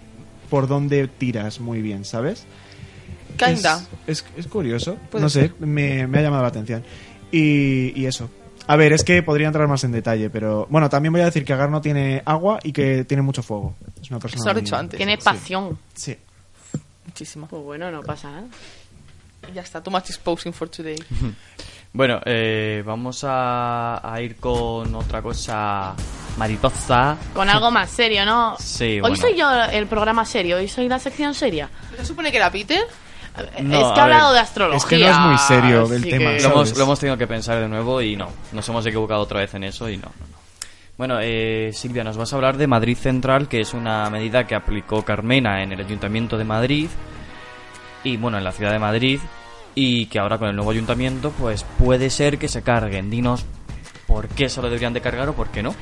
por 0.48 0.66
dónde 0.66 1.06
tiras 1.08 1.60
muy 1.60 1.82
bien, 1.82 2.04
¿sabes? 2.04 2.44
Kinda. 3.36 3.82
Es, 4.06 4.24
es, 4.24 4.38
es 4.38 4.46
curioso, 4.46 4.96
no 5.12 5.28
sé, 5.28 5.52
me, 5.60 6.06
me 6.06 6.18
ha 6.18 6.22
llamado 6.22 6.42
la 6.42 6.48
atención. 6.48 6.82
Y, 7.30 7.92
y 8.00 8.06
eso. 8.06 8.30
A 8.68 8.76
ver, 8.76 8.92
es 8.92 9.02
que 9.02 9.22
podría 9.22 9.46
entrar 9.48 9.66
más 9.66 9.82
en 9.84 9.92
detalle, 9.92 10.30
pero 10.30 10.66
bueno, 10.70 10.88
también 10.88 11.12
voy 11.12 11.22
a 11.22 11.24
decir 11.24 11.44
que 11.44 11.52
Agar 11.54 11.70
no 11.70 11.80
tiene 11.80 12.22
agua 12.24 12.58
y 12.62 12.72
que 12.72 13.04
tiene 13.04 13.22
mucho 13.22 13.42
fuego. 13.42 13.74
Es 14.00 14.10
una 14.10 14.20
persona 14.20 14.40
Eso 14.42 14.52
lo 14.52 14.58
he 14.58 14.62
dicho 14.62 14.76
antes. 14.76 14.96
Tiene 14.98 15.16
pasión. 15.18 15.78
Sí. 15.94 16.16
Muchísimo. 17.06 17.46
Pues 17.48 17.62
bueno, 17.62 17.90
no 17.90 18.02
pasa 18.02 18.30
nada. 18.30 18.46
Y 19.50 19.54
ya 19.54 19.62
está, 19.62 19.82
too 19.82 19.90
much 19.90 20.10
exposing 20.10 20.52
for 20.52 20.68
today. 20.68 20.96
Bueno, 21.90 22.20
eh, 22.26 22.82
vamos 22.84 23.24
a, 23.26 24.12
a 24.12 24.20
ir 24.20 24.36
con 24.36 24.94
otra 24.94 25.22
cosa 25.22 25.94
mariposa. 26.36 27.16
Con 27.32 27.48
algo 27.48 27.70
más 27.70 27.90
serio, 27.90 28.26
¿no? 28.26 28.56
Sí, 28.60 28.84
Hoy 28.96 29.00
bueno. 29.00 29.16
soy 29.16 29.36
yo 29.38 29.50
el 29.72 29.86
programa 29.86 30.26
serio, 30.26 30.58
hoy 30.58 30.68
soy 30.68 30.86
la 30.86 30.98
sección 30.98 31.32
seria. 31.32 31.70
¿Se 31.96 32.04
supone 32.04 32.30
que 32.30 32.36
era 32.36 32.50
Peter? 32.52 32.82
No, 33.62 33.76
es 33.88 33.92
que 33.94 34.00
ha 34.00 34.04
hablado 34.04 34.28
ver. 34.30 34.34
de 34.34 34.40
astrología. 34.40 34.76
Es 34.78 34.84
que 34.84 34.98
no 34.98 35.10
es 35.10 35.18
muy 35.18 35.38
serio 35.38 35.92
el 35.94 36.02
tema, 36.02 36.30
que- 36.36 36.40
Lo 36.42 36.48
hemos, 36.48 36.68
¿sabes? 36.68 36.78
lo 36.78 36.84
hemos 36.84 36.98
tenido 37.00 37.16
que 37.18 37.26
pensar 37.26 37.60
de 37.60 37.68
nuevo 37.68 38.02
y 38.02 38.16
no, 38.16 38.28
nos 38.52 38.68
hemos 38.68 38.84
equivocado 38.86 39.20
otra 39.20 39.40
vez 39.40 39.54
en 39.54 39.64
eso 39.64 39.88
y 39.88 39.96
no, 39.96 40.04
no, 40.18 40.26
no. 40.26 40.38
Bueno, 40.96 41.18
eh, 41.22 41.70
Silvia, 41.72 42.02
nos 42.02 42.16
vas 42.16 42.32
a 42.32 42.36
hablar 42.36 42.56
de 42.56 42.66
Madrid 42.66 42.96
Central, 42.96 43.46
que 43.48 43.60
es 43.60 43.72
una 43.74 44.10
medida 44.10 44.46
que 44.48 44.56
aplicó 44.56 45.04
Carmena 45.04 45.62
en 45.62 45.70
el 45.72 45.80
Ayuntamiento 45.80 46.36
de 46.36 46.44
Madrid 46.44 46.88
y 48.02 48.16
bueno, 48.16 48.38
en 48.38 48.44
la 48.44 48.52
ciudad 48.52 48.72
de 48.72 48.78
Madrid 48.80 49.20
y 49.76 50.06
que 50.06 50.18
ahora 50.18 50.38
con 50.38 50.48
el 50.48 50.56
nuevo 50.56 50.72
ayuntamiento 50.72 51.30
pues 51.38 51.64
puede 51.78 52.10
ser 52.10 52.38
que 52.38 52.48
se 52.48 52.62
carguen. 52.62 53.10
Dinos 53.10 53.44
por 54.08 54.26
qué 54.28 54.48
se 54.48 54.60
lo 54.60 54.68
deberían 54.68 54.92
de 54.92 55.00
cargar 55.00 55.28
o 55.28 55.34
por 55.34 55.48
qué 55.50 55.62
no. 55.62 55.74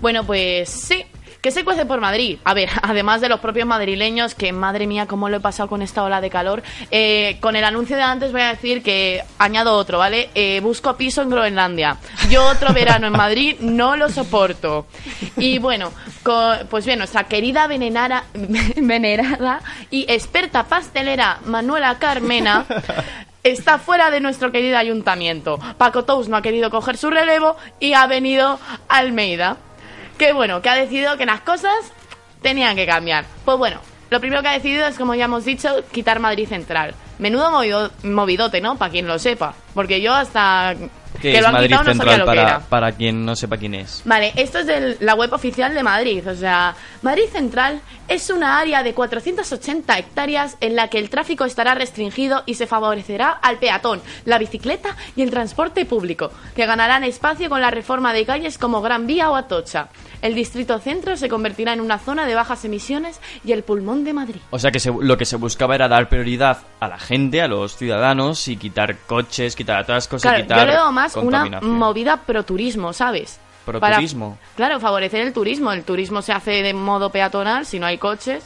Bueno, 0.00 0.24
pues 0.24 0.68
sí. 0.70 1.04
Que 1.44 1.50
se 1.50 1.62
cuece 1.62 1.84
por 1.84 2.00
Madrid. 2.00 2.38
A 2.44 2.54
ver, 2.54 2.70
además 2.82 3.20
de 3.20 3.28
los 3.28 3.38
propios 3.38 3.66
madrileños, 3.66 4.34
que 4.34 4.54
madre 4.54 4.86
mía, 4.86 5.04
cómo 5.04 5.28
lo 5.28 5.36
he 5.36 5.40
pasado 5.40 5.68
con 5.68 5.82
esta 5.82 6.02
ola 6.02 6.22
de 6.22 6.30
calor. 6.30 6.62
Eh, 6.90 7.36
con 7.40 7.54
el 7.54 7.64
anuncio 7.64 7.96
de 7.96 8.02
antes 8.02 8.32
voy 8.32 8.40
a 8.40 8.48
decir 8.48 8.82
que 8.82 9.22
añado 9.36 9.74
otro, 9.74 9.98
¿vale? 9.98 10.30
Eh, 10.34 10.60
busco 10.62 10.96
piso 10.96 11.20
en 11.20 11.28
Groenlandia. 11.28 11.98
Yo 12.30 12.46
otro 12.48 12.72
verano 12.72 13.08
en 13.08 13.12
Madrid 13.12 13.56
no 13.60 13.94
lo 13.94 14.08
soporto. 14.08 14.86
Y 15.36 15.58
bueno, 15.58 15.92
pues 16.70 16.86
bien, 16.86 17.00
nuestra 17.00 17.24
querida 17.24 17.66
venenara, 17.66 18.24
venerada 18.76 19.60
y 19.90 20.10
experta 20.10 20.64
pastelera 20.64 21.40
Manuela 21.44 21.98
Carmena 21.98 22.64
está 23.42 23.78
fuera 23.78 24.10
de 24.10 24.20
nuestro 24.20 24.50
querido 24.50 24.78
ayuntamiento. 24.78 25.58
Paco 25.76 26.06
Tous 26.06 26.26
no 26.26 26.38
ha 26.38 26.42
querido 26.42 26.70
coger 26.70 26.96
su 26.96 27.10
relevo 27.10 27.58
y 27.80 27.92
ha 27.92 28.06
venido 28.06 28.58
Almeida. 28.88 29.58
Que 30.18 30.32
bueno, 30.32 30.62
que 30.62 30.68
ha 30.68 30.74
decidido 30.76 31.16
que 31.16 31.26
las 31.26 31.40
cosas 31.40 31.74
tenían 32.42 32.76
que 32.76 32.86
cambiar. 32.86 33.24
Pues 33.44 33.58
bueno, 33.58 33.80
lo 34.10 34.20
primero 34.20 34.42
que 34.42 34.48
ha 34.48 34.52
decidido 34.52 34.86
es, 34.86 34.96
como 34.96 35.14
ya 35.14 35.24
hemos 35.24 35.44
dicho, 35.44 35.82
quitar 35.92 36.20
Madrid 36.20 36.48
Central. 36.48 36.94
Menudo 37.18 37.50
movido- 37.50 37.90
movidote, 38.02 38.60
¿no? 38.60 38.76
Para 38.76 38.90
quien 38.92 39.06
lo 39.08 39.18
sepa. 39.18 39.54
Porque 39.74 40.00
yo 40.00 40.12
hasta 40.14 40.74
¿Qué 41.14 41.32
que 41.32 41.36
es 41.36 41.40
lo 41.42 41.46
han 41.48 41.52
Madrid 41.54 41.68
quitado 41.68 41.84
no 41.84 41.94
sabía 41.94 42.02
Central 42.12 42.18
lo 42.18 42.24
que 42.24 42.36
para, 42.36 42.42
era. 42.56 42.60
para 42.68 42.92
quien 42.92 43.24
no 43.24 43.36
sepa 43.36 43.56
quién 43.56 43.74
es? 43.74 44.02
Vale, 44.04 44.32
esto 44.36 44.58
es 44.58 44.66
de 44.66 44.96
la 45.00 45.14
web 45.14 45.32
oficial 45.32 45.74
de 45.74 45.82
Madrid. 45.82 46.28
O 46.28 46.34
sea, 46.34 46.74
Madrid 47.02 47.24
Central 47.32 47.80
es 48.08 48.28
una 48.30 48.58
área 48.58 48.82
de 48.82 48.92
480 48.94 49.98
hectáreas 49.98 50.56
en 50.60 50.76
la 50.76 50.88
que 50.88 50.98
el 50.98 51.08
tráfico 51.10 51.44
estará 51.44 51.74
restringido 51.74 52.42
y 52.46 52.54
se 52.54 52.66
favorecerá 52.66 53.30
al 53.30 53.58
peatón, 53.58 54.02
la 54.24 54.38
bicicleta 54.38 54.96
y 55.16 55.22
el 55.22 55.30
transporte 55.30 55.84
público, 55.86 56.30
que 56.54 56.66
ganarán 56.66 57.04
espacio 57.04 57.48
con 57.48 57.60
la 57.60 57.70
reforma 57.70 58.12
de 58.12 58.26
calles 58.26 58.58
como 58.58 58.82
Gran 58.82 59.06
Vía 59.06 59.30
o 59.30 59.36
Atocha. 59.36 59.88
El 60.22 60.34
distrito 60.34 60.78
centro 60.78 61.16
se 61.18 61.28
convertirá 61.28 61.74
en 61.74 61.80
una 61.82 61.98
zona 61.98 62.24
de 62.26 62.34
bajas 62.34 62.64
emisiones 62.64 63.20
y 63.44 63.52
el 63.52 63.62
pulmón 63.62 64.04
de 64.04 64.14
Madrid. 64.14 64.40
O 64.50 64.58
sea 64.58 64.70
que 64.70 64.80
se- 64.80 64.90
lo 64.98 65.18
que 65.18 65.26
se 65.26 65.36
buscaba 65.36 65.74
era 65.74 65.86
dar 65.86 66.08
prioridad 66.08 66.58
a 66.80 66.88
la 66.88 66.98
gente, 66.98 67.42
a 67.42 67.48
los 67.48 67.76
ciudadanos 67.76 68.48
y 68.48 68.56
quitar 68.56 68.96
coches, 69.06 69.54
quitar 69.54 69.76
atascos 69.80 70.22
y 70.22 70.28
Claro, 70.28 70.42
quitar 70.42 70.66
yo 70.66 70.72
veo 70.72 70.92
más 70.92 71.03
una 71.16 71.60
movida 71.60 72.18
pro 72.18 72.42
turismo, 72.44 72.92
¿sabes? 72.92 73.38
Proturismo. 73.64 74.36
Para, 74.40 74.54
claro, 74.56 74.80
favorecer 74.80 75.20
el 75.22 75.32
turismo. 75.32 75.72
El 75.72 75.84
turismo 75.84 76.20
se 76.22 76.32
hace 76.32 76.62
de 76.62 76.74
modo 76.74 77.10
peatonal 77.10 77.64
si 77.66 77.78
no 77.78 77.86
hay 77.86 77.98
coches. 77.98 78.44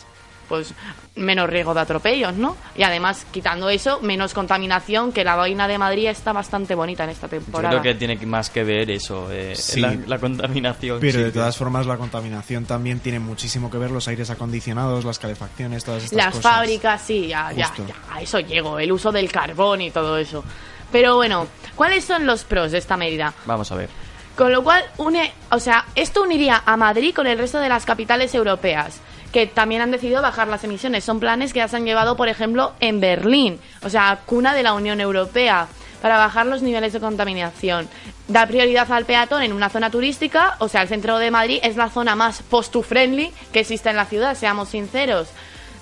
pues 0.48 0.72
menos 1.14 1.50
riesgo 1.50 1.74
de 1.74 1.80
atropellos, 1.80 2.32
¿no? 2.36 2.56
Y 2.74 2.82
además, 2.82 3.26
quitando 3.30 3.68
eso, 3.68 4.00
menos 4.00 4.32
contaminación, 4.32 5.12
que 5.12 5.22
la 5.22 5.36
vaina 5.36 5.68
de 5.68 5.76
Madrid 5.76 6.06
está 6.06 6.32
bastante 6.32 6.74
bonita 6.74 7.04
en 7.04 7.10
esta 7.10 7.26
Yo 7.26 7.30
temporada. 7.32 7.80
creo 7.80 7.82
que 7.92 7.98
tiene 7.98 8.16
más 8.24 8.48
que 8.48 8.64
ver 8.64 8.90
eso, 8.90 9.30
eh, 9.30 9.54
Sí. 9.54 9.78
la, 9.80 9.94
la 10.06 10.18
contaminación. 10.18 11.00
Pero 11.00 11.18
sí, 11.18 11.24
de 11.24 11.32
todas 11.32 11.54
formas 11.54 11.84
la 11.84 11.98
contaminación 11.98 12.64
también 12.64 13.00
tiene 13.00 13.18
muchísimo 13.18 13.70
que 13.70 13.76
ver 13.76 13.90
los 13.90 14.08
aires 14.08 14.30
acondicionados, 14.30 15.04
las 15.04 15.18
calefacciones, 15.18 15.84
todas 15.84 16.04
estas 16.04 16.16
Las 16.16 16.34
cosas. 16.36 16.42
fábricas, 16.52 17.02
sí, 17.02 17.26
ya, 17.26 17.52
ya, 17.52 17.70
ya, 17.76 17.94
a 18.14 18.22
eso 18.22 18.40
llego, 18.40 18.78
el 18.78 18.90
uso 18.90 19.12
del 19.12 19.30
carbón 19.30 19.82
y 19.82 19.90
todo 19.90 20.16
eso. 20.16 20.42
Pero 20.92 21.16
bueno, 21.16 21.46
¿cuáles 21.76 22.04
son 22.04 22.26
los 22.26 22.44
pros 22.44 22.72
de 22.72 22.78
esta 22.78 22.96
medida? 22.96 23.34
Vamos 23.46 23.70
a 23.72 23.76
ver. 23.76 23.88
Con 24.36 24.52
lo 24.52 24.62
cual 24.62 24.84
une, 24.98 25.32
o 25.50 25.58
sea, 25.58 25.86
esto 25.96 26.22
uniría 26.22 26.62
a 26.64 26.76
Madrid 26.76 27.14
con 27.14 27.26
el 27.26 27.38
resto 27.38 27.58
de 27.58 27.68
las 27.68 27.84
capitales 27.84 28.34
europeas, 28.34 29.00
que 29.32 29.46
también 29.46 29.82
han 29.82 29.90
decidido 29.90 30.22
bajar 30.22 30.48
las 30.48 30.62
emisiones. 30.64 31.04
Son 31.04 31.18
planes 31.20 31.52
que 31.52 31.58
ya 31.58 31.68
se 31.68 31.76
han 31.76 31.84
llevado, 31.84 32.16
por 32.16 32.28
ejemplo, 32.28 32.72
en 32.80 33.00
Berlín, 33.00 33.60
o 33.82 33.90
sea, 33.90 34.20
cuna 34.24 34.54
de 34.54 34.62
la 34.62 34.74
Unión 34.74 35.00
Europea, 35.00 35.66
para 36.00 36.18
bajar 36.18 36.46
los 36.46 36.62
niveles 36.62 36.92
de 36.92 37.00
contaminación. 37.00 37.88
Da 38.28 38.46
prioridad 38.46 38.90
al 38.92 39.06
peatón 39.06 39.42
en 39.42 39.52
una 39.52 39.70
zona 39.70 39.90
turística, 39.90 40.54
o 40.60 40.68
sea, 40.68 40.82
el 40.82 40.88
centro 40.88 41.18
de 41.18 41.30
Madrid 41.30 41.58
es 41.62 41.76
la 41.76 41.90
zona 41.90 42.14
más 42.14 42.42
post-friendly 42.42 43.32
que 43.52 43.60
existe 43.60 43.90
en 43.90 43.96
la 43.96 44.06
ciudad, 44.06 44.36
seamos 44.36 44.68
sinceros. 44.68 45.28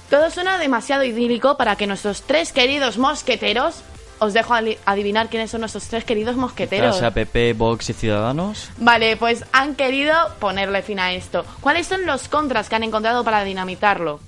Todo 0.08 0.30
suena 0.30 0.58
demasiado 0.58 1.04
idílico 1.04 1.56
para 1.56 1.76
que 1.76 1.86
nuestros 1.86 2.22
tres 2.22 2.52
queridos 2.52 2.96
mosqueteros, 2.96 3.82
os 4.18 4.32
dejo 4.32 4.54
adivinar 4.84 5.28
quiénes 5.28 5.50
son 5.50 5.60
nuestros 5.60 5.88
tres 5.88 6.04
queridos 6.04 6.36
mosqueteros. 6.36 6.98
Sea, 6.98 7.10
PP, 7.10 7.54
Vox 7.54 7.90
y 7.90 7.92
Ciudadanos. 7.92 8.70
Vale, 8.78 9.16
pues 9.16 9.44
han 9.52 9.74
querido 9.74 10.14
ponerle 10.38 10.82
fin 10.82 10.98
a 10.98 11.12
esto. 11.12 11.44
¿Cuáles 11.60 11.86
son 11.86 12.06
los 12.06 12.28
contras 12.28 12.68
que 12.68 12.76
han 12.76 12.84
encontrado 12.84 13.24
para 13.24 13.44
dinamitarlo? 13.44 14.20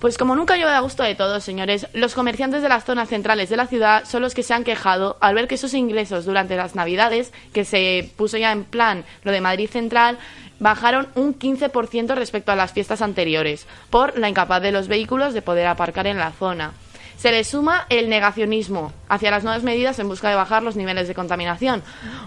Pues 0.00 0.16
como 0.16 0.34
nunca 0.34 0.56
llueve 0.56 0.72
a 0.72 0.80
gusto 0.80 1.02
de 1.02 1.14
todos, 1.14 1.44
señores, 1.44 1.86
los 1.92 2.14
comerciantes 2.14 2.62
de 2.62 2.70
las 2.70 2.84
zonas 2.84 3.10
centrales 3.10 3.50
de 3.50 3.58
la 3.58 3.66
ciudad 3.66 4.04
son 4.06 4.22
los 4.22 4.32
que 4.32 4.42
se 4.42 4.54
han 4.54 4.64
quejado 4.64 5.18
al 5.20 5.34
ver 5.34 5.46
que 5.46 5.58
sus 5.58 5.74
ingresos 5.74 6.24
durante 6.24 6.56
las 6.56 6.74
Navidades, 6.74 7.34
que 7.52 7.66
se 7.66 8.10
puso 8.16 8.38
ya 8.38 8.50
en 8.50 8.64
plan 8.64 9.04
lo 9.24 9.30
de 9.30 9.42
Madrid 9.42 9.68
Central, 9.68 10.16
bajaron 10.58 11.08
un 11.16 11.38
15% 11.38 12.14
respecto 12.14 12.50
a 12.50 12.56
las 12.56 12.72
fiestas 12.72 13.02
anteriores, 13.02 13.66
por 13.90 14.18
la 14.18 14.30
incapaz 14.30 14.62
de 14.62 14.72
los 14.72 14.88
vehículos 14.88 15.34
de 15.34 15.42
poder 15.42 15.66
aparcar 15.66 16.06
en 16.06 16.18
la 16.18 16.32
zona. 16.32 16.72
Se 17.20 17.30
le 17.32 17.44
suma 17.44 17.84
el 17.90 18.08
negacionismo 18.08 18.94
hacia 19.06 19.30
las 19.30 19.44
nuevas 19.44 19.62
medidas 19.62 19.98
en 19.98 20.08
busca 20.08 20.30
de 20.30 20.36
bajar 20.36 20.62
los 20.62 20.74
niveles 20.74 21.06
de 21.06 21.14
contaminación, 21.14 21.82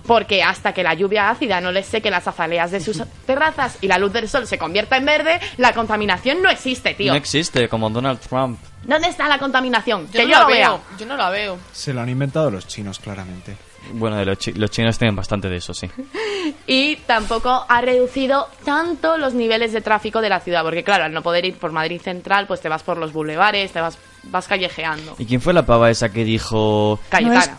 porque 0.05 0.43
hasta 0.43 0.71
que 0.73 0.83
la 0.83 0.93
lluvia 0.93 1.31
ácida 1.31 1.61
no 1.61 1.71
les 1.71 1.87
seque 1.87 2.11
las 2.11 2.27
azaleas 2.27 2.69
de 2.69 2.79
sus 2.79 3.01
terrazas 3.25 3.79
y 3.81 3.87
la 3.87 3.97
luz 3.97 4.13
del 4.13 4.29
sol 4.29 4.45
se 4.45 4.59
convierta 4.59 4.95
en 4.97 5.05
verde, 5.05 5.39
la 5.57 5.73
contaminación 5.73 6.43
no 6.43 6.49
existe, 6.51 6.93
tío. 6.93 7.11
No 7.11 7.17
existe, 7.17 7.67
como 7.69 7.89
Donald 7.89 8.19
Trump. 8.19 8.59
¿Dónde 8.83 9.07
está 9.07 9.27
la 9.27 9.39
contaminación? 9.39 10.07
que 10.09 10.19
no 10.19 10.23
yo 10.25 10.29
la 10.35 10.39
lo 10.41 10.47
veo. 10.47 10.55
vea. 10.57 10.97
Yo 10.99 11.05
no 11.07 11.17
la 11.17 11.29
veo. 11.31 11.57
Se 11.71 11.91
lo 11.91 12.01
han 12.01 12.09
inventado 12.09 12.51
los 12.51 12.67
chinos, 12.67 12.99
claramente. 12.99 13.57
Bueno, 13.93 14.15
de 14.17 14.25
los, 14.25 14.37
chi- 14.37 14.53
los 14.53 14.69
chinos 14.69 14.97
tienen 14.99 15.15
bastante 15.15 15.49
de 15.49 15.55
eso, 15.57 15.73
sí. 15.73 15.89
Y 16.67 16.97
tampoco 16.97 17.65
ha 17.67 17.81
reducido 17.81 18.47
tanto 18.65 19.17
los 19.17 19.33
niveles 19.33 19.73
de 19.73 19.81
tráfico 19.81 20.21
de 20.21 20.29
la 20.29 20.39
ciudad, 20.39 20.61
porque 20.63 20.83
claro, 20.83 21.05
al 21.05 21.13
no 21.13 21.21
poder 21.23 21.45
ir 21.45 21.57
por 21.57 21.71
Madrid 21.71 21.99
Central, 22.01 22.45
pues 22.47 22.61
te 22.61 22.69
vas 22.69 22.83
por 22.83 22.97
los 22.97 23.11
bulevares, 23.13 23.71
te 23.71 23.81
vas, 23.81 23.97
vas 24.23 24.47
callejeando. 24.47 25.15
¿Y 25.17 25.25
quién 25.25 25.41
fue 25.41 25.53
la 25.53 25.65
pava 25.65 25.89
esa 25.89 26.09
que 26.09 26.23
dijo... 26.23 26.99
Cayetana. 27.09 27.35
No 27.35 27.41
es- 27.41 27.51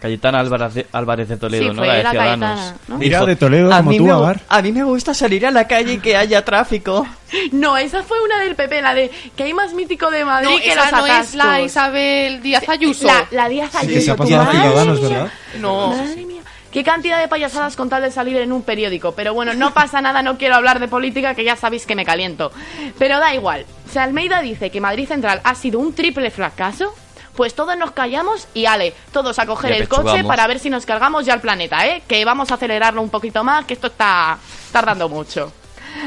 Cayetana 0.00 0.40
Álvarez 0.40 0.74
de, 0.74 0.86
Álvarez 0.90 1.28
de 1.28 1.36
Toledo, 1.36 1.62
Sí, 1.62 1.68
¿no? 1.68 1.74
fue 1.76 1.86
La 1.86 1.94
de 1.94 2.02
la 2.02 2.10
Ciudadanos. 2.10 2.50
Cayetana, 2.58 2.76
¿no? 2.88 2.98
Mira, 2.98 3.24
de 3.24 3.36
Toledo, 3.36 3.72
a 3.72 3.76
como 3.76 3.90
mí 3.90 3.98
tú, 3.98 4.04
me, 4.06 4.10
Agar". 4.10 4.40
A 4.48 4.60
mí 4.60 4.72
me 4.72 4.82
gusta 4.82 5.14
salir 5.14 5.46
a 5.46 5.52
la 5.52 5.68
calle 5.68 5.92
y 5.92 5.98
que 5.98 6.16
haya 6.16 6.44
tráfico. 6.44 7.06
No, 7.52 7.78
esa 7.78 8.02
fue 8.02 8.20
una 8.22 8.40
del 8.40 8.54
PP, 8.56 8.82
la 8.82 8.92
de 8.92 9.10
que 9.36 9.44
hay 9.44 9.54
más 9.54 9.72
mítico 9.72 10.10
de 10.10 10.22
Madrid 10.24 10.50
No, 10.50 10.56
que 10.60 10.68
esa 10.72 10.90
los 10.90 11.00
no 11.00 11.06
es 11.06 11.34
la. 11.34 11.60
Isabel 11.62 12.42
Díaz 12.42 12.68
Ayuso. 12.68 13.06
La, 13.06 13.26
la 13.30 13.48
Díaz 13.48 13.74
Ayuso. 13.74 13.94
que 13.94 14.00
se 14.02 14.10
ha 14.10 14.16
tu 14.16 14.22
pasado 14.24 14.42
a 14.42 14.50
Ciudadanos. 14.52 15.00
¿verdad? 15.00 15.32
No. 15.60 15.88
Madre 15.96 16.26
mía. 16.26 16.42
Qué 16.72 16.82
cantidad 16.82 17.20
de 17.20 17.28
payasadas 17.28 17.76
con 17.76 17.90
tal 17.90 18.02
de 18.02 18.10
salir 18.10 18.38
en 18.38 18.50
un 18.50 18.62
periódico. 18.62 19.12
Pero 19.12 19.34
bueno, 19.34 19.52
no 19.52 19.74
pasa 19.74 20.00
nada, 20.00 20.22
no 20.22 20.38
quiero 20.38 20.54
hablar 20.54 20.80
de 20.80 20.88
política, 20.88 21.34
que 21.34 21.44
ya 21.44 21.54
sabéis 21.54 21.84
que 21.84 21.94
me 21.94 22.06
caliento. 22.06 22.50
Pero 22.98 23.18
da 23.18 23.34
igual. 23.34 23.66
Si 23.90 23.98
Almeida 23.98 24.40
dice 24.40 24.70
que 24.70 24.80
Madrid 24.80 25.06
Central 25.06 25.42
ha 25.44 25.54
sido 25.54 25.78
un 25.78 25.94
triple 25.94 26.30
fracaso, 26.30 26.94
pues 27.36 27.54
todos 27.54 27.76
nos 27.76 27.90
callamos 27.90 28.48
y 28.54 28.64
ale, 28.64 28.94
todos 29.12 29.38
a 29.38 29.44
coger 29.44 29.72
el 29.72 29.88
coche 29.88 30.24
para 30.24 30.46
ver 30.46 30.58
si 30.58 30.70
nos 30.70 30.86
cargamos 30.86 31.26
ya 31.26 31.34
el 31.34 31.40
planeta, 31.40 31.86
¿eh? 31.86 32.02
Que 32.08 32.24
vamos 32.24 32.50
a 32.50 32.54
acelerarlo 32.54 33.02
un 33.02 33.10
poquito 33.10 33.44
más, 33.44 33.66
que 33.66 33.74
esto 33.74 33.88
está 33.88 34.38
tardando 34.72 35.10
mucho. 35.10 35.52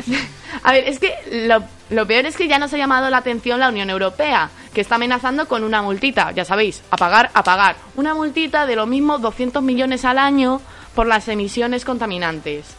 A 0.63 0.71
ver, 0.71 0.87
es 0.87 0.99
que 0.99 1.13
lo, 1.47 1.63
lo 1.89 2.07
peor 2.07 2.25
es 2.25 2.37
que 2.37 2.47
ya 2.47 2.57
nos 2.57 2.73
ha 2.73 2.77
llamado 2.77 3.09
la 3.09 3.17
atención 3.17 3.59
la 3.59 3.69
Unión 3.69 3.89
Europea, 3.89 4.49
que 4.75 4.81
está 4.81 4.95
amenazando 4.95 5.47
con 5.47 5.63
una 5.63 5.81
multita, 5.81 6.31
ya 6.33 6.45
sabéis, 6.45 6.83
a 6.91 6.97
pagar, 6.97 7.31
a 7.33 7.43
pagar. 7.43 7.77
Una 7.95 8.13
multita 8.13 8.67
de 8.67 8.75
lo 8.75 8.85
mismo 8.85 9.17
200 9.17 9.63
millones 9.63 10.05
al 10.05 10.19
año 10.19 10.61
por 10.93 11.07
las 11.07 11.27
emisiones 11.29 11.85
contaminantes. 11.85 12.75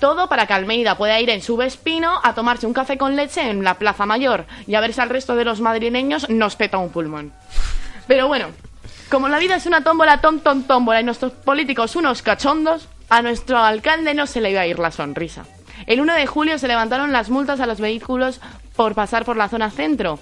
Todo 0.00 0.28
para 0.28 0.46
que 0.46 0.52
Almeida 0.52 0.98
pueda 0.98 1.18
ir 1.20 1.30
en 1.30 1.40
su 1.40 1.56
Vespino 1.56 2.18
a 2.22 2.34
tomarse 2.34 2.66
un 2.66 2.74
café 2.74 2.98
con 2.98 3.16
leche 3.16 3.48
en 3.48 3.62
la 3.64 3.78
Plaza 3.78 4.04
Mayor 4.04 4.44
y 4.66 4.74
a 4.74 4.80
ver 4.80 4.92
si 4.92 5.00
al 5.00 5.08
resto 5.08 5.36
de 5.36 5.44
los 5.44 5.60
madrileños 5.60 6.28
nos 6.28 6.56
peta 6.56 6.78
un 6.78 6.90
pulmón. 6.90 7.32
Pero 8.08 8.26
bueno, 8.26 8.48
como 9.08 9.28
la 9.28 9.38
vida 9.38 9.54
es 9.54 9.66
una 9.66 9.84
tómbola, 9.84 10.20
tom, 10.20 10.40
tom, 10.40 10.64
tómbola 10.64 11.00
y 11.00 11.04
nuestros 11.04 11.32
políticos 11.32 11.94
unos 11.94 12.22
cachondos, 12.22 12.88
a 13.08 13.22
nuestro 13.22 13.58
alcalde 13.58 14.14
no 14.14 14.26
se 14.26 14.40
le 14.40 14.50
iba 14.50 14.62
a 14.62 14.66
ir 14.66 14.80
la 14.80 14.90
sonrisa. 14.90 15.44
El 15.86 16.00
1 16.00 16.12
de 16.14 16.26
julio 16.26 16.58
se 16.58 16.66
levantaron 16.66 17.12
las 17.12 17.30
multas 17.30 17.60
a 17.60 17.66
los 17.66 17.80
vehículos 17.80 18.40
por 18.74 18.96
pasar 18.96 19.24
por 19.24 19.36
la 19.36 19.48
zona 19.48 19.70
centro 19.70 20.18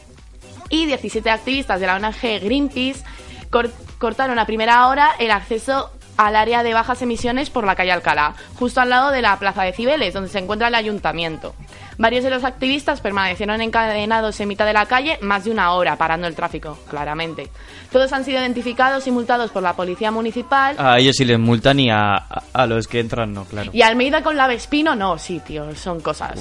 y 0.83 0.87
17 0.87 1.31
activistas 1.31 1.81
de 1.81 1.87
la 1.87 1.97
ONG 1.97 2.41
Greenpeace 2.43 3.03
cor- 3.51 3.70
cortaron 3.99 4.39
a 4.39 4.47
primera 4.47 4.89
hora 4.89 5.11
el 5.18 5.31
acceso 5.31 5.91
al 6.16 6.37
área 6.37 6.62
de 6.62 6.72
bajas 6.75 7.03
emisiones 7.03 7.51
por 7.51 7.64
la 7.66 7.75
calle 7.75 7.91
Alcalá, 7.91 8.35
justo 8.57 8.81
al 8.81 8.89
lado 8.91 9.11
de 9.11 9.20
la 9.20 9.37
Plaza 9.41 9.64
de 9.64 9.72
Cibeles, 9.72 10.14
donde 10.14 10.29
se 10.31 10.39
encuentra 10.39 10.68
el 10.68 10.75
ayuntamiento. 10.77 11.57
Varios 11.99 12.22
de 12.22 12.31
los 12.31 12.45
activistas 12.45 13.01
permanecieron 13.01 13.61
encadenados 13.61 14.39
en 14.39 14.47
mitad 14.49 14.64
de 14.64 14.72
la 14.75 14.87
calle 14.87 15.18
más 15.22 15.43
de 15.45 15.51
una 15.51 15.72
hora, 15.72 15.97
parando 15.97 16.29
el 16.29 16.37
tráfico, 16.37 16.79
claramente. 16.89 17.51
Todos 17.91 18.12
han 18.12 18.25
sido 18.25 18.41
identificados 18.41 19.07
y 19.09 19.11
multados 19.11 19.51
por 19.51 19.64
la 19.64 19.75
policía 19.75 20.12
municipal. 20.12 20.77
A 20.79 20.99
ellos 21.01 21.16
sí 21.16 21.25
les 21.25 21.39
multan 21.39 21.81
y 21.81 21.91
a, 21.91 22.14
a- 22.14 22.43
a 22.53 22.66
los 22.66 22.87
que 22.87 23.01
entran 23.01 23.33
no, 23.35 23.45
claro. 23.45 23.70
Y 23.72 23.83
Almeida 23.83 24.22
con 24.22 24.37
la 24.37 24.47
Vespino, 24.47 24.95
no, 24.95 25.18
sí, 25.18 25.41
tío, 25.45 25.75
son 25.75 26.01
cosas. 26.01 26.41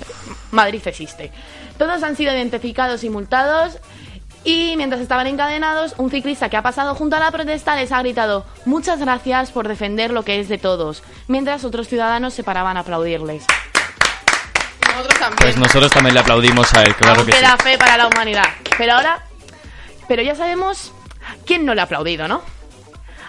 Madrid 0.51 0.81
existe. 0.85 1.31
Todos 1.79 2.03
han 2.03 2.15
sido 2.15 2.31
identificados 2.31 3.03
y 3.03 3.09
multados. 3.09 3.79
Y 4.45 4.75
mientras 4.75 5.01
estaban 5.01 5.27
encadenados, 5.27 5.95
un 5.97 6.11
ciclista 6.11 6.49
que 6.49 6.57
ha 6.57 6.61
pasado 6.61 6.95
junto 6.95 7.15
a 7.15 7.19
la 7.19 7.31
protesta 7.31 7.75
les 7.75 7.91
ha 7.91 7.99
gritado 7.99 8.45
muchas 8.65 8.99
gracias 8.99 9.51
por 9.51 9.67
defender 9.67 10.11
lo 10.11 10.23
que 10.23 10.39
es 10.39 10.49
de 10.49 10.57
todos, 10.57 11.01
mientras 11.27 11.63
otros 11.63 11.87
ciudadanos 11.87 12.33
se 12.33 12.43
paraban 12.43 12.75
a 12.75 12.81
aplaudirles. 12.81 13.45
Nosotros 14.87 15.19
también. 15.19 15.37
Pues 15.39 15.57
nosotros 15.57 15.91
también 15.91 16.13
le 16.13 16.19
aplaudimos 16.19 16.73
a 16.73 16.83
él, 16.83 16.93
claro 16.95 17.19
Aún 17.19 17.25
que 17.25 17.31
sí. 17.31 17.37
queda 17.39 17.57
fe 17.57 17.77
para 17.77 17.97
la 17.97 18.07
humanidad. 18.07 18.45
Pero 18.77 18.93
ahora, 18.93 19.23
pero 20.07 20.21
ya 20.21 20.35
sabemos 20.35 20.91
quién 21.45 21.65
no 21.65 21.73
le 21.73 21.81
ha 21.81 21.85
aplaudido, 21.85 22.27
¿no? 22.27 22.41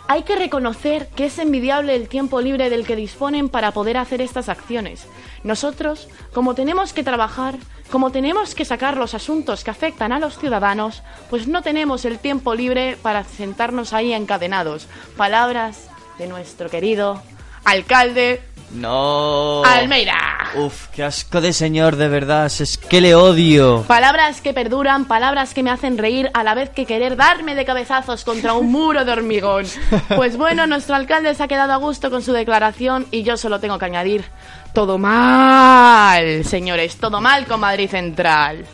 Hay 0.07 0.23
que 0.23 0.37
reconocer 0.37 1.09
que 1.09 1.27
es 1.27 1.39
envidiable 1.39 1.95
el 1.95 2.09
tiempo 2.09 2.43
libre 2.43 2.69
del 2.69 2.87
que 2.87 2.95
disponen 2.95 3.49
para 3.49 3.73
poder 3.73 3.97
hacer 3.97 4.21
estas 4.21 4.51
acciones. 4.51 5.07
Nosotros, 5.45 6.09
como 6.35 6.55
tenemos 6.55 6.93
que 6.93 7.03
trabajar, 7.03 7.57
como 7.91 8.13
tenemos 8.13 8.55
que 8.55 8.67
sacar 8.67 8.99
los 8.99 9.15
asuntos 9.15 9.65
que 9.65 9.71
afectan 9.71 10.13
a 10.13 10.19
los 10.19 10.39
ciudadanos, 10.39 11.03
pues 11.31 11.49
no 11.49 11.63
tenemos 11.63 12.05
el 12.05 12.19
tiempo 12.19 12.55
libre 12.55 12.99
para 13.01 13.25
sentarnos 13.25 13.95
ahí 13.95 14.13
encadenados. 14.13 14.89
Palabras 15.17 15.89
de 16.19 16.27
nuestro 16.27 16.69
querido 16.69 17.23
alcalde 17.65 18.43
No. 18.73 19.65
Almeida. 19.65 20.15
Uf, 20.57 20.89
qué 20.89 21.05
asco 21.05 21.41
de 21.41 21.53
señor, 21.53 21.97
de 21.97 22.09
verdad. 22.09 22.47
Es 22.47 22.77
que 22.77 23.01
le 23.01 23.15
odio. 23.15 23.83
Palabras 23.87 24.41
que 24.41 24.53
perduran, 24.53 25.05
palabras 25.05 25.55
que 25.55 25.63
me 25.63 25.71
hacen 25.71 25.99
reír 25.99 26.31
a 26.35 26.43
la 26.43 26.55
vez 26.55 26.71
que 26.71 26.87
querer 26.87 27.17
darme 27.17 27.55
de 27.55 27.65
cabezazos 27.65 28.25
contra 28.25 28.55
un 28.55 28.71
muro 28.71 29.05
de 29.05 29.13
hormigón. 29.13 29.67
Pues 30.17 30.37
bueno, 30.37 30.67
nuestro 30.67 30.95
alcalde 30.95 31.35
se 31.35 31.43
ha 31.43 31.49
quedado 31.49 31.73
a 31.73 31.77
gusto 31.77 32.11
con 32.11 32.23
su 32.23 32.33
declaración 32.33 33.07
y 33.11 33.23
yo 33.23 33.37
solo 33.37 33.59
tengo 33.59 33.79
que 33.79 33.87
añadir, 33.87 34.25
todo 34.73 34.99
mal, 34.99 36.45
señores, 36.45 36.97
todo 36.97 37.21
mal 37.21 37.47
con 37.47 37.61
Madrid 37.61 37.89
Central. 37.91 38.65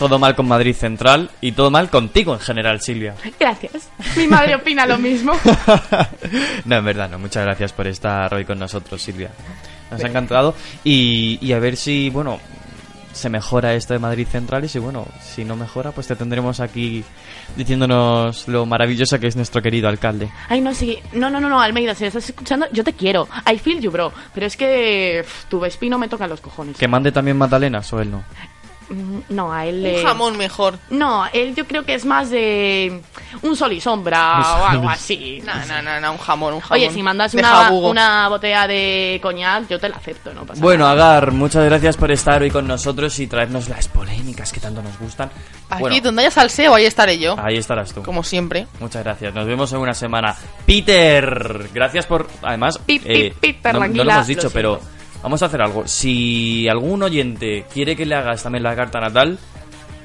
Todo 0.00 0.18
mal 0.18 0.34
con 0.34 0.48
Madrid 0.48 0.74
Central 0.74 1.30
y 1.42 1.52
todo 1.52 1.70
mal 1.70 1.90
contigo 1.90 2.32
en 2.32 2.40
general, 2.40 2.80
Silvia. 2.80 3.14
Gracias. 3.38 3.90
Mi 4.16 4.26
madre 4.26 4.54
opina 4.54 4.86
lo 4.86 4.96
mismo. 4.96 5.34
no, 6.64 6.76
en 6.76 6.84
verdad, 6.86 7.10
no. 7.10 7.18
Muchas 7.18 7.44
gracias 7.44 7.74
por 7.74 7.86
estar 7.86 8.32
hoy 8.32 8.46
con 8.46 8.58
nosotros, 8.58 9.02
Silvia. 9.02 9.30
Nos 9.90 10.02
ha 10.02 10.08
encantado. 10.08 10.54
Y, 10.84 11.38
y 11.42 11.52
a 11.52 11.58
ver 11.58 11.76
si, 11.76 12.08
bueno, 12.08 12.40
se 13.12 13.28
mejora 13.28 13.74
esto 13.74 13.92
de 13.92 13.98
Madrid 13.98 14.26
Centrales 14.26 14.74
y 14.74 14.78
bueno, 14.78 15.06
si 15.20 15.44
no 15.44 15.54
mejora, 15.54 15.92
pues 15.92 16.06
te 16.06 16.16
tendremos 16.16 16.60
aquí 16.60 17.04
diciéndonos 17.54 18.48
lo 18.48 18.64
maravilloso 18.64 19.20
que 19.20 19.26
es 19.26 19.36
nuestro 19.36 19.60
querido 19.60 19.86
alcalde. 19.90 20.30
Ay, 20.48 20.62
no, 20.62 20.72
sí. 20.72 20.98
No, 21.12 21.28
no, 21.28 21.40
no, 21.40 21.50
no, 21.50 21.60
Almeida, 21.60 21.94
si 21.94 22.06
estás 22.06 22.26
escuchando, 22.26 22.66
yo 22.72 22.84
te 22.84 22.94
quiero. 22.94 23.28
I 23.52 23.58
feel 23.58 23.80
you, 23.80 23.90
bro. 23.90 24.14
Pero 24.32 24.46
es 24.46 24.56
que 24.56 25.22
pff, 25.24 25.44
tu 25.50 25.60
Vespi 25.60 25.90
no 25.90 25.98
me 25.98 26.08
toca 26.08 26.26
los 26.26 26.40
cojones. 26.40 26.78
Que 26.78 26.88
mande 26.88 27.12
también 27.12 27.36
magdalenas 27.36 27.92
o 27.92 28.00
él 28.00 28.10
no. 28.10 28.24
Mm, 28.90 29.20
No, 29.30 29.52
a 29.52 29.66
él 29.66 29.76
Un 29.76 29.82
le... 29.82 30.02
jamón 30.02 30.36
mejor. 30.36 30.78
No, 30.90 31.24
él 31.32 31.54
yo 31.54 31.66
creo 31.66 31.84
que 31.84 31.94
es 31.94 32.04
más 32.04 32.28
de 32.30 33.00
un 33.42 33.54
sol 33.56 33.72
y 33.72 33.80
sombra 33.80 34.40
o 34.60 34.66
algo 34.66 34.88
así. 34.90 35.42
No, 35.44 35.54
no, 35.66 35.80
no, 35.80 36.00
no, 36.00 36.12
un 36.12 36.18
jamón, 36.18 36.54
un 36.54 36.60
jamón. 36.60 36.78
Oye, 36.82 36.90
si 36.90 37.02
mandas 37.02 37.32
una, 37.34 37.70
una 37.70 38.28
botella 38.28 38.66
de 38.66 39.18
coñac, 39.22 39.68
yo 39.68 39.78
te 39.78 39.88
la 39.88 39.96
acepto, 39.96 40.34
no 40.34 40.44
pasa 40.44 40.60
Bueno, 40.60 40.84
nada. 40.88 41.16
Agar, 41.16 41.32
muchas 41.32 41.64
gracias 41.64 41.96
por 41.96 42.10
estar 42.10 42.42
hoy 42.42 42.50
con 42.50 42.66
nosotros 42.66 43.18
y 43.20 43.26
traernos 43.26 43.68
las 43.68 43.88
polémicas 43.88 44.52
que 44.52 44.60
tanto 44.60 44.82
nos 44.82 44.98
gustan. 44.98 45.30
Aquí 45.70 45.80
Bueno, 45.82 45.96
donde 46.02 46.22
haya 46.22 46.30
salseo, 46.30 46.74
ahí 46.74 46.84
estaré 46.84 47.18
yo. 47.18 47.36
ahí 47.38 47.56
estarás 47.56 47.92
tú. 47.94 48.02
Como 48.02 48.24
siempre. 48.24 48.66
Muchas 48.80 49.04
gracias. 49.04 49.32
Nos 49.34 49.46
vemos 49.46 49.72
en 49.72 49.78
una 49.78 49.94
semana. 49.94 50.34
Peter, 50.66 51.68
gracias 51.72 52.06
por. 52.06 52.28
Además, 52.42 52.78
Pip, 52.78 53.02
pip, 53.02 53.10
eh, 53.12 53.34
Peter, 53.40 53.72
no, 53.74 53.80
lo 53.80 53.84
hemos 53.86 53.96
lo 54.06 54.12
dicho, 54.24 54.24
siento. 54.24 54.50
pero 54.50 54.80
vamos 55.22 55.42
a 55.42 55.46
hacer 55.46 55.60
algo. 55.62 55.86
Si 55.86 56.68
algún 56.68 57.02
oyente 57.02 57.64
quiere 57.72 57.96
que 57.96 58.06
le 58.06 58.14
hagas 58.14 58.42
también 58.42 58.62
la 58.62 58.74
carta 58.76 59.00
natal, 59.00 59.38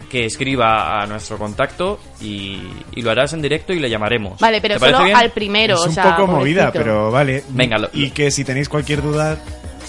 que 0.10 0.26
escriba 0.26 1.02
a 1.02 1.08
nuestro 1.08 1.38
contacto 1.38 2.00
y, 2.22 2.62
y 2.96 3.02
lo 3.02 3.12
harás 3.12 3.34
en 3.34 3.42
directo 3.42 3.74
y 3.74 3.80
le 3.80 3.90
llamaremos. 3.90 4.40
Vale, 4.40 4.62
pero 4.62 4.76
¿Te 4.76 4.80
parece 4.80 4.96
solo 4.98 5.06
bien? 5.06 5.18
al 5.18 5.32
primero, 5.32 5.76
es 5.76 5.82
o 5.82 5.86
un 5.86 5.94
sea, 5.94 6.16
poco 6.16 6.28
movida, 6.32 6.68
pobrecito. 6.68 6.84
pero 6.84 7.12
vale. 7.12 7.44
Venga, 7.50 7.78
lo- 7.80 7.90
y 7.92 8.12
que 8.12 8.30
si 8.32 8.46
tenéis 8.46 8.70
cualquier 8.70 9.02
duda 9.02 9.38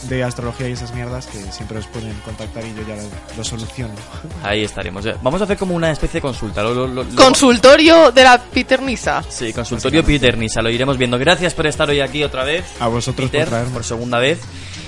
de 0.08 0.22
astrología 0.24 0.68
y 0.68 0.72
esas 0.72 0.94
mierdas, 0.94 1.26
que 1.26 1.38
siempre 1.52 1.78
os 1.78 1.86
pueden 1.86 2.12
contactar 2.24 2.64
y 2.64 2.68
yo 2.74 2.82
ya 2.88 2.96
lo, 2.96 3.02
lo 3.36 3.44
soluciono. 3.44 3.94
Ahí 4.42 4.62
estaremos. 4.64 5.04
Vamos 5.22 5.40
a 5.40 5.44
hacer 5.44 5.56
como 5.58 5.74
una 5.74 5.90
especie 5.90 6.18
de 6.18 6.22
consulta. 6.22 6.62
Lo- 6.62 6.74
lo- 6.74 6.86
lo- 6.86 7.04
lo- 7.04 7.14
Consultorio 7.14 8.10
de 8.10 8.24
la 8.24 8.38
Piternisa. 8.42 9.22
Sí, 9.28 9.52
consultorio 9.52 10.02
Peter 10.04 10.36
Nisa, 10.36 10.62
lo 10.62 10.70
iremos 10.70 10.96
viendo. 10.96 11.18
Gracias 11.18 11.54
por 11.54 11.66
estar 11.66 11.88
hoy 11.90 12.00
aquí 12.00 12.24
otra 12.24 12.42
vez. 12.44 12.64
A 12.80 12.88
vosotros 12.88 13.28
Peter, 13.30 13.44
por 13.44 13.50
traerme. 13.50 13.72
por 13.74 13.84
segunda 13.84 14.18
vez. 14.18 14.40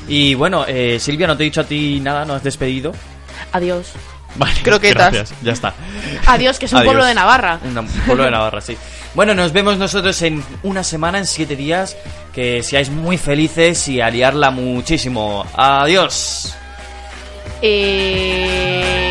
Y 0.08 0.34
bueno, 0.34 0.64
eh, 0.66 0.98
Silvia, 0.98 1.26
no 1.26 1.36
te 1.36 1.42
he 1.42 1.46
dicho 1.46 1.60
a 1.60 1.64
ti 1.64 2.00
nada, 2.00 2.24
no 2.24 2.34
has 2.34 2.42
despedido. 2.42 2.92
Adiós. 3.52 3.92
Vale, 4.36 4.60
Croquetas. 4.62 5.12
Gracias, 5.12 5.38
ya 5.42 5.52
está. 5.52 5.74
Adiós, 6.26 6.58
que 6.58 6.66
es 6.66 6.72
un 6.72 6.78
Adiós. 6.78 6.88
pueblo 6.92 7.04
de 7.04 7.14
Navarra. 7.14 7.60
Un 7.64 7.86
pueblo 8.06 8.24
de 8.24 8.30
Navarra, 8.30 8.60
sí. 8.60 8.76
Bueno, 9.14 9.34
nos 9.34 9.52
vemos 9.52 9.78
nosotros 9.78 10.20
en 10.22 10.42
una 10.62 10.84
semana, 10.84 11.18
en 11.18 11.26
siete 11.26 11.56
días. 11.56 11.96
Que 12.32 12.62
seáis 12.62 12.90
muy 12.90 13.18
felices 13.18 13.88
y 13.88 14.00
a 14.00 14.10
liarla 14.10 14.50
muchísimo. 14.50 15.44
Adiós. 15.54 16.54
Eh... 17.62 19.08